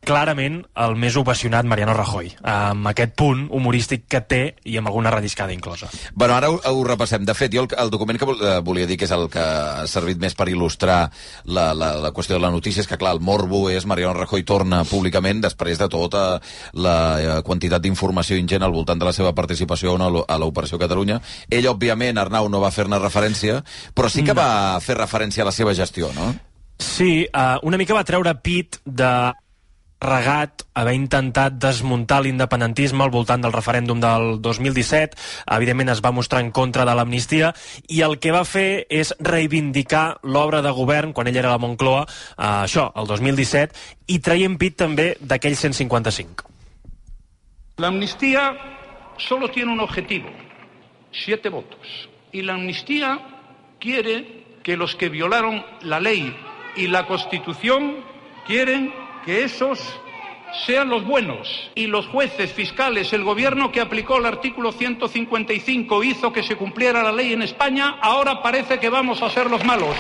clarament 0.05 0.63
el 0.81 0.95
més 0.97 1.17
ovacionat 1.21 1.67
Mariano 1.69 1.93
Rajoy, 1.95 2.31
amb 2.49 2.89
aquest 2.91 3.13
punt 3.21 3.43
humorístic 3.53 4.07
que 4.11 4.21
té 4.25 4.41
i 4.65 4.77
amb 4.81 4.89
alguna 4.89 5.11
radiscada 5.13 5.53
inclosa. 5.53 5.91
Bueno, 6.15 6.35
ara 6.35 6.49
ho, 6.51 6.57
ho 6.59 6.85
repassem. 6.87 7.25
De 7.29 7.35
fet, 7.37 7.53
jo 7.55 7.67
el, 7.67 7.69
el 7.79 7.91
document 7.93 8.19
que 8.19 8.27
vol- 8.29 8.41
eh, 8.41 8.61
volia 8.65 8.87
dir 8.89 8.97
que 8.99 9.05
és 9.05 9.13
el 9.15 9.29
que 9.31 9.41
ha 9.43 9.87
servit 9.91 10.19
més 10.23 10.35
per 10.35 10.49
il·lustrar 10.49 11.11
la, 11.45 11.67
la, 11.75 11.93
la 12.01 12.13
qüestió 12.17 12.37
de 12.39 12.43
la 12.43 12.51
notícia 12.51 12.81
és 12.81 12.89
que, 12.89 12.97
clar, 13.01 13.13
el 13.19 13.21
morbo 13.21 13.69
és 13.71 13.87
Mariano 13.87 14.15
Rajoy 14.17 14.43
torna 14.49 14.83
públicament 14.89 15.43
després 15.45 15.79
de 15.79 15.89
tota 15.93 16.25
la 16.73 16.97
eh, 17.21 17.37
quantitat 17.47 17.83
d'informació 17.85 18.39
ingent 18.41 18.65
al 18.65 18.73
voltant 18.73 18.99
de 18.99 19.05
la 19.09 19.13
seva 19.17 19.35
participació 19.37 19.97
a 20.01 20.39
l'Operació 20.41 20.79
Catalunya. 20.81 21.21
Ell, 21.51 21.69
òbviament, 21.69 22.19
Arnau, 22.19 22.49
no 22.49 22.61
va 22.63 22.71
fer-ne 22.73 22.99
referència, 22.99 23.61
però 23.95 24.09
sí 24.09 24.25
que 24.25 24.33
No. 24.35 24.41
va 24.41 24.81
fer 24.81 24.95
referència 24.97 25.43
a 25.43 25.47
la 25.49 25.53
seva 25.53 25.75
gestió, 25.75 26.09
no? 26.15 26.33
Sí, 26.79 27.27
una 27.63 27.77
mica 27.77 27.93
va 27.93 28.05
treure 28.09 28.33
pit 28.41 28.79
de 28.87 29.11
regat 30.01 30.65
haver 30.75 30.95
intentat 30.97 31.59
desmuntar 31.61 32.23
l'independentisme 32.25 33.05
al 33.05 33.13
voltant 33.13 33.43
del 33.45 33.53
referèndum 33.53 34.01
del 34.01 34.41
2017. 34.41 35.17
Evidentment 35.57 35.93
es 35.93 36.03
va 36.05 36.13
mostrar 36.13 36.41
en 36.41 36.51
contra 36.51 36.87
de 36.89 36.95
l'amnistia 36.97 37.53
i 37.89 38.01
el 38.07 38.19
que 38.19 38.33
va 38.33 38.45
fer 38.49 38.87
és 38.89 39.13
reivindicar 39.21 40.21
l'obra 40.23 40.63
de 40.65 40.73
govern 40.73 41.13
quan 41.13 41.29
ell 41.29 41.37
era 41.37 41.53
a 41.53 41.59
la 41.59 41.63
Moncloa, 41.63 42.07
eh, 42.07 42.45
això, 42.65 42.91
el 42.97 43.07
2017, 43.07 43.77
i 44.09 44.19
traient 44.19 44.57
pit 44.59 44.77
també 44.77 45.15
d'aquell 45.21 45.57
155. 45.57 46.49
La 47.77 47.89
amnistía 47.89 48.57
solo 49.17 49.51
tiene 49.51 49.73
un 49.73 49.81
objetivo, 49.81 50.29
siete 51.13 51.49
votos. 51.49 52.09
Y 52.33 52.43
la 52.43 52.55
amnistía 52.55 53.19
quiere 53.81 54.45
que 54.63 54.77
los 54.77 54.95
que 54.95 55.09
violaron 55.09 55.65
la 55.83 56.01
ley 56.01 56.37
y 56.77 56.87
la 56.87 57.07
Constitución 57.07 57.97
quieren 58.47 58.93
que 59.25 59.45
esos 59.45 59.79
sean 60.67 60.89
los 60.89 61.05
buenos. 61.05 61.71
Y 61.75 61.87
los 61.87 62.07
jueces, 62.09 62.53
fiscales, 62.53 63.13
el 63.13 63.25
gobierno 63.25 63.73
que 63.73 63.81
aplicó 63.81 64.19
el 64.19 64.27
artículo 64.27 64.73
155 64.73 66.05
hizo 66.05 66.33
que 66.33 66.43
se 66.43 66.57
cumpliera 66.57 67.03
la 67.03 67.13
ley 67.13 67.33
en 67.33 67.43
España, 67.43 67.99
ahora 68.03 68.43
parece 68.43 68.79
que 68.79 68.89
vamos 68.89 69.23
a 69.23 69.31
ser 69.31 69.51
los 69.51 69.65
malos. 69.65 69.97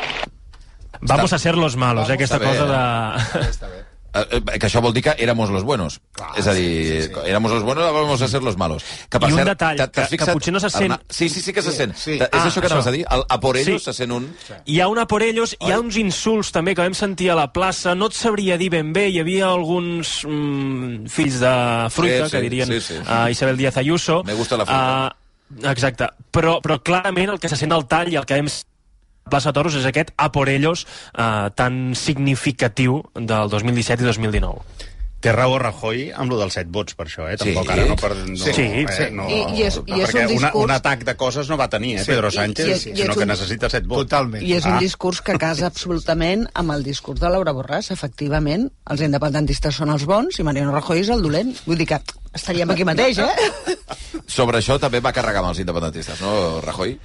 Vamos 1.02 1.32
a 1.32 1.38
ser 1.38 1.56
los 1.56 1.76
malos, 1.76 2.10
eh, 2.10 2.12
aquesta 2.12 2.36
Està 2.36 2.44
bé, 2.44 2.58
cosa. 2.58 3.40
Eh, 3.40 3.78
eh, 3.78 3.89
que 4.12 4.66
això 4.66 4.80
vol 4.82 4.92
dir 4.92 5.02
que 5.02 5.14
éramos 5.18 5.50
los 5.50 5.62
buenos. 5.64 6.00
és 6.36 6.46
a 6.46 6.52
dir, 6.52 7.02
sí, 7.02 7.08
sí. 7.08 7.20
éramos 7.26 7.50
los 7.52 7.62
buenos, 7.62 7.84
ahora 7.84 8.00
vamos 8.02 8.20
a 8.22 8.28
ser 8.28 8.42
los 8.42 8.56
malos. 8.56 8.82
Que, 9.08 9.18
I 9.18 9.32
un 9.32 9.44
detall, 9.44 9.76
t'ha- 9.78 9.90
t'has 9.90 10.08
que- 10.08 10.16
que 10.18 10.26
potser 10.32 10.52
no 10.52 10.60
se 10.60 10.68
sent- 10.68 10.92
Arna- 10.92 11.00
Sí, 11.08 11.28
sí, 11.28 11.40
sí 11.40 11.52
que 11.52 11.62
se 11.62 11.72
sent. 11.72 11.94
Sí. 11.96 12.12
És 12.12 12.28
Ah, 12.32 12.46
això 12.48 12.60
que 12.60 12.66
anaves 12.66 12.86
a 12.86 12.90
dir? 12.90 13.06
El, 13.10 13.24
a 13.28 13.40
por 13.40 13.56
ellos 13.56 13.82
Sí. 13.82 13.84
se 13.86 13.92
sent 13.92 14.12
un... 14.12 14.34
Hi 14.64 14.80
ha 14.80 14.88
una 14.88 15.06
por 15.06 15.22
ellos, 15.22 15.56
hi 15.60 15.70
ha 15.72 15.78
uns 15.80 15.96
insults 15.96 16.52
també 16.52 16.74
que 16.74 16.82
vam 16.82 16.94
sentir 16.94 17.30
a 17.30 17.34
la 17.34 17.52
plaça, 17.52 17.94
no 17.94 18.06
et 18.06 18.12
sabria 18.12 18.56
dir 18.58 18.70
ben 18.70 18.92
bé, 18.92 19.08
hi 19.10 19.18
havia 19.20 19.46
alguns 19.46 20.24
mm, 20.26 21.06
fills 21.06 21.40
de 21.40 21.86
fruita, 21.90 22.24
Sí, 22.24 22.30
sí, 22.30 22.36
que 22.36 22.40
dirien 22.42 22.68
sí, 22.68 22.80
sí. 22.80 22.94
uh, 22.94 23.28
Isabel 23.30 23.56
Díaz 23.56 23.76
Ayuso. 23.76 24.22
Me 24.24 24.34
gusta 24.34 24.56
la 24.56 24.66
fruita. 24.66 25.16
Uh, 25.62 25.66
exacte, 25.70 26.06
però, 26.30 26.60
però 26.62 26.80
clarament 26.82 27.30
el 27.30 27.40
que 27.40 27.48
se 27.48 27.56
sent 27.56 27.72
al 27.72 27.86
tall 27.88 28.12
i 28.12 28.16
el 28.16 28.24
que 28.26 28.34
a 28.34 28.42
la 28.42 28.48
plaça 29.28 29.52
Toros 29.52 29.74
és 29.74 29.84
aquest 29.86 30.10
a 30.16 30.30
por 30.32 30.48
ellos 30.48 30.86
uh, 31.18 31.50
tan 31.54 31.94
significatiu 31.94 33.02
del 33.14 33.48
2017 33.50 34.02
i 34.02 34.06
2019. 34.06 34.62
Té 35.20 35.34
raó 35.36 35.58
Rajoy 35.60 36.06
amb 36.16 36.32
lo 36.32 36.38
dels 36.40 36.54
set 36.56 36.70
vots, 36.72 36.94
per 36.96 37.04
això, 37.04 37.26
eh? 37.28 37.34
Tampoc 37.36 37.66
Sí. 37.68 37.72
ara 37.74 37.84
no 37.84 37.94
per... 38.00 38.14
No, 38.16 38.36
Sí, 38.40 38.62
eh, 38.64 38.86
sí. 38.88 39.08
No, 39.12 39.26
I- 39.28 39.58
i 39.58 39.62
és- 39.66 39.76
i 39.84 40.00
és 40.00 40.14
un 40.14 40.20
una, 40.22 40.28
discurs- 40.30 40.54
un 40.64 40.70
atac 40.70 41.04
de 41.04 41.14
coses 41.14 41.50
no 41.50 41.58
va 41.60 41.68
tenir, 41.68 41.96
eh, 41.98 42.04
Sí. 42.04 42.06
Pedro 42.06 42.28
I- 42.28 42.32
Sánchez, 42.32 42.66
i 42.66 42.70
és- 42.72 42.86
i 42.86 42.90
és 42.92 42.98
sinó 43.02 43.12
que 43.14 43.20
un- 43.26 43.28
necessita 43.28 43.68
set 43.68 43.84
vots. 43.86 44.06
Totalment. 44.08 44.42
I 44.42 44.54
és 44.54 44.64
un 44.64 44.72
Ah. 44.72 44.78
discurs 44.80 45.20
que 45.20 45.36
casa 45.36 45.66
absolutament 45.66 46.48
amb 46.54 46.72
el 46.72 46.82
discurs 46.82 47.20
de 47.20 47.28
Laura 47.28 47.52
Borràs. 47.52 47.90
Efectivament, 47.92 48.70
els 48.88 49.00
independentistes 49.02 49.76
són 49.76 49.90
els 49.90 50.06
bons 50.06 50.38
i 50.40 50.42
Mariano 50.42 50.72
Rajoy 50.72 51.00
és 51.00 51.10
el 51.10 51.20
dolent. 51.20 51.52
Vull 51.66 51.76
dir 51.76 51.86
que 51.86 52.00
estaríem 52.32 52.70
aquí 52.70 52.84
mateix, 52.88 53.18
eh? 53.18 53.28
Sobre 54.26 54.56
això 54.58 54.78
també 54.80 55.00
va 55.00 55.12
carregar 55.12 55.40
amb 55.44 55.50
els 55.50 55.58
independentistes, 55.60 56.18
no, 56.22 56.62
Rajoy? 56.62 56.98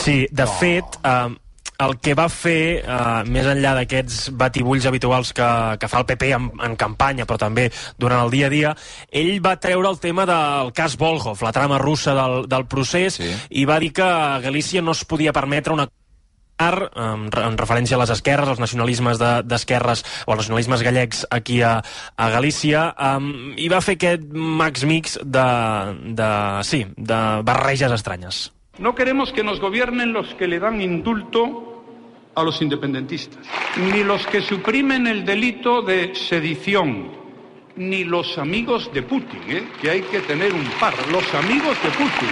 Sí, 0.00 0.28
de 0.30 0.44
no. 0.44 0.52
fet, 0.60 0.84
eh, 1.02 1.36
el 1.78 1.98
que 2.02 2.14
va 2.18 2.26
fer, 2.28 2.82
eh, 2.82 3.20
més 3.30 3.46
enllà 3.46 3.76
d'aquests 3.78 4.32
batibulls 4.34 4.86
habituals 4.90 5.30
que, 5.32 5.46
que 5.78 5.88
fa 5.90 6.00
el 6.02 6.08
PP 6.08 6.32
en, 6.34 6.48
en 6.66 6.74
campanya, 6.80 7.26
però 7.28 7.38
també 7.38 7.68
durant 7.98 8.24
el 8.24 8.32
dia 8.34 8.48
a 8.48 8.50
dia, 8.50 8.72
ell 9.14 9.38
va 9.44 9.54
treure 9.62 9.86
el 9.92 10.00
tema 10.02 10.26
del 10.26 10.72
cas 10.74 10.96
Volhov, 10.98 11.38
la 11.46 11.52
trama 11.54 11.78
russa 11.78 12.16
del, 12.18 12.48
del 12.50 12.66
procés, 12.66 13.20
sí. 13.22 13.30
i 13.50 13.64
va 13.68 13.78
dir 13.78 13.92
que 13.94 14.08
Galícia 14.42 14.82
no 14.82 14.96
es 14.96 15.04
podia 15.06 15.32
permetre 15.32 15.72
una 15.72 15.86
en, 16.58 17.28
en 17.30 17.56
referència 17.58 17.94
a 17.94 18.00
les 18.02 18.10
esquerres, 18.10 18.48
als 18.50 18.58
nacionalismes 18.58 19.18
de- 19.20 19.44
d'esquerres 19.46 20.02
de, 20.02 20.08
o 20.26 20.32
als 20.32 20.40
nacionalismes 20.42 20.82
gallecs 20.82 21.20
aquí 21.30 21.60
a, 21.62 21.76
a 22.16 22.28
Galícia, 22.34 22.88
um, 22.98 23.54
i 23.54 23.68
va 23.70 23.78
fer 23.80 23.94
aquest 23.94 24.26
max 24.34 24.82
mix 24.82 25.14
de, 25.22 25.46
de, 26.18 26.30
sí, 26.66 26.82
de 26.96 27.20
barreges 27.46 27.94
estranyes. 27.94 28.48
No 28.78 28.94
queremos 28.94 29.32
que 29.32 29.42
nos 29.42 29.60
gobiernen 29.60 30.12
los 30.12 30.34
que 30.34 30.46
le 30.46 30.58
dan 30.58 30.80
indulto 30.80 31.67
a 32.40 32.44
los 32.44 32.60
independentistas, 32.62 33.44
ni 33.76 34.04
los 34.04 34.26
que 34.26 34.40
suprimen 34.40 35.06
el 35.06 35.24
delito 35.24 35.82
de 35.82 36.14
sedición, 36.14 37.10
ni 37.76 38.04
los 38.04 38.38
amigos 38.38 38.90
de 38.92 39.02
Putin, 39.02 39.40
¿eh? 39.48 39.68
que 39.80 39.90
hay 39.90 40.02
que 40.02 40.20
tener 40.20 40.52
un 40.52 40.64
par, 40.80 40.94
los 41.10 41.34
amigos 41.34 41.76
de 41.82 41.90
Putin, 41.90 42.28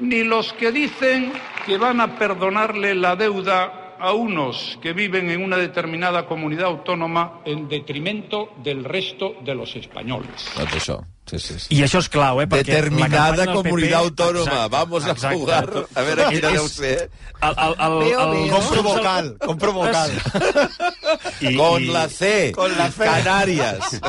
ni 0.00 0.24
los 0.24 0.52
que 0.54 0.72
dicen 0.72 1.32
que 1.66 1.78
van 1.78 2.00
a 2.00 2.18
perdonarle 2.18 2.94
la 2.94 3.16
deuda 3.16 3.96
a 3.98 4.12
unos 4.12 4.78
que 4.82 4.92
viven 4.92 5.30
en 5.30 5.42
una 5.42 5.56
determinada 5.56 6.26
comunidad 6.26 6.66
autónoma 6.66 7.40
en 7.44 7.68
detrimento 7.68 8.52
del 8.62 8.84
resto 8.84 9.36
de 9.44 9.54
los 9.54 9.74
españoles. 9.76 10.52
Sí, 11.38 11.54
sí. 11.54 11.60
sí. 11.66 11.74
I 11.76 11.82
això 11.86 11.98
és 12.04 12.08
clau, 12.08 12.40
eh? 12.42 12.46
Perquè 12.46 12.64
Determinada 12.72 13.46
comunitat 13.52 13.90
PP 13.90 14.00
autònoma. 14.00 14.44
Exacte, 14.50 14.70
Vamos 14.76 15.04
a 15.04 15.10
exacte. 15.12 15.36
jugar. 15.38 15.64
A 15.94 16.02
veure 16.02 16.28
quina 16.30 16.50
deu 16.56 16.68
ser. 16.68 17.10
El, 17.44 17.54
el, 17.60 17.74
el, 17.84 17.94
Veo, 18.00 18.20
el. 18.32 18.50
Compro 18.50 18.82
vocal, 18.82 19.36
compro 19.38 19.72
vocal. 19.80 20.10
I, 21.40 21.56
Con 21.56 21.92
la 21.92 22.08
C. 22.08 22.52
Con 22.54 22.76
la 22.78 22.90
C. 22.90 23.04
Canàries. 23.04 24.00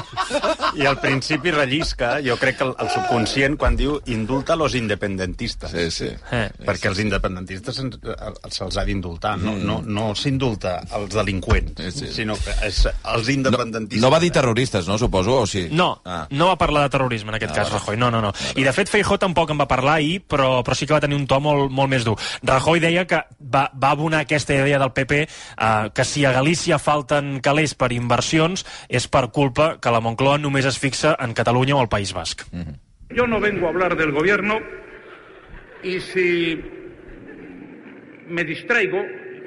I 0.76 0.86
al 0.86 1.00
principi 1.02 1.52
rellisca, 1.52 2.20
jo 2.24 2.38
crec 2.40 2.58
que 2.60 2.64
el, 2.68 2.74
el 2.80 2.90
subconscient, 2.94 3.58
quan 3.60 3.76
diu 3.76 3.98
indulta 4.12 4.56
los 4.56 4.76
independentistes. 4.76 5.72
Sí, 5.72 5.90
sí. 5.92 6.10
Eh. 6.32 6.48
Perquè 6.66 6.90
els 6.92 7.00
independentistes 7.04 7.80
eh, 7.84 8.16
se'ls 8.52 8.78
ha 8.78 8.86
d'indultar, 8.88 9.36
no, 9.42 9.54
Mm. 9.56 9.64
no, 9.66 9.76
no 9.86 10.06
s'indulta 10.16 10.82
als 10.92 11.14
delinqüents, 11.16 11.80
Sí, 11.80 11.92
sí. 11.92 12.14
sinó 12.14 12.36
que 12.36 12.52
és 12.68 12.82
els 12.88 13.30
independentistes. 13.30 14.02
No 14.04 14.10
va 14.12 14.20
dir 14.20 14.32
terroristes, 14.32 14.88
no, 14.88 14.98
suposo, 14.98 15.42
o 15.42 15.48
sí? 15.48 15.68
No, 15.72 16.02
Ah. 16.06 16.26
no 16.30 16.48
va 16.48 16.58
parlar 16.58 16.84
de 16.84 16.90
terrorisme 17.16 17.30
en 17.32 17.36
aquest 17.36 17.52
Ah, 17.52 17.56
cas. 17.64 17.72
Rajoy. 17.72 17.98
No, 17.98 18.12
no, 18.12 18.22
no. 18.22 18.32
I 18.56 18.64
de 18.64 18.74
fet 18.74 18.90
Feijó 18.90 19.18
tampoc 19.18 19.50
en 19.52 19.60
va 19.60 19.68
parlar 19.68 19.96
ahir, 19.96 20.22
però, 20.28 20.64
però 20.64 20.76
sí 20.76 20.86
que 20.86 20.94
va 20.94 21.00
tenir 21.00 21.16
un 21.16 21.26
to 21.28 21.40
molt, 21.40 21.72
molt 21.72 21.90
més 21.90 22.04
dur. 22.06 22.16
Rajoy 22.44 22.80
deia 22.80 23.06
que 23.08 23.22
va, 23.40 23.70
va 23.74 23.92
abonar 23.92 24.22
aquesta 24.26 24.54
idea 24.54 24.80
del 24.80 24.92
PP 24.92 25.22
eh, 25.22 25.90
que 25.94 26.04
si 26.06 26.26
a 26.26 26.32
Galícia 26.32 26.78
falten 26.80 27.40
calés 27.42 27.74
per 27.76 27.92
inversions 27.92 28.66
és 28.90 29.08
per 29.08 29.30
culpa 29.32 29.78
que 29.80 29.92
la 29.92 30.02
Moncloa 30.02 30.38
només 30.38 30.66
es 30.66 30.78
fixa 30.78 31.16
en 31.20 31.34
Catalunya 31.34 31.76
o 31.76 31.80
al 31.80 31.90
País 31.90 32.14
Basc. 32.14 32.44
Yo 33.10 33.28
no 33.28 33.40
vengo 33.40 33.68
a 33.68 33.70
hablar 33.70 33.96
del 33.96 34.12
gobierno 34.12 34.60
y 35.84 36.00
si 36.02 36.60
me 38.28 38.44
distraigo 38.44 38.98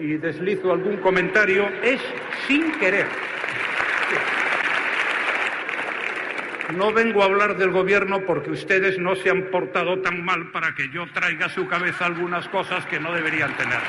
y 0.00 0.16
deslizo 0.18 0.72
algún 0.72 0.98
comentario 0.98 1.66
es 1.82 2.00
sin 2.46 2.70
querer. 2.78 3.06
No 6.74 6.92
vengo 6.92 7.22
a 7.22 7.26
hablar 7.26 7.56
del 7.56 7.70
gobierno 7.70 8.20
porque 8.26 8.50
ustedes 8.50 8.98
no 8.98 9.16
se 9.16 9.30
han 9.30 9.50
portado 9.50 10.00
tan 10.00 10.24
mal 10.24 10.50
para 10.52 10.74
que 10.74 10.90
yo 10.92 11.10
traiga 11.12 11.46
a 11.46 11.48
su 11.48 11.66
cabeza 11.66 12.06
algunas 12.06 12.46
cosas 12.48 12.84
que 12.86 13.00
no 13.00 13.12
deberían 13.12 13.56
tener. 13.56 13.80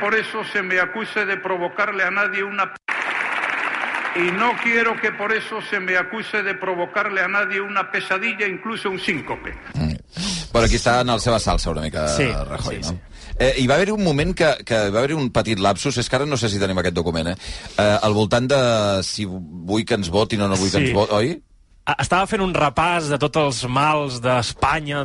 Por 0.00 0.14
eso 0.14 0.44
se 0.44 0.62
me 0.62 0.80
acuse 0.80 1.26
de 1.26 1.36
provocarle 1.36 2.04
a 2.04 2.10
nadie 2.10 2.42
una 2.42 2.72
y 4.14 4.30
no 4.32 4.52
quiero 4.62 4.96
que 4.96 5.12
por 5.12 5.32
eso 5.32 5.60
se 5.60 5.78
me 5.78 5.96
acuse 5.96 6.42
de 6.42 6.54
provocarle 6.54 7.20
a 7.20 7.28
nadie 7.28 7.60
una 7.60 7.90
pesadilla, 7.90 8.46
incluso 8.46 8.88
un 8.88 8.98
síncope. 8.98 9.52
Però 10.56 10.64
aquí 10.64 10.78
està 10.78 11.02
en 11.02 11.10
la 11.12 11.18
seva 11.20 11.36
salsa 11.42 11.68
una 11.68 11.82
mica, 11.84 12.06
Sí, 12.08 12.24
Rajoy, 12.32 12.78
sí, 12.82 12.94
no? 12.94 13.00
Eh, 13.38 13.52
hi 13.60 13.66
va 13.68 13.74
haver 13.76 13.92
un 13.92 14.00
moment 14.00 14.32
que, 14.32 14.48
que 14.64 14.78
va 14.88 15.02
haver 15.02 15.14
un 15.14 15.28
petit 15.28 15.60
lapsus, 15.60 15.98
és 16.00 16.08
que 16.08 16.16
ara 16.16 16.26
no 16.28 16.38
sé 16.40 16.48
si 16.48 16.60
tenim 16.60 16.78
aquest 16.80 16.96
document, 16.96 17.34
eh? 17.34 17.36
eh 17.82 17.98
al 18.06 18.16
voltant 18.16 18.48
de 18.48 18.60
si 19.04 19.26
vull 19.28 19.84
que 19.84 19.98
ens 19.98 20.08
votin 20.08 20.40
o 20.40 20.48
no 20.48 20.56
vull 20.56 20.70
que 20.70 20.78
Sí. 20.78 20.86
ens 20.86 20.96
votin, 20.96 21.16
oi? 21.16 21.36
Estava 21.98 22.26
fent 22.26 22.40
un 22.42 22.54
repàs 22.56 23.10
de 23.12 23.18
tots 23.20 23.38
els 23.38 23.60
mals 23.68 24.22
d'Espanya, 24.24 25.04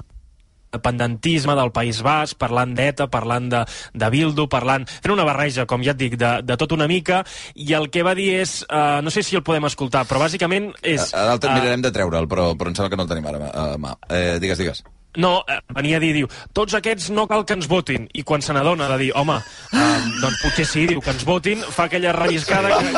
independentisme 0.72 1.56
del 1.60 1.74
País 1.76 2.00
Basc, 2.02 2.38
parlant 2.40 2.72
d'ETA, 2.74 3.10
parlant 3.12 3.50
de, 3.52 3.66
de 3.94 4.10
Bildu, 4.10 4.48
parlant... 4.48 4.88
fent 4.88 5.14
una 5.14 5.28
barreja, 5.28 5.68
com 5.68 5.84
ja 5.84 5.92
et 5.92 6.00
dic, 6.00 6.16
de, 6.16 6.32
de 6.48 6.58
tot 6.58 6.72
una 6.72 6.88
mica, 6.88 7.26
i 7.56 7.76
el 7.76 7.90
que 7.92 8.08
va 8.08 8.16
dir 8.16 8.32
és... 8.40 8.62
Uh, 8.72 9.04
no 9.04 9.12
sé 9.12 9.26
si 9.28 9.36
el 9.36 9.44
podem 9.44 9.68
escoltar, 9.68 10.06
però 10.08 10.24
bàsicament 10.24 10.72
és... 10.82 11.12
Ara 11.12 11.36
el 11.36 11.44
eh, 11.44 11.54
mirarem 11.60 11.84
de 11.84 11.92
treure'l, 11.92 12.32
però, 12.32 12.54
però 12.56 12.72
em 12.72 12.80
sembla 12.80 12.96
que 12.96 13.02
no 13.04 13.04
el 13.10 13.12
tenim 13.12 13.28
ara 13.28 13.52
a 13.52 13.70
mà. 13.78 13.98
Eh, 14.08 14.40
digues, 14.40 14.64
digues. 14.64 14.86
No, 15.18 15.44
eh, 15.48 15.60
venia 15.76 15.98
a 15.98 16.00
dir, 16.00 16.14
diu, 16.16 16.28
tots 16.54 16.74
aquests 16.78 17.10
no 17.12 17.26
cal 17.28 17.44
que 17.46 17.54
ens 17.58 17.68
votin. 17.68 18.08
I 18.14 18.24
quan 18.24 18.42
se 18.42 18.54
n'adona 18.56 18.88
de 18.94 18.98
dir, 18.98 19.12
home, 19.16 19.36
eh, 19.74 19.98
doncs 20.22 20.38
potser 20.44 20.66
sí, 20.66 20.86
diu, 20.88 21.02
que 21.04 21.12
ens 21.12 21.26
votin, 21.28 21.60
fa 21.68 21.90
aquella 21.90 22.14
relliscada 22.16 22.78
que, 22.80 22.94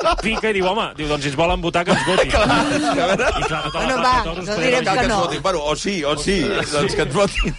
que 0.00 0.14
pica 0.22 0.50
i 0.50 0.54
diu, 0.56 0.66
home, 0.70 0.86
diu, 0.96 1.08
doncs 1.10 1.24
si 1.26 1.32
es 1.34 1.36
volen 1.36 1.60
votar, 1.60 1.84
que 1.84 1.92
ens 1.92 2.06
votin. 2.06 2.30
Clar. 2.30 2.48
I 2.74 3.44
clar, 3.44 3.62
tota 3.68 3.78
Bueno, 3.78 3.98
va, 4.00 4.14
no 4.24 4.56
direm 4.56 4.84
que 4.84 4.90
que 4.94 4.98
ens 5.04 5.08
no. 5.08 5.20
votin. 5.26 5.42
Bueno, 5.42 5.64
o 5.64 5.76
sí, 5.76 5.98
o 6.04 6.16
sí, 6.16 6.40
doncs 6.72 6.94
que 6.96 7.02
ens 7.02 7.14
votin. 7.14 7.54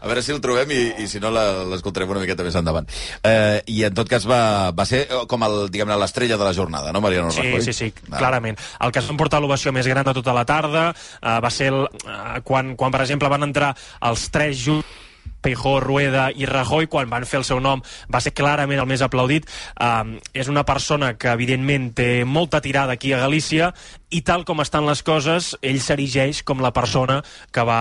A 0.00 0.06
veure 0.08 0.22
si 0.24 0.32
el 0.32 0.40
trobem 0.42 0.70
i, 0.72 0.80
i 1.04 1.06
si 1.08 1.20
no 1.22 1.30
la- 1.32 1.64
l'escoltarem 1.70 2.10
una 2.10 2.20
miqueta 2.22 2.42
més 2.46 2.56
endavant. 2.58 2.88
Eh, 3.24 3.60
I 3.70 3.84
en 3.88 3.94
tot 3.94 4.08
cas 4.10 4.24
va, 4.28 4.70
va 4.76 4.86
ser 4.88 5.02
eh, 5.06 5.20
com 5.30 5.42
el, 5.46 5.56
diguem-ne, 5.72 5.96
l'estrella 6.00 6.36
de 6.40 6.44
la 6.48 6.54
jornada, 6.56 6.92
no, 6.92 7.00
Mariano 7.04 7.30
Sí, 7.30 7.42
Rajoy? 7.44 7.62
sí, 7.62 7.72
sí, 7.72 7.90
Va. 8.10 8.18
clarament. 8.18 8.58
El 8.80 8.92
que 8.92 8.98
es 9.02 9.06
va 9.08 9.14
emportar 9.16 9.40
l'ovació 9.40 9.72
més 9.72 9.86
gran 9.88 10.04
de 10.06 10.14
tota 10.16 10.32
la 10.36 10.44
tarda 10.48 10.88
eh, 10.92 11.36
va 11.44 11.50
ser 11.52 11.68
el, 11.72 11.84
eh, 12.04 12.40
quan, 12.50 12.74
quan, 12.74 12.90
per 12.90 13.04
exemple, 13.06 13.30
van 13.30 13.46
entrar 13.46 13.76
els 14.10 14.26
tres 14.34 14.58
junts 14.66 14.98
Peijó, 15.40 15.80
Rueda 15.80 16.28
i 16.36 16.44
Rajoy, 16.44 16.86
quan 16.92 17.08
van 17.08 17.24
fer 17.28 17.40
el 17.40 17.46
seu 17.48 17.60
nom, 17.64 17.80
va 18.12 18.20
ser 18.20 18.34
clarament 18.36 18.80
el 18.80 18.88
més 18.88 19.00
aplaudit. 19.04 19.48
Um, 19.80 20.18
és 20.36 20.50
una 20.52 20.66
persona 20.68 21.14
que, 21.16 21.30
evidentment, 21.32 21.90
té 21.96 22.26
molta 22.28 22.60
tirada 22.60 22.96
aquí 22.96 23.14
a 23.16 23.22
Galícia 23.22 23.72
i, 24.10 24.20
tal 24.20 24.44
com 24.44 24.60
estan 24.60 24.84
les 24.88 25.02
coses, 25.06 25.54
ell 25.62 25.80
s'erigeix 25.80 26.44
com 26.44 26.60
la 26.60 26.74
persona 26.76 27.22
que 27.52 27.64
va 27.64 27.80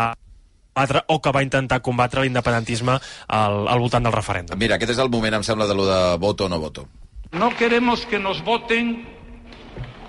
combatre 0.80 1.04
o 1.12 1.20
que 1.20 1.32
va 1.36 1.44
intentar 1.44 1.82
combatre 1.84 2.24
l'independentisme 2.24 2.96
al, 3.28 3.68
al 3.68 3.80
voltant 3.84 4.06
del 4.06 4.16
referèndum. 4.16 4.60
Mira, 4.60 4.78
aquest 4.80 4.96
és 4.96 5.04
el 5.04 5.12
moment, 5.12 5.36
em 5.36 5.44
sembla, 5.44 5.68
de 5.68 5.76
lo 5.76 5.88
de 5.90 6.00
voto 6.18 6.46
o 6.46 6.50
no 6.50 6.60
voto. 6.60 6.88
No 7.34 7.52
queremos 7.58 8.06
que 8.08 8.20
nos 8.20 8.40
voten, 8.46 9.04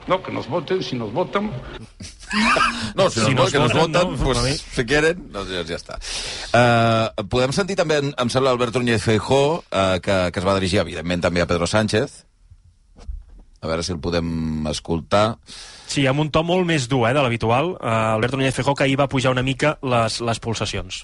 no 0.09 0.23
que 0.23 0.33
nos 0.33 0.49
voten, 0.49 0.83
si 0.83 0.97
nos 0.97 1.13
votan. 1.13 1.51
No, 2.95 3.11
si, 3.11 3.21
Si 3.21 3.35
no, 3.35 3.43
nos 3.43 3.51
que 3.53 3.59
nos 3.59 3.73
voten, 3.73 3.93
voten, 3.93 4.11
no, 4.13 4.25
pues, 4.25 4.61
si 4.63 4.85
quieren, 4.87 5.33
doncs 5.35 5.51
ja, 5.51 5.77
està. 5.77 5.97
Uh, 6.55 7.25
podem 7.27 7.51
sentir 7.55 7.75
també, 7.79 7.97
em- 7.99 8.13
em 8.15 8.31
sembla, 8.31 8.53
Alberto 8.55 8.79
Núñez 8.79 9.03
Feijó, 9.03 9.65
uh, 9.67 9.99
que, 10.03 10.31
que 10.31 10.39
es 10.39 10.47
va 10.47 10.55
dirigir, 10.55 10.79
evidentment, 10.79 11.23
també 11.25 11.43
a 11.43 11.47
Pedro 11.51 11.67
Sánchez. 11.67 12.21
A 13.61 13.67
veure 13.67 13.83
si 13.83 13.91
el 13.93 13.99
podem 14.01 14.67
escoltar. 14.71 15.39
Sí, 15.91 16.07
amb 16.07 16.23
un 16.23 16.31
to 16.31 16.45
molt 16.47 16.65
més 16.71 16.87
dur 16.89 17.03
eh, 17.09 17.13
de 17.15 17.23
l'habitual. 17.23 17.75
Uh, 17.75 18.15
Alberto 18.15 18.39
Núñez 18.39 18.55
Feijóo, 18.55 18.77
que 18.79 18.87
ahir 18.87 18.99
va 19.01 19.09
pujar 19.11 19.35
una 19.35 19.43
mica 19.43 19.75
les, 19.83 20.21
les 20.23 20.39
pulsacions. 20.41 21.03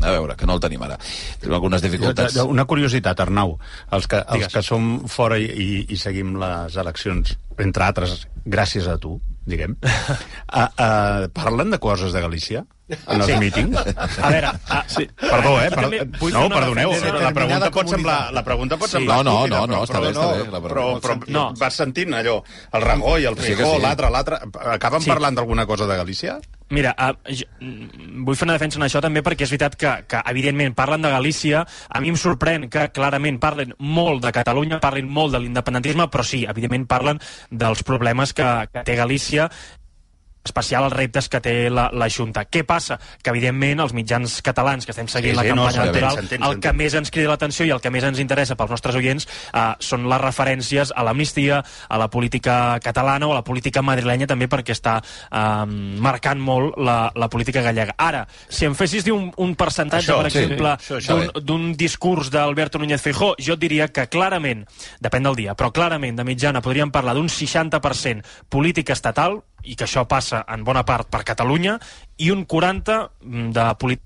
A 0.00 0.10
veure, 0.16 0.34
que 0.36 0.44
no 0.48 0.56
el 0.56 0.60
tenim 0.64 0.82
ara. 0.84 0.96
Tenim 1.40 1.54
algunes 1.56 1.84
dificultats. 1.84 2.36
Una 2.44 2.64
curiositat, 2.68 3.20
Arnau. 3.20 3.58
Els 3.92 4.08
que, 4.08 4.18
els 4.24 4.42
Digues. 4.48 4.52
que 4.56 4.62
som 4.64 4.88
fora 5.08 5.38
i, 5.40 5.44
i, 5.48 5.68
i 5.92 5.96
seguim 6.00 6.34
les 6.40 6.76
eleccions, 6.76 7.36
entre 7.62 7.86
altres, 7.86 8.26
gràcies 8.44 8.88
a 8.90 8.96
tu, 9.00 9.16
diguem, 9.48 9.76
uh, 9.80 10.16
uh, 10.60 11.28
parlen 11.36 11.72
de 11.74 11.80
coses 11.82 12.14
de 12.16 12.22
Galícia? 12.24 12.64
En 12.88 13.20
els 13.20 13.26
Sí. 13.26 13.36
mítings. 13.38 13.76
A 14.22 14.30
veure, 14.30 14.46
a, 14.68 14.84
Sí. 14.86 15.08
Perdó, 15.18 15.60
eh? 15.62 15.70
Per... 15.70 15.82
No, 16.32 16.48
perdoneu, 16.48 16.92
referència 16.92 17.20
la 17.20 17.32
pregunta 17.34 17.70
pot 17.70 17.88
semblar, 17.88 18.32
la 18.32 18.44
pregunta 18.44 18.76
pot 18.76 18.88
Sí. 18.88 18.96
semblar 18.98 19.16
No, 19.24 19.24
no, 19.24 19.46
no, 19.46 19.66
no, 19.66 19.74
però- 19.74 19.84
està 19.86 20.00
bé, 20.00 20.10
està 20.10 20.22
no, 20.22 20.30
bé, 20.44 20.50
la 20.50 20.60
Però, 20.60 21.00
pregunta. 21.00 21.08
però 21.26 21.32
No. 21.32 21.54
vas 21.58 21.74
sentint 21.74 22.14
allò, 22.14 22.42
el 22.72 22.82
Rajoy, 22.82 23.24
el 23.24 23.36
Sí 23.38 23.42
Feijó, 23.54 23.74
sí. 23.76 23.82
l'altre, 23.82 24.10
l'altre... 24.10 24.38
Acaben 24.72 25.00
Sí. 25.02 25.08
parlant 25.10 25.34
d'alguna 25.36 25.66
cosa 25.66 25.86
de 25.86 25.96
Galícia? 25.96 26.38
Mira, 26.68 26.96
uh, 26.98 27.12
jo, 27.30 27.44
vull 28.24 28.34
fer 28.34 28.46
una 28.46 28.54
defensa 28.54 28.78
en 28.80 28.84
això 28.88 29.00
també 29.00 29.22
perquè 29.22 29.42
és 29.46 29.50
veritat 29.50 29.76
que, 29.76 30.04
que 30.08 30.20
evidentment 30.30 30.74
parlen 30.74 31.02
de 31.02 31.10
Galícia, 31.10 31.64
a 31.88 32.00
mi 32.00 32.08
em 32.08 32.16
sorprèn 32.16 32.68
que 32.68 32.88
clarament 32.90 33.38
parlen 33.38 33.74
molt 33.78 34.24
de 34.24 34.32
Catalunya, 34.32 34.80
parlin 34.80 35.08
molt 35.08 35.32
de 35.32 35.38
l'independentisme, 35.44 36.08
però 36.10 36.24
sí, 36.24 36.44
evidentment 36.44 36.86
parlen 36.88 37.20
dels 37.50 37.84
problemes 37.84 38.32
que, 38.34 38.68
que 38.72 38.82
té 38.82 38.96
Galícia 38.96 39.48
especial 40.46 40.86
els 40.88 40.94
reptes 40.96 41.28
que 41.28 41.40
té 41.44 41.54
la, 41.70 41.88
la 41.92 42.08
Junta. 42.08 42.46
Què 42.48 42.62
passa? 42.66 42.96
Que, 43.22 43.30
evidentment, 43.34 43.82
els 43.84 43.92
mitjans 43.96 44.38
catalans 44.46 44.86
que 44.86 44.94
estem 44.94 45.08
seguint 45.10 45.34
Sí, 45.34 45.36
la 45.36 45.42
sí, 45.44 45.52
no, 45.52 45.66
campanya 45.66 45.84
s'entén, 45.84 46.04
electoral, 46.06 46.52
el 46.54 46.60
que 46.62 46.72
més 46.78 46.94
ens 46.94 47.10
crida 47.12 47.32
l'atenció 47.34 47.66
i 47.66 47.72
el 47.74 47.80
que 47.84 47.90
més 47.92 48.04
ens 48.06 48.20
interessa 48.22 48.56
pels 48.56 48.70
nostres 48.72 48.96
oients 48.96 49.26
eh, 49.26 49.66
són 49.82 50.06
les 50.08 50.20
referències 50.22 50.92
a 50.96 51.04
l'amnistia, 51.06 51.60
a 51.88 51.98
la 51.98 52.08
política 52.10 52.78
catalana 52.82 53.26
o 53.28 53.32
a 53.34 53.40
la 53.40 53.44
política 53.44 53.82
madrilenya 53.82 54.26
també 54.30 54.48
perquè 54.48 54.72
està 54.76 54.96
eh, 55.02 55.66
marcant 56.00 56.40
molt 56.40 56.76
la, 56.78 57.10
la 57.14 57.28
política 57.32 57.62
gallega. 57.66 57.94
Ara, 57.98 58.24
si 58.48 58.64
em 58.68 58.74
fessis 58.78 59.04
dir 59.04 59.12
un, 59.16 59.30
un 59.36 59.54
percentatge, 59.58 60.12
Això, 60.12 60.20
per 60.22 60.30
sí, 60.32 60.44
exemple, 60.44 60.76
d'un- 61.10 61.44
d'un 61.46 61.66
discurs 61.76 62.30
d'Alberto 62.30 62.78
Núñez 62.78 63.02
Feijó, 63.02 63.34
jo 63.42 63.54
et 63.56 63.60
diria 63.62 63.88
que 63.88 64.06
clarament, 64.12 64.64
depèn 65.02 65.26
del 65.26 65.36
dia, 65.38 65.54
però 65.58 65.72
clarament 65.74 66.16
de 66.16 66.24
mitjana 66.24 66.62
podríem 66.62 66.90
parlar 66.94 67.14
d'un 67.16 67.28
60% 67.32 68.22
política 68.48 68.92
estatal, 68.94 69.40
i 69.66 69.76
que 69.76 69.84
això 69.84 70.06
passa 70.08 70.44
en 70.48 70.64
bona 70.64 70.84
part 70.86 71.10
per 71.10 71.24
Catalunya, 71.26 71.78
i 72.18 72.30
un 72.30 72.46
40% 72.46 73.52
de 73.52 73.70
política 73.78 74.04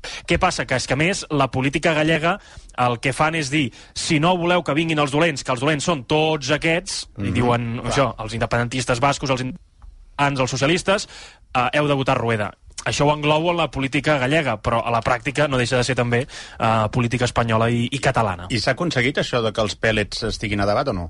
què 0.00 0.38
passa? 0.40 0.64
Que 0.64 0.78
és 0.80 0.86
que, 0.88 0.96
més, 0.96 1.26
la 1.28 1.50
política 1.52 1.92
gallega 1.92 2.38
el 2.80 2.94
que 3.04 3.12
fan 3.12 3.34
és 3.36 3.50
dir 3.52 3.66
si 3.92 4.16
no 4.22 4.30
voleu 4.40 4.62
que 4.64 4.72
vinguin 4.72 4.98
els 5.02 5.12
dolents, 5.12 5.44
que 5.44 5.52
els 5.52 5.60
dolents 5.60 5.84
són 5.84 6.06
tots 6.08 6.50
aquests, 6.56 7.06
mm 7.06 7.20
-hmm. 7.20 7.26
i 7.26 7.28
Mhm, 7.28 7.34
diuen 7.34 7.80
clar. 7.80 7.92
això, 7.92 8.14
els 8.24 8.32
independentistes 8.32 9.00
bascos, 9.00 9.30
els 9.30 9.42
independents, 9.42 10.40
els 10.40 10.50
socialistes, 10.50 11.08
eh, 11.54 11.68
heu 11.78 11.86
de 11.86 11.94
votar 11.94 12.16
Rueda. 12.16 12.54
Això 12.86 13.04
ho 13.04 13.12
englobo 13.14 13.50
en 13.50 13.58
la 13.58 13.70
política 13.70 14.16
gallega, 14.18 14.56
però 14.56 14.80
a 14.82 14.90
la 14.90 15.02
pràctica 15.02 15.46
no 15.48 15.58
deixa 15.58 15.76
de 15.76 15.84
ser 15.84 15.94
també 15.94 16.26
eh, 16.58 16.88
política 16.90 17.26
espanyola 17.26 17.68
i, 17.70 17.88
i 17.90 17.98
catalana. 17.98 18.46
I 18.48 18.58
s'ha 18.58 18.70
aconseguit 18.70 19.18
això 19.18 19.42
de 19.42 19.52
que 19.52 19.60
els 19.60 19.76
pèl·lets 19.78 20.26
estiguin 20.28 20.60
a 20.60 20.66
debat 20.66 20.88
o 20.88 20.92
no? 20.94 21.08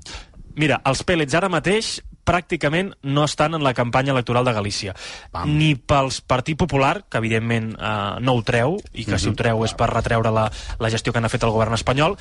Mira, 0.55 0.81
els 0.83 1.05
pèl·lets 1.05 1.33
ara 1.33 1.47
mateix 1.47 2.01
pràcticament 2.27 2.93
no 3.03 3.25
estan 3.25 3.57
en 3.57 3.65
la 3.65 3.73
campanya 3.77 4.13
electoral 4.15 4.45
de 4.45 4.53
Galícia. 4.53 4.95
Pam. 5.31 5.57
Ni 5.57 5.73
pels 5.75 6.21
Partit 6.21 6.57
Popular, 6.59 7.03
que 7.09 7.21
evidentment 7.21 7.73
eh, 7.75 8.21
no 8.21 8.37
ho 8.37 8.45
treu, 8.47 8.79
i 8.93 9.05
que 9.07 9.19
si 9.19 9.31
ho 9.31 9.35
treu 9.37 9.65
és 9.67 9.75
per 9.77 9.91
retreure 9.91 10.31
la, 10.33 10.47
la 10.79 10.93
gestió 10.93 11.13
que 11.13 11.21
n'ha 11.21 11.31
fet 11.31 11.45
el 11.47 11.53
govern 11.53 11.77
espanyol, 11.77 12.17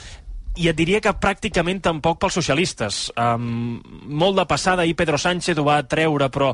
i 0.59 0.69
et 0.71 0.77
diria 0.77 1.01
que 1.03 1.13
pràcticament 1.15 1.83
tampoc 1.85 2.19
pels 2.21 2.37
socialistes. 2.41 3.05
Um, 3.15 3.79
molt 4.11 4.41
de 4.41 4.47
passada, 4.51 4.83
ahir 4.83 4.97
Pedro 4.99 5.19
Sánchez 5.21 5.59
ho 5.59 5.67
va 5.67 5.79
treure, 5.87 6.29
però 6.33 6.51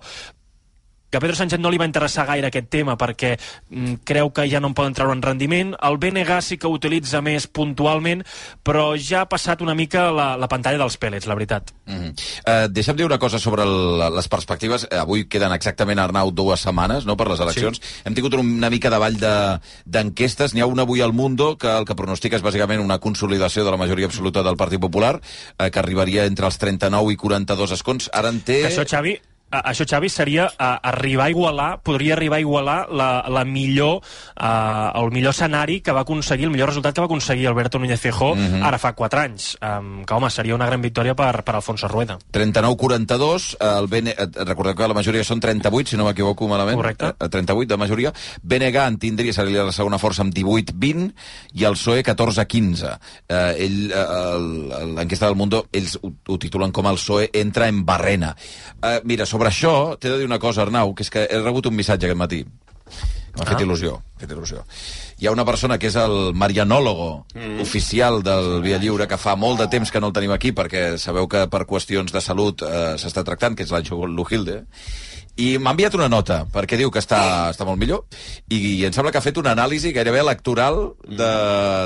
que 1.10 1.18
a 1.18 1.20
Pedro 1.20 1.36
Sánchez 1.36 1.60
no 1.60 1.70
li 1.70 1.78
va 1.78 1.86
interessar 1.88 2.26
gaire 2.26 2.48
aquest 2.48 2.68
tema 2.72 2.96
perquè 2.98 3.36
mm, 3.70 4.02
creu 4.04 4.32
que 4.34 4.48
ja 4.50 4.60
no 4.60 4.68
en 4.68 4.74
poden 4.74 4.94
treure 4.96 5.14
en 5.14 5.22
rendiment. 5.22 5.74
El 5.82 5.98
BNG 6.02 6.40
sí 6.42 6.58
que 6.58 6.68
utilitza 6.68 7.22
més 7.22 7.46
puntualment, 7.46 8.24
però 8.66 8.94
ja 8.98 9.22
ha 9.22 9.28
passat 9.30 9.62
una 9.62 9.74
mica 9.74 10.10
la, 10.10 10.32
la 10.36 10.48
pantalla 10.48 10.80
dels 10.82 10.98
pèl·lets, 11.00 11.26
la 11.26 11.34
veritat. 11.38 11.72
Mm 11.86 11.94
-hmm. 11.94 12.12
uh, 12.46 12.68
deixa'm 12.72 12.96
dir 12.96 13.06
una 13.06 13.18
cosa 13.18 13.38
sobre 13.38 13.62
el, 13.62 14.14
les 14.14 14.28
perspectives. 14.28 14.86
Eh, 14.90 14.96
Avui 14.98 15.26
queden 15.28 15.52
exactament, 15.52 15.98
Arnau, 15.98 16.30
dues 16.30 16.60
setmanes 16.60 17.06
no, 17.06 17.16
per 17.16 17.28
les 17.28 17.40
eleccions. 17.40 17.78
Sí. 17.80 18.02
Hem 18.04 18.14
tingut 18.14 18.34
una 18.34 18.70
mica 18.70 18.90
de 18.90 18.98
ball 18.98 19.16
de- 19.16 19.60
d'enquestes. 19.84 20.54
N'hi 20.54 20.60
ha 20.60 20.66
una 20.66 20.82
avui 20.82 21.00
al 21.00 21.12
Mundo 21.12 21.56
que 21.56 21.68
el 21.68 21.84
que 21.84 21.94
pronostica 21.94 22.36
és 22.36 22.42
bàsicament 22.42 22.80
una 22.80 22.98
consolidació 22.98 23.64
de 23.64 23.70
la 23.70 23.76
majoria 23.76 24.06
absoluta 24.06 24.42
del 24.42 24.56
Partit 24.56 24.80
Popular, 24.80 25.20
eh, 25.58 25.70
que 25.70 25.78
arribaria 25.78 26.24
entre 26.24 26.46
els 26.46 26.58
39 26.58 27.12
i 27.12 27.16
42 27.16 27.70
escons. 27.72 28.10
Ara 28.12 28.28
en 28.28 28.40
té... 28.40 28.62
Que 28.62 28.68
això, 28.68 28.84
Xavi, 28.88 29.20
això, 29.50 29.84
Xavi, 29.86 30.08
seria 30.08 30.48
a, 30.58 30.74
arribar 30.90 31.26
a 31.26 31.30
igualar, 31.30 31.80
podria 31.82 32.14
arribar 32.14 32.36
a 32.38 32.40
igualar 32.40 32.88
la, 32.90 33.24
la 33.28 33.44
millor, 33.44 34.02
uh, 34.36 34.90
el 35.02 35.10
millor 35.12 35.30
escenari 35.34 35.80
que 35.80 35.92
va 35.92 36.00
aconseguir, 36.02 36.44
el 36.46 36.50
millor 36.50 36.68
resultat 36.70 36.94
que 36.94 37.00
va 37.00 37.06
aconseguir 37.06 37.46
Alberto 37.48 37.78
Núñez 37.78 38.00
Feijóo 38.00 38.34
Mhm. 38.36 38.62
ara 38.62 38.78
fa 38.78 38.92
4 38.94 39.20
anys. 39.20 39.56
Um, 39.62 40.04
que, 40.04 40.14
home, 40.14 40.30
seria 40.30 40.54
una 40.54 40.66
gran 40.66 40.82
victòria 40.82 41.14
per, 41.14 41.42
per 41.44 41.54
Alfonso 41.54 41.88
Rueda. 41.88 42.18
39-42, 42.32 43.56
eh, 43.60 43.78
el 43.78 43.86
BN... 43.86 44.14
recordeu 44.44 44.74
que 44.74 44.88
la 44.88 44.94
majoria 44.94 45.22
són 45.24 45.40
38, 45.40 45.90
si 45.90 45.96
no 45.96 46.04
m'equivoco 46.08 46.48
malament. 46.48 46.76
Correcte. 46.76 47.12
Eh, 47.18 47.28
38 47.28 47.68
de 47.68 47.76
majoria. 47.76 48.12
BNG 48.42 48.76
en 48.82 48.98
tindria, 48.98 49.32
seria 49.32 49.64
la 49.64 49.72
segona 49.72 49.98
força 49.98 50.24
amb 50.24 50.34
18-20 50.34 51.12
i 51.54 51.64
el 51.64 51.74
PSOE 51.78 52.02
14-15. 52.02 52.98
Eh, 53.28 53.54
ell, 53.66 53.92
el- 53.92 54.72
el- 54.80 54.94
l'enquesta 54.96 55.26
del 55.26 55.36
Mundo, 55.36 55.66
ells 55.72 55.98
ho, 56.02 56.12
ho 56.26 56.38
titulen 56.38 56.72
com 56.72 56.86
el 56.90 56.96
PSOE 56.98 57.30
entra 57.32 57.68
en 57.68 57.84
barrena. 57.86 58.34
Eh, 58.82 59.00
mira, 59.04 59.26
sobre 59.26 59.35
això 59.44 59.98
t'he 60.00 60.08
de 60.08 60.18
dir 60.22 60.26
una 60.26 60.38
cosa, 60.38 60.62
Arnau, 60.62 60.94
que 60.94 61.04
és 61.04 61.10
que 61.12 61.26
he 61.28 61.42
rebut 61.42 61.66
un 61.68 61.76
missatge 61.76 62.08
aquest 62.08 62.18
matí 62.18 62.44
que 63.36 63.44
m'ha 63.44 63.50
fet 63.50 63.60
Ah. 63.60 63.64
il·lusió, 63.64 63.92
m'ha 63.92 64.20
fet 64.20 64.30
il·lusió. 64.32 64.62
Hi 65.18 65.26
ha 65.26 65.32
una 65.32 65.44
persona 65.44 65.78
que 65.78 65.88
és 65.90 65.96
el 66.00 66.32
marianòlogo 66.34 67.26
mm. 67.34 67.60
oficial 67.60 68.22
del 68.24 68.62
Via 68.62 68.78
Lliure, 68.78 69.06
que 69.06 69.18
fa 69.20 69.36
molt 69.36 69.60
de 69.60 69.68
temps 69.68 69.90
que 69.92 70.00
no 70.00 70.08
el 70.08 70.14
tenim 70.16 70.32
aquí, 70.32 70.52
perquè 70.56 70.96
sabeu 70.98 71.28
que 71.28 71.46
per 71.52 71.66
qüestions 71.68 72.12
de 72.12 72.22
salut 72.24 72.62
eh, 72.62 72.94
s'està 72.96 73.24
tractant, 73.24 73.56
que 73.56 73.66
és 73.66 73.72
l'Anxo 73.72 74.06
Lujilde, 74.06 74.62
i 75.36 75.58
m'ha 75.60 75.74
enviat 75.76 75.98
una 75.98 76.08
nota, 76.08 76.44
perquè 76.52 76.78
diu 76.80 76.90
que 76.90 77.02
està, 77.02 77.50
està 77.52 77.66
molt 77.68 77.80
millor, 77.80 78.06
i, 78.48 78.56
i 78.56 78.84
em 78.88 78.94
sembla 78.96 79.12
que 79.12 79.20
ha 79.20 79.26
fet 79.26 79.36
una 79.36 79.52
anàlisi 79.52 79.92
gairebé 79.92 80.22
electoral 80.24 80.80
de, 81.04 81.32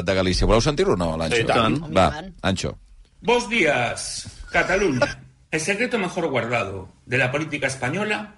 de 0.07 0.15
Galícia. 0.15 0.47
Voleu 0.47 0.63
sentir-ho 0.63 0.95
o 0.95 1.01
no, 1.01 1.17
l'Anxo? 1.19 1.43
Sí, 1.43 1.49
tant. 1.51 1.81
Va, 1.91 2.13
Anxo. 2.47 2.77
Buenos 3.21 3.51
días, 3.51 4.29
Cataluña. 4.55 5.30
El 5.51 5.61
secreto 5.61 5.99
mejor 5.99 6.29
guardado 6.29 6.93
de 7.07 7.19
la 7.19 7.33
política 7.33 7.67
española 7.67 8.37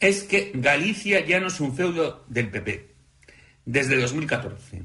es 0.00 0.24
que 0.24 0.52
Galicia 0.54 1.24
ya 1.24 1.40
no 1.40 1.46
es 1.46 1.60
un 1.60 1.74
feudo 1.74 2.26
del 2.28 2.50
PP 2.50 2.94
desde 3.64 3.98
2014. 3.98 4.82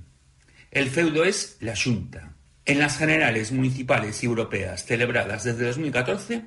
El 0.72 0.90
feudo 0.90 1.26
es 1.26 1.58
la 1.60 1.76
Junta. 1.76 2.34
En 2.66 2.80
las 2.80 2.98
generales 2.98 3.52
municipales 3.52 4.24
y 4.24 4.28
europeas 4.28 4.86
celebradas 4.86 5.44
desde 5.44 5.66
2014, 5.66 6.46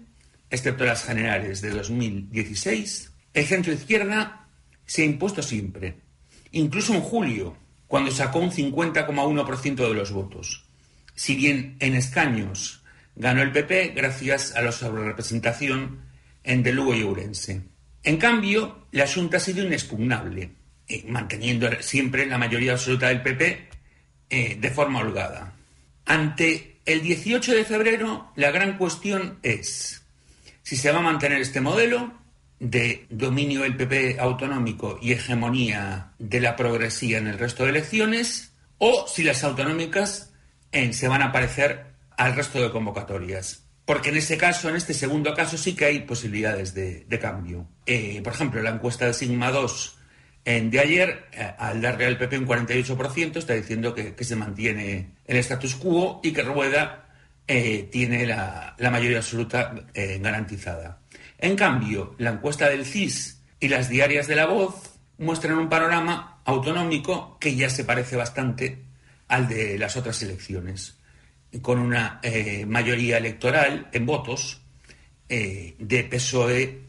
excepto 0.49 0.85
las 0.85 1.05
generales 1.05 1.61
de 1.61 1.71
2016, 1.71 3.13
el 3.35 3.45
centro 3.45 3.73
izquierda 3.73 4.49
se 4.87 5.03
ha 5.03 5.07
impuesto 5.07 5.43
siempre, 5.43 6.01
incluso 6.53 6.95
en 6.95 7.01
julio, 7.01 7.57
cuando 7.87 8.11
sacó 8.11 8.39
un 8.39 8.51
50,1% 8.51 9.75
de 9.75 9.95
los 9.95 10.13
votos. 10.13 10.65
Si 11.15 11.35
bien 11.35 11.77
en 11.81 11.95
escaños 11.95 12.80
ganó 13.21 13.43
el 13.43 13.53
PP 13.53 13.93
gracias 13.95 14.57
a 14.57 14.63
la 14.63 14.73
sobrerepresentación 14.73 16.01
en 16.43 16.63
de 16.63 16.73
Lugo 16.73 16.95
y 16.95 17.03
Ourense. 17.03 17.61
En 18.03 18.17
cambio, 18.17 18.87
la 18.93 19.07
Junta 19.07 19.37
ha 19.37 19.41
sido 19.41 19.63
inexpugnable, 19.63 20.53
eh, 20.89 21.05
manteniendo 21.07 21.69
siempre 21.81 22.25
la 22.25 22.39
mayoría 22.39 22.73
absoluta 22.73 23.09
del 23.09 23.21
PP 23.21 23.69
eh, 24.31 24.57
de 24.59 24.71
forma 24.71 25.01
holgada. 25.01 25.53
Ante 26.07 26.81
el 26.87 27.03
18 27.03 27.55
de 27.55 27.65
febrero, 27.67 28.33
la 28.37 28.51
gran 28.51 28.79
cuestión 28.79 29.39
es 29.43 30.03
si 30.63 30.77
se 30.77 30.91
va 30.91 31.01
a 31.01 31.03
mantener 31.03 31.43
este 31.43 31.61
modelo 31.61 32.15
de 32.59 33.07
dominio 33.11 33.63
del 33.63 33.77
PP 33.77 34.19
autonómico 34.19 34.99
y 35.03 35.13
hegemonía 35.13 36.13
de 36.19 36.41
la 36.41 36.57
progresía 36.57 37.19
en 37.19 37.27
el 37.27 37.39
resto 37.39 37.65
de 37.65 37.71
elecciones, 37.71 38.55
o 38.79 39.07
si 39.07 39.25
las 39.25 39.45
autonómicas 39.45 40.33
eh, 40.73 40.95
se 40.95 41.07
van 41.07 41.21
a 41.21 41.33
parecer 41.33 41.90
al 42.21 42.37
resto 42.37 42.61
de 42.61 42.71
convocatorias. 42.71 43.65
Porque 43.87 44.11
en 44.11 44.19
ese 44.19 44.37
caso, 44.37 44.69
en 44.69 44.77
este 44.77 44.93
segundo 44.93 45.33
caso, 45.33 45.57
sí 45.57 45.75
que 45.75 45.87
hay 45.87 46.01
posibilidades 46.01 46.75
de, 46.75 47.19
cambio. 47.19 47.67
Eh, 47.87 48.21
por 48.23 48.35
ejemplo, 48.35 48.63
la 48.63 48.71
encuesta 48.71 49.07
de 49.07 49.15
Sigma 49.15 49.51
2 49.51 49.97
en, 50.45 50.71
de 50.71 50.81
ayer, 50.81 51.29
eh, 51.33 51.55
al 51.59 51.81
darle 51.81 52.05
al 52.05 52.19
PP 52.19 52.39
un 52.39 52.47
48%, 52.47 53.39
está 53.39 53.55
diciendo 53.55 53.95
que, 53.95 54.15
se 54.23 54.37
mantiene 54.37 55.15
el 55.25 55.39
status 55.39 55.77
quo 55.77 56.21
y 56.23 56.33
que 56.33 56.43
Rueda 56.43 57.09
eh, 57.49 57.89
tiene 57.91 58.27
la, 58.27 58.77
mayoría 58.79 59.17
absoluta 59.17 59.75
garantizada. 60.21 61.01
En 61.39 61.57
cambio, 61.57 62.17
la 62.19 62.33
encuesta 62.33 62.69
del 62.69 62.85
CIS 62.85 63.41
y 63.61 63.69
las 63.69 63.89
diarias 63.89 64.27
de 64.27 64.37
la 64.37 64.45
voz 64.45 65.01
muestran 65.17 65.57
un 65.57 65.71
panorama 65.71 66.43
autonómico 66.45 67.39
que 67.41 67.57
ya 67.57 67.71
se 67.71 67.85
parece 67.85 68.17
bastante 68.17 68.85
al 69.27 69.49
de 69.49 69.79
las 69.79 69.97
otras 69.97 70.21
elecciones, 70.23 71.00
con 71.63 71.79
una 71.79 72.21
eh, 72.23 72.65
mayoría 72.67 73.19
electoral 73.19 73.89
en 73.93 74.07
votos 74.07 74.61
eh, 75.29 75.75
de 75.79 76.05
PSOE, 76.05 76.81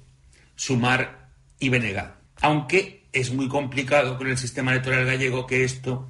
Sumar 0.56 1.30
y 1.60 1.70
Benega. 1.70 2.18
Aunque 2.42 3.04
es 3.12 3.34
muy 3.34 3.48
complicado 3.48 4.18
con 4.18 4.28
el 4.28 4.38
sistema 4.38 4.72
electoral 4.72 5.06
gallego 5.06 5.46
que 5.46 5.64
esto 5.64 6.10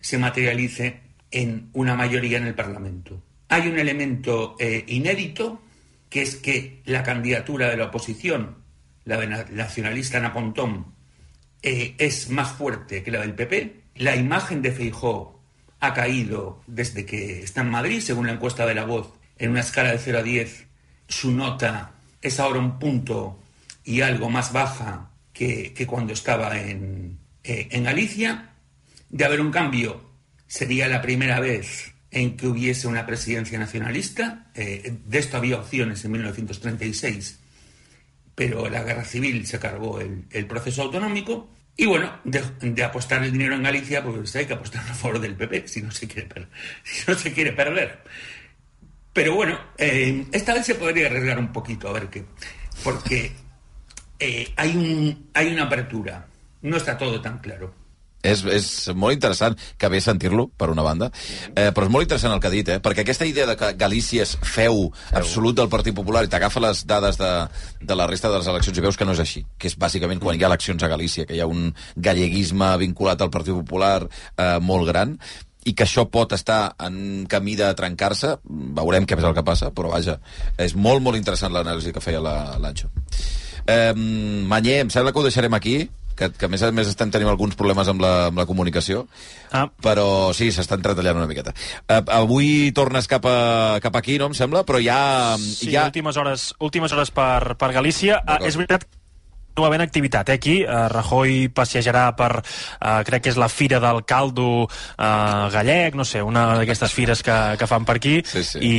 se 0.00 0.18
materialice 0.18 1.00
en 1.30 1.70
una 1.72 1.94
mayoría 1.94 2.38
en 2.38 2.46
el 2.46 2.54
Parlamento. 2.54 3.22
Hay 3.48 3.68
un 3.68 3.78
elemento 3.78 4.56
eh, 4.58 4.84
inédito, 4.88 5.62
que 6.08 6.22
es 6.22 6.36
que 6.36 6.82
la 6.84 7.02
candidatura 7.02 7.68
de 7.68 7.76
la 7.76 7.86
oposición, 7.86 8.56
la 9.04 9.24
nacionalista 9.26 10.18
Ana 10.18 10.32
Pontón, 10.32 10.94
eh, 11.62 11.94
es 11.98 12.30
más 12.30 12.52
fuerte 12.52 13.02
que 13.02 13.10
la 13.10 13.20
del 13.20 13.34
PP. 13.34 13.82
La 13.96 14.16
imagen 14.16 14.62
de 14.62 14.72
Feijó 14.72 15.37
ha 15.80 15.94
caído 15.94 16.62
desde 16.66 17.06
que 17.06 17.42
está 17.42 17.60
en 17.60 17.70
Madrid, 17.70 18.00
según 18.00 18.26
la 18.26 18.32
encuesta 18.32 18.66
de 18.66 18.74
la 18.74 18.84
voz, 18.84 19.12
en 19.38 19.50
una 19.50 19.60
escala 19.60 19.92
de 19.92 19.98
0 19.98 20.18
a 20.18 20.22
10. 20.22 20.66
Su 21.08 21.32
nota 21.32 21.92
es 22.20 22.40
ahora 22.40 22.58
un 22.58 22.78
punto 22.78 23.40
y 23.84 24.00
algo 24.00 24.28
más 24.28 24.52
baja 24.52 25.10
que, 25.32 25.72
que 25.72 25.86
cuando 25.86 26.12
estaba 26.12 26.58
en, 26.60 27.18
eh, 27.44 27.68
en 27.70 27.84
Galicia. 27.84 28.50
De 29.10 29.24
haber 29.24 29.40
un 29.40 29.50
cambio, 29.50 30.02
sería 30.46 30.88
la 30.88 31.00
primera 31.00 31.40
vez 31.40 31.94
en 32.10 32.36
que 32.36 32.46
hubiese 32.46 32.88
una 32.88 33.06
presidencia 33.06 33.58
nacionalista. 33.58 34.50
Eh, 34.54 34.98
de 35.06 35.18
esto 35.18 35.36
había 35.36 35.58
opciones 35.58 36.04
en 36.04 36.12
1936 36.12 37.38
pero 38.38 38.70
la 38.70 38.84
guerra 38.84 39.04
civil 39.04 39.48
se 39.48 39.58
cargó 39.58 39.98
el, 39.98 40.26
el 40.30 40.46
proceso 40.46 40.82
autonómico. 40.82 41.50
Y 41.80 41.86
bueno, 41.86 42.12
de, 42.24 42.82
apostar 42.82 43.22
el 43.22 43.30
dinero 43.30 43.54
en 43.54 43.62
Galicia, 43.62 44.02
pues 44.02 44.34
hay 44.34 44.46
que 44.46 44.54
apostar 44.54 44.82
a 44.82 44.94
favor 44.94 45.20
del 45.20 45.36
PP, 45.36 45.68
si 45.68 45.80
no 45.80 45.92
se 45.92 46.08
quiere, 46.08 46.26
per 46.28 46.48
si 46.82 47.08
no 47.08 47.16
se 47.16 47.32
quiere 47.32 47.52
perder. 47.52 48.02
Pero 49.12 49.36
bueno, 49.36 49.56
eh, 49.78 50.26
esta 50.32 50.54
vez 50.54 50.66
se 50.66 50.74
podría 50.74 51.06
arriesgar 51.06 51.38
un 51.38 51.52
poquito, 51.52 51.88
a 51.88 51.92
ver 51.92 52.08
qué. 52.08 52.24
Porque 52.82 53.30
eh, 54.18 54.52
hay, 54.56 54.76
un, 54.76 55.30
hay 55.32 55.52
una 55.52 55.64
apertura. 55.64 56.26
No 56.62 56.76
está 56.76 56.98
todo 56.98 57.20
tan 57.20 57.38
claro. 57.38 57.72
És, 58.28 58.44
és 58.44 58.68
molt 58.94 59.16
interessant, 59.16 59.56
que 59.78 59.90
bé 59.92 60.00
sentir-lo, 60.04 60.48
per 60.58 60.70
una 60.72 60.84
banda, 60.86 61.10
eh, 61.54 61.70
però 61.74 61.86
és 61.86 61.92
molt 61.94 62.06
interessant 62.06 62.34
el 62.34 62.42
que 62.42 62.50
ha 62.50 62.54
dit, 62.54 62.68
eh? 62.74 62.78
perquè 62.84 63.04
aquesta 63.04 63.28
idea 63.28 63.48
de 63.48 63.56
que 63.58 63.72
Galícia 63.80 64.26
és 64.26 64.36
feu 64.44 64.86
absolut 65.16 65.56
del 65.58 65.70
Partit 65.72 65.96
Popular 65.96 66.24
i 66.26 66.32
t'agafa 66.32 66.62
les 66.64 66.84
dades 66.88 67.18
de, 67.20 67.32
de 67.80 67.98
la 67.98 68.08
resta 68.10 68.30
de 68.32 68.40
les 68.40 68.52
eleccions 68.52 68.78
i 68.78 68.84
veus 68.84 69.00
que 69.00 69.08
no 69.08 69.16
és 69.16 69.24
així, 69.24 69.44
que 69.58 69.70
és 69.70 69.78
bàsicament 69.80 70.22
quan 70.22 70.38
hi 70.38 70.44
ha 70.44 70.50
eleccions 70.52 70.84
a 70.84 70.92
Galícia, 70.92 71.26
que 71.28 71.36
hi 71.36 71.42
ha 71.42 71.50
un 71.50 71.70
galleguisme 71.96 72.70
vinculat 72.80 73.22
al 73.22 73.34
Partit 73.34 73.56
Popular 73.56 74.00
eh, 74.04 74.56
molt 74.64 74.88
gran, 74.90 75.16
i 75.68 75.74
que 75.76 75.84
això 75.84 76.06
pot 76.08 76.32
estar 76.32 76.74
en 76.84 77.26
camí 77.30 77.56
de 77.58 77.68
trencar-se, 77.76 78.36
veurem 78.78 79.06
què 79.06 79.18
és 79.18 79.26
el 79.28 79.36
que 79.36 79.44
passa, 79.44 79.72
però 79.74 79.92
vaja, 79.92 80.18
és 80.56 80.74
molt, 80.76 81.02
molt 81.04 81.18
interessant 81.18 81.52
l'anàlisi 81.52 81.92
que 81.92 82.04
feia 82.04 82.22
l'Anxo. 82.22 82.88
Eh, 83.68 83.92
Manyer, 84.48 84.80
em 84.86 84.92
sembla 84.92 85.12
que 85.12 85.20
ho 85.20 85.26
deixarem 85.26 85.56
aquí, 85.58 85.82
que, 86.18 86.30
que 86.34 86.48
a 86.48 86.50
més 86.52 86.64
a 86.66 86.70
més 86.74 86.90
estem 86.90 87.12
tenint 87.14 87.30
alguns 87.30 87.56
problemes 87.58 87.88
amb 87.90 88.02
la, 88.02 88.12
amb 88.32 88.40
la 88.40 88.46
comunicació, 88.48 89.06
ah. 89.54 89.66
però 89.84 90.34
sí, 90.36 90.50
s'està 90.54 90.78
entretallant 90.78 91.20
una 91.20 91.30
miqueta. 91.30 91.54
Uh, 91.86 92.02
avui 92.18 92.50
tornes 92.76 93.08
cap, 93.10 93.26
a, 93.28 93.78
cap 93.84 93.98
aquí, 94.00 94.18
no, 94.20 94.32
em 94.32 94.36
sembla? 94.38 94.64
Però 94.68 94.82
ja... 94.82 95.00
Sí, 95.38 95.70
ja... 95.72 95.86
últimes 95.88 96.18
hores, 96.20 96.50
últimes 96.58 96.94
hores 96.96 97.14
per, 97.14 97.54
per 97.60 97.72
Galícia. 97.76 98.22
Uh, 98.26 98.42
és 98.48 98.58
veritat 98.58 98.88
no 99.58 99.66
va 99.66 99.72
haver 99.72 99.82
activitat 99.82 100.30
eh, 100.30 100.38
aquí. 100.38 100.56
Uh, 100.62 100.86
Rajoy 100.92 101.48
passejarà 101.54 102.06
per, 102.16 102.30
uh, 102.38 103.02
crec 103.06 103.26
que 103.26 103.32
és 103.32 103.38
la 103.40 103.50
Fira 103.50 103.80
del 103.82 104.04
Caldo 104.08 104.48
uh, 104.64 105.48
gallec, 105.52 105.98
no 105.98 106.06
sé, 106.06 106.22
una 106.22 106.46
d'aquestes 106.60 106.94
fires 106.94 107.24
que, 107.26 107.36
que 107.58 107.66
fan 107.66 107.86
per 107.88 107.98
aquí, 107.98 108.18
sí, 108.26 108.44
sí. 108.46 108.62
i, 108.62 108.74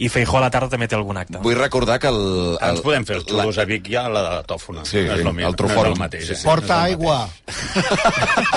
i 0.00 0.10
Feijó 0.12 0.40
a 0.40 0.46
la 0.46 0.50
tarda 0.54 0.72
també 0.72 0.88
té 0.88 0.96
algun 0.96 1.20
acte. 1.20 1.42
Vull 1.44 1.58
recordar 1.58 1.98
que 2.00 2.08
el... 2.08 2.22
el 2.56 2.72
Ens 2.72 2.84
podem 2.84 3.04
fer 3.08 3.18
els 3.20 3.28
xulos 3.28 3.60
a 3.60 3.66
Vic 3.68 3.90
ja 3.92 4.06
a 4.08 4.12
la 4.12 4.24
tòfona. 4.48 4.86
Sí, 4.88 5.02
és 5.04 5.20
lo 5.20 5.34
el 5.36 5.58
trofòrum. 5.58 5.92
no 5.92 5.92
és 5.92 5.98
el 5.98 6.00
mateix. 6.00 6.26
Sí, 6.30 6.38
sí. 6.40 6.46
Porta 6.48 6.80
aigua. 6.88 7.18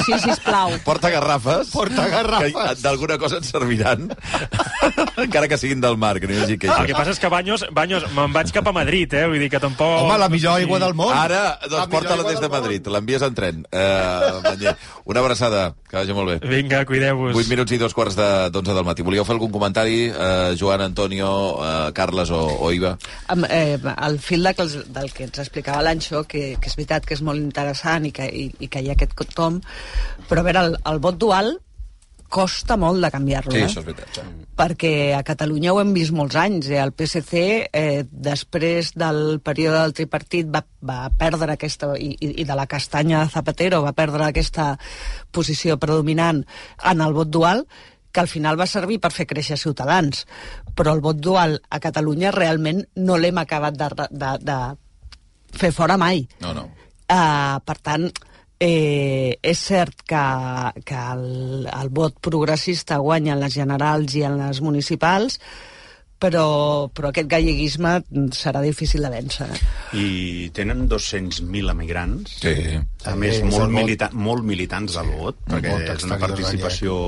Sí, 0.06 0.16
sisplau. 0.22 0.76
Porta 0.86 1.10
garrafes. 1.12 1.72
Porta 1.74 2.08
garrafes. 2.12 2.56
Que 2.56 2.76
d'alguna 2.84 3.18
cosa 3.20 3.42
ens 3.42 3.52
serviran. 3.52 4.08
Encara 5.26 5.50
que 5.52 5.58
siguin 5.60 5.82
del 5.84 5.98
mar, 6.00 6.16
que 6.22 6.30
no 6.30 6.36
hi 6.38 6.44
hagi 6.46 6.60
queixes. 6.62 6.78
El 6.78 6.92
que 6.92 6.98
passa 6.98 7.16
és 7.16 7.22
que 7.22 7.32
Baños, 7.32 7.66
Baños 7.76 8.06
me'n 8.16 8.34
vaig 8.36 8.54
cap 8.56 8.70
a 8.70 8.76
Madrid, 8.76 9.12
eh? 9.18 9.26
Vull 9.32 9.42
dir 9.42 9.50
que 9.52 9.62
tampoc... 9.64 10.06
Home, 10.06 10.20
la 10.22 10.30
millor 10.32 10.60
aigua 10.62 10.80
del 10.84 10.96
món. 10.98 11.12
Ara, 11.16 11.44
La 11.65 11.65
doncs 11.70 11.88
porta-la 11.92 12.24
millor 12.24 12.32
des 12.32 12.42
de 12.42 12.50
Madrid, 12.50 12.88
l'envies 12.88 13.22
en 13.26 13.34
tren. 13.36 13.66
Uh, 13.74 14.74
una 15.06 15.20
abraçada, 15.22 15.76
que 15.90 15.98
vagi 15.98 16.14
molt 16.14 16.30
bé. 16.34 16.50
Vinga, 16.50 16.84
cuideu-vos. 16.86 17.36
8 17.36 17.50
minuts 17.50 17.72
i 17.72 17.78
dos 17.82 17.94
quarts 17.94 18.16
de- 18.16 18.50
d'onze 18.52 18.74
del 18.74 18.84
matí. 18.88 19.02
Volíeu 19.04 19.26
fer 19.26 19.34
algun 19.36 19.52
comentari, 19.52 20.10
uh, 20.10 20.56
Joan, 20.60 20.82
Antonio, 20.82 21.30
uh, 21.58 21.92
Carles 21.94 22.30
o, 22.32 22.42
o 22.62 22.72
Iva? 22.72 22.98
Amb, 23.28 23.46
eh, 23.50 23.78
el 24.08 24.20
fil 24.20 24.44
de, 24.44 24.54
que 24.54 24.62
els- 24.64 24.86
del 24.94 25.12
que 25.14 25.24
ens 25.26 25.40
explicava 25.40 25.82
l'Anxo, 25.82 26.24
que, 26.28 26.58
que 26.60 26.70
és 26.70 26.76
veritat 26.76 27.06
que 27.06 27.14
és 27.14 27.22
molt 27.22 27.40
interessant 27.40 28.06
i 28.06 28.12
que, 28.12 28.26
i, 28.30 28.50
i 28.60 28.68
que 28.68 28.82
hi 28.82 28.90
ha 28.90 28.94
aquest 28.98 29.14
tom, 29.36 29.62
però 30.30 30.40
a 30.42 30.44
veure, 30.50 30.60
el, 30.70 30.78
el 30.86 31.00
vot 31.00 31.18
dual 31.18 31.58
costa 32.36 32.76
molt 32.80 33.00
de 33.06 33.10
canviar-lo, 33.14 33.54
Sí, 33.56 33.62
eh? 33.62 33.70
això 33.70 33.80
és 33.80 33.88
veritat. 33.88 34.18
Sí. 34.18 34.26
perquè 34.60 34.92
a 35.16 35.22
Catalunya 35.28 35.72
ho 35.74 35.80
hem 35.82 35.94
vist 35.96 36.12
molts 36.16 36.36
anys. 36.40 36.68
Eh? 36.72 36.78
El 36.84 36.92
PSC, 36.96 37.42
eh, 37.72 38.04
després 38.12 38.92
del 38.96 39.40
període 39.44 39.80
del 39.82 39.94
tripartit, 39.98 40.48
va, 40.52 40.62
va 40.84 41.10
perdre 41.16 41.56
aquesta, 41.56 41.94
i, 42.00 42.12
i 42.20 42.34
i 42.44 42.48
de 42.48 42.56
la 42.60 42.68
castanya 42.68 43.24
de 43.24 43.32
Zapatero, 43.34 43.82
va 43.84 43.96
perdre 43.96 44.28
aquesta 44.30 44.74
posició 45.32 45.78
predominant 45.80 46.44
en 46.84 47.02
el 47.02 47.14
vot 47.16 47.32
dual, 47.32 47.66
que 48.16 48.22
al 48.24 48.30
final 48.32 48.56
va 48.60 48.68
servir 48.68 49.00
per 49.04 49.12
fer 49.12 49.26
créixer 49.28 49.58
Ciutadans. 49.60 50.26
Però 50.76 50.94
el 50.96 51.02
vot 51.04 51.18
dual 51.20 51.58
a 51.70 51.80
Catalunya 51.84 52.32
realment 52.32 52.84
no 52.96 53.18
l'hem 53.20 53.38
acabat 53.42 53.76
de, 53.76 53.90
de, 54.12 54.30
de 54.40 54.60
fer 55.56 55.72
fora 55.76 55.98
mai. 56.00 56.24
No, 56.44 56.54
no. 56.56 56.64
Uh, 57.12 57.60
per 57.68 57.76
tant, 57.84 58.08
eh, 58.60 59.38
és 59.42 59.62
cert 59.68 60.04
que, 60.08 60.26
que 60.88 61.00
el, 61.14 61.68
el 61.70 61.90
vot 61.94 62.20
progressista 62.24 62.98
guanya 63.04 63.36
en 63.36 63.44
les 63.44 63.56
generals 63.58 64.16
i 64.16 64.24
en 64.28 64.38
les 64.40 64.62
municipals, 64.64 65.40
però, 66.26 66.88
però 66.96 67.12
aquest 67.12 67.28
galleguisme 67.30 67.98
serà 68.34 68.62
difícil 68.64 69.04
de 69.04 69.12
vèncer. 69.12 69.50
I 70.00 70.50
tenen 70.56 70.86
200.000 70.90 71.74
emigrants. 71.76 72.38
Sí. 72.42 72.56
A 73.06 73.16
més, 73.20 73.42
Sí, 73.42 73.50
molt, 73.52 73.72
milita 73.76 74.10
molt 74.16 74.46
militants 74.48 74.96
al 75.02 75.12
vot, 75.12 75.42
perquè 75.50 75.74
vot 75.76 75.90
és 75.98 76.08
una 76.08 76.20
participació 76.22 77.00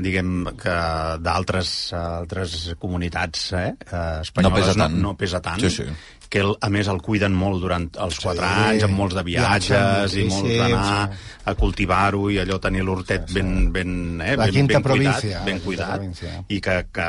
diguem 0.00 0.46
que 0.56 0.74
d'altres 1.20 1.70
altres 1.92 2.54
comunitats 2.80 3.50
eh, 3.52 3.66
eh, 3.76 4.20
espanyoles 4.22 4.54
No 4.54 4.56
pesa 4.56 4.76
tant. 4.78 4.94
no, 4.96 5.02
no 5.10 5.16
pesa 5.20 5.40
tant 5.44 5.60
Sí, 5.60 5.68
sí. 5.68 5.84
Que 6.32 6.40
el, 6.40 6.54
a 6.64 6.68
més 6.72 6.88
el 6.88 7.02
cuiden 7.04 7.34
molt 7.36 7.60
durant 7.60 7.90
els 8.00 8.16
Sí, 8.16 8.22
quatre 8.24 8.46
anys, 8.48 8.86
amb 8.86 8.96
molts 8.96 9.12
de 9.18 9.22
viatges 9.26 10.14
viatgen 10.14 10.22
i 10.22 10.28
molts 10.30 10.54
d'anar 10.62 10.84
sí. 11.10 11.18
a 11.50 11.54
cultivar-ho 11.60 12.22
i 12.32 12.38
allò 12.40 12.56
tenir 12.62 12.80
l'hortet 12.86 13.26
ben, 13.36 13.50
ben, 13.74 13.92
eh, 14.24 14.36
La 14.40 14.46
ben, 14.48 14.70
ben 14.70 14.80
província, 14.86 15.20
cuidat, 15.20 15.44
ben 15.44 15.60
cuidat 15.60 15.92
província. 15.98 16.32
i 16.48 16.60
que, 16.64 16.78
que, 16.88 17.08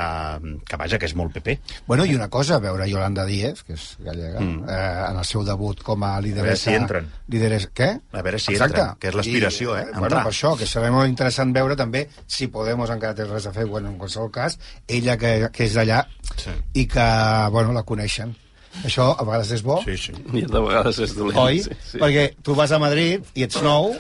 que 0.68 0.80
vaja, 0.82 1.00
que 1.00 1.08
és 1.08 1.16
molt 1.16 1.32
PP. 1.38 1.56
Bueno, 1.88 2.04
i 2.04 2.18
una 2.18 2.28
cosa, 2.34 2.60
veure 2.60 2.90
Yolanda 2.92 3.24
Díez, 3.30 3.64
que 3.64 3.78
és 3.80 3.86
gallega, 4.04 4.42
mm. 4.44 4.68
eh, 4.68 4.92
en 5.08 5.22
el 5.24 5.30
seu 5.32 5.48
debut 5.48 5.80
com 5.88 6.04
a 6.04 6.18
lideressa... 6.20 6.44
A 6.44 6.52
veure 6.52 6.60
si 6.66 6.76
entren. 6.82 7.10
Lideressa, 7.32 7.72
què? 7.80 7.90
A 8.12 8.26
veure 8.28 8.44
si 8.44 8.52
Exacte. 8.58 8.76
entren, 8.82 9.00
que 9.00 9.14
és 9.14 9.20
l'aspiració, 9.22 9.78
I, 9.78 9.86
eh, 9.86 9.90
Bueno, 9.94 10.10
entrar. 10.12 10.26
per 10.28 10.34
això, 10.36 10.56
que 10.60 10.68
serà 10.68 10.92
molt 10.92 11.08
interessant 11.08 11.56
veure 11.56 11.80
també 11.80 12.10
si 12.28 12.52
Podemos 12.52 12.92
encara 12.92 13.16
té 13.16 13.24
res 13.30 13.48
a 13.48 13.56
fer, 13.56 13.66
bueno, 13.72 13.88
en 13.94 13.98
qualsevol 14.02 14.32
cas, 14.36 14.60
ella 14.88 15.16
que, 15.18 15.36
que 15.54 15.64
és 15.70 15.80
d'allà 15.80 16.04
Sí. 16.36 16.52
i 16.74 16.88
que, 16.92 17.08
bueno, 17.56 17.72
la 17.72 17.84
coneixen. 17.88 18.36
Això 18.82 19.12
a 19.14 19.24
vegades 19.24 19.52
és 19.58 19.62
bo, 19.66 19.78
Sí, 19.86 19.98
sí. 19.98 20.16
I 20.34 20.46
de 20.50 20.64
vegades 20.66 21.00
és 21.06 21.14
dolent. 21.16 21.38
oi? 21.38 21.62
Sí, 21.62 21.78
sí. 21.92 22.02
Perquè 22.02 22.32
tu 22.44 22.56
vas 22.58 22.74
a 22.74 22.80
Madrid 22.82 23.24
i 23.38 23.46
ets 23.46 23.62
nou 23.62 23.94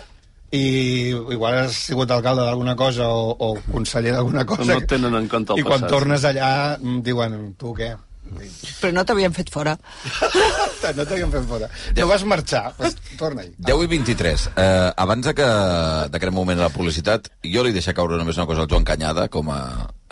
i 0.53 0.63
igual 1.33 1.63
has 1.63 1.77
sigut 1.89 2.11
alcalde 2.13 2.45
d'alguna 2.45 2.75
cosa 2.77 3.07
o, 3.09 3.33
o 3.33 3.53
conseller 3.71 4.13
d'alguna 4.13 4.45
cosa 4.45 4.75
No 4.75 4.81
tenen 4.85 5.15
en 5.17 5.29
compte 5.29 5.55
el 5.55 5.61
i 5.61 5.65
quan 5.65 5.81
passat, 5.81 5.93
tornes 5.93 6.25
allà 6.29 6.49
mm, 6.77 6.99
diuen, 7.05 7.37
tu 7.57 7.73
què? 7.77 7.93
Però 8.81 8.91
no 8.95 9.03
t'havien 9.05 9.33
fet 9.35 9.49
fora. 9.53 9.73
no 10.97 11.05
t'havien 11.05 11.31
fet 11.33 11.45
fora. 11.47 11.67
No 11.97 12.07
vas 12.09 12.23
marxar, 12.25 12.63
pues, 12.77 12.95
torna-hi. 13.19 13.51
10 13.57 13.83
i 13.85 13.89
23. 13.91 14.45
Eh, 14.55 14.91
abans 15.05 15.27
de 15.27 15.33
que, 15.37 15.49
de 16.09 16.29
un 16.29 16.35
moment 16.35 16.59
a 16.59 16.67
la 16.67 16.73
publicitat, 16.73 17.29
jo 17.45 17.65
li 17.65 17.73
deixo 17.75 17.93
caure 17.93 18.17
només 18.17 18.39
una 18.39 18.47
cosa 18.49 18.63
al 18.63 18.71
Joan 18.71 18.87
Canyada, 18.87 19.27
com 19.29 19.51
a 19.53 19.59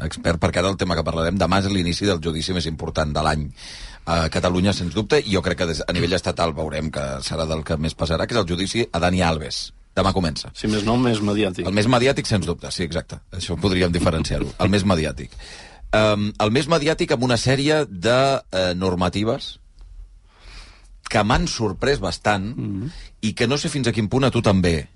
expert, 0.06 0.42
perquè 0.42 0.62
ara 0.62 0.70
el 0.74 0.78
tema 0.82 0.98
que 0.98 1.06
parlarem 1.08 1.40
demà 1.40 1.62
és 1.62 1.72
l'inici 1.72 2.10
del 2.10 2.22
judici 2.24 2.54
més 2.54 2.68
important 2.70 3.14
de 3.14 3.26
l'any 3.26 3.48
a 4.06 4.30
Catalunya, 4.30 4.74
sens 4.74 4.96
dubte, 4.96 5.20
i 5.20 5.36
jo 5.36 5.42
crec 5.46 5.62
que 5.62 5.68
des, 5.70 5.84
a 5.86 5.94
nivell 5.94 6.14
estatal 6.18 6.54
veurem 6.58 6.90
que 6.92 7.04
serà 7.26 7.46
del 7.50 7.64
que 7.64 7.78
més 7.78 7.96
passarà, 7.98 8.26
que 8.28 8.36
és 8.36 8.42
el 8.42 8.48
judici 8.50 8.86
a 8.92 9.00
Dani 9.00 9.22
Alves. 9.22 9.72
Demà 9.96 10.14
comença. 10.16 10.52
Si 10.56 10.70
més 10.72 10.86
no, 10.88 10.96
més 10.98 11.20
mediàtic. 11.20 11.66
El 11.68 11.76
més 11.76 11.88
mediàtic, 11.92 12.28
sens 12.28 12.48
dubte, 12.48 12.72
sí, 12.72 12.86
exacte. 12.88 13.20
Això 13.36 13.58
podríem 13.60 13.92
diferenciar-ho. 13.92 14.48
El 14.64 14.72
més 14.72 14.86
mediàtic. 14.88 15.36
Um, 15.92 16.30
el 16.40 16.54
més 16.56 16.70
mediàtic 16.72 17.12
amb 17.12 17.26
una 17.28 17.36
sèrie 17.36 17.84
de 17.90 18.20
uh, 18.40 18.72
normatives 18.80 19.58
que 21.12 21.24
m'han 21.28 21.50
sorprès 21.52 22.00
bastant 22.00 22.46
mm 22.56 22.70
-hmm. 22.70 22.92
i 23.28 23.34
que 23.34 23.48
no 23.48 23.58
sé 23.58 23.68
fins 23.68 23.88
a 23.88 23.92
quin 23.92 24.08
punt 24.08 24.24
a 24.24 24.32
tu 24.32 24.42
també. 24.42 24.88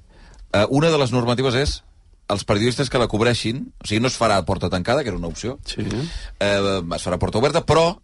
Uh, 0.56 0.64
una 0.70 0.90
de 0.90 0.98
les 0.98 1.12
normatives 1.12 1.56
és 1.56 1.84
els 2.30 2.44
periodistes 2.44 2.90
que 2.90 2.98
la 2.98 3.08
cobreixin, 3.08 3.74
o 3.84 3.88
sigui, 3.88 4.02
no 4.02 4.08
es 4.08 4.18
farà 4.18 4.38
a 4.38 4.46
porta 4.46 4.70
tancada, 4.70 5.04
que 5.04 5.10
era 5.10 5.18
una 5.18 5.28
opció, 5.28 5.60
Sí. 5.66 5.82
eh, 5.82 6.82
es 6.96 7.06
farà 7.06 7.16
a 7.16 7.20
porta 7.20 7.38
oberta, 7.38 7.66
però 7.66 8.00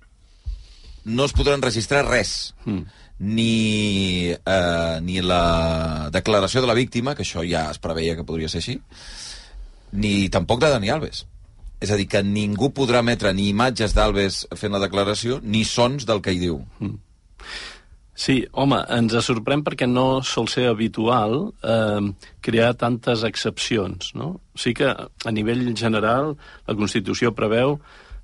no 1.06 1.26
es 1.26 1.34
podran 1.34 1.62
registrar 1.62 2.06
res. 2.08 2.54
Mm. 2.66 2.84
Ni, 3.22 4.32
eh, 4.34 5.00
ni 5.06 5.22
la 5.22 6.10
declaració 6.14 6.62
de 6.62 6.68
la 6.68 6.78
víctima, 6.78 7.14
que 7.14 7.22
això 7.22 7.44
ja 7.46 7.68
es 7.70 7.78
preveia 7.78 8.16
que 8.18 8.26
podria 8.26 8.50
ser 8.50 8.64
així, 8.64 8.80
ni 9.92 10.30
tampoc 10.34 10.62
de 10.62 10.72
Dani 10.74 10.90
Alves. 10.90 11.28
És 11.82 11.92
a 11.92 11.98
dir, 11.98 12.08
que 12.10 12.24
ningú 12.26 12.72
podrà 12.74 13.02
emetre 13.02 13.34
ni 13.34 13.50
imatges 13.50 13.94
d'Alves 13.98 14.44
fent 14.58 14.74
la 14.74 14.82
declaració, 14.82 15.40
ni 15.42 15.64
sons 15.66 16.06
del 16.10 16.22
que 16.22 16.34
hi 16.34 16.42
diu. 16.42 16.60
Sí, 18.22 18.36
home, 18.52 18.78
ens 18.94 19.16
sorprèn 19.26 19.64
perquè 19.66 19.88
no 19.90 20.22
sol 20.28 20.50
ser 20.52 20.68
habitual 20.70 21.40
eh, 21.64 22.12
crear 22.46 22.76
tantes 22.78 23.24
excepcions, 23.26 24.12
no? 24.20 24.36
Sí 24.54 24.76
que 24.78 24.92
a 24.92 25.34
nivell 25.34 25.64
general 25.78 26.36
la 26.68 26.76
Constitució 26.78 27.32
preveu 27.34 27.80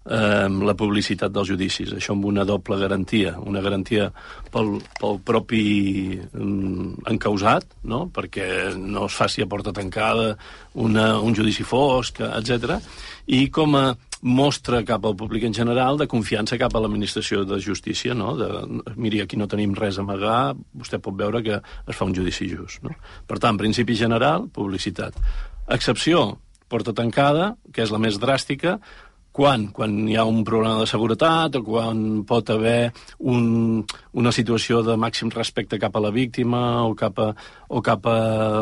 eh, 0.10 0.48
la 0.48 0.76
publicitat 0.78 1.34
dels 1.34 1.52
judicis, 1.52 1.94
això 1.98 2.16
amb 2.16 2.26
una 2.30 2.46
doble 2.48 2.80
garantia, 2.80 3.36
una 3.44 3.62
garantia 3.62 4.10
pel, 4.54 4.78
pel 5.00 5.22
propi 5.28 5.64
mm, 6.18 7.08
encausat, 7.14 7.78
no? 7.92 8.08
perquè 8.14 8.74
no 8.78 9.08
es 9.08 9.18
faci 9.18 9.44
a 9.44 9.50
porta 9.52 9.76
tancada 9.76 10.36
una, 10.76 11.18
un 11.20 11.36
judici 11.36 11.66
fosc, 11.68 12.22
etc. 12.28 12.78
i 13.28 13.48
com 13.54 13.76
a 13.76 13.88
mostra 14.22 14.82
cap 14.84 15.06
al 15.06 15.16
públic 15.16 15.44
en 15.46 15.54
general 15.54 15.98
de 15.98 16.08
confiança 16.10 16.58
cap 16.58 16.74
a 16.74 16.82
l'administració 16.82 17.44
de 17.46 17.60
justícia, 17.62 18.16
no? 18.18 18.34
De, 18.38 18.48
miri, 18.98 19.22
aquí 19.22 19.38
no 19.38 19.48
tenim 19.48 19.76
res 19.78 20.00
a 20.00 20.06
amagar, 20.06 20.56
vostè 20.74 20.98
pot 20.98 21.16
veure 21.18 21.44
que 21.46 21.60
es 21.62 21.96
fa 21.96 22.08
un 22.08 22.16
judici 22.18 22.50
just, 22.50 22.82
no? 22.84 22.96
Per 23.28 23.38
tant, 23.44 23.60
principi 23.62 23.96
general, 23.96 24.48
publicitat. 24.54 25.18
Excepció, 25.70 26.40
porta 26.68 26.94
tancada, 26.98 27.56
que 27.72 27.86
és 27.86 27.94
la 27.94 28.02
més 28.02 28.18
dràstica, 28.20 28.78
quan? 29.38 29.68
Quan 29.74 29.94
hi 30.10 30.16
ha 30.18 30.26
un 30.26 30.42
problema 30.48 30.82
de 30.82 30.90
seguretat 30.90 31.60
o 31.60 31.64
quan 31.66 32.24
pot 32.28 32.50
haver 32.50 32.90
un, 33.20 33.84
una 34.18 34.34
situació 34.34 34.82
de 34.86 34.98
màxim 34.98 35.30
respecte 35.34 35.78
cap 35.82 35.96
a 35.96 36.02
la 36.02 36.12
víctima 36.16 36.62
o 36.88 36.96
cap 36.98 37.22
a, 37.22 37.28
o 37.70 37.84
cap 37.86 38.08
a 38.10 38.18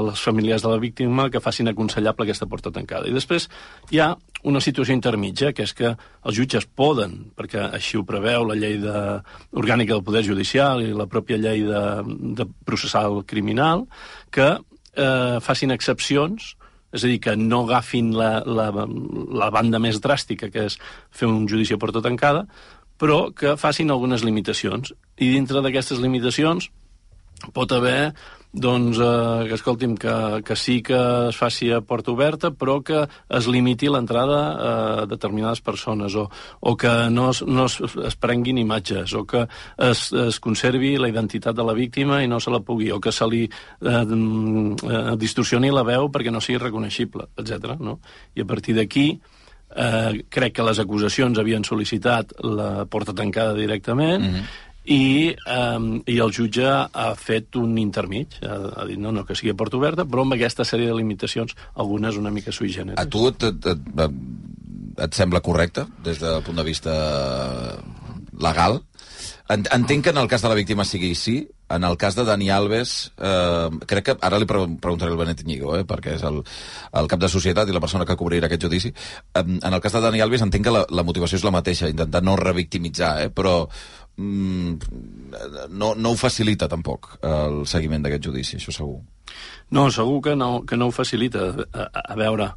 les 0.10 0.23
famílies 0.27 0.65
de 0.65 0.73
la 0.73 0.81
víctima 0.81 1.30
que 1.31 1.43
facin 1.43 1.72
aconsellable 1.72 2.27
aquesta 2.27 2.49
porta 2.52 2.73
tancada. 2.76 3.07
I 3.07 3.15
després 3.15 3.47
hi 3.91 4.03
ha 4.03 4.11
una 4.45 4.61
situació 4.61 4.93
intermitja, 4.93 5.53
que 5.56 5.64
és 5.65 5.73
que 5.73 5.93
els 5.95 6.35
jutges 6.38 6.68
poden, 6.68 7.15
perquè 7.39 7.64
així 7.80 7.97
ho 7.97 8.06
preveu 8.06 8.45
la 8.45 8.60
llei 8.60 8.77
de, 8.84 8.99
orgànica 9.56 9.95
del 9.95 10.03
Poder 10.06 10.26
Judicial 10.27 10.84
i 10.84 10.91
la 10.93 11.07
pròpia 11.10 11.39
llei 11.41 11.64
de, 11.65 11.85
de 12.38 12.45
processal 12.68 13.23
criminal, 13.26 13.88
que 14.30 14.52
eh, 14.53 15.39
facin 15.41 15.73
excepcions 15.73 16.53
és 16.95 17.03
a 17.03 17.11
dir, 17.11 17.19
que 17.23 17.35
no 17.35 17.63
agafin 17.65 18.13
la, 18.15 18.39
la, 18.45 18.69
la 18.72 19.51
banda 19.53 19.81
més 19.84 19.99
dràstica, 20.03 20.49
que 20.53 20.67
és 20.69 20.80
fer 21.11 21.30
un 21.30 21.45
judici 21.51 21.76
a 21.76 21.81
porta 21.81 22.03
tancada, 22.05 22.45
però 23.01 23.30
que 23.35 23.57
facin 23.59 23.91
algunes 23.91 24.23
limitacions. 24.23 24.93
I 25.19 25.30
dintre 25.34 25.61
d'aquestes 25.63 25.99
limitacions 26.03 26.69
pot 27.55 27.72
haver 27.76 28.13
doncs, 28.56 28.98
eh, 28.98 29.48
que 29.49 29.57
escolti'm, 29.57 29.95
que, 29.99 30.41
que 30.48 30.56
sí 30.56 30.82
que 30.82 30.98
es 31.30 31.36
faci 31.36 31.69
a 31.76 31.82
porta 31.82 32.14
oberta, 32.14 32.52
però 32.56 32.80
que 32.84 33.03
es 33.06 33.48
limiti 33.52 33.90
l'entrada 33.91 34.40
a 34.56 35.06
determinades 35.06 35.61
persones, 35.61 36.15
o, 36.15 36.30
o 36.60 36.76
que 36.80 36.94
no 37.11 37.30
es, 37.32 37.44
no 37.44 37.68
es, 37.68 37.80
es 37.82 38.15
prenguin 38.15 38.57
imatges, 38.57 39.14
o 39.14 39.26
que 39.27 39.45
es, 39.77 40.07
es 40.11 40.40
conservi 40.40 40.95
la 40.98 41.11
identitat 41.11 41.56
de 41.56 41.68
la 41.68 41.76
víctima 41.76 42.22
i 42.23 42.32
no 42.32 42.40
se 42.40 42.53
la 42.53 42.64
pugui, 42.64 42.91
o 42.95 43.02
que 43.03 43.11
se 43.11 43.27
li 43.27 43.44
eh, 43.45 43.94
eh, 43.94 45.15
distorsioni 45.19 45.73
la 45.76 45.84
veu 45.84 46.10
perquè 46.10 46.32
no 46.32 46.44
sigui 46.44 46.64
reconeixible, 46.64 47.30
etc. 47.36 47.76
No? 47.80 47.99
I 48.36 48.45
a 48.45 48.48
partir 48.48 48.77
d'aquí, 48.80 49.10
eh, 49.76 50.23
crec 50.32 50.56
que 50.56 50.64
les 50.64 50.80
acusacions 50.80 51.40
havien 51.40 51.68
sol·licitat 51.68 52.38
la 52.48 52.86
porta 52.88 53.14
tancada 53.14 53.53
directament, 53.53 54.23
mm 54.23 54.32
-hmm 54.32 54.64
i, 54.86 55.34
um, 55.49 56.02
i 56.06 56.18
el 56.22 56.32
jutge 56.36 56.66
ha 56.66 57.07
fet 57.18 57.56
un 57.57 57.78
intermig, 57.82 58.38
ha, 58.45 58.57
ha 58.82 58.86
dit 58.90 58.99
no, 59.02 59.12
no, 59.12 59.26
que 59.26 59.36
sigui 59.36 59.52
a 59.53 59.57
porta 59.57 59.78
oberta, 59.80 60.06
però 60.06 60.22
amb 60.26 60.38
aquesta 60.38 60.66
sèrie 60.68 60.88
de 60.91 60.98
limitacions, 60.98 61.56
algunes 61.76 62.18
una 62.22 62.32
mica 62.32 62.53
sui 62.53 62.70
generis. 62.74 62.99
A 63.02 63.07
tu 63.10 63.28
et, 63.32 63.44
et, 63.49 63.70
et, 64.06 64.20
et 65.07 65.18
sembla 65.18 65.41
correcte, 65.45 65.88
des 66.06 66.20
del 66.22 66.41
punt 66.45 66.57
de 66.62 66.68
vista 66.68 66.94
legal? 68.40 68.82
En- 69.49 69.66
Entenc 69.72 70.03
que 70.03 70.10
en 70.10 70.18
el 70.18 70.28
cas 70.28 70.41
de 70.41 70.49
la 70.49 70.56
víctima 70.57 70.84
sigui 70.86 71.14
sí, 71.16 71.48
en 71.70 71.84
el 71.84 71.98
cas 71.98 72.16
de 72.16 72.24
Dani 72.26 72.49
Alves, 72.49 73.12
eh, 73.18 73.70
crec 73.86 74.06
que 74.06 74.16
ara 74.22 74.38
li 74.41 74.45
pre 74.49 74.64
preguntaré 74.82 75.12
al 75.12 75.18
Benet 75.18 75.41
Iñigo, 75.41 75.76
eh, 75.78 75.84
perquè 75.86 76.16
és 76.18 76.24
el, 76.26 76.41
el 76.94 77.07
cap 77.10 77.20
de 77.22 77.30
societat 77.30 77.70
i 77.70 77.74
la 77.74 77.82
persona 77.82 78.06
que 78.06 78.18
cobrirà 78.18 78.45
aquest 78.49 78.66
judici. 78.66 78.91
En, 79.34 79.60
en 79.62 79.74
el 79.74 79.82
cas 79.82 79.94
de 79.94 80.02
Dani 80.02 80.22
Alves 80.22 80.41
entenc 80.45 80.66
que 80.66 80.74
la, 80.74 80.86
la 80.90 81.03
motivació 81.06 81.38
és 81.38 81.45
la 81.45 81.53
mateixa, 81.53 81.90
intentar 81.90 82.22
no 82.26 82.36
revictimitzar, 82.38 83.12
eh, 83.26 83.30
però 83.34 83.68
no, 84.18 85.94
no 85.96 86.12
ho 86.12 86.16
facilita 86.16 86.70
tampoc 86.72 87.18
el 87.26 87.66
seguiment 87.68 88.06
d'aquest 88.06 88.30
judici, 88.30 88.58
això 88.60 88.72
segur. 88.76 89.02
No, 89.76 89.90
segur 89.92 90.22
que 90.22 90.36
no, 90.36 90.64
que 90.68 90.78
no 90.78 90.88
ho 90.88 90.96
facilita. 90.96 91.50
A, 91.74 91.90
a, 92.06 92.16
veure, 92.16 92.50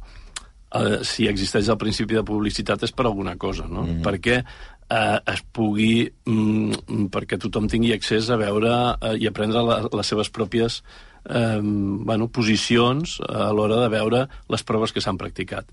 eh, 0.79 0.99
si 1.03 1.27
existeix 1.27 1.69
el 1.69 1.79
principi 1.81 2.15
de 2.15 2.23
publicitat 2.25 2.83
és 2.87 2.93
per 2.95 3.07
alguna 3.09 3.35
cosa, 3.37 3.67
no? 3.67 3.83
Mm 3.83 3.89
-hmm. 3.89 4.03
Perquè 4.05 4.43
eh, 4.89 5.19
es 5.33 5.43
pugui, 5.51 6.11
mm, 6.25 7.09
perquè 7.13 7.37
tothom 7.37 7.67
tingui 7.67 7.93
accés 7.93 8.29
a 8.29 8.37
veure 8.37 8.97
eh, 9.01 9.15
i 9.17 9.27
a 9.27 9.31
prendre 9.31 9.63
la, 9.63 9.87
les 9.91 10.07
seves 10.07 10.31
pròpies 10.31 10.81
eh, 11.29 11.59
bueno, 11.61 12.27
posicions 12.27 13.19
a 13.27 13.51
l'hora 13.51 13.81
de 13.83 13.89
veure 13.89 14.27
les 14.49 14.63
proves 14.63 14.91
que 14.91 15.01
s'han 15.01 15.17
practicat. 15.17 15.65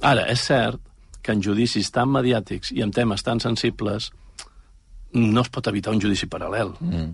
Ara, 0.00 0.26
és 0.30 0.40
cert 0.40 0.80
que 1.22 1.32
en 1.32 1.42
judicis 1.42 1.90
tan 1.90 2.10
mediàtics 2.12 2.72
i 2.72 2.82
en 2.82 2.90
temes 2.90 3.22
tan 3.22 3.40
sensibles 3.40 4.12
no 5.14 5.40
es 5.42 5.48
pot 5.50 5.66
evitar 5.72 5.94
un 5.94 6.00
judici 6.02 6.26
paral·lel. 6.30 6.74
Mm. 6.80 7.10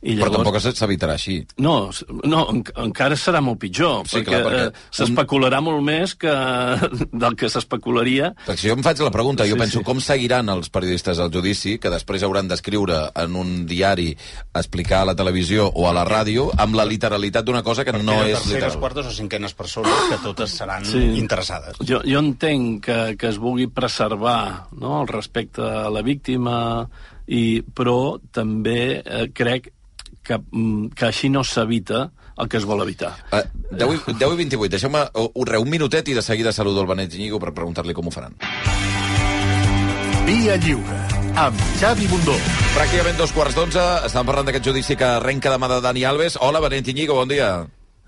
I 0.00 0.12
Però 0.14 0.28
llavors- 0.30 0.44
tampoc 0.62 0.76
s'evitarà 0.78 1.14
així. 1.18 1.40
No, 1.58 1.90
no 2.22 2.44
en, 2.52 2.60
encara 2.84 3.16
serà 3.18 3.40
molt 3.42 3.58
pitjor, 3.58 4.04
Sí, 4.06 4.20
perquè, 4.20 4.26
clar, 4.30 4.42
perquè 4.44 4.66
eh, 4.68 4.82
s'especularà 4.94 5.58
molt 5.60 5.82
més 5.82 6.12
que 6.14 6.30
del 7.24 7.34
que 7.34 7.48
s'especularia. 7.50 8.28
Perquè 8.46 8.60
si 8.62 8.68
jo 8.70 8.76
em 8.78 8.84
faig 8.86 9.02
la 9.02 9.10
pregunta, 9.10 9.42
jo 9.42 9.56
Sí, 9.56 9.58
penso 9.64 9.80
sí. 9.80 9.84
com 9.88 9.98
seguiran 9.98 10.52
els 10.54 10.70
periodistes 10.70 11.18
el 11.18 11.32
judici, 11.34 11.80
que 11.82 11.90
després 11.90 12.22
hauran 12.22 12.46
d'escriure 12.46 13.00
en 13.24 13.34
un 13.42 13.66
diari, 13.66 14.12
explicar 14.54 15.00
a 15.02 15.08
la 15.10 15.16
televisió 15.18 15.66
o 15.66 15.88
a 15.90 15.92
la 15.98 16.06
ràdio, 16.06 16.46
amb 16.56 16.78
la 16.78 16.86
literalitat 16.86 17.44
d'una 17.50 17.64
cosa 17.66 17.82
que 17.84 17.90
no 17.98 18.20
és 18.22 18.38
terceres, 18.38 18.46
literal. 18.54 18.78
quartes 18.78 19.06
o 19.10 19.16
cinquenes 19.18 19.54
persones 19.58 19.98
que 20.12 20.22
totes 20.22 20.54
seran 20.62 20.86
Sí. 20.86 21.02
interessades. 21.18 21.74
Jo, 21.82 22.04
jo 22.06 22.22
entenc 22.22 22.84
que, 22.86 23.16
que 23.18 23.34
es 23.34 23.42
vulgui 23.42 23.66
preservar 23.66 24.68
no, 24.78 25.02
el 25.02 25.08
respecte 25.08 25.60
a 25.60 25.90
la 25.90 26.02
víctima, 26.06 26.88
i, 27.28 27.60
però 27.62 28.18
també 28.32 29.02
eh, 29.04 29.26
crec 29.36 29.68
que, 30.24 30.38
mm, 30.38 30.94
que 30.96 31.08
així 31.08 31.30
no 31.32 31.44
s'evita 31.44 32.08
el 32.38 32.48
que 32.48 32.58
es 32.60 32.66
vol 32.68 32.82
evitar. 32.84 33.12
Uh, 33.32 33.42
10, 33.72 33.94
i, 33.94 34.16
10 34.20 34.34
i 34.34 34.40
28, 34.44 34.70
deixeu-me 34.76 35.04
un, 35.18 35.54
un 35.60 35.70
minutet 35.70 36.08
i 36.08 36.16
de 36.16 36.22
seguida 36.22 36.52
saludo 36.52 36.84
el 36.84 36.90
Benet 36.90 37.14
Iñigo 37.14 37.40
per 37.42 37.52
preguntar-li 37.56 37.96
com 37.96 38.08
ho 38.08 38.14
faran. 38.14 38.36
Via 40.28 40.58
Lliure, 40.60 41.00
amb 41.40 41.64
Xavi 41.80 42.06
Bundó. 42.10 42.36
Pràcticament 42.76 43.18
dos 43.18 43.32
quarts 43.32 43.56
d'onze, 43.56 43.84
estàvem 44.06 44.28
parlant 44.28 44.48
d'aquest 44.48 44.70
judici 44.70 44.96
que 44.96 45.16
arrenca 45.18 45.52
demà 45.52 45.72
de 45.72 45.80
Dani 45.84 46.04
Alves. 46.04 46.38
Hola, 46.40 46.62
Benet 46.64 46.92
Iñigo, 46.92 47.16
bon 47.18 47.32
dia. 47.32 47.50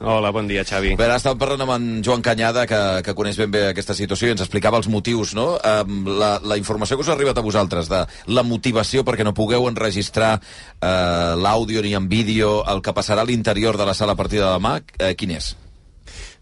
Hola, 0.01 0.31
bon 0.32 0.47
dia, 0.48 0.62
Xavi. 0.64 0.94
Bé, 0.97 1.06
estàvem 1.12 1.36
parlant 1.43 1.60
amb 1.60 1.74
en 1.74 1.89
Joan 2.01 2.22
Canyada, 2.24 2.62
que, 2.64 2.78
que 3.05 3.12
coneix 3.12 3.36
ben 3.36 3.51
bé 3.52 3.66
aquesta 3.68 3.93
situació 3.93 4.31
i 4.31 4.32
ens 4.32 4.40
explicava 4.40 4.78
els 4.81 4.89
motius, 4.89 5.35
no? 5.36 5.59
Um, 5.60 6.06
la, 6.16 6.31
la 6.40 6.56
informació 6.56 6.97
que 6.97 7.05
us 7.05 7.10
ha 7.12 7.16
arribat 7.18 7.36
a 7.36 7.44
vosaltres 7.44 7.90
de 7.93 8.01
la 8.32 8.44
motivació 8.48 9.05
perquè 9.05 9.27
no 9.28 9.36
pugueu 9.36 9.68
enregistrar 9.68 10.39
uh, 10.40 11.36
l'àudio 11.36 11.85
ni 11.85 11.93
en 11.98 12.09
vídeo 12.09 12.62
el 12.72 12.81
que 12.81 12.97
passarà 12.97 13.27
a 13.27 13.28
l'interior 13.28 13.77
de 13.77 13.90
la 13.90 13.97
sala 13.98 14.16
a 14.16 14.20
partir 14.22 14.40
de 14.40 14.48
demà, 14.48 14.78
uh, 14.81 15.12
quin 15.20 15.36
és? 15.36 15.52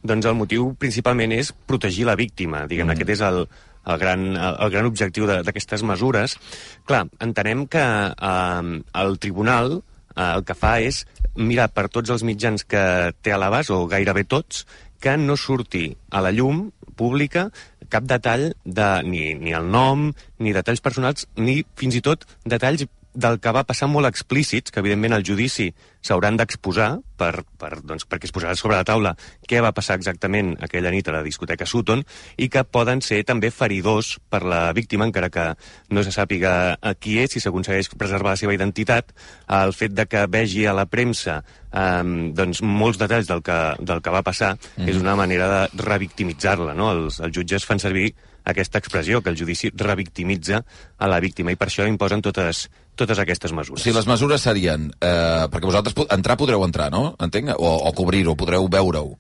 Doncs 0.07 0.31
el 0.31 0.39
motiu 0.39 0.71
principalment 0.79 1.35
és 1.35 1.51
protegir 1.51 2.07
la 2.07 2.15
víctima. 2.15 2.63
Diguem, 2.71 2.87
mm. 2.87 2.95
aquest 2.95 3.15
és 3.17 3.27
el, 3.27 3.43
el, 3.89 3.99
gran, 3.99 4.25
el, 4.39 4.71
gran 4.71 4.87
objectiu 4.87 5.27
d'aquestes 5.27 5.83
mesures. 5.83 6.39
Clar, 6.87 7.09
entenem 7.25 7.67
que 7.67 7.83
eh, 7.83 8.81
el 9.03 9.19
tribunal 9.19 9.81
eh, 9.81 9.88
el 10.19 10.45
que 10.45 10.57
fa 10.59 10.79
és 10.83 11.05
mirar 11.39 11.69
per 11.71 11.87
tots 11.93 12.11
els 12.11 12.25
mitjans 12.27 12.65
que 12.67 12.83
té 13.23 13.33
a 13.33 13.39
l'abast, 13.41 13.71
o 13.71 13.87
gairebé 13.91 14.25
tots, 14.27 14.67
que 14.99 15.15
no 15.17 15.37
surti 15.39 15.93
a 16.11 16.23
la 16.25 16.33
llum 16.35 16.69
pública 16.99 17.49
cap 17.89 18.05
detall 18.05 18.51
de, 18.65 18.89
ni, 19.07 19.33
ni 19.39 19.55
el 19.57 19.69
nom, 19.71 20.09
ni 20.43 20.53
detalls 20.57 20.83
personals, 20.85 21.29
ni 21.39 21.63
fins 21.79 21.97
i 21.97 22.03
tot 22.05 22.27
detalls 22.45 22.85
del 23.15 23.39
que 23.41 23.53
va 23.55 23.65
passar 23.67 23.89
molt 23.91 24.09
explícits, 24.09 24.71
que 24.71 24.81
evidentment 24.83 25.17
al 25.17 25.25
judici 25.27 25.71
s'hauran 26.05 26.37
d'exposar 26.39 26.91
per, 27.19 27.43
per, 27.59 27.81
doncs, 27.83 28.05
perquè 28.07 28.29
es 28.29 28.35
posarà 28.35 28.55
sobre 28.57 28.77
la 28.79 28.87
taula 28.87 29.15
què 29.49 29.59
va 29.65 29.73
passar 29.75 29.97
exactament 29.99 30.53
aquella 30.63 30.93
nit 30.95 31.09
a 31.09 31.17
la 31.17 31.25
discoteca 31.27 31.67
Sutton 31.67 32.05
i 32.39 32.47
que 32.53 32.63
poden 32.63 33.03
ser 33.03 33.25
també 33.27 33.51
feridors 33.51 34.15
per 34.31 34.45
la 34.47 34.61
víctima, 34.77 35.09
encara 35.09 35.33
que 35.35 35.49
no 35.91 36.05
se 36.07 36.15
sàpiga 36.15 36.53
qui 37.03 37.19
és, 37.25 37.33
si 37.35 37.43
s'aconsegueix 37.43 37.91
preservar 37.99 38.37
la 38.37 38.41
seva 38.41 38.55
identitat, 38.55 39.11
el 39.59 39.75
fet 39.75 39.97
de 39.97 40.07
que 40.07 40.27
vegi 40.31 40.67
a 40.67 40.77
la 40.77 40.87
premsa 40.87 41.41
um, 41.73 42.31
doncs, 42.37 42.63
molts 42.63 43.01
detalls 43.03 43.29
del 43.29 43.43
que, 43.43 43.59
del 43.81 44.03
que 44.05 44.15
va 44.15 44.25
passar 44.27 44.55
mm. 44.55 44.89
és 44.89 45.01
una 45.01 45.17
manera 45.19 45.51
de 45.51 45.85
revictimitzar-la. 45.85 46.77
No? 46.79 46.93
Els, 46.95 47.23
els 47.25 47.35
jutges 47.35 47.67
fan 47.67 47.83
servir 47.83 48.13
aquesta 48.49 48.81
expressió, 48.81 49.21
que 49.23 49.31
el 49.31 49.37
judici 49.37 49.71
revictimitza 49.75 50.63
a 50.97 51.09
la 51.11 51.21
víctima, 51.21 51.53
i 51.53 51.59
per 51.61 51.69
això 51.69 51.87
imposen 51.89 52.25
totes, 52.25 52.69
totes 52.99 53.19
aquestes 53.23 53.55
mesures. 53.55 53.83
Si 53.87 53.95
les 53.95 54.07
mesures 54.11 54.43
serien... 54.43 54.91
Eh, 54.99 55.47
perquè 55.53 55.71
vosaltres 55.71 55.97
entrar 56.11 56.37
podreu 56.41 56.65
entrar, 56.67 56.91
no? 56.95 57.15
Entenc? 57.23 57.55
O, 57.57 57.71
o 57.89 57.95
cobrir-ho, 57.97 58.35
podreu 58.39 58.67
veure-ho. 58.73 59.15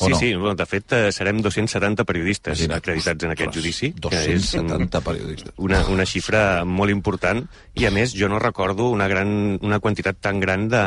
O 0.00 0.06
Sí, 0.06 0.10
no? 0.14 0.16
sí, 0.16 0.28
bueno, 0.32 0.54
de 0.56 0.64
fet 0.64 0.94
eh, 0.96 1.00
serem 1.12 1.42
270 1.44 2.06
periodistes 2.08 2.62
acreditats 2.72 3.26
en 3.26 3.34
aquest 3.34 3.52
judici. 3.58 3.90
que 4.00 4.16
és, 4.32 4.46
270 4.56 5.00
periodistes. 5.04 5.52
Una, 5.60 5.82
una 5.92 6.06
xifra 6.08 6.64
molt 6.64 6.88
important 6.94 7.42
i, 7.76 7.84
a 7.84 7.90
més, 7.92 8.14
jo 8.16 8.30
no 8.32 8.38
recordo 8.40 8.88
una, 8.88 9.10
gran, 9.12 9.58
una 9.60 9.78
quantitat 9.84 10.16
tan 10.24 10.40
gran 10.40 10.70
de 10.72 10.80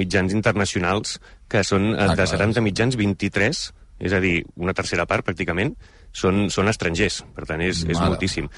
mitjans 0.00 0.32
internacionals 0.32 1.18
que 1.52 1.60
són 1.60 1.90
eh, 1.92 1.98
Ah, 2.06 2.14
de 2.16 2.24
clar. 2.24 2.30
70 2.38 2.64
mitjans, 2.64 2.96
23, 2.96 3.60
és 4.08 4.16
a 4.16 4.22
dir, 4.24 4.38
una 4.56 4.72
tercera 4.72 5.04
part, 5.04 5.28
pràcticament, 5.28 5.76
són, 6.14 6.48
són 6.54 6.70
estrangers, 6.70 7.20
per 7.34 7.46
tant, 7.48 7.62
és, 7.64 7.82
és 7.90 7.98
moltíssim. 7.98 8.48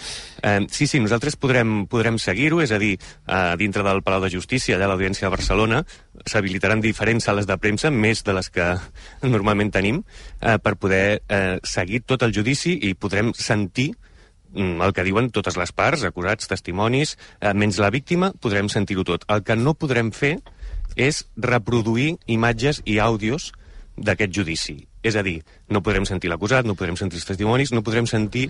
Eh, 0.44 0.58
sí, 0.72 0.86
sí, 0.90 1.00
nosaltres 1.02 1.38
podrem, 1.40 1.86
podrem 1.90 2.20
seguir-ho, 2.20 2.60
és 2.62 2.72
a 2.72 2.80
dir, 2.82 2.94
eh, 3.00 3.54
dintre 3.60 3.84
del 3.86 4.02
Palau 4.06 4.22
de 4.22 4.30
Justícia, 4.34 4.76
allà 4.76 4.90
a 4.90 4.92
l'Audiència 4.92 5.26
de 5.26 5.32
Barcelona, 5.32 5.82
s'habilitaran 6.26 6.84
diferents 6.84 7.24
sales 7.24 7.48
de 7.48 7.56
premsa, 7.58 7.90
més 7.90 8.22
de 8.26 8.36
les 8.36 8.50
que 8.52 8.66
normalment 9.34 9.72
tenim, 9.72 10.02
eh, 10.40 10.58
per 10.62 10.76
poder 10.76 11.22
eh, 11.28 11.56
seguir 11.64 12.04
tot 12.04 12.26
el 12.26 12.36
judici 12.36 12.76
i 12.86 12.92
podrem 12.94 13.32
sentir 13.34 13.92
mm, 14.52 14.82
el 14.84 14.92
que 14.92 15.06
diuen 15.06 15.32
totes 15.32 15.56
les 15.56 15.72
parts, 15.72 16.04
acusats, 16.04 16.52
testimonis, 16.52 17.16
eh, 17.40 17.54
menys 17.54 17.80
la 17.80 17.90
víctima, 17.94 18.32
podrem 18.40 18.68
sentir-ho 18.72 19.06
tot. 19.08 19.24
El 19.32 19.46
que 19.46 19.56
no 19.56 19.74
podrem 19.74 20.12
fer 20.12 20.36
és 20.96 21.24
reproduir 21.36 22.16
imatges 22.32 22.82
i 22.84 23.00
àudios 23.00 23.52
d'aquest 23.96 24.32
judici. 24.32 24.76
És 25.06 25.14
a 25.14 25.22
dir, 25.22 25.36
no 25.70 25.82
podrem 25.86 26.06
sentir 26.08 26.30
l'acusat, 26.32 26.66
no 26.66 26.74
podrem 26.74 26.96
sentir 26.98 27.20
els 27.20 27.26
testimonis, 27.28 27.70
no 27.70 27.84
podrem 27.86 28.08
sentir 28.10 28.48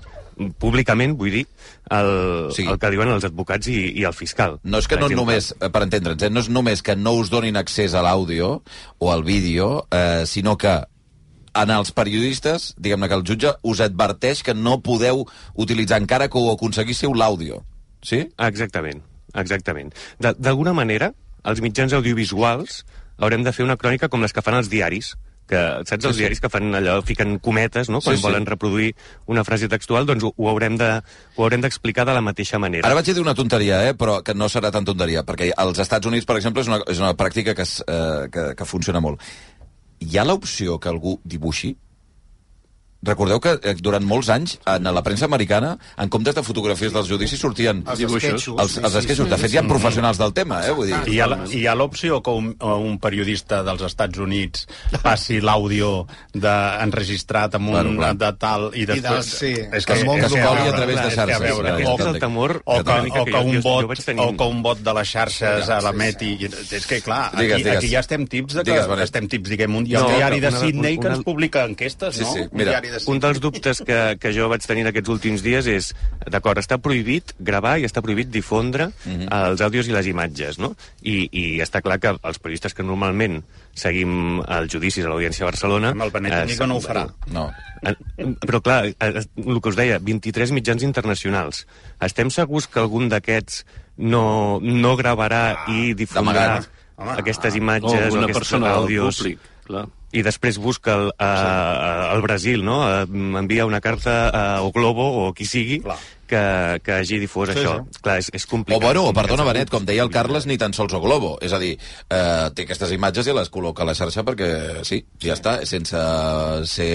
públicament, 0.60 1.16
vull 1.18 1.34
dir, 1.34 1.44
el, 1.92 2.10
sí. 2.56 2.64
el 2.68 2.78
que 2.80 2.90
diuen 2.94 3.10
els 3.12 3.26
advocats 3.28 3.68
i, 3.72 3.76
i 4.00 4.04
el 4.08 4.14
fiscal. 4.16 4.58
No 4.64 4.80
és 4.80 4.88
que 4.88 4.96
no 4.98 5.06
exemple. 5.10 5.22
només, 5.24 5.50
eh, 5.60 5.70
per 5.72 5.82
entendre'ns, 5.86 6.22
eh, 6.26 6.30
no 6.32 6.40
és 6.44 6.48
només 6.52 6.82
que 6.86 6.96
no 6.96 7.12
us 7.20 7.30
donin 7.32 7.56
accés 7.60 7.94
a 7.94 8.02
l'àudio 8.06 8.60
o 8.98 9.12
al 9.12 9.24
vídeo, 9.26 9.86
eh, 9.90 10.24
sinó 10.26 10.56
que 10.56 10.74
en 11.56 11.70
els 11.72 11.92
periodistes, 11.96 12.74
diguem-ne 12.76 13.08
que 13.08 13.16
el 13.16 13.24
jutge 13.24 13.54
us 13.64 13.80
adverteix 13.80 14.42
que 14.44 14.54
no 14.54 14.78
podeu 14.84 15.24
utilitzar 15.54 16.00
encara 16.02 16.28
que 16.28 16.38
ho 16.38 16.50
aconseguíssiu 16.52 17.14
l'àudio. 17.16 17.62
Sí? 18.04 18.26
Exactament, 18.38 19.00
exactament. 19.34 19.94
De- 20.20 20.34
D'alguna 20.38 20.74
manera, 20.76 21.12
els 21.44 21.62
mitjans 21.64 21.92
audiovisuals 21.96 22.84
haurem 23.16 23.42
de 23.46 23.52
fer 23.56 23.64
una 23.64 23.78
crònica 23.80 24.10
com 24.12 24.20
les 24.20 24.32
que 24.36 24.42
fan 24.44 24.58
els 24.60 24.68
diaris, 24.68 25.14
que 25.46 25.60
saps 25.86 26.04
els 26.04 26.16
Sí, 26.16 26.18
sí. 26.18 26.22
diaris 26.24 26.40
que 26.42 26.48
fan 26.50 26.74
allò, 26.74 26.98
fiquen 27.06 27.38
cometes, 27.38 27.88
no?, 27.88 28.00
quan 28.00 28.16
Sí, 28.16 28.20
sí. 28.22 28.26
volen 28.26 28.46
reproduir 28.46 28.94
una 29.26 29.44
frase 29.44 29.68
textual, 29.68 30.06
doncs 30.06 30.24
ho, 30.24 30.32
ho 30.36 30.48
haurem 30.50 30.76
de 30.76 30.88
ho 31.36 31.42
haurem 31.44 31.60
d'explicar 31.62 32.04
de 32.06 32.14
la 32.14 32.20
mateixa 32.20 32.58
manera. 32.58 32.86
Ara 32.86 32.94
vaig 32.98 33.06
dir 33.06 33.20
una 33.22 33.34
tonteria, 33.34 33.84
eh, 33.88 33.94
però 33.94 34.22
que 34.22 34.34
no 34.34 34.48
serà 34.48 34.70
tan 34.74 34.84
tonteria, 34.84 35.22
perquè 35.24 35.52
als 35.56 35.78
Estats 35.78 36.06
Units, 36.06 36.26
per 36.26 36.36
exemple, 36.36 36.62
és 36.62 36.68
una, 36.68 36.80
és 36.86 36.98
una 36.98 37.14
pràctica 37.16 37.54
que, 37.54 37.62
es, 37.62 37.82
eh, 37.86 38.28
que, 38.32 38.54
que 38.56 38.64
funciona 38.64 39.00
molt. 39.00 39.20
Hi 40.00 40.18
ha 40.18 40.24
l'opció 40.28 40.78
que 40.78 40.88
algú 40.90 41.20
dibuixi? 41.24 41.76
Recordeu 43.02 43.38
que 43.40 43.52
eh, 43.62 43.74
durant 43.80 44.02
molts 44.04 44.28
anys, 44.32 44.56
en 44.66 44.86
la 44.94 45.02
premsa 45.04 45.26
americana, 45.28 45.76
en 46.00 46.08
comptes 46.08 46.34
de 46.34 46.42
fotografies 46.42 46.92
dels 46.94 47.08
judicis, 47.08 47.38
sortien 47.38 47.84
Els 47.86 48.00
esquetxos. 48.00 48.56
Els, 48.58 48.78
els 48.78 48.94
esquetxos. 49.02 49.28
De 49.30 49.36
fet, 49.38 49.52
hi 49.52 49.58
ha 49.60 49.62
professionals 49.68 50.18
del 50.18 50.32
tema, 50.34 50.62
eh? 50.66 50.72
Vull 50.74 50.88
dir... 50.90 50.96
I 51.06 51.16
hi 51.16 51.20
ha, 51.20 51.26
la- 51.28 51.74
l'opció 51.76 52.22
que 52.24 52.30
un, 52.34 52.54
un 52.60 52.98
periodista 52.98 53.62
dels 53.66 53.82
Estats 53.86 54.18
Units 54.18 54.66
passi 55.04 55.40
l'àudio 55.44 56.06
de, 56.32 56.54
enregistrat 56.86 57.54
amb 57.58 57.68
un 57.74 57.96
clar. 57.98 58.14
de 58.16 58.30
tal 58.40 58.68
i 58.74 58.82
I 58.82 58.86
del- 58.88 59.02
després... 59.02 59.26
sí, 59.38 59.52
és 59.54 59.84
que 59.86 59.94
que, 59.96 60.00
es 60.26 60.32
que, 60.32 60.40
coli 60.42 60.66
a 60.66 60.72
través 60.74 60.96
de 60.96 61.08
que 61.08 61.14
xarxes. 61.14 61.40
veure, 61.44 61.70
Aquest 61.76 62.00
o, 62.06 62.08
el 62.10 62.18
temor 62.20 62.56
o, 62.64 62.78
que, 62.82 62.96
que 63.12 63.20
o, 63.20 63.24
que 63.24 63.44
un 63.44 63.60
bot, 63.62 63.84
o 64.16 64.28
que 64.36 64.48
un 64.56 64.62
bot 64.64 64.80
de 64.82 64.94
les 64.98 65.08
xarxes 65.12 65.68
a 65.70 65.78
l'emeti... 65.84 66.32
És 66.46 66.86
que, 66.88 67.00
clar, 67.04 67.26
aquí, 67.32 67.42
Digues, 67.44 67.58
digues. 67.62 67.76
aquí 67.78 67.92
ja 67.92 68.00
estem 68.02 68.26
tips 68.26 68.58
de 68.58 68.64
que... 68.64 68.72
Digues, 68.72 69.04
estem 69.06 69.28
tips, 69.30 69.52
diguem, 69.52 69.76
un, 69.82 69.86
hi 69.86 69.94
ha 69.96 70.02
No, 70.02 70.08
un 70.10 70.16
diari 70.16 70.40
de 70.40 70.48
una- 70.50 70.60
Sydney 70.64 70.98
que 70.98 71.12
ens 71.12 71.22
publica 71.26 71.64
enquestes, 71.68 72.16
Sí, 72.16 72.24
no? 72.24 72.32
sí, 72.32 72.40
Un 72.46 72.50
mira, 72.56 72.70
diari 72.76 72.85
de. 72.90 73.00
Un 73.12 73.20
dels 73.22 73.40
dubtes 73.40 73.82
que, 73.86 74.16
que 74.20 74.32
jo 74.34 74.48
vaig 74.52 74.64
tenir 74.66 74.86
aquests 74.88 75.10
últims 75.12 75.42
dies 75.44 75.66
és, 75.70 75.92
d'acord, 76.30 76.58
està 76.58 76.78
prohibit 76.82 77.34
gravar 77.38 77.76
i 77.78 77.84
està 77.88 78.02
prohibit 78.02 78.30
difondre 78.32 78.90
Mhm. 79.06 79.28
els 79.32 79.60
àudios 79.60 79.88
i 79.88 79.92
les 79.92 80.06
imatges, 80.06 80.58
no? 80.58 80.74
I, 81.02 81.28
I 81.32 81.44
està 81.64 81.82
clar 81.82 81.98
que 82.00 82.14
els 82.16 82.38
periodistes 82.38 82.74
que 82.74 82.82
normalment 82.86 83.42
seguim 83.74 84.40
els 84.42 84.72
judicis 84.72 85.04
a 85.04 85.08
l'Audiència 85.12 85.44
de 85.44 85.50
Barcelona... 85.50 85.90
Amb 85.94 86.02
el 86.06 86.10
Benet 86.14 86.48
Íñigo 86.48 86.66
no 86.66 86.76
ho 86.76 86.80
farà. 86.84 87.06
No. 87.30 87.50
Eh, 87.82 87.94
Però 88.46 88.62
clar, 88.64 88.86
eh, 88.88 89.24
el 89.36 89.60
que 89.60 89.68
us 89.68 89.76
deia, 89.76 89.98
23 89.98 90.52
mitjans 90.56 90.82
internacionals. 90.82 91.66
Estem 92.00 92.30
segurs 92.30 92.66
que 92.66 92.80
algun 92.80 93.10
d'aquests 93.12 93.64
no, 93.98 94.58
no 94.60 94.96
gravarà 94.96 95.66
i 95.72 95.92
difondrà 95.96 96.62
aquestes 96.96 97.54
O 97.54 97.58
imatges 97.60 98.14
o 98.14 98.22
aquests 98.24 98.52
àudios 98.56 99.18
públic, 99.20 99.40
clar. 99.66 99.86
I 100.16 100.22
després 100.24 100.56
busca 100.62 100.94
el, 100.96 101.10
a, 101.20 101.28
a, 101.28 101.94
al 102.14 102.22
Brasil, 102.24 102.62
no? 102.64 102.80
A, 102.86 103.02
envia 103.04 103.66
una 103.68 103.82
carta 103.84 104.14
a, 104.30 104.44
o 104.64 104.70
Globo 104.72 105.04
o 105.26 105.32
qui 105.36 105.44
sigui 105.44 105.82
que, 106.26 106.40
que 106.82 106.92
hagi 106.96 107.20
difós 107.22 107.52
Sí, 107.52 107.60
això. 107.60 107.74
sí. 107.84 108.00
Clar, 108.02 108.16
és, 108.22 108.30
és 108.34 108.46
O 108.48 108.50
complicat. 108.56 108.82
bueno, 108.82 109.04
o 109.06 109.12
perdona. 109.14 109.44
Benet, 109.46 109.70
com 109.70 109.84
deia 109.86 110.02
el 110.02 110.10
Carles, 110.10 110.46
ni 110.50 110.56
tan 110.58 110.72
sols 110.74 110.94
o 110.96 111.00
Globo. 111.04 111.36
És 111.44 111.52
a 111.54 111.60
dir, 111.62 111.76
eh, 112.10 112.48
té 112.56 112.64
aquestes 112.66 112.90
imatges 112.96 113.28
i 113.30 113.34
les 113.36 113.50
col·loca 113.52 113.84
a 113.84 113.86
la 113.86 113.94
xarxa 113.94 114.24
perquè, 114.26 114.48
sí, 114.88 115.02
ja 115.22 115.36
està, 115.36 115.60
sense 115.68 116.00
ser, 116.66 116.90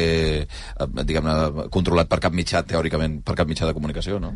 eh, 0.48 0.88
diguem-ne, 1.06 1.69
controlat 1.72 2.10
per 2.11 2.19
cap 2.19 2.34
mitjà, 2.35 2.65
teòricament, 2.68 3.22
per 3.23 3.38
cap 3.39 3.48
mitjà 3.48 3.69
de 3.69 3.77
comunicació, 3.77 4.19
no? 4.19 4.34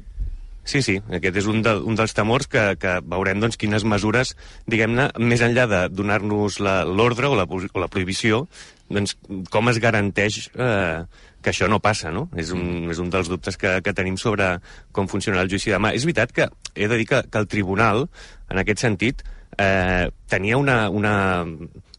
Sí, 0.66 0.82
sí, 0.82 0.96
aquest 1.14 1.36
és 1.38 1.46
un, 1.46 1.60
de, 1.62 1.76
un 1.86 1.94
dels 1.98 2.16
temors 2.18 2.48
que, 2.50 2.62
que 2.82 2.96
veurem 3.06 3.38
doncs, 3.44 3.58
quines 3.62 3.84
mesures, 3.86 4.32
diguem-ne, 4.66 5.12
més 5.22 5.44
enllà 5.46 5.68
de 5.70 5.82
donar-nos 5.94 6.58
la- 6.66 6.80
l'ordre 6.90 7.30
o, 7.30 7.36
la, 7.38 7.46
o 7.46 7.84
la 7.84 7.90
prohibició, 7.94 8.48
doncs 8.90 9.14
com 9.54 9.70
es 9.70 9.78
garanteix 9.82 10.40
eh, 10.58 11.04
que 11.46 11.54
això 11.54 11.70
no 11.70 11.78
passa, 11.86 12.10
no? 12.10 12.26
És 12.38 12.50
un, 12.56 12.90
és 12.90 12.98
un 13.02 13.12
dels 13.14 13.30
dubtes 13.30 13.58
que, 13.62 13.76
que 13.86 13.94
tenim 13.94 14.18
sobre 14.18 14.56
com 14.92 15.06
funcionarà 15.10 15.46
el 15.46 15.54
judici 15.54 15.70
demà. 15.70 15.94
És 15.94 16.06
veritat 16.10 16.34
que 16.34 16.50
he 16.74 16.90
de 16.90 16.98
dir 16.98 17.06
que, 17.14 17.22
que 17.30 17.42
el 17.44 17.48
tribunal, 17.48 18.08
en 18.50 18.62
aquest 18.66 18.82
sentit, 18.82 19.22
eh, 19.62 20.10
tenia 20.34 20.58
una, 20.58 20.90
una, 20.90 21.14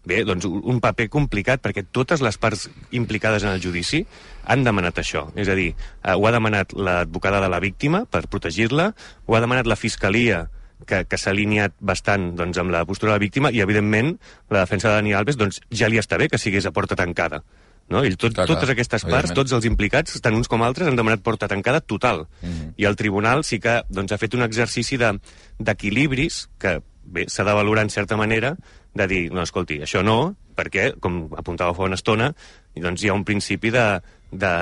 bé, 0.07 0.23
doncs, 0.25 0.47
un 0.47 0.79
paper 0.81 1.09
complicat 1.13 1.61
perquè 1.65 1.83
totes 1.91 2.23
les 2.23 2.39
parts 2.39 2.69
implicades 2.95 3.43
en 3.43 3.51
el 3.57 3.61
judici 3.63 4.05
han 4.47 4.63
demanat 4.65 5.01
això. 5.03 5.27
És 5.35 5.49
a 5.51 5.57
dir, 5.59 5.73
eh, 5.75 6.15
ho 6.15 6.27
ha 6.27 6.33
demanat 6.33 6.73
l'advocada 6.79 7.41
de 7.43 7.49
la 7.51 7.61
víctima 7.61 8.05
per 8.07 8.29
protegir-la, 8.31 8.93
ho 9.27 9.35
ha 9.37 9.41
demanat 9.43 9.67
la 9.67 9.77
fiscalia 9.77 10.47
que, 10.87 11.05
que 11.09 11.19
s'ha 11.19 11.31
alineat 11.33 11.73
bastant 11.81 12.35
doncs, 12.37 12.59
amb 12.63 12.71
la 12.71 12.85
postura 12.85 13.13
de 13.13 13.17
la 13.19 13.23
víctima 13.25 13.51
i, 13.51 13.61
evidentment, 13.65 14.19
la 14.51 14.61
defensa 14.67 14.91
de 14.91 14.95
Dani 15.01 15.15
Alves 15.17 15.37
doncs, 15.41 15.61
ja 15.73 15.89
li 15.89 15.99
està 15.99 16.19
bé 16.21 16.29
que 16.29 16.39
sigués 16.39 16.67
a 16.67 16.73
porta 16.77 16.95
tancada. 16.95 17.43
No? 17.89 18.03
I 18.05 18.17
tot, 18.19 18.35
Clar, 18.35 18.49
totes 18.51 18.69
aquestes 18.73 19.05
parts, 19.07 19.31
tots 19.35 19.53
els 19.55 19.65
implicats, 19.65 20.17
tant 20.21 20.35
uns 20.35 20.49
com 20.51 20.63
altres, 20.67 20.89
han 20.91 20.97
demanat 20.99 21.23
porta 21.23 21.47
tancada 21.49 21.81
total. 21.81 22.27
Mhm. 22.43 22.75
I 22.77 22.85
el 22.85 22.97
tribunal 22.99 23.45
sí 23.47 23.61
que 23.63 23.83
doncs, 23.89 24.11
ha 24.13 24.19
fet 24.19 24.35
un 24.35 24.43
exercici 24.43 24.97
de- 24.99 25.19
d'equilibris 25.59 26.49
que 26.59 26.81
bé, 27.05 27.27
s'ha 27.29 27.45
de 27.47 27.55
valorar 27.55 27.85
en 27.87 27.91
certa 27.91 28.17
manera 28.17 28.57
de 28.97 29.07
dir, 29.11 29.23
no, 29.33 29.45
escolti, 29.45 29.81
això 29.85 30.03
no, 30.05 30.35
perquè, 30.57 30.91
com 31.03 31.27
apuntava 31.37 31.75
fa 31.77 31.89
una 31.89 31.99
estona, 31.99 32.31
doncs 32.77 33.05
hi 33.05 33.11
ha 33.11 33.17
un 33.17 33.27
principi 33.29 33.73
de, 33.75 33.87
de... 34.33 34.53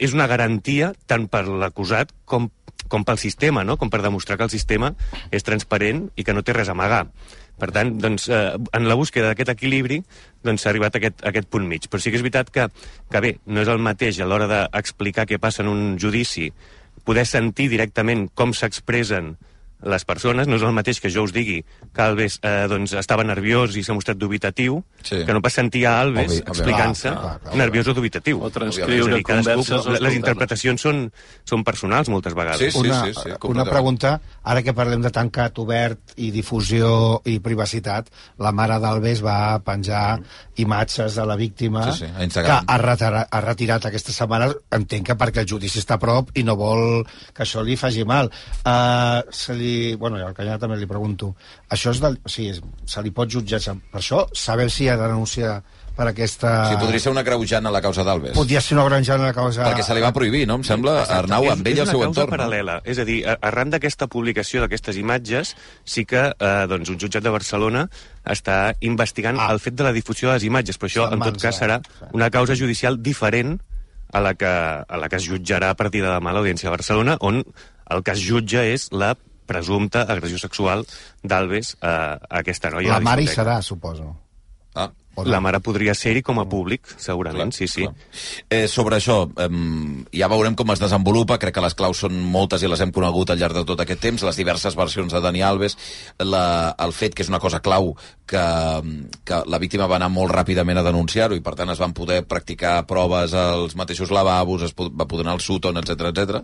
És 0.00 0.14
una 0.16 0.28
garantia 0.30 0.92
tant 1.10 1.26
per 1.30 1.44
l'acusat 1.48 2.14
com, 2.28 2.48
com 2.88 3.04
pel 3.04 3.20
sistema, 3.20 3.64
no? 3.64 3.76
com 3.76 3.92
per 3.92 4.00
demostrar 4.04 4.38
que 4.38 4.48
el 4.48 4.54
sistema 4.54 4.94
és 5.34 5.44
transparent 5.44 6.06
i 6.16 6.24
que 6.24 6.34
no 6.36 6.44
té 6.44 6.56
res 6.56 6.72
a 6.72 6.76
amagar. 6.76 7.04
Per 7.58 7.70
tant, 7.74 7.96
doncs, 7.98 8.28
eh, 8.30 8.54
en 8.78 8.88
la 8.88 8.96
búsqueda 8.98 9.32
d'aquest 9.32 9.52
equilibri 9.52 10.00
doncs, 10.46 10.62
s'ha 10.62 10.72
arribat 10.72 10.96
a 10.96 11.02
aquest, 11.02 11.24
a 11.24 11.32
aquest 11.32 11.50
punt 11.50 11.66
mig. 11.68 11.88
Però 11.90 12.00
sí 12.00 12.12
que 12.12 12.20
és 12.20 12.24
veritat 12.24 12.52
que, 12.54 12.68
que 13.10 13.24
bé, 13.24 13.34
no 13.46 13.64
és 13.64 13.70
el 13.72 13.82
mateix 13.82 14.20
a 14.22 14.28
l'hora 14.30 14.48
d'explicar 14.48 15.26
què 15.28 15.40
passa 15.42 15.64
en 15.64 15.72
un 15.72 15.98
judici, 16.00 16.52
poder 17.04 17.26
sentir 17.26 17.68
directament 17.72 18.28
com 18.36 18.54
s'expressen 18.54 19.34
les 19.82 20.04
persones, 20.04 20.48
no 20.48 20.56
és 20.56 20.62
el 20.62 20.72
mateix 20.74 20.98
que 21.00 21.10
jo 21.10 21.22
us 21.22 21.32
digui 21.32 21.60
que 21.94 22.02
Alves 22.02 22.40
eh, 22.42 22.66
doncs, 22.68 22.92
estava 22.98 23.22
nerviós 23.24 23.76
i 23.76 23.82
s'ha 23.86 23.94
mostrat 23.94 24.18
dubitatiu, 24.18 24.82
Sí. 25.02 25.24
que 25.24 25.32
no 25.32 25.40
pas 25.40 25.52
sentir 25.54 25.84
a 25.86 26.00
Alves 26.00 26.40
explicant-se 26.44 27.12
nerviós 27.54 27.86
o 27.88 27.94
dubitatiu. 27.94 28.42
O 28.42 28.50
transcriure 28.50 28.98
És 28.98 29.06
a 29.06 29.16
dir, 29.16 29.22
cadascú- 29.24 29.44
converses 29.44 29.70
Les 29.70 29.78
escoltar-les. 29.78 30.16
interpretacions 30.16 30.80
són, 30.82 31.12
són 31.44 31.62
personals 31.64 32.08
moltes 32.08 32.34
vegades. 32.34 32.74
una, 32.74 33.04
una 33.42 33.64
pregunta, 33.64 34.20
ara 34.42 34.62
que 34.62 34.74
parlem 34.74 35.00
de 35.02 35.10
tancat 35.14 35.58
obert 35.58 36.14
i 36.16 36.30
difusió 36.32 37.20
i 37.24 37.38
privacitat, 37.38 38.08
la 38.38 38.50
mare 38.52 38.80
d'Alves 38.82 39.22
va 39.24 39.58
penjar 39.62 40.18
imatges 40.56 41.14
de 41.14 41.24
la 41.26 41.36
víctima 41.36 41.92
Sí, 41.92 42.04
sí, 42.04 42.38
a 42.40 42.42
que 42.42 42.58
ha 42.66 42.78
retirat, 42.78 43.28
ha 43.30 43.40
retirat 43.44 43.86
aquesta 43.86 44.12
setmana, 44.12 44.50
entenc 44.74 45.06
que 45.06 45.16
perquè 45.18 45.44
el 45.44 45.48
judici 45.48 45.78
està 45.78 45.94
a 45.94 46.02
prop 46.02 46.30
i 46.34 46.42
no 46.42 46.56
vol 46.58 47.04
que 47.32 47.44
això 47.46 47.62
li 47.64 47.76
faci 47.78 48.04
mal. 48.04 48.30
Uh, 48.66 49.22
se 49.30 49.54
li 49.54 49.67
li... 49.68 49.78
Bueno, 50.00 50.20
i 50.20 50.24
al 50.24 50.36
Canyà 50.36 50.56
també 50.60 50.78
li 50.80 50.88
pregunto. 50.90 51.34
Això 51.74 51.92
és 51.94 52.00
del... 52.04 52.16
O 52.24 52.32
sigui, 52.32 52.54
és- 52.56 52.62
se 52.88 53.04
li 53.04 53.12
pot 53.14 53.28
jutjar 53.30 53.60
per 53.92 54.00
això? 54.00 54.24
Saber 54.32 54.70
si 54.72 54.88
ha 54.88 54.96
de 54.96 55.04
denunciar 55.06 55.58
per 55.98 56.06
aquesta... 56.12 56.50
O 56.62 56.66
sigui, 56.70 56.80
podria 56.84 57.02
ser 57.02 57.10
una 57.10 57.24
greujant 57.26 57.66
a 57.66 57.72
la 57.74 57.80
causa 57.82 58.04
d'Albes. 58.06 58.36
Podria 58.38 58.60
ser 58.62 58.76
una 58.76 58.84
granjana 58.86 59.26
a 59.26 59.30
la 59.32 59.36
causa... 59.36 59.64
Perquè 59.66 59.82
se 59.82 59.96
li 59.98 60.04
va 60.04 60.12
prohibir, 60.14 60.44
no? 60.46 60.60
Em 60.60 60.66
sembla, 60.66 61.00
Arnau, 61.16 61.48
amb 61.50 61.66
ell 61.66 61.80
i 61.80 61.82
el 61.82 61.88
és 61.88 61.90
seu 61.90 61.98
una 61.98 62.08
causa 62.08 62.22
entorn. 62.22 62.30
no? 62.30 62.36
paral·lela. 62.36 62.76
És 62.86 63.00
a 63.02 63.06
dir, 63.08 63.18
arran 63.34 63.74
d'aquesta 63.74 64.06
publicació 64.12 64.62
d'aquestes 64.62 65.00
imatges, 65.00 65.56
sí 65.82 66.06
que 66.08 66.28
eh, 66.30 66.52
doncs, 66.70 66.92
un 66.94 67.00
jutjat 67.02 67.26
de 67.26 67.34
Barcelona 67.34 67.88
està 68.30 68.60
investigant 68.86 69.42
ah. 69.42 69.50
el 69.52 69.58
fet 69.64 69.74
de 69.78 69.88
la 69.88 69.94
difusió 69.96 70.30
de 70.30 70.38
les 70.38 70.46
imatges, 70.46 70.78
però 70.78 70.92
això, 70.92 71.08
en 71.16 71.26
tot 71.26 71.42
cas, 71.42 71.58
serà 71.58 71.80
una 72.14 72.30
causa 72.30 72.54
judicial 72.58 73.02
diferent 73.02 73.58
a 74.12 74.22
la 74.22 74.34
que, 74.38 74.48
a 74.48 74.96
la 75.02 75.08
que 75.10 75.18
es 75.18 75.26
jutjarà 75.26 75.72
a 75.74 75.76
partir 75.76 76.04
de 76.04 76.12
demà 76.12 76.30
a 76.30 76.38
l'Audiència 76.38 76.70
de 76.70 76.76
Barcelona, 76.76 77.18
on 77.20 77.42
el 77.42 78.04
que 78.04 78.14
es 78.14 78.22
jutja 78.22 78.62
és 78.68 78.88
la 78.92 79.16
presumpta 79.48 80.04
agressió 80.06 80.40
sexual 80.40 80.86
d'Albes 81.24 81.76
a, 81.80 81.92
a 82.20 82.40
aquesta 82.44 82.72
noia. 82.74 82.96
La 82.98 83.04
mare 83.04 83.26
hi 83.26 83.30
serà, 83.32 83.60
suposo. 83.64 84.12
Ah. 84.78 84.90
La 85.26 85.40
mare 85.42 85.58
podria 85.64 85.94
ser-hi 85.98 86.20
com 86.22 86.38
a 86.38 86.44
públic, 86.46 86.86
segurament, 87.00 87.50
sí, 87.54 87.66
sí. 87.66 87.86
Eh, 88.48 88.68
sobre 88.70 88.98
això, 88.98 89.24
eh, 89.26 89.48
ja 90.14 90.28
veurem 90.30 90.54
com 90.54 90.70
es 90.70 90.78
desenvolupa. 90.78 91.38
Crec 91.42 91.56
que 91.56 91.64
les 91.64 91.74
claus 91.74 92.04
són 92.04 92.14
moltes 92.14 92.62
i 92.62 92.70
les 92.70 92.80
hem 92.84 92.92
conegut 92.94 93.30
al 93.30 93.40
llarg 93.40 93.56
de 93.56 93.64
tot 93.66 93.80
aquest 93.82 94.00
temps. 94.04 94.22
Les 94.22 94.38
diverses 94.38 94.76
versions 94.78 95.12
de 95.12 95.20
Dani 95.24 95.42
Alves, 95.42 95.76
la, 96.22 96.74
el 96.78 96.94
fet 96.94 97.16
que 97.16 97.24
és 97.26 97.32
una 97.32 97.40
cosa 97.42 97.58
clau 97.64 97.96
que, 98.28 98.44
que 99.24 99.42
la 99.46 99.58
víctima 99.58 99.88
va 99.90 99.96
anar 99.98 100.10
molt 100.12 100.30
ràpidament 100.34 100.78
a 100.78 100.86
denunciar-ho 100.86 101.34
i 101.34 101.42
per 101.42 101.56
tant 101.58 101.72
es 101.72 101.82
van 101.82 101.96
poder 101.96 102.22
practicar 102.28 102.84
proves 102.86 103.34
als 103.34 103.74
mateixos 103.74 104.12
lavabos, 104.14 104.68
es 104.68 104.76
va 104.76 105.08
poder 105.08 105.26
anar 105.26 105.38
al 105.38 105.42
Sutton, 105.42 105.80
etc 105.82 106.12
etc. 106.12 106.42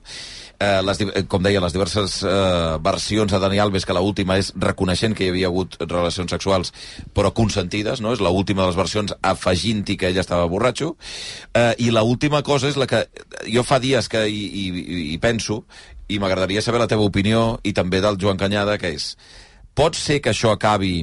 Eh, 0.60 0.82
les, 0.86 1.00
eh, 1.02 1.22
com 1.26 1.42
deia, 1.42 1.58
les 1.60 1.72
diverses 1.74 2.20
eh, 2.22 2.76
versions 2.80 3.32
de 3.32 3.38
Dani 3.42 3.58
Alves, 3.58 3.84
que 3.84 3.92
la 3.96 4.00
última 4.06 4.36
és 4.38 4.52
reconeixent 4.54 5.16
que 5.18 5.24
hi 5.26 5.30
havia 5.32 5.48
hagut 5.50 5.74
relacions 5.82 6.30
sexuals 6.30 6.70
però 7.12 7.32
consentides, 7.34 8.00
no? 8.00 8.12
és 8.14 8.20
la 8.22 8.30
última 8.30 8.62
de 8.62 8.68
les 8.70 8.76
versions 8.78 9.14
afegint-hi 9.20 9.96
que 9.98 10.12
ella 10.12 10.22
estava 10.22 10.46
borratxo 10.46 10.92
eh, 11.54 11.74
i 11.82 11.90
la 11.90 12.04
última 12.06 12.42
cosa 12.46 12.68
és 12.70 12.78
la 12.78 12.86
que 12.86 13.02
jo 13.50 13.64
fa 13.66 13.80
dies 13.82 14.06
que 14.08 14.22
hi, 14.30 14.44
hi, 14.46 14.66
hi 15.14 15.18
penso 15.18 15.64
i 16.06 16.20
m'agradaria 16.22 16.62
saber 16.62 16.78
la 16.84 16.86
teva 16.90 17.02
opinió 17.02 17.58
i 17.64 17.72
també 17.74 18.00
del 18.04 18.18
Joan 18.20 18.38
Canyada, 18.38 18.78
que 18.78 18.92
és 18.94 19.16
pot 19.74 19.98
ser 19.98 20.20
que 20.22 20.30
això 20.30 20.52
acabi 20.54 21.00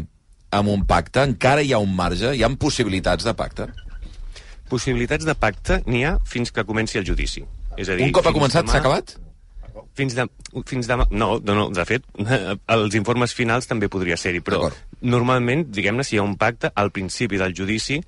amb 0.52 0.70
un 0.72 0.86
pacte? 0.88 1.26
Encara 1.28 1.64
hi 1.64 1.74
ha 1.74 1.80
un 1.84 1.92
marge? 1.96 2.32
Hi 2.38 2.44
ha 2.44 2.50
possibilitats 2.56 3.28
de 3.28 3.34
pacte? 3.36 3.68
Possibilitats 4.72 5.28
de 5.28 5.36
pacte 5.36 5.82
n'hi 5.88 6.06
ha 6.08 6.16
fins 6.24 6.52
que 6.56 6.64
comenci 6.64 7.00
el 7.02 7.06
judici. 7.08 7.44
És 7.76 7.90
a 7.90 7.96
dir, 8.00 8.06
Un 8.08 8.16
cop 8.16 8.28
ha 8.28 8.34
començat, 8.36 8.64
demà- 8.64 8.72
s'ha 8.72 8.80
acabat? 8.84 9.18
Fins, 9.98 10.16
de, 10.16 10.26
fins 10.70 10.88
demà... 10.88 11.06
No, 11.12 11.34
no, 11.44 11.56
no, 11.58 11.66
de 11.76 11.86
fet, 11.88 12.06
els 12.76 12.98
informes 13.00 13.36
finals 13.36 13.68
també 13.68 13.90
podria 13.92 14.18
ser-hi, 14.20 14.44
però 14.46 14.70
normalment, 15.02 15.66
diguem-ne, 15.74 16.06
si 16.08 16.16
hi 16.16 16.22
ha 16.22 16.28
un 16.28 16.38
pacte, 16.40 16.72
al 16.76 16.94
principi 16.96 17.40
del 17.42 17.56
judici, 17.58 18.00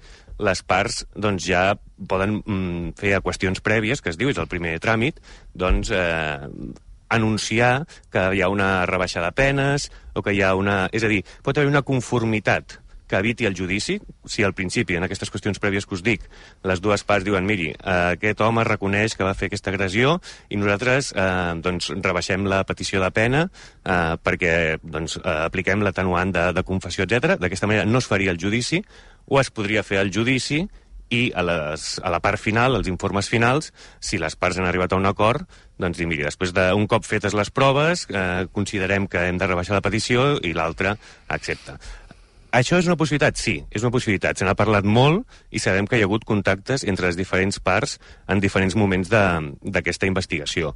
les 0.44 0.64
parts 0.66 1.04
doncs, 1.16 1.46
ja 1.46 1.74
poden 2.10 2.40
mm, 2.42 2.96
fer 3.00 3.20
qüestions 3.26 3.62
prèvies, 3.64 4.02
que 4.02 4.14
es 4.14 4.20
diu, 4.20 4.32
és 4.32 4.40
el 4.42 4.50
primer 4.52 4.78
tràmit, 4.84 5.20
doncs 5.54 5.92
eh, 5.94 6.40
anunciar 7.14 7.86
que 8.12 8.24
hi 8.34 8.42
ha 8.42 8.50
una 8.50 8.86
rebaixa 8.90 9.22
de 9.22 9.32
penes 9.36 9.90
o 10.14 10.24
que 10.26 10.34
hi 10.34 10.42
ha 10.42 10.54
una... 10.58 10.88
És 10.92 11.06
a 11.06 11.12
dir, 11.12 11.22
pot 11.46 11.58
haver 11.58 11.70
una 11.70 11.84
conformitat 11.86 12.80
que 13.08 13.20
eviti 13.20 13.46
el 13.46 13.56
judici, 13.58 14.00
si 14.26 14.44
al 14.44 14.54
principi, 14.54 14.98
en 14.98 15.06
aquestes 15.06 15.32
qüestions 15.32 15.60
prèvies 15.62 15.88
que 15.88 15.96
us 15.98 16.04
dic, 16.06 16.26
les 16.64 16.82
dues 16.82 17.04
parts 17.08 17.26
diuen, 17.26 17.46
miri, 17.46 17.72
eh, 17.74 17.96
aquest 18.18 18.42
home 18.42 18.66
reconeix 18.68 19.18
que 19.18 19.28
va 19.28 19.36
fer 19.38 19.52
aquesta 19.52 19.74
agressió 19.74 20.18
i 20.50 20.60
nosaltres 20.60 21.14
eh, 21.16 21.56
doncs, 21.64 21.92
rebaixem 22.04 22.48
la 22.50 22.64
petició 22.68 23.02
de 23.04 23.12
pena 23.16 23.48
eh, 23.48 24.16
perquè 24.24 24.54
doncs, 24.84 25.18
eh, 25.22 25.40
apliquem 25.50 25.84
l'atenuant 25.84 26.32
de, 26.34 26.48
de 26.56 26.64
confessió, 26.68 27.08
etc. 27.08 27.38
D'aquesta 27.42 27.70
manera 27.70 27.90
no 27.90 28.02
es 28.04 28.10
faria 28.10 28.32
el 28.32 28.42
judici, 28.42 28.84
o 29.26 29.40
es 29.40 29.52
podria 29.52 29.84
fer 29.84 30.02
el 30.02 30.12
judici 30.14 30.64
i 31.14 31.28
a, 31.36 31.44
les, 31.46 32.00
a 32.02 32.10
la 32.10 32.20
part 32.24 32.42
final, 32.42 32.78
als 32.78 32.90
informes 32.90 33.30
finals, 33.30 33.72
si 34.02 34.18
les 34.22 34.36
parts 34.40 34.58
han 34.58 34.68
arribat 34.68 34.94
a 34.94 35.00
un 35.00 35.06
acord, 35.06 35.46
doncs 35.82 36.00
dir, 36.00 36.08
miri, 36.10 36.26
després 36.26 36.54
d'un 36.56 36.88
cop 36.90 37.06
fetes 37.06 37.36
les 37.38 37.52
proves, 37.54 38.08
eh, 38.10 38.46
considerem 38.56 39.08
que 39.12 39.28
hem 39.28 39.38
de 39.42 39.50
rebaixar 39.50 39.78
la 39.78 39.84
petició 39.86 40.34
i 40.42 40.54
l'altre 40.58 40.96
accepta. 41.34 41.78
Això 42.54 42.78
és 42.78 42.86
una 42.86 42.96
possibilitat? 43.00 43.40
Sí, 43.42 43.56
és 43.74 43.82
una 43.82 43.90
possibilitat. 43.94 44.38
Se 44.38 44.46
n'ha 44.46 44.54
parlat 44.54 44.86
molt 44.86 45.26
i 45.50 45.60
sabem 45.64 45.88
que 45.90 45.98
hi 45.98 46.04
ha 46.04 46.08
hagut 46.10 46.26
contactes 46.30 46.84
entre 46.86 47.08
les 47.10 47.18
diferents 47.18 47.58
parts 47.60 47.98
en 48.30 48.40
diferents 48.44 48.76
moments 48.78 49.10
de- 49.10 49.54
d'aquesta 49.64 50.06
investigació. 50.06 50.76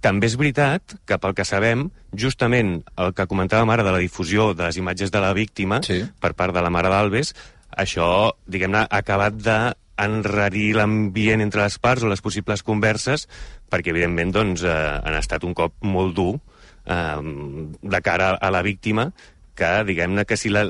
També 0.00 0.26
és 0.30 0.36
veritat 0.38 0.94
que, 1.04 1.18
pel 1.18 1.34
que 1.34 1.44
sabem, 1.44 1.90
justament 2.14 2.84
el 2.96 3.12
que 3.12 3.26
comentàvem 3.26 3.68
ara 3.74 3.82
de 3.84 3.92
la 3.92 3.98
difusió 3.98 4.54
de 4.54 4.64
les 4.64 4.76
imatges 4.78 5.10
de 5.10 5.20
la 5.20 5.34
víctima 5.34 5.82
sí. 5.82 6.04
per 6.20 6.32
part 6.38 6.54
de 6.54 6.62
la 6.62 6.70
mare 6.70 6.88
d'Albes, 6.88 7.34
això, 7.76 8.32
diguem-ne, 8.46 8.86
ha 8.86 9.02
acabat 9.02 9.34
de 9.34 9.58
enrarir 9.98 10.76
l'ambient 10.78 11.42
entre 11.42 11.64
les 11.66 11.76
parts 11.82 12.04
o 12.06 12.08
les 12.08 12.22
possibles 12.22 12.62
converses, 12.62 13.26
perquè, 13.68 13.90
evidentment, 13.90 14.30
doncs, 14.32 14.62
eh, 14.62 15.00
han 15.04 15.18
estat 15.18 15.44
un 15.44 15.52
cop 15.58 15.74
molt 15.82 16.14
dur 16.14 16.38
eh, 16.86 17.18
de 17.82 18.00
cara 18.00 18.30
a 18.38 18.50
la 18.54 18.62
víctima, 18.62 19.10
que, 19.58 19.70
diguem-ne, 19.88 20.24
que 20.28 20.38
si 20.38 20.52
la, 20.52 20.64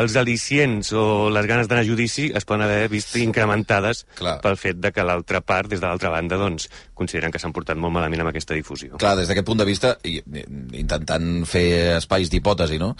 els 0.00 0.16
al·licients 0.18 0.90
o 0.98 1.04
les 1.34 1.46
ganes 1.50 1.70
d'anar 1.70 1.84
a 1.84 1.88
judici 1.88 2.26
es 2.34 2.46
poden 2.48 2.66
haver 2.66 2.88
vist 2.92 3.14
incrementades 3.20 4.04
Clar. 4.18 4.36
pel 4.44 4.58
fet 4.60 4.80
de 4.82 4.90
que 4.94 5.06
l'altra 5.06 5.40
part, 5.46 5.70
des 5.70 5.82
de 5.82 5.86
l'altra 5.86 6.12
banda, 6.14 6.38
doncs, 6.40 6.68
consideren 6.98 7.32
que 7.34 7.40
s'han 7.42 7.54
portat 7.54 7.78
molt 7.80 7.94
malament 7.94 8.24
amb 8.24 8.32
aquesta 8.32 8.56
difusió. 8.58 8.98
Clar, 9.02 9.16
des 9.20 9.30
d'aquest 9.30 9.46
punt 9.46 9.62
de 9.62 9.68
vista, 9.68 9.94
i, 10.04 10.18
intentant 10.80 11.44
fer 11.48 11.66
espais 12.00 12.32
d'hipòtesi, 12.32 12.80
no? 12.82 12.94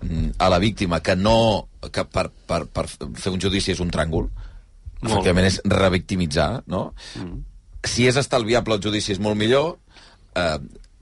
Mm, 0.00 0.32
a 0.40 0.48
la 0.52 0.60
víctima 0.62 1.02
que 1.04 1.16
no... 1.16 1.68
que 1.92 2.04
per, 2.04 2.28
per, 2.48 2.64
per 2.68 2.86
fer 2.88 3.32
un 3.32 3.40
judici 3.40 3.72
és 3.72 3.80
un 3.84 3.92
tràngol, 3.92 4.28
Molt 5.00 5.14
efectivament 5.14 5.48
és 5.48 5.60
revictimitzar, 5.64 6.50
no? 6.68 6.90
Mm. 7.16 7.40
Si 7.88 8.04
és 8.08 8.18
estalviable 8.20 8.76
el 8.76 8.82
judici 8.84 9.14
és 9.14 9.20
molt 9.22 9.38
millor. 9.40 9.78
Eh, 10.36 10.58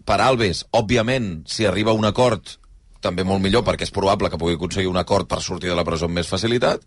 per 0.07 0.21
Alves, 0.23 0.63
òbviament, 0.79 1.43
si 1.51 1.67
arriba 1.67 1.91
a 1.91 1.99
un 1.99 2.07
acord 2.07 2.55
també 3.05 3.25
molt 3.25 3.43
millor 3.43 3.65
perquè 3.66 3.87
és 3.87 3.95
probable 3.95 4.31
que 4.31 4.39
pugui 4.41 4.57
aconseguir 4.59 4.91
un 4.91 4.99
acord 5.01 5.29
per 5.31 5.41
sortir 5.45 5.70
de 5.70 5.77
la 5.79 5.85
presó 5.87 6.09
amb 6.09 6.19
més 6.19 6.31
facilitat 6.31 6.83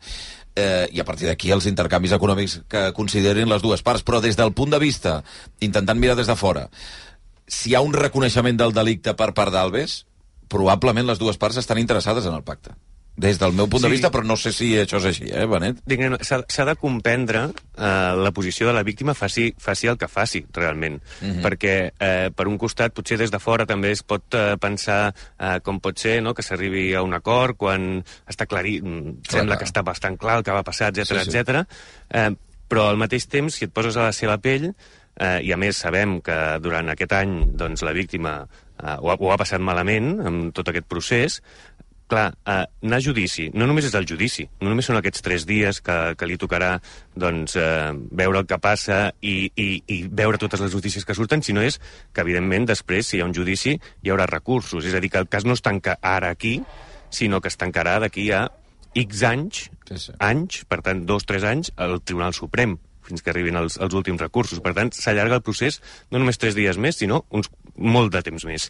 eh, 0.55 0.87
i 0.91 0.99
a 0.99 1.07
partir 1.07 1.29
d'aquí 1.29 1.51
els 1.55 1.67
intercanvis 1.71 2.15
econòmics 2.17 2.59
que 2.71 2.89
considerin 2.97 3.49
les 3.49 3.63
dues 3.63 3.83
parts. 3.83 4.03
Però 4.03 4.21
des 4.21 4.39
del 4.39 4.53
punt 4.53 4.73
de 4.73 4.79
vista, 4.81 5.21
intentant 5.59 5.99
mirar 5.99 6.17
des 6.19 6.27
de 6.27 6.35
fora, 6.35 6.67
si 7.47 7.71
hi 7.71 7.75
ha 7.75 7.83
un 7.85 7.95
reconeixement 7.95 8.59
del 8.59 8.75
delicte 8.75 9.15
per 9.17 9.31
part 9.37 9.53
d'Alves, 9.53 10.01
probablement 10.51 11.07
les 11.07 11.19
dues 11.19 11.39
parts 11.39 11.59
estan 11.61 11.79
interessades 11.79 12.27
en 12.27 12.35
el 12.35 12.43
pacte. 12.43 12.75
Des 13.17 13.37
del 13.37 13.51
meu 13.53 13.67
punt 13.67 13.81
de 13.83 13.89
Sí. 13.89 13.91
vista, 13.91 14.09
però 14.09 14.23
no 14.23 14.37
sé 14.37 14.51
si 14.53 14.71
això 14.79 14.97
és 14.97 15.05
així, 15.05 15.25
eh, 15.29 15.45
Benet? 15.45 15.81
S'ha 16.47 16.65
de 16.65 16.75
comprendre 16.75 17.51
eh, 17.77 18.15
la 18.15 18.31
posició 18.31 18.67
de 18.67 18.73
la 18.73 18.83
víctima, 18.83 19.13
faci, 19.13 19.53
faci 19.57 19.87
el 19.87 19.97
que 19.97 20.07
faci, 20.07 20.45
realment. 20.53 21.01
Mhm. 21.21 21.41
Perquè, 21.43 21.91
eh, 21.99 22.29
per 22.35 22.47
un 22.47 22.57
costat, 22.57 22.93
potser 22.93 23.17
des 23.17 23.29
de 23.29 23.39
fora 23.39 23.65
també 23.65 23.91
es 23.91 24.01
pot 24.03 24.23
eh, 24.33 24.55
pensar 24.57 25.13
eh, 25.39 25.59
com 25.61 25.79
pot 25.79 25.97
ser 25.99 26.21
no? 26.21 26.33
que 26.33 26.41
s'arribi 26.41 26.93
a 26.95 27.01
un 27.03 27.13
acord 27.13 27.57
quan 27.57 28.03
està 28.27 28.47
clarí, 28.47 28.81
mm, 28.81 29.21
sembla 29.29 29.55
clar. 29.55 29.59
que 29.59 29.65
està 29.65 29.83
bastant 29.83 30.17
clar 30.17 30.37
el 30.37 30.43
que 30.43 30.51
va 30.51 30.63
passar, 30.63 30.89
etc 30.89 31.05
Sí, 31.19 31.31
sí. 31.31 31.37
etc. 31.37 31.65
Eh, 32.09 32.29
però 32.69 32.87
al 32.89 32.97
mateix 32.97 33.27
temps, 33.27 33.53
si 33.53 33.65
et 33.65 33.73
poses 33.73 33.97
a 33.97 34.03
la 34.03 34.13
seva 34.13 34.37
pell, 34.37 34.73
eh, 35.19 35.41
i 35.43 35.51
a 35.51 35.57
més 35.57 35.75
sabem 35.75 36.21
que 36.21 36.59
durant 36.61 36.87
aquest 36.89 37.11
any 37.11 37.51
doncs, 37.57 37.81
la 37.83 37.91
víctima 37.91 38.47
eh, 38.81 38.95
ho, 38.97 39.11
ha, 39.11 39.15
ho 39.19 39.31
ha 39.33 39.37
passat 39.37 39.59
malament 39.59 40.21
amb 40.25 40.53
tot 40.53 40.69
aquest 40.69 40.85
procés, 40.87 41.41
clar, 42.11 42.27
eh, 42.45 42.65
anar 42.83 42.99
a 42.99 43.03
judici 43.03 43.47
no 43.55 43.67
només 43.69 43.87
és 43.87 43.95
el 43.97 44.05
judici, 44.09 44.45
no 44.61 44.69
només 44.71 44.87
són 44.89 44.99
aquests 44.99 45.23
tres 45.25 45.45
dies 45.49 45.81
que, 45.85 45.97
que 46.19 46.27
li 46.27 46.37
tocarà 46.41 46.73
doncs, 47.15 47.55
eh, 47.59 47.91
veure 48.21 48.43
el 48.43 48.49
que 48.49 48.59
passa 48.61 49.01
i, 49.21 49.35
i, 49.55 49.67
i 49.87 49.97
veure 50.21 50.41
totes 50.41 50.63
les 50.63 50.75
notícies 50.75 51.07
que 51.07 51.15
surten, 51.17 51.43
sinó 51.45 51.63
és 51.63 51.79
que, 51.79 52.21
evidentment, 52.23 52.67
després, 52.73 53.07
si 53.07 53.17
hi 53.17 53.23
ha 53.23 53.29
un 53.29 53.35
judici, 53.35 53.77
hi 53.77 54.13
haurà 54.13 54.27
recursos. 54.29 54.85
És 54.85 54.95
a 54.95 55.01
dir, 55.03 55.11
que 55.13 55.21
el 55.21 55.29
cas 55.31 55.47
no 55.47 55.55
es 55.57 55.63
tanca 55.63 55.97
ara 56.01 56.31
aquí, 56.35 56.59
sinó 57.11 57.41
que 57.41 57.51
es 57.51 57.59
tancarà 57.59 57.97
d'aquí 58.03 58.29
a 58.35 58.45
X 58.95 59.23
anys, 59.27 59.65
sí, 59.87 59.99
sí. 60.07 60.15
anys, 60.19 60.63
per 60.67 60.81
tant, 60.85 61.05
dos, 61.07 61.27
tres 61.27 61.47
anys, 61.47 61.71
al 61.79 61.99
Tribunal 62.03 62.35
Suprem 62.35 62.77
fins 63.01 63.23
que 63.25 63.31
arribin 63.33 63.57
els, 63.59 63.77
els 63.81 63.95
últims 63.97 64.21
recursos. 64.21 64.61
Per 64.63 64.75
tant, 64.77 64.91
s'allarga 64.95 65.39
el 65.39 65.45
procés 65.45 65.81
no 66.11 66.21
només 66.21 66.39
tres 66.39 66.55
dies 66.55 66.77
més, 66.77 66.99
sinó 67.01 67.23
uns, 67.33 67.49
molt 67.75 68.13
de 68.13 68.21
temps 68.25 68.45
més. 68.47 68.69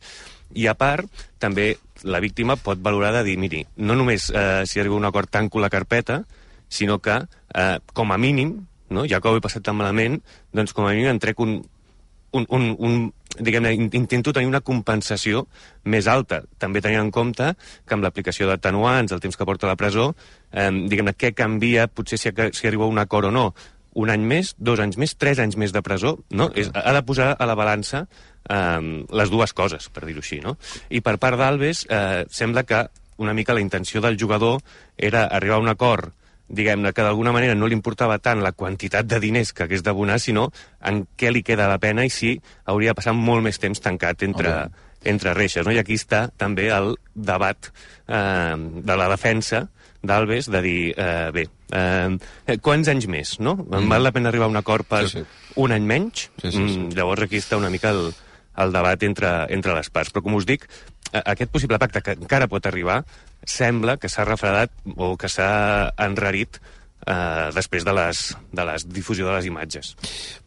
I 0.57 0.67
a 0.71 0.75
part, 0.77 1.07
també 1.39 1.75
la 2.03 2.19
víctima 2.19 2.55
pot 2.55 2.79
valorar 2.81 3.11
de 3.17 3.23
dir, 3.27 3.37
miri, 3.37 3.65
no 3.77 3.95
només 3.95 4.29
eh, 4.33 4.63
si 4.65 4.79
arriba 4.79 4.95
un 4.95 5.05
acord 5.05 5.29
tanco 5.29 5.59
la 5.59 5.69
carpeta, 5.69 6.23
sinó 6.71 6.99
que, 6.99 7.19
eh, 7.53 7.79
com 7.93 8.11
a 8.11 8.17
mínim, 8.17 8.67
no, 8.89 9.05
ja 9.07 9.21
que 9.21 9.29
ho 9.29 9.37
he 9.37 9.43
passat 9.43 9.63
tan 9.63 9.77
malament, 9.79 10.21
doncs 10.53 10.73
com 10.73 10.85
a 10.87 10.91
mínim 10.95 11.11
em 11.11 11.19
trec 11.19 11.39
un, 11.39 11.59
un, 12.31 12.45
un, 12.49 12.69
un 12.79 12.95
diguem-ne, 13.39 13.73
in- 13.73 13.89
intento 13.95 14.33
tenir 14.35 14.47
una 14.49 14.59
compensació 14.61 15.45
més 15.83 16.07
alta, 16.11 16.41
també 16.59 16.81
tenint 16.83 17.05
en 17.05 17.11
compte 17.11 17.53
que 17.87 17.95
amb 17.95 18.03
l'aplicació 18.03 18.47
d'atenuants, 18.49 19.11
el 19.15 19.21
temps 19.23 19.37
que 19.39 19.47
porta 19.47 19.67
a 19.67 19.71
la 19.71 19.77
presó, 19.79 20.09
eh, 20.51 20.69
diguem-ne, 20.71 21.13
què 21.15 21.31
canvia, 21.35 21.87
potser 21.87 22.19
si, 22.19 22.31
si 22.51 22.67
arriba 22.67 22.87
un 22.87 22.99
acord 22.99 23.29
o 23.29 23.31
no, 23.31 23.51
un 23.93 24.11
any 24.13 24.23
més, 24.27 24.53
dos 24.57 24.79
anys 24.79 24.97
més, 25.01 25.15
tres 25.19 25.39
anys 25.43 25.57
més 25.59 25.73
de 25.75 25.81
presó, 25.83 26.17
no? 26.31 26.49
És, 26.55 26.71
ha 26.73 26.93
de 26.95 27.03
posar 27.03 27.33
a 27.35 27.47
la 27.49 27.57
balança 27.59 28.05
eh, 28.05 29.03
les 29.11 29.33
dues 29.33 29.53
coses, 29.53 29.89
per 29.91 30.05
dir-ho 30.07 30.23
així, 30.23 30.39
no? 30.43 30.57
I 30.89 31.03
per 31.03 31.17
part 31.19 31.39
d'Alves, 31.39 31.85
eh, 31.89 32.23
sembla 32.31 32.63
que 32.63 32.85
una 33.21 33.35
mica 33.37 33.53
la 33.53 33.61
intenció 33.61 34.01
del 34.01 34.17
jugador 34.17 34.61
era 34.97 35.25
arribar 35.27 35.59
a 35.59 35.65
un 35.65 35.69
acord 35.69 36.15
diguem-ne, 36.51 36.91
que 36.93 37.03
d'alguna 37.03 37.31
manera 37.31 37.55
no 37.55 37.67
li 37.67 37.75
importava 37.77 38.17
tant 38.19 38.41
la 38.43 38.51
quantitat 38.51 39.07
de 39.07 39.19
diners 39.23 39.53
que 39.55 39.65
hagués 39.65 39.83
d'abonar, 39.85 40.19
sinó 40.19 40.49
en 40.87 41.05
què 41.17 41.31
li 41.31 41.43
queda 41.47 41.69
la 41.71 41.79
pena 41.79 42.05
i 42.05 42.11
si 42.11 42.35
hauria 42.65 42.91
de 42.91 42.99
passar 42.99 43.15
molt 43.15 43.45
més 43.45 43.59
temps 43.61 43.79
tancat 43.79 44.25
entre, 44.27 44.55
entre 45.07 45.35
reixes. 45.37 45.65
No? 45.65 45.71
I 45.71 45.79
aquí 45.81 45.95
està 45.99 46.25
també 46.37 46.67
el 46.75 46.95
debat 47.15 47.71
eh, 47.71 48.55
de 48.57 48.99
la 48.99 49.07
defensa 49.13 49.69
d'Alves 50.01 50.49
de 50.49 50.61
dir, 50.65 50.79
eh, 50.97 51.29
bé, 51.33 51.45
eh, 51.77 52.57
quants 52.61 52.89
anys 52.91 53.07
més, 53.11 53.35
no? 53.39 53.55
Mm. 53.61 53.89
Val 53.91 54.07
la 54.07 54.13
pena 54.15 54.31
arribar 54.31 54.49
a 54.49 54.53
un 54.53 54.59
acord 54.59 54.87
per 54.89 55.05
sí, 55.07 55.21
sí. 55.21 55.53
un 55.61 55.75
any 55.75 55.85
menys? 55.85 56.29
Sí, 56.41 56.49
sí, 56.49 56.57
sí. 56.57 56.79
Mm, 56.79 56.95
llavors 56.97 57.27
aquí 57.27 57.41
està 57.41 57.59
una 57.59 57.69
mica 57.73 57.93
el, 57.93 58.09
el 58.63 58.73
debat 58.73 59.03
entre, 59.07 59.33
entre 59.53 59.77
les 59.77 59.91
parts. 59.93 60.13
Però 60.13 60.25
com 60.25 60.39
us 60.39 60.47
dic, 60.49 60.67
aquest 61.11 61.51
possible 61.51 61.79
pacte 61.79 62.01
que 62.01 62.15
encara 62.17 62.49
pot 62.51 62.65
arribar 62.65 63.01
sembla 63.47 63.97
que 63.97 64.09
s'ha 64.09 64.25
refredat 64.27 64.73
o 64.95 65.15
que 65.19 65.29
s'ha 65.29 65.91
enrarit 66.01 66.61
eh, 67.07 67.49
després 67.55 67.85
de 67.87 67.93
les, 67.95 68.21
de 68.53 68.65
les 68.67 68.85
difusió 68.89 69.27
de 69.27 69.35
les 69.35 69.47
imatges. 69.49 69.93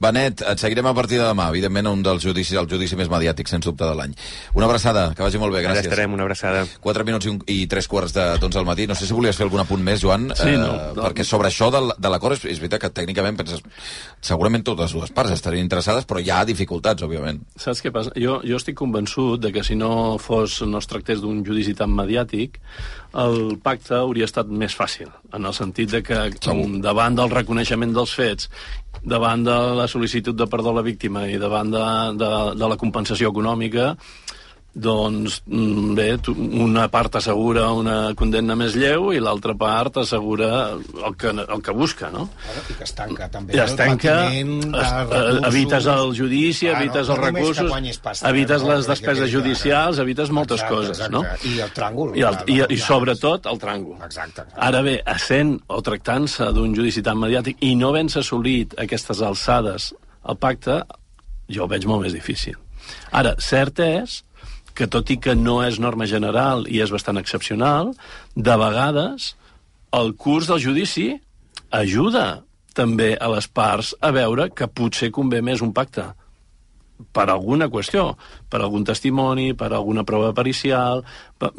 Benet, 0.02 0.42
et 0.42 0.62
seguirem 0.62 0.86
a 0.90 0.94
partir 0.96 1.18
de 1.20 1.26
demà. 1.26 1.48
Evidentment, 1.52 1.88
un 1.92 2.02
dels 2.04 2.24
judicis, 2.24 2.56
el 2.60 2.68
judici 2.70 2.96
més 2.98 3.10
mediàtic, 3.12 3.48
sens 3.50 3.66
dubte, 3.66 3.84
de 3.84 3.94
l'any. 3.98 4.14
Una 4.54 4.68
abraçada, 4.68 5.08
que 5.16 5.22
vagi 5.24 5.40
molt 5.42 5.54
bé, 5.54 5.62
gràcies. 5.64 5.84
Allà 5.84 5.92
estarem, 5.92 6.14
una 6.16 6.26
abraçada. 6.26 6.64
4 6.84 7.04
minuts 7.08 7.26
i, 7.26 7.32
un, 7.34 7.40
i 7.50 7.58
3 7.70 7.88
quarts 7.90 8.14
de 8.16 8.26
doncs 8.42 8.56
al 8.60 8.68
matí. 8.68 8.86
No 8.90 8.94
sé 8.98 9.08
si 9.08 9.16
volies 9.16 9.36
fer 9.36 9.46
algun 9.48 9.64
apunt 9.64 9.82
més, 9.84 10.00
Joan, 10.04 10.30
Sí, 10.34 10.48
eh, 10.50 10.58
no, 10.60 10.72
no. 10.94 11.02
perquè 11.08 11.24
sobre 11.26 11.50
això 11.50 11.70
de, 11.74 11.82
de 11.98 12.12
l'acord 12.12 12.36
és, 12.38 12.44
és 12.54 12.62
veritat 12.62 12.86
que 12.86 12.92
tècnicament 13.02 13.38
penses... 13.40 13.62
Segurament 14.24 14.62
totes 14.64 14.94
dues 14.96 15.10
parts 15.12 15.34
estarien 15.34 15.64
interessades, 15.66 16.06
però 16.08 16.20
hi 16.22 16.30
ha 16.32 16.44
dificultats, 16.48 17.04
òbviament. 17.04 17.42
Saps 17.60 17.82
què 17.84 17.90
passa? 17.92 18.12
Jo, 18.16 18.38
jo 18.46 18.56
estic 18.56 18.76
convençut 18.78 19.42
de 19.42 19.50
que 19.52 19.64
si 19.66 19.76
no 19.76 20.16
fos 20.22 20.62
no 20.64 20.80
es 20.80 20.88
tractés 20.88 21.20
d'un 21.20 21.42
judici 21.44 21.74
tan 21.76 21.92
mediàtic, 21.92 22.56
el 23.22 23.58
pacte 23.62 23.94
hauria 23.96 24.26
estat 24.28 24.48
més 24.50 24.74
fàcil, 24.74 25.10
en 25.36 25.46
el 25.46 25.54
sentit 25.54 25.92
de 25.92 26.02
que 26.02 26.18
com 26.44 26.80
davant 26.82 27.16
del 27.18 27.30
reconeixement 27.30 27.94
dels 27.94 28.14
fets, 28.18 28.50
davant 29.04 29.44
de 29.46 29.56
la 29.78 29.86
sol·licitud 29.90 30.36
de 30.36 30.48
perdó 30.50 30.72
a 30.72 30.80
la 30.80 30.86
víctima 30.86 31.26
i 31.30 31.38
davant 31.38 31.70
de, 31.70 31.84
de, 32.20 32.30
de 32.58 32.70
la 32.72 32.78
compensació 32.80 33.30
econòmica, 33.30 33.92
doncs 34.74 35.42
mm, 35.46 35.94
bé, 35.94 36.08
una 36.34 36.88
part 36.90 37.20
assegura 37.20 37.68
una 37.70 38.12
condemna 38.18 38.56
més 38.58 38.74
lleu 38.74 39.12
i 39.14 39.20
l'altra 39.22 39.54
part 39.54 40.00
assegura 40.02 40.48
el 40.74 41.14
que, 41.18 41.30
el 41.30 41.62
que 41.62 41.74
busca, 41.76 42.10
no? 42.10 42.26
I 42.50 42.74
que 42.74 42.86
es 42.86 42.94
tanca 42.98 43.28
també 43.30 43.54
I 43.54 43.62
es 43.62 43.76
tanca, 43.78 44.16
es, 44.34 44.42
eh, 44.42 45.38
evites 45.50 45.86
el 45.92 46.10
judici, 46.18 46.66
Clar, 46.66 46.82
evites 46.82 47.06
no, 47.06 47.14
els 47.14 47.22
recursos, 47.22 48.00
pasta, 48.02 48.32
evites 48.32 48.66
no, 48.66 48.72
les 48.72 48.90
despeses 48.90 49.30
judicials, 49.30 50.02
evites 50.02 50.34
moltes 50.34 50.58
Exacte, 50.58 50.74
coses, 50.74 50.98
exacte. 50.98 51.14
no? 51.14 51.22
I 51.54 51.62
el 51.68 51.72
tràngol. 51.78 52.12
I, 52.18 52.26
el, 52.26 52.40
i, 52.50 52.58
i 52.74 52.80
sobretot 52.82 53.46
el 53.50 53.62
tràngol. 53.62 54.02
Exacte. 54.04 54.48
Ara 54.58 54.82
bé, 54.82 54.98
essent 55.14 55.54
o 55.70 55.80
tractant-se 55.86 56.50
d'un 56.56 56.74
judici 56.74 57.04
tan 57.06 57.22
mediàtic 57.22 57.62
i 57.62 57.76
no 57.78 57.94
havent-se 57.94 58.24
assolit 58.26 58.74
aquestes 58.82 59.22
alçades 59.22 59.92
el 60.26 60.38
pacte, 60.40 60.82
jo 61.46 61.64
ho 61.64 61.70
veig 61.70 61.86
molt 61.86 62.08
més 62.08 62.14
difícil. 62.16 62.58
Ara, 63.14 63.36
cert 63.40 63.78
és 63.84 64.22
que 64.74 64.88
tot 64.90 65.10
i 65.10 65.18
que 65.22 65.36
no 65.38 65.60
és 65.64 65.78
norma 65.82 66.08
general 66.10 66.66
i 66.70 66.82
és 66.82 66.92
bastant 66.92 67.20
excepcional, 67.20 67.94
de 68.34 68.56
vegades 68.58 69.34
el 69.94 70.14
curs 70.18 70.50
del 70.50 70.62
judici 70.62 71.12
ajuda 71.70 72.42
també 72.74 73.14
a 73.14 73.30
les 73.30 73.46
parts 73.46 73.94
a 74.02 74.10
veure 74.14 74.50
que 74.50 74.66
potser 74.66 75.12
convé 75.14 75.40
més 75.46 75.62
un 75.62 75.72
pacte 75.74 76.10
per 77.14 77.26
alguna 77.30 77.66
qüestió, 77.70 78.12
per 78.50 78.60
algun 78.62 78.84
testimoni, 78.86 79.52
per 79.58 79.72
alguna 79.72 80.04
prova 80.06 80.30
pericial, 80.34 81.02
per, 81.38 81.50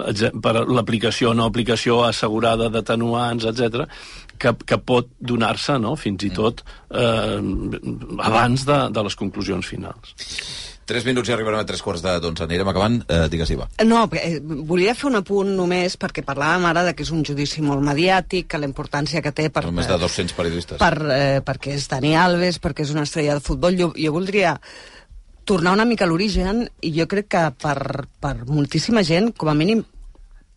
per 0.41 0.53
l'aplicació 0.63 1.33
o 1.33 1.35
no 1.35 1.47
aplicació 1.49 2.01
assegurada 2.05 2.69
d'atenuants, 2.71 3.47
etc, 3.51 3.83
que, 4.39 4.55
que 4.63 4.79
pot 4.79 5.11
donar-se, 5.19 5.77
no?, 5.81 5.95
fins 5.99 6.23
i 6.27 6.31
tot 6.35 6.63
eh, 6.89 7.39
abans 8.23 8.65
de, 8.67 8.79
de 8.95 9.05
les 9.09 9.19
conclusions 9.19 9.67
finals. 9.67 10.15
3 10.85 11.05
minuts 11.07 11.29
i 11.29 11.33
arribarem 11.33 11.59
a 11.59 11.65
3 11.65 11.81
quarts 11.81 12.03
de 12.05 12.13
11. 12.19 12.43
Anirem 12.45 12.67
acabant. 12.69 12.99
Eh, 13.09 13.27
digues, 13.33 13.49
Iva. 13.49 13.67
No, 13.85 14.03
eh, 14.13 14.39
volia 14.41 14.93
fer 14.95 15.09
un 15.09 15.17
apunt 15.17 15.49
només 15.57 15.97
perquè 15.97 16.21
parlàvem 16.25 16.67
ara 16.69 16.83
de 16.85 16.93
que 16.93 17.03
és 17.03 17.11
un 17.11 17.23
judici 17.25 17.63
molt 17.65 17.81
mediàtic, 17.81 18.47
que 18.47 18.61
la 18.61 18.69
importància 18.69 19.21
que 19.25 19.33
té 19.33 19.49
per, 19.49 19.63
Són 19.65 19.75
més 19.75 19.89
de 19.89 19.97
200 19.97 20.35
periodistes. 20.37 20.77
per, 20.77 20.93
eh, 21.11 21.41
perquè 21.45 21.73
és 21.73 21.87
Dani 21.89 22.15
Alves, 22.15 22.61
perquè 22.61 22.85
és 22.85 22.91
una 22.91 23.03
estrella 23.03 23.33
de 23.33 23.41
futbol. 23.41 23.75
Jo, 23.77 23.93
jo 23.97 24.13
voldria 24.13 24.59
tornar 25.45 25.73
una 25.73 25.85
mica 25.85 26.05
a 26.05 26.07
l'origen 26.07 26.69
i 26.81 26.91
jo 26.93 27.07
crec 27.07 27.27
que 27.29 27.51
per, 27.61 28.07
per 28.19 28.45
moltíssima 28.45 29.03
gent, 29.03 29.33
com 29.37 29.49
a 29.49 29.53
mínim 29.53 29.83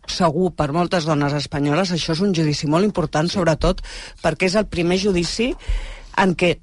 segur 0.08 0.52
per 0.56 0.72
moltes 0.72 1.04
dones 1.04 1.32
espanyoles, 1.36 1.92
això 1.92 2.14
és 2.16 2.20
un 2.24 2.34
judici 2.34 2.66
molt 2.66 2.84
important, 2.84 3.28
sobretot 3.28 3.82
perquè 4.22 4.48
és 4.48 4.56
el 4.56 4.66
primer 4.66 4.96
judici 4.98 5.54
en 6.16 6.34
què 6.34 6.58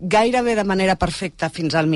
gairebé 0.00 0.54
de 0.54 0.64
manera 0.64 0.94
perfecta 0.96 1.48
fins 1.50 1.74
al 1.74 1.88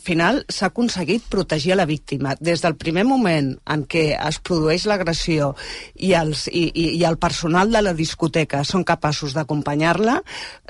final 0.00 0.44
s'ha 0.48 0.66
aconseguit 0.70 1.24
protegir 1.28 1.74
la 1.76 1.86
víctima. 1.86 2.36
Des 2.40 2.62
del 2.62 2.76
primer 2.76 3.04
moment 3.04 3.56
en 3.66 3.82
què 3.84 4.12
es 4.14 4.38
produeix 4.38 4.84
l'agressió 4.86 5.54
i, 5.96 6.12
els, 6.14 6.46
i, 6.48 6.68
i, 6.74 6.84
i 6.98 7.04
el 7.04 7.18
personal 7.18 7.72
de 7.72 7.82
la 7.82 7.94
discoteca 7.98 8.62
són 8.64 8.84
capaços 8.84 9.34
d'acompanyar-la, 9.34 10.20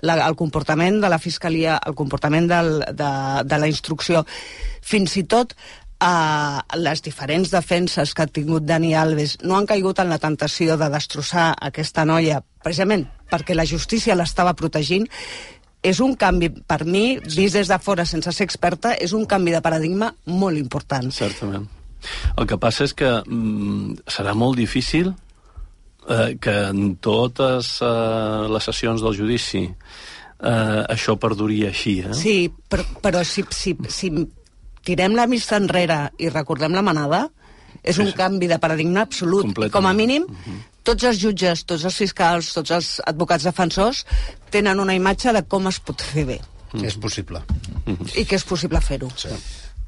la- 0.02 0.16
el 0.28 0.36
comportament 0.36 1.00
de 1.02 1.08
la 1.12 1.18
fiscalia, 1.18 1.78
el 1.86 1.94
comportament 1.94 2.48
del, 2.48 2.80
de, 2.96 3.10
de 3.44 3.58
la 3.58 3.68
instrucció, 3.68 4.24
fins 4.80 5.16
i 5.20 5.24
tot 5.28 5.52
a 6.00 6.62
les 6.78 7.02
diferents 7.02 7.50
defenses 7.50 8.14
que 8.14 8.22
ha 8.22 8.30
tingut 8.30 8.62
Dani 8.62 8.94
Alves 8.94 9.36
no 9.42 9.56
han 9.58 9.66
caigut 9.66 9.98
en 9.98 10.08
la 10.08 10.20
tentació 10.22 10.76
de 10.78 10.86
destrossar 10.94 11.50
aquesta 11.58 12.04
noia 12.06 12.38
precisament 12.62 13.08
perquè 13.28 13.56
la 13.58 13.66
justícia 13.66 14.14
l'estava 14.14 14.54
protegint 14.54 15.08
és 15.82 16.00
un 16.02 16.14
canvi, 16.18 16.50
per 16.66 16.82
mi, 16.84 17.18
vist 17.22 17.54
des 17.54 17.70
de 17.70 17.78
fora 17.82 18.06
sense 18.08 18.32
ser 18.34 18.46
experta, 18.48 18.94
és 18.98 19.14
un 19.14 19.26
canvi 19.30 19.54
de 19.54 19.62
paradigma 19.64 20.10
molt 20.26 20.58
important. 20.58 21.10
Certament. 21.14 21.68
El 22.38 22.46
que 22.46 22.58
passa 22.60 22.86
és 22.86 22.94
que 22.94 23.10
mm, 23.20 24.04
serà 24.10 24.34
molt 24.38 24.58
difícil 24.58 25.12
eh, 26.08 26.36
que 26.40 26.56
en 26.70 26.96
totes 27.02 27.78
eh, 27.82 28.46
les 28.50 28.68
sessions 28.70 29.02
del 29.02 29.16
judici 29.18 29.64
eh, 29.66 30.82
això 30.94 31.18
perduria 31.20 31.72
així, 31.72 31.98
eh? 32.06 32.14
Sí, 32.14 32.36
però, 32.70 32.86
però 33.02 33.24
si, 33.26 33.44
si, 33.54 33.74
si 33.90 34.12
tirem 34.86 35.18
la 35.18 35.26
vista 35.30 35.58
enrere 35.58 36.08
i 36.18 36.30
recordem 36.32 36.74
la 36.74 36.86
manada, 36.86 37.26
és 37.82 37.98
un 38.02 38.10
canvi 38.16 38.48
de 38.50 38.58
paradigma 38.58 39.04
absolut. 39.06 39.52
Com 39.72 39.86
a 39.86 39.94
mínim, 39.96 40.26
tots 40.88 41.04
els 41.12 41.20
jutges, 41.20 41.64
tots 41.68 41.84
els 41.88 42.00
fiscals, 42.02 42.50
tots 42.56 42.72
els 42.78 42.90
advocats 43.06 43.44
defensors 43.48 44.04
tenen 44.54 44.80
una 44.80 44.96
imatge 44.96 45.32
de 45.36 45.44
com 45.44 45.68
es 45.68 45.78
pot 45.84 46.00
fer 46.02 46.24
bé 46.32 46.40
És 46.84 46.96
possible. 47.00 47.40
i 48.16 48.24
que 48.28 48.36
és 48.36 48.44
possible 48.44 48.80
fer-ho. 48.84 49.08
Sí. 49.16 49.28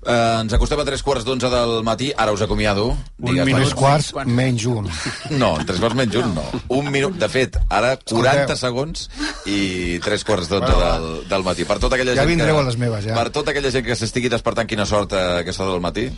Eh, 0.01 0.12
ens 0.40 0.55
acostem 0.56 0.81
a 0.81 0.85
3 0.89 1.02
quarts 1.05 1.27
d'11 1.28 1.51
del 1.52 1.72
matí. 1.85 2.06
Ara 2.16 2.32
us 2.32 2.40
acomiado. 2.40 2.86
Un 3.20 3.35
minut. 3.44 3.59
Tres 3.60 3.74
quarts 3.77 4.06
menys 4.24 4.64
un. 4.64 4.89
No, 5.36 5.51
3 5.68 5.77
quarts 5.82 5.98
menys 5.98 6.16
un 6.22 6.32
no. 6.39 6.44
Un 6.72 6.89
minut, 6.94 7.18
de 7.20 7.28
fet, 7.28 7.59
ara 7.68 7.98
40 8.01 8.32
Escolteu. 8.32 8.56
segons 8.56 9.10
i 9.44 9.98
3 10.01 10.24
quarts 10.24 10.48
d'11 10.48 10.78
del, 10.81 11.09
del 11.28 11.44
matí. 11.44 11.68
Per 11.68 11.77
tota 11.85 11.98
aquella 12.01 12.16
Ja 12.16 12.24
gent 12.24 12.32
vindreu 12.32 12.56
que, 12.56 12.62
a 12.64 12.68
les 12.70 12.81
meves, 12.81 13.05
ja. 13.10 13.18
Per 13.20 13.28
tota 13.36 13.52
aquella 13.52 13.74
gent 13.77 13.85
que 13.85 13.97
s'estigui 14.01 14.32
despertant, 14.32 14.66
quina 14.72 14.89
sort 14.89 15.12
a 15.12 15.27
aquesta 15.44 15.68
del 15.68 15.85
matí. 15.85 16.09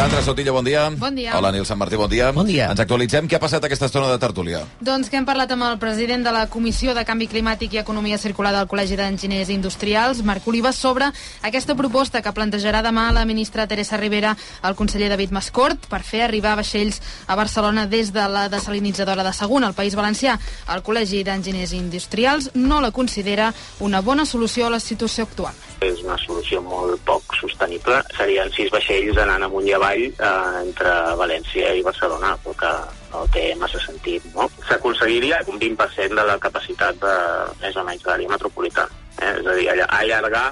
Sandra 0.00 0.22
Sotillo, 0.22 0.54
bon 0.54 0.64
dia. 0.64 0.88
Bon 0.96 1.14
dia. 1.14 1.36
Hola, 1.36 1.50
Nil 1.52 1.66
Sant 1.68 1.76
Martí, 1.76 1.94
bon 2.00 2.08
dia. 2.08 2.30
Bon 2.32 2.46
dia. 2.48 2.70
Ens 2.72 2.80
actualitzem. 2.80 3.26
Què 3.28 3.36
ha 3.36 3.40
passat 3.42 3.66
aquesta 3.66 3.84
estona 3.84 4.06
de 4.08 4.16
tertúlia? 4.16 4.62
Doncs 4.80 5.10
que 5.12 5.18
hem 5.18 5.26
parlat 5.28 5.50
amb 5.52 5.66
el 5.66 5.74
president 5.76 6.22
de 6.24 6.32
la 6.32 6.46
Comissió 6.48 6.94
de 6.96 7.02
Canvi 7.04 7.26
Climàtic 7.28 7.74
i 7.76 7.80
Economia 7.82 8.16
Circular 8.16 8.54
del 8.54 8.64
Col·legi 8.70 8.96
d'Enginyers 8.96 9.50
Industrials, 9.52 10.22
Marc 10.24 10.48
Oliva, 10.48 10.72
sobre 10.72 11.10
aquesta 11.44 11.76
proposta 11.76 12.22
que 12.24 12.32
plantejarà 12.32 12.80
demà 12.80 13.10
la 13.12 13.26
ministra 13.28 13.66
Teresa 13.68 13.98
Rivera 14.00 14.32
al 14.62 14.74
conseller 14.78 15.10
David 15.12 15.34
Mascort 15.36 15.84
per 15.92 16.00
fer 16.00 16.22
arribar 16.24 16.54
vaixells 16.56 17.02
a 17.26 17.36
Barcelona 17.36 17.84
des 17.84 18.08
de 18.16 18.24
la 18.24 18.46
desalinitzadora 18.48 19.26
de 19.26 19.34
Sagunt, 19.36 19.68
al 19.68 19.76
País 19.76 19.98
Valencià. 20.00 20.38
El 20.72 20.80
Col·legi 20.80 21.20
d'Enginyers 21.28 21.76
Industrials 21.76 22.54
no 22.54 22.80
la 22.80 22.90
considera 22.90 23.52
una 23.80 24.00
bona 24.00 24.24
solució 24.24 24.64
a 24.64 24.72
la 24.78 24.80
situació 24.80 25.28
actual. 25.28 25.52
És 25.80 26.02
una 26.04 26.16
solució 26.20 26.60
molt 26.60 27.00
poc 27.08 27.34
sostenible. 27.40 28.02
Serien 28.16 28.50
sis 28.52 28.68
vaixells 28.72 29.16
anant 29.22 29.46
amunt 29.46 29.64
i 29.68 29.72
avall 29.72 30.02
eh, 30.10 30.32
entre 30.60 30.90
València 31.16 31.70
i 31.78 31.82
Barcelona, 31.86 32.34
el 32.46 32.56
que 32.60 32.72
no 33.12 33.22
té 33.32 33.46
massa 33.60 33.80
sentit. 33.86 34.26
No? 34.34 34.50
S'aconseguiria 34.68 35.40
un 35.48 35.56
20% 35.62 36.18
de 36.20 36.26
la 36.28 36.36
capacitat 36.38 37.00
de, 37.00 37.14
més 37.62 37.76
o 37.80 37.84
menys 37.88 38.04
de 38.04 38.10
l'àrea 38.12 38.28
metropolitana. 38.34 38.92
Eh? 39.20 39.32
És 39.40 39.46
a 39.46 39.54
dir, 39.56 39.70
alla- 39.72 39.88
allargar 40.02 40.50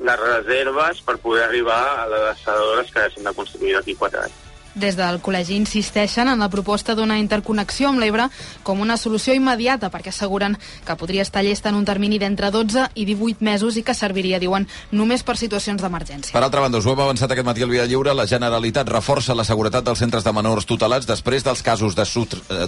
les 0.00 0.20
reserves 0.22 1.02
per 1.04 1.18
poder 1.18 1.42
arribar 1.48 1.80
a 2.04 2.06
les 2.08 2.22
desaladores 2.30 2.94
que 2.94 3.08
s'han 3.10 3.26
de 3.26 3.34
construir 3.36 3.74
d'aquí 3.76 3.98
quatre 3.98 4.22
anys. 4.28 4.38
Des 4.74 4.94
del 4.94 5.18
col·legi 5.18 5.56
insisteixen 5.58 6.28
en 6.30 6.38
la 6.38 6.48
proposta 6.50 6.94
d'una 6.94 7.18
interconnexió 7.18 7.88
amb 7.90 7.98
l'Ebre 8.02 8.28
com 8.62 8.80
una 8.80 8.96
solució 8.96 9.34
immediata 9.34 9.90
perquè 9.90 10.12
asseguren 10.14 10.56
que 10.86 10.96
podria 10.96 11.22
estar 11.26 11.42
llesta 11.42 11.70
en 11.70 11.78
un 11.80 11.84
termini 11.84 12.20
d'entre 12.22 12.52
12 12.54 12.86
i 12.94 13.04
18 13.08 13.44
mesos 13.44 13.76
i 13.76 13.82
que 13.82 13.94
serviria, 13.94 14.38
diuen, 14.38 14.68
només 14.92 15.24
per 15.26 15.36
situacions 15.36 15.82
d'emergència. 15.82 16.34
Per 16.36 16.42
altra 16.44 16.62
banda, 16.62 16.78
us 16.78 16.86
ho 16.86 16.94
hem 16.94 17.02
avançat 17.02 17.34
aquest 17.34 17.46
matí 17.46 17.64
al 17.66 17.72
Via 17.72 17.86
Lliure, 17.88 18.14
la 18.14 18.28
Generalitat 18.30 18.88
reforça 18.88 19.34
la 19.34 19.44
seguretat 19.44 19.84
dels 19.84 19.98
centres 19.98 20.24
de 20.24 20.34
menors 20.36 20.68
tutelats 20.68 21.08
després 21.08 21.44
dels 21.46 21.62
casos 21.66 21.98
de, 21.98 22.06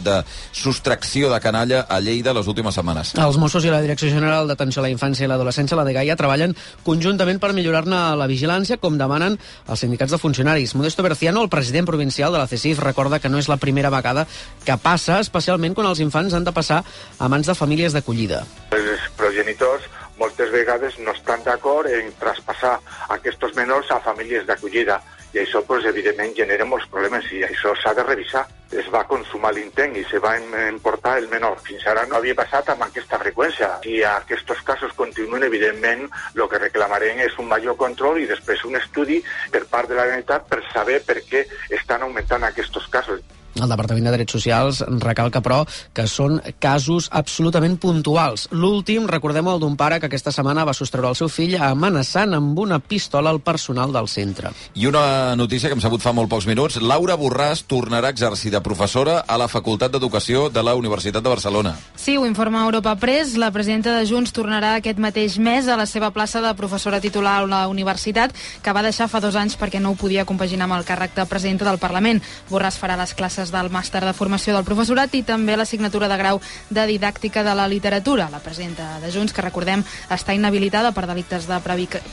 de 0.03 0.16
sostracció 0.51 1.31
de 1.31 1.41
canalla 1.41 1.85
a 1.89 2.01
Lleida 2.01 2.35
les 2.35 2.51
últimes 2.51 2.74
setmanes. 2.74 3.15
Els 3.15 3.39
Mossos 3.39 3.65
i 3.65 3.70
la 3.70 3.83
Direcció 3.85 4.11
General 4.11 4.51
d'Atenció 4.51 4.83
a 4.83 4.87
la 4.89 4.93
Infància 4.93 5.27
i 5.27 5.31
l'Adolescència, 5.31 5.79
la 5.79 5.87
DGAIA, 5.87 6.19
treballen 6.19 6.57
conjuntament 6.83 7.39
per 7.43 7.53
millorar-ne 7.55 8.03
la 8.19 8.29
vigilància, 8.31 8.81
com 8.83 8.99
demanen 8.99 9.39
els 9.39 9.85
sindicats 9.87 10.12
de 10.12 10.19
funcionaris. 10.19 10.74
Modesto 10.74 11.07
Berciano, 11.07 11.43
el 11.43 11.53
president 11.53 11.87
provincial 11.93 12.32
de 12.32 12.40
la 12.40 12.48
CECIF, 12.48 12.81
recorda 12.81 13.20
que 13.20 13.28
no 13.28 13.40
és 13.43 13.51
la 13.52 13.60
primera 13.60 13.93
vegada 13.93 14.27
que 14.64 14.78
passa, 14.81 15.20
especialment 15.20 15.77
quan 15.77 15.90
els 15.93 16.01
infants 16.01 16.35
han 16.35 16.48
de 16.48 16.56
passar 16.56 16.82
a 17.19 17.28
mans 17.28 17.51
de 17.51 17.59
famílies 17.59 17.93
d'acollida. 17.93 18.47
Els 18.73 19.09
progenitors 19.20 19.89
moltes 20.23 20.52
vegades 20.55 20.98
no 21.02 21.12
estan 21.12 21.43
d'acord 21.44 21.90
en 21.90 22.12
traspassar 22.20 22.78
aquests 23.16 23.56
menors 23.59 23.90
a 23.90 24.01
famílies 24.05 24.47
d'acollida 24.48 25.01
i 25.33 25.39
això 25.41 25.63
pues, 25.65 25.85
evidentment 25.89 26.35
genera 26.37 26.65
molts 26.69 26.87
problemes 26.93 27.25
i 27.33 27.43
això 27.47 27.75
s'ha 27.77 27.95
de 27.95 28.05
revisar. 28.05 28.47
Es 28.73 28.89
va 28.93 29.05
consumar 29.09 29.53
l'intent 29.53 29.97
i 29.97 30.05
se 30.05 30.19
va 30.19 30.37
em- 30.37 30.55
emportar 30.69 31.19
el 31.19 31.29
menor. 31.29 31.59
Fins 31.65 31.87
ara 31.87 32.07
no 32.07 32.17
havia 32.17 32.35
passat 32.35 32.69
amb 32.73 32.83
aquesta 32.83 33.19
freqüència. 33.19 33.69
Si 33.85 34.03
aquests 34.03 34.63
casos 34.63 34.93
continuen, 34.97 35.43
evidentment, 35.43 36.09
el 36.35 36.49
que 36.49 36.59
reclamarem 36.59 37.21
és 37.21 37.39
un 37.39 37.49
major 37.49 37.77
control 37.77 38.21
i 38.21 38.27
després 38.27 38.65
un 38.65 38.77
estudi 38.77 39.23
per 39.51 39.65
part 39.67 39.89
de 39.89 39.97
la 39.97 40.09
Generalitat 40.09 40.49
per 40.49 40.63
saber 40.73 41.03
per 41.05 41.21
què 41.29 41.47
estan 41.71 42.03
augmentant 42.03 42.45
aquests 42.45 42.89
casos. 42.89 43.21
El 43.61 43.69
Departament 43.69 44.07
de 44.07 44.12
Drets 44.15 44.33
Socials 44.33 44.81
recalca, 45.03 45.43
però, 45.45 45.62
que 45.93 46.07
són 46.09 46.39
casos 46.62 47.09
absolutament 47.12 47.77
puntuals. 47.81 48.47
L'últim, 48.53 49.05
recordem 49.11 49.49
el 49.53 49.61
d'un 49.61 49.77
pare 49.77 49.99
que 50.01 50.09
aquesta 50.09 50.33
setmana 50.33 50.65
va 50.65 50.74
sostreure 50.77 51.11
el 51.12 51.19
seu 51.19 51.29
fill 51.29 51.59
amenaçant 51.61 52.33
amb 52.39 52.59
una 52.59 52.79
pistola 52.81 53.31
al 53.31 53.43
personal 53.45 53.93
del 53.93 54.09
centre. 54.09 54.55
I 54.74 54.87
una 54.89 55.37
notícia 55.37 55.69
que 55.69 55.77
hem 55.77 55.85
sabut 55.85 56.01
fa 56.01 56.15
molt 56.16 56.31
pocs 56.33 56.47
minuts. 56.49 56.79
Laura 56.81 57.19
Borràs 57.20 57.65
tornarà 57.69 58.09
a 58.09 58.15
exercir 58.16 58.53
de 58.55 58.62
professora 58.65 59.19
a 59.27 59.37
la 59.41 59.51
Facultat 59.53 59.93
d'Educació 59.93 60.49
de 60.51 60.62
la 60.65 60.74
Universitat 60.79 61.23
de 61.23 61.35
Barcelona. 61.35 61.74
Sí, 61.97 62.16
ho 62.16 62.27
informa 62.27 62.65
Europa 62.65 62.95
Press. 62.97 63.37
La 63.37 63.53
presidenta 63.53 63.93
de 63.99 64.07
Junts 64.09 64.33
tornarà 64.33 64.77
aquest 64.79 64.99
mateix 65.03 65.37
mes 65.39 65.69
a 65.69 65.77
la 65.77 65.87
seva 65.87 66.12
plaça 66.15 66.41
de 66.41 66.55
professora 66.57 67.01
titular 67.01 67.43
a 67.43 67.47
la 67.47 67.62
universitat, 67.69 68.33
que 68.62 68.73
va 68.73 68.85
deixar 68.87 69.11
fa 69.12 69.20
dos 69.20 69.37
anys 69.37 69.59
perquè 69.59 69.81
no 69.81 69.93
ho 69.93 69.99
podia 69.99 70.24
compaginar 70.24 70.70
amb 70.70 70.79
el 70.79 70.87
càrrec 70.89 71.16
de 71.16 71.27
presidenta 71.27 71.69
del 71.69 71.81
Parlament. 71.83 72.23
Borràs 72.51 72.79
farà 72.81 72.97
les 72.97 73.15
classes 73.15 73.41
del 73.51 73.70
màster 73.73 74.05
de 74.05 74.12
formació 74.14 74.55
del 74.55 74.64
professorat 74.64 75.14
i 75.19 75.23
també 75.27 75.56
l'assignatura 75.56 76.09
de 76.09 76.19
grau 76.20 76.40
de 76.70 76.85
didàctica 76.86 77.43
de 77.43 77.55
la 77.59 77.66
literatura. 77.69 78.28
La 78.31 78.39
presidenta 78.39 79.01
de 79.02 79.10
Junts, 79.10 79.32
que 79.32 79.43
recordem, 79.43 79.82
està 80.10 80.35
inhabilitada 80.36 80.93
per 80.93 81.06
delictes 81.09 81.48
de 81.48 81.59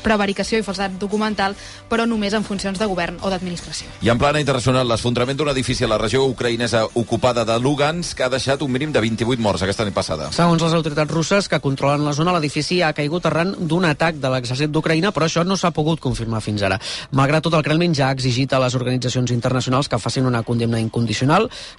prevaricació 0.01 0.57
i 0.57 0.65
falsedat 0.65 0.97
documental, 0.97 1.55
però 1.89 2.07
només 2.09 2.33
en 2.33 2.43
funcions 2.43 2.79
de 2.79 2.87
govern 2.89 3.19
o 3.21 3.29
d'administració. 3.29 3.87
I 4.01 4.09
en 4.09 4.17
plana 4.17 4.41
internacional, 4.41 4.87
l'esfondrament 4.89 5.37
d'un 5.37 5.51
edifici 5.53 5.85
a 5.85 5.91
la 5.91 5.99
regió 6.01 6.25
ucraïnesa 6.25 6.85
ocupada 6.95 7.45
de 7.45 7.59
Lugansk 7.59 8.17
que 8.17 8.25
ha 8.25 8.31
deixat 8.33 8.63
un 8.65 8.71
mínim 8.71 8.91
de 8.95 9.03
28 9.03 9.41
morts 9.41 9.61
aquesta 9.63 9.85
nit 9.85 9.93
passada. 9.93 10.31
Segons 10.33 10.63
les 10.65 10.73
autoritats 10.73 11.11
russes 11.11 11.49
que 11.51 11.61
controlen 11.61 12.05
la 12.05 12.15
zona, 12.17 12.33
l'edifici 12.33 12.81
ha 12.81 12.93
caigut 12.97 13.29
arran 13.29 13.53
d'un 13.59 13.85
atac 13.85 14.17
de 14.17 14.33
l'exèrcit 14.33 14.71
d'Ucraïna, 14.71 15.13
però 15.13 15.27
això 15.29 15.45
no 15.45 15.57
s'ha 15.57 15.71
pogut 15.75 16.01
confirmar 16.01 16.41
fins 16.41 16.63
ara. 16.65 16.79
Malgrat 17.11 17.43
tot, 17.45 17.53
el 17.53 17.63
Kremlin 17.63 17.93
ja 17.93 18.09
ha 18.09 18.17
exigit 18.17 18.53
a 18.53 18.63
les 18.63 18.75
organitzacions 18.75 19.31
internacionals 19.31 19.89
que 19.89 19.99
facin 19.99 20.25
una 20.25 20.43
condemna 20.43 20.79
incondicional 20.79 21.18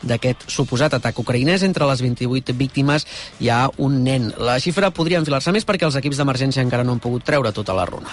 d'aquest 0.03 0.49
suposat 0.51 0.95
atac 0.95 1.19
ucraïnès. 1.23 1.63
Entre 1.63 1.87
les 1.87 2.03
28 2.03 2.53
víctimes 2.57 3.07
hi 3.41 3.49
ha 3.49 3.69
un 3.79 4.03
nen. 4.05 4.33
La 4.39 4.59
xifra 4.61 4.91
podria 4.91 5.19
enfilar-se 5.23 5.53
més 5.53 5.65
perquè 5.65 5.89
els 5.89 5.97
equips 5.97 6.21
d'emergència 6.21 6.63
encara 6.63 6.85
no 6.85 6.93
han 6.93 7.01
pogut 7.01 7.25
treure 7.25 7.53
tota 7.53 7.77
la 7.77 7.87
runa. 7.89 8.11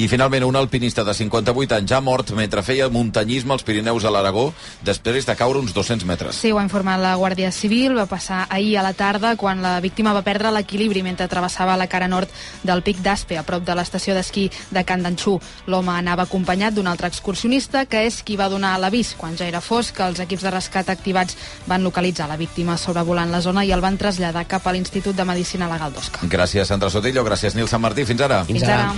I 0.00 0.06
finalment 0.08 0.46
un 0.46 0.56
alpinista 0.56 1.02
de 1.04 1.12
58 1.12 1.74
anys 1.76 1.92
ha 1.92 2.00
mort 2.00 2.30
mentre 2.32 2.62
feia 2.64 2.86
muntanyisme 2.88 3.52
als 3.52 3.64
Pirineus 3.66 4.04
a 4.06 4.12
l'Aragó 4.14 4.46
després 4.86 5.26
de 5.26 5.34
caure 5.36 5.58
uns 5.60 5.74
200 5.76 6.06
metres. 6.08 6.38
Sí, 6.40 6.52
ho 6.52 6.60
ha 6.60 6.64
informat 6.64 7.00
la 7.02 7.16
Guàrdia 7.20 7.50
Civil. 7.52 7.96
Va 7.98 8.06
passar 8.08 8.46
ahir 8.48 8.78
a 8.78 8.84
la 8.86 8.94
tarda 8.94 9.34
quan 9.36 9.60
la 9.60 9.74
víctima 9.84 10.14
va 10.16 10.22
perdre 10.24 10.52
l'equilibri 10.54 11.02
mentre 11.02 11.28
travessava 11.28 11.76
la 11.76 11.88
cara 11.90 12.08
nord 12.08 12.30
del 12.62 12.80
pic 12.86 13.02
d'Aspe, 13.04 13.36
a 13.36 13.44
prop 13.44 13.66
de 13.66 13.76
l'estació 13.76 14.14
d'esquí 14.16 14.46
de 14.70 14.84
Can 14.88 15.02
d'Anxú. 15.04 15.36
L'home 15.66 15.92
anava 15.92 16.24
acompanyat 16.24 16.78
d'un 16.78 16.88
altre 16.88 17.10
excursionista, 17.10 17.84
que 17.84 18.06
és 18.06 18.22
qui 18.22 18.38
va 18.40 18.48
donar 18.48 18.78
l'avís. 18.80 19.12
Quan 19.18 19.36
ja 19.36 19.48
era 19.50 19.60
fosc, 19.60 20.00
els 20.00 20.22
equips 20.22 20.46
de 20.46 20.54
rescat 20.54 20.69
activats 20.76 21.36
van 21.66 21.82
localitzar 21.82 22.28
la 22.28 22.36
víctima 22.36 22.76
sobrevolant 22.78 23.30
la 23.30 23.40
zona 23.40 23.64
i 23.64 23.72
el 23.72 23.80
van 23.80 23.96
traslladar 23.98 24.46
cap 24.46 24.66
a 24.66 24.72
l'Institut 24.72 25.16
de 25.16 25.24
Medicina 25.24 25.68
Legal 25.68 25.92
d'Osca. 25.92 26.20
Gràcies, 26.22 26.64
Sandra 26.66 26.90
Sotillo. 26.90 27.24
Gràcies, 27.24 27.54
Nil 27.54 27.68
Sant 27.68 27.82
Martí. 27.82 28.04
Fins 28.06 28.20
ara. 28.20 28.44
Fins 28.44 28.62
ara. 28.62 28.92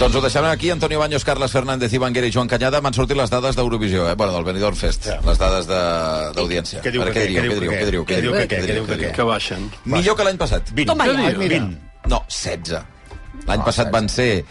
Doncs 0.00 0.14
ho 0.16 0.20
deixarem 0.24 0.48
aquí. 0.50 0.70
Antonio 0.70 0.98
Baños, 0.98 1.24
Carles 1.26 1.52
Fernández, 1.52 1.92
Ivan 1.92 2.14
Guerra 2.14 2.26
i 2.28 2.32
Joan 2.32 2.48
Canyada. 2.48 2.80
M'han 2.80 2.94
sortit 2.96 3.16
les 3.18 3.28
dades 3.28 3.54
d'Eurovisió, 3.56 4.06
eh? 4.08 4.14
Bueno, 4.16 4.32
del 4.32 4.44
Benidorm 4.44 4.74
Fest. 4.76 5.10
Les 5.26 5.38
dades 5.38 5.66
de- 5.68 6.32
d'audiència. 6.38 6.80
Què 6.80 6.90
diu 6.90 7.02
que 7.04 7.12
què? 7.12 7.26
Què 7.28 7.42
diu 7.42 7.60
que 7.60 7.68
què 7.68 7.84
què? 7.84 7.90
Diu 7.90 8.32
que 8.32 8.46
què? 8.48 8.60
Què 8.64 8.72
diu 8.72 8.86
que 8.86 8.96
què? 8.96 9.12
Que 9.12 9.22
baixen. 9.28 9.70
Millor 9.84 10.16
que 10.16 10.24
l'any 10.24 10.38
passat. 10.38 10.70
20. 10.72 10.86
Toma 10.86 11.04
ja, 11.04 11.36
mira. 11.36 11.58
No, 12.08 12.24
16. 12.28 12.80
L'any 13.46 13.62
passat 13.62 13.90
van 13.92 14.08
ser 14.08 14.44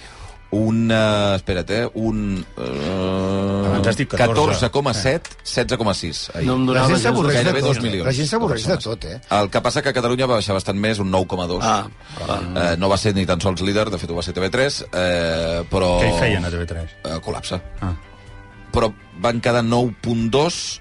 un... 0.51 0.89
Uh, 0.89 1.35
espera't, 1.35 1.69
eh? 1.69 1.85
Un... 1.93 2.45
Uh, 2.57 3.67
Abans 3.69 3.87
has 3.87 3.97
dit 3.99 4.09
14. 4.09 4.57
14,7, 4.65 5.35
16,6. 5.45 6.21
ahir. 6.35 6.47
No 6.47 6.55
em 6.57 6.65
donava 6.65 6.87
La 6.87 6.95
gent 6.95 7.03
s'avorreix 7.03 7.37
de 7.37 7.43
Gairebé 7.43 7.61
tot. 7.61 7.77
2 7.77 7.83
milions. 7.85 8.07
La 8.07 8.15
gent 8.17 8.29
s'avorreix 8.31 8.67
de 8.71 8.77
tot, 8.81 9.05
eh? 9.05 9.19
El 9.39 9.49
que 9.53 9.61
passa 9.61 9.83
que 9.85 9.93
a 9.93 9.95
Catalunya 9.95 10.27
va 10.29 10.39
baixar 10.39 10.57
bastant 10.57 10.79
més, 10.81 11.01
un 11.03 11.11
9,2. 11.13 11.59
Ah, 11.61 11.85
eh, 12.25 12.75
no 12.81 12.89
va 12.89 12.97
ser 12.97 13.13
ni 13.17 13.27
tan 13.29 13.41
sols 13.41 13.61
líder, 13.61 13.89
de 13.93 14.01
fet 14.01 14.09
ho 14.09 14.17
va 14.17 14.25
ser 14.25 14.33
TV3, 14.37 14.81
eh, 14.89 15.63
però... 15.69 15.95
Què 16.01 16.13
hi 16.13 16.19
feien 16.23 16.45
a 16.45 16.53
TV3? 16.53 16.97
Eh, 17.03 17.19
col·lapse. 17.25 17.61
Ah. 17.85 17.93
Però 18.73 18.91
van 19.21 19.41
quedar 19.43 19.61
9,2 19.65 20.79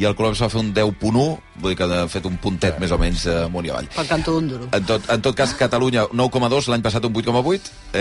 i 0.00 0.06
el 0.08 0.14
col·lapse 0.16 0.46
va 0.46 0.48
fer 0.48 0.60
un 0.62 0.70
10,1, 0.72 1.22
vull 1.60 1.74
dir 1.74 1.76
que 1.76 1.84
ha 1.84 2.06
fet 2.08 2.24
un 2.24 2.38
puntet 2.40 2.78
més 2.80 2.92
o 2.94 2.96
menys 3.00 3.26
eh, 3.28 3.34
amunt 3.44 3.66
i 3.68 3.72
avall. 3.74 3.88
Pel 3.92 4.08
canto 4.08 4.32
d'un 4.38 4.48
duro. 4.48 4.68
En 4.72 4.86
tot, 4.88 5.04
en 5.12 5.20
tot 5.20 5.36
cas, 5.36 5.52
Catalunya 5.60 6.06
9,2, 6.08 6.70
l'any 6.72 6.80
passat 6.86 7.04
un 7.04 7.12
8,8, 7.20 7.68
eh, 7.92 8.00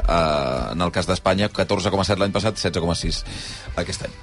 eh, 0.00 0.72
en 0.72 0.80
el 0.86 0.92
cas 0.94 1.06
d'Espanya 1.10 1.50
14,7 1.52 2.16
l'any 2.24 2.32
passat, 2.32 2.56
16,6 2.56 3.20
aquest 3.76 4.06
any. 4.08 4.14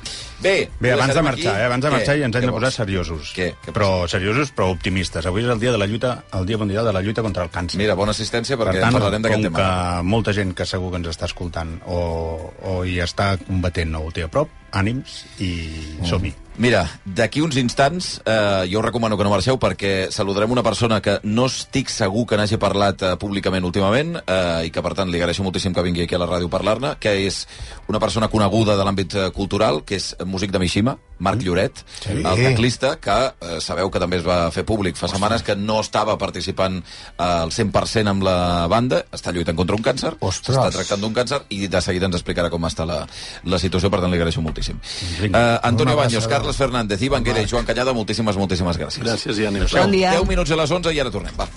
Bé, 0.44 0.56
Bé, 0.82 0.92
abans 0.92 1.14
de 1.16 1.22
marxar, 1.24 1.54
aquí. 1.54 1.62
eh? 1.62 1.66
abans 1.70 1.84
de 1.86 1.88
Què? 1.88 1.94
marxar 1.94 2.16
i 2.18 2.24
ens 2.26 2.36
hem 2.36 2.42
Què 2.44 2.48
de 2.50 2.52
posar 2.52 2.68
vols? 2.68 2.76
seriosos. 2.82 3.30
Què? 3.38 3.46
Però 3.72 3.92
seriosos, 4.12 4.50
però 4.52 4.72
optimistes. 4.74 5.26
Avui 5.30 5.46
és 5.46 5.50
el 5.54 5.60
dia 5.62 5.72
de 5.72 5.78
la 5.80 5.86
lluita, 5.88 6.16
el 6.36 6.46
dia 6.50 6.58
mundial 6.58 6.84
de 6.90 6.92
la 6.98 7.02
lluita 7.06 7.22
contra 7.24 7.46
el 7.46 7.52
càncer. 7.54 7.78
Mira, 7.80 7.96
bona 7.96 8.12
assistència 8.12 8.58
perquè 8.60 8.74
per 8.82 8.82
tant, 8.90 8.98
parlarem 8.98 9.22
d'aquest 9.24 9.46
tema. 9.48 9.62
que 9.62 10.04
molta 10.10 10.34
gent 10.36 10.52
que 10.58 10.66
segur 10.68 10.90
que 10.92 10.98
ens 11.00 11.08
està 11.14 11.30
escoltant 11.30 11.78
o, 11.88 12.52
o 12.64 12.84
hi 12.84 12.98
està 13.06 13.38
combatent 13.46 13.96
o 13.96 14.04
ho 14.08 14.12
té 14.12 14.26
a 14.26 14.28
prop, 14.28 14.50
ànims 14.74 15.22
i 15.40 15.54
Mm. 16.02 16.10
Mira, 16.56 16.84
d'aquí 17.04 17.42
uns 17.42 17.56
instants, 17.58 18.22
eh, 18.30 18.70
jo 18.70 18.78
us 18.78 18.86
recomano 18.86 19.18
que 19.18 19.26
no 19.26 19.32
marxeu 19.32 19.58
perquè 19.58 20.12
saludarem 20.14 20.52
una 20.54 20.62
persona 20.62 21.00
que 21.02 21.16
no 21.24 21.48
estic 21.50 21.90
segur 21.90 22.28
que 22.30 22.38
n'hagi 22.38 22.60
parlat 22.62 23.02
eh, 23.02 23.16
públicament 23.18 23.66
últimament 23.66 24.20
eh, 24.22 24.68
i 24.68 24.70
que, 24.70 24.84
per 24.86 24.94
tant, 24.94 25.10
li 25.10 25.18
agraeixo 25.18 25.42
moltíssim 25.42 25.74
que 25.74 25.82
vingui 25.82 26.06
aquí 26.06 26.14
a 26.14 26.22
la 26.22 26.30
ràdio 26.30 26.52
a 26.52 26.54
parlar-ne, 26.54 26.94
que 27.02 27.16
és 27.26 27.48
una 27.90 28.00
persona 28.00 28.30
coneguda 28.30 28.78
de 28.78 28.86
l'àmbit 28.86 29.18
eh, 29.18 29.32
cultural, 29.34 29.82
que 29.82 29.98
és 29.98 30.14
músic 30.30 30.54
de 30.54 30.62
Mishima, 30.62 30.94
Marc 31.24 31.42
Lloret, 31.46 31.84
Sí. 32.04 32.12
el 32.20 32.44
teclista, 32.44 32.98
que 33.00 33.16
eh, 33.32 33.60
sabeu 33.64 33.90
que 33.92 34.02
també 34.04 34.20
es 34.20 34.26
va 34.28 34.52
fer 34.52 34.66
públic 34.68 34.98
fa 35.00 35.08
setmanes 35.12 35.44
que 35.46 35.56
no 35.56 35.80
estava 35.82 36.18
participant 36.20 36.82
eh, 36.84 37.24
al 37.24 37.52
100% 37.56 38.12
amb 38.12 38.24
la 38.28 38.68
banda, 38.72 39.04
està 39.16 39.32
lluitant 39.34 39.56
contra 39.60 39.78
un 39.80 39.84
càncer, 39.86 40.14
està 40.20 40.68
tractant 40.74 41.02
d'un 41.02 41.16
càncer 41.16 41.42
i 41.56 41.68
de 41.72 41.82
seguida 41.82 42.10
ens 42.10 42.20
explicarà 42.20 42.52
com 42.54 42.68
està 42.68 42.86
la, 42.90 43.02
la 43.48 43.60
situació, 43.62 43.90
per 43.94 44.02
tant 44.04 44.12
li 44.12 44.20
agraeixo 44.20 44.44
moltíssim. 44.44 44.80
Uh, 45.24 45.60
Antonio 45.64 45.96
Baños. 45.96 46.28
Carles 46.28 46.58
Fernández, 46.58 47.02
Ivan 47.02 47.24
Guerra 47.24 47.44
i 47.44 47.48
Joan 47.50 47.66
Callada, 47.66 47.94
moltíssimes, 47.94 48.38
moltíssimes 48.40 48.80
gràcies. 48.80 49.04
Gràcies 49.06 49.40
i 49.40 49.48
ànims. 49.48 49.74
Bon 49.78 49.92
dia. 49.92 50.14
10 50.18 50.28
minuts 50.28 50.52
a 50.52 50.58
les 50.60 50.72
11 50.72 50.94
i 50.94 51.00
ara 51.00 51.12
tornem. 51.14 51.36
Va. 51.40 51.48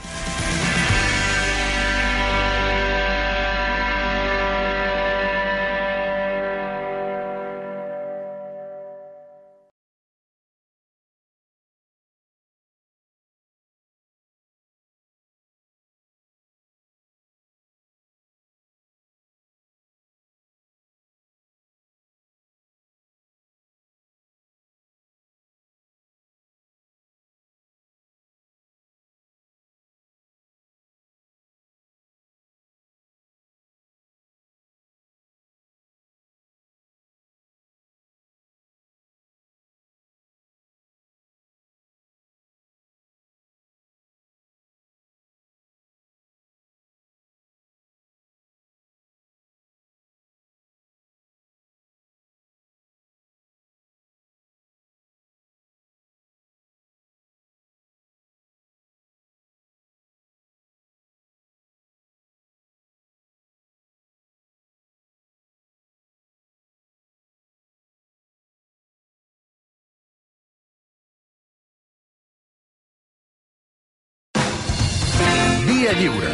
Via 75.86 76.00
Lliure, 76.00 76.30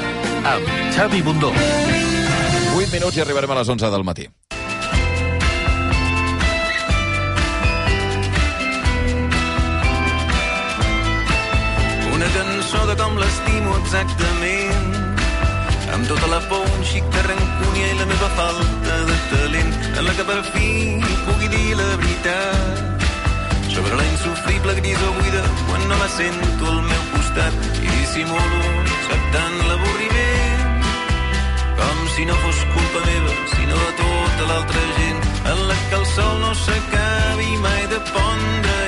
amb 0.49 0.69
Xavi 0.97 1.19
Bundó. 1.20 1.51
8 1.53 2.89
minuts 2.89 3.19
i 3.19 3.20
arribarem 3.20 3.51
a 3.53 3.57
les 3.59 3.69
11 3.69 3.91
del 3.93 4.05
matí. 4.09 4.24
Una 12.15 12.31
cançó 12.37 12.81
de 12.89 12.97
com 13.03 13.20
l'estimo 13.20 13.77
exactament 13.83 14.97
amb 15.99 16.09
tota 16.09 16.33
la 16.33 16.41
por, 16.49 16.65
un 16.65 16.89
xic 16.89 17.12
de 17.12 17.27
rancúnia 17.29 17.93
i 17.93 17.99
la 18.01 18.09
meva 18.09 18.31
falta 18.39 18.97
de 19.11 19.19
talent 19.35 19.77
en 19.91 20.03
la 20.07 20.16
que 20.16 20.29
per 20.31 20.39
fi 20.49 20.73
pugui 21.27 21.53
dir 21.59 21.77
la 21.77 21.91
veritat 22.07 23.05
sobre 23.69 24.01
la 24.01 24.09
insufrible 24.15 24.81
grisó 24.81 25.12
buida 25.20 25.45
quan 25.69 25.87
no 25.93 26.01
la 26.07 26.11
sento 26.16 26.73
al 26.73 26.83
meu 26.89 27.07
costat 27.12 27.70
i 27.83 27.93
dissimulo 28.01 28.91
acceptant 29.12 29.56
l'avorriment. 29.68 30.84
Com 31.78 31.98
si 32.14 32.24
no 32.24 32.34
fos 32.44 32.59
culpa 32.74 33.01
meva 33.06 33.32
sinó 33.55 33.76
de 33.76 33.93
tota 34.01 34.44
l'altra 34.51 34.82
gent 34.98 35.20
en 35.52 35.59
la 35.68 35.76
que 35.89 35.97
el 36.01 36.06
sol 36.14 36.40
no 36.40 36.52
s'acabi 36.55 37.51
mai 37.64 37.82
de 37.93 38.01
pondre. 38.12 38.78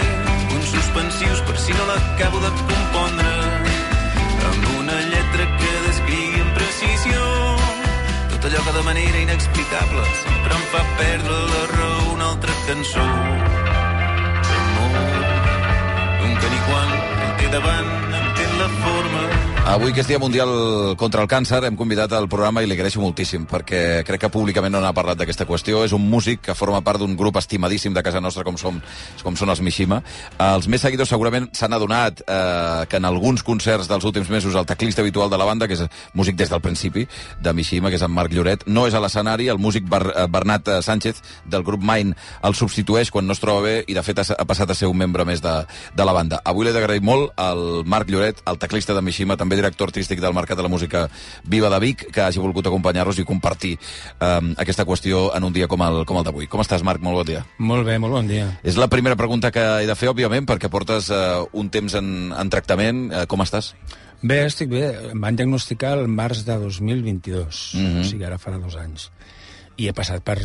Uns 0.56 0.66
suspensius 0.72 1.40
per 1.46 1.56
si 1.58 1.72
no 1.76 1.84
l'acabo 1.90 2.40
de 2.40 2.50
compondre. 2.70 3.34
Amb 4.50 4.64
una 4.80 4.98
lletra 5.12 5.48
que 5.60 5.72
descrigui 5.88 6.40
amb 6.44 6.54
precisió 6.58 7.22
tot 8.32 8.48
allò 8.48 8.60
que 8.66 8.76
de 8.78 8.84
manera 8.90 9.18
inexplicable 9.26 10.04
sempre 10.22 10.52
em 10.58 10.64
fa 10.72 10.84
perdre 11.00 11.40
la 11.52 11.64
raó 11.76 12.12
una 12.12 12.30
altra 12.32 12.52
cançó. 12.68 13.08
D'amor 14.50 15.00
d'un 16.20 16.38
que 16.40 16.52
ni 16.52 16.60
quan 16.68 16.94
el 17.24 17.34
té 17.40 17.50
davant 17.56 17.90
entén 18.20 18.56
la 18.60 18.70
forma 18.84 19.52
Avui, 19.64 19.94
que 19.96 20.02
és 20.02 20.06
Dia 20.06 20.18
Mundial 20.20 20.50
contra 21.00 21.22
el 21.24 21.28
Càncer, 21.28 21.62
hem 21.64 21.76
convidat 21.76 22.12
al 22.12 22.26
programa 22.28 22.60
i 22.60 22.66
li 22.68 22.74
agraeixo 22.76 23.00
moltíssim, 23.00 23.46
perquè 23.48 24.02
crec 24.04 24.20
que 24.20 24.28
públicament 24.28 24.74
no 24.74 24.82
n'ha 24.84 24.92
parlat 24.92 25.16
d'aquesta 25.16 25.46
qüestió. 25.48 25.80
És 25.86 25.94
un 25.96 26.04
músic 26.04 26.42
que 26.44 26.54
forma 26.54 26.82
part 26.84 27.00
d'un 27.00 27.14
grup 27.16 27.38
estimadíssim 27.40 27.94
de 27.96 28.02
casa 28.04 28.20
nostra, 28.20 28.44
com, 28.44 28.58
som, 28.60 28.76
com 29.24 29.38
són 29.40 29.48
els 29.48 29.62
Mishima. 29.64 30.02
Els 30.36 30.68
més 30.68 30.84
seguidors 30.84 31.08
segurament 31.08 31.48
s'han 31.56 31.72
adonat 31.72 32.20
eh, 32.20 32.84
que 32.92 33.00
en 33.00 33.08
alguns 33.08 33.42
concerts 33.42 33.88
dels 33.88 34.04
últims 34.04 34.28
mesos 34.28 34.54
el 34.54 34.66
teclista 34.68 35.00
habitual 35.00 35.32
de 35.32 35.40
la 35.40 35.48
banda, 35.48 35.66
que 35.66 35.78
és 35.80 35.86
músic 36.12 36.36
des 36.36 36.52
del 36.52 36.60
principi, 36.60 37.06
de 37.40 37.56
Mishima, 37.56 37.88
que 37.88 37.96
és 37.96 38.04
en 38.04 38.12
Marc 38.12 38.36
Lloret, 38.36 38.68
no 38.68 38.84
és 38.86 38.92
a 38.92 39.00
l'escenari, 39.00 39.48
el 39.48 39.58
músic 39.58 39.88
Ber 39.88 40.02
eh, 40.12 40.26
Bernat 40.28 40.68
eh, 40.68 40.78
Sánchez, 40.84 41.24
del 41.48 41.64
grup 41.64 41.80
Mine, 41.80 42.12
el 42.44 42.54
substitueix 42.54 43.08
quan 43.10 43.24
no 43.24 43.32
es 43.32 43.40
troba 43.40 43.64
bé 43.64 43.74
i, 43.88 43.96
de 43.96 44.04
fet, 44.04 44.20
ha, 44.20 44.44
passat 44.44 44.70
a 44.70 44.76
ser 44.76 44.92
un 44.92 45.00
membre 45.00 45.24
més 45.24 45.40
de, 45.40 45.56
de 45.96 46.04
la 46.04 46.12
banda. 46.12 46.44
Avui 46.44 46.68
l'he 46.68 46.76
d'agrair 46.76 47.00
molt 47.00 47.32
al 47.40 47.80
Marc 47.88 48.12
Lloret, 48.12 48.44
el 48.44 48.60
teclista 48.60 48.92
de 48.92 49.00
Mishima, 49.00 49.40
també 49.54 49.62
director 49.62 49.88
artístic 49.88 50.20
del 50.20 50.34
Mercat 50.34 50.58
de 50.58 50.64
la 50.64 50.68
Música 50.68 51.08
Viva 51.44 51.70
de 51.70 51.78
Vic, 51.80 52.08
que 52.12 52.22
hagi 52.22 52.40
volgut 52.42 52.66
acompanyar-nos 52.66 53.18
i 53.18 53.24
compartir 53.24 53.76
um, 54.18 54.54
aquesta 54.58 54.84
qüestió 54.84 55.30
en 55.36 55.44
un 55.44 55.52
dia 55.52 55.68
com 55.68 55.82
el, 55.82 56.04
com 56.06 56.18
el 56.18 56.24
d'avui. 56.26 56.48
Com 56.50 56.60
estàs, 56.60 56.82
Marc? 56.82 57.02
Molt 57.02 57.22
bon 57.22 57.28
dia. 57.28 57.44
Molt 57.58 57.86
bé, 57.86 57.98
molt 57.98 58.14
bon 58.14 58.28
dia. 58.28 58.48
És 58.64 58.76
la 58.76 58.88
primera 58.88 59.16
pregunta 59.16 59.52
que 59.54 59.62
he 59.82 59.86
de 59.86 59.96
fer, 59.98 60.10
òbviament, 60.10 60.46
perquè 60.48 60.70
portes 60.70 61.10
uh, 61.14 61.44
un 61.52 61.70
temps 61.70 61.94
en, 62.00 62.32
en 62.34 62.50
tractament. 62.50 63.06
Uh, 63.10 63.24
com 63.30 63.44
estàs? 63.44 63.74
Bé, 64.24 64.42
estic 64.48 64.72
bé. 64.72 64.88
Em 65.12 65.20
van 65.20 65.38
diagnosticar 65.38 65.94
el 65.98 66.08
març 66.08 66.44
de 66.46 66.58
2022, 66.58 67.62
mm 67.74 67.86
-hmm. 67.86 68.00
o 68.00 68.04
sigui, 68.04 68.24
ara 68.24 68.40
farà 68.40 68.58
dos 68.60 68.76
anys. 68.76 69.10
I 69.76 69.88
he 69.88 69.92
passat 69.92 70.22
per 70.22 70.38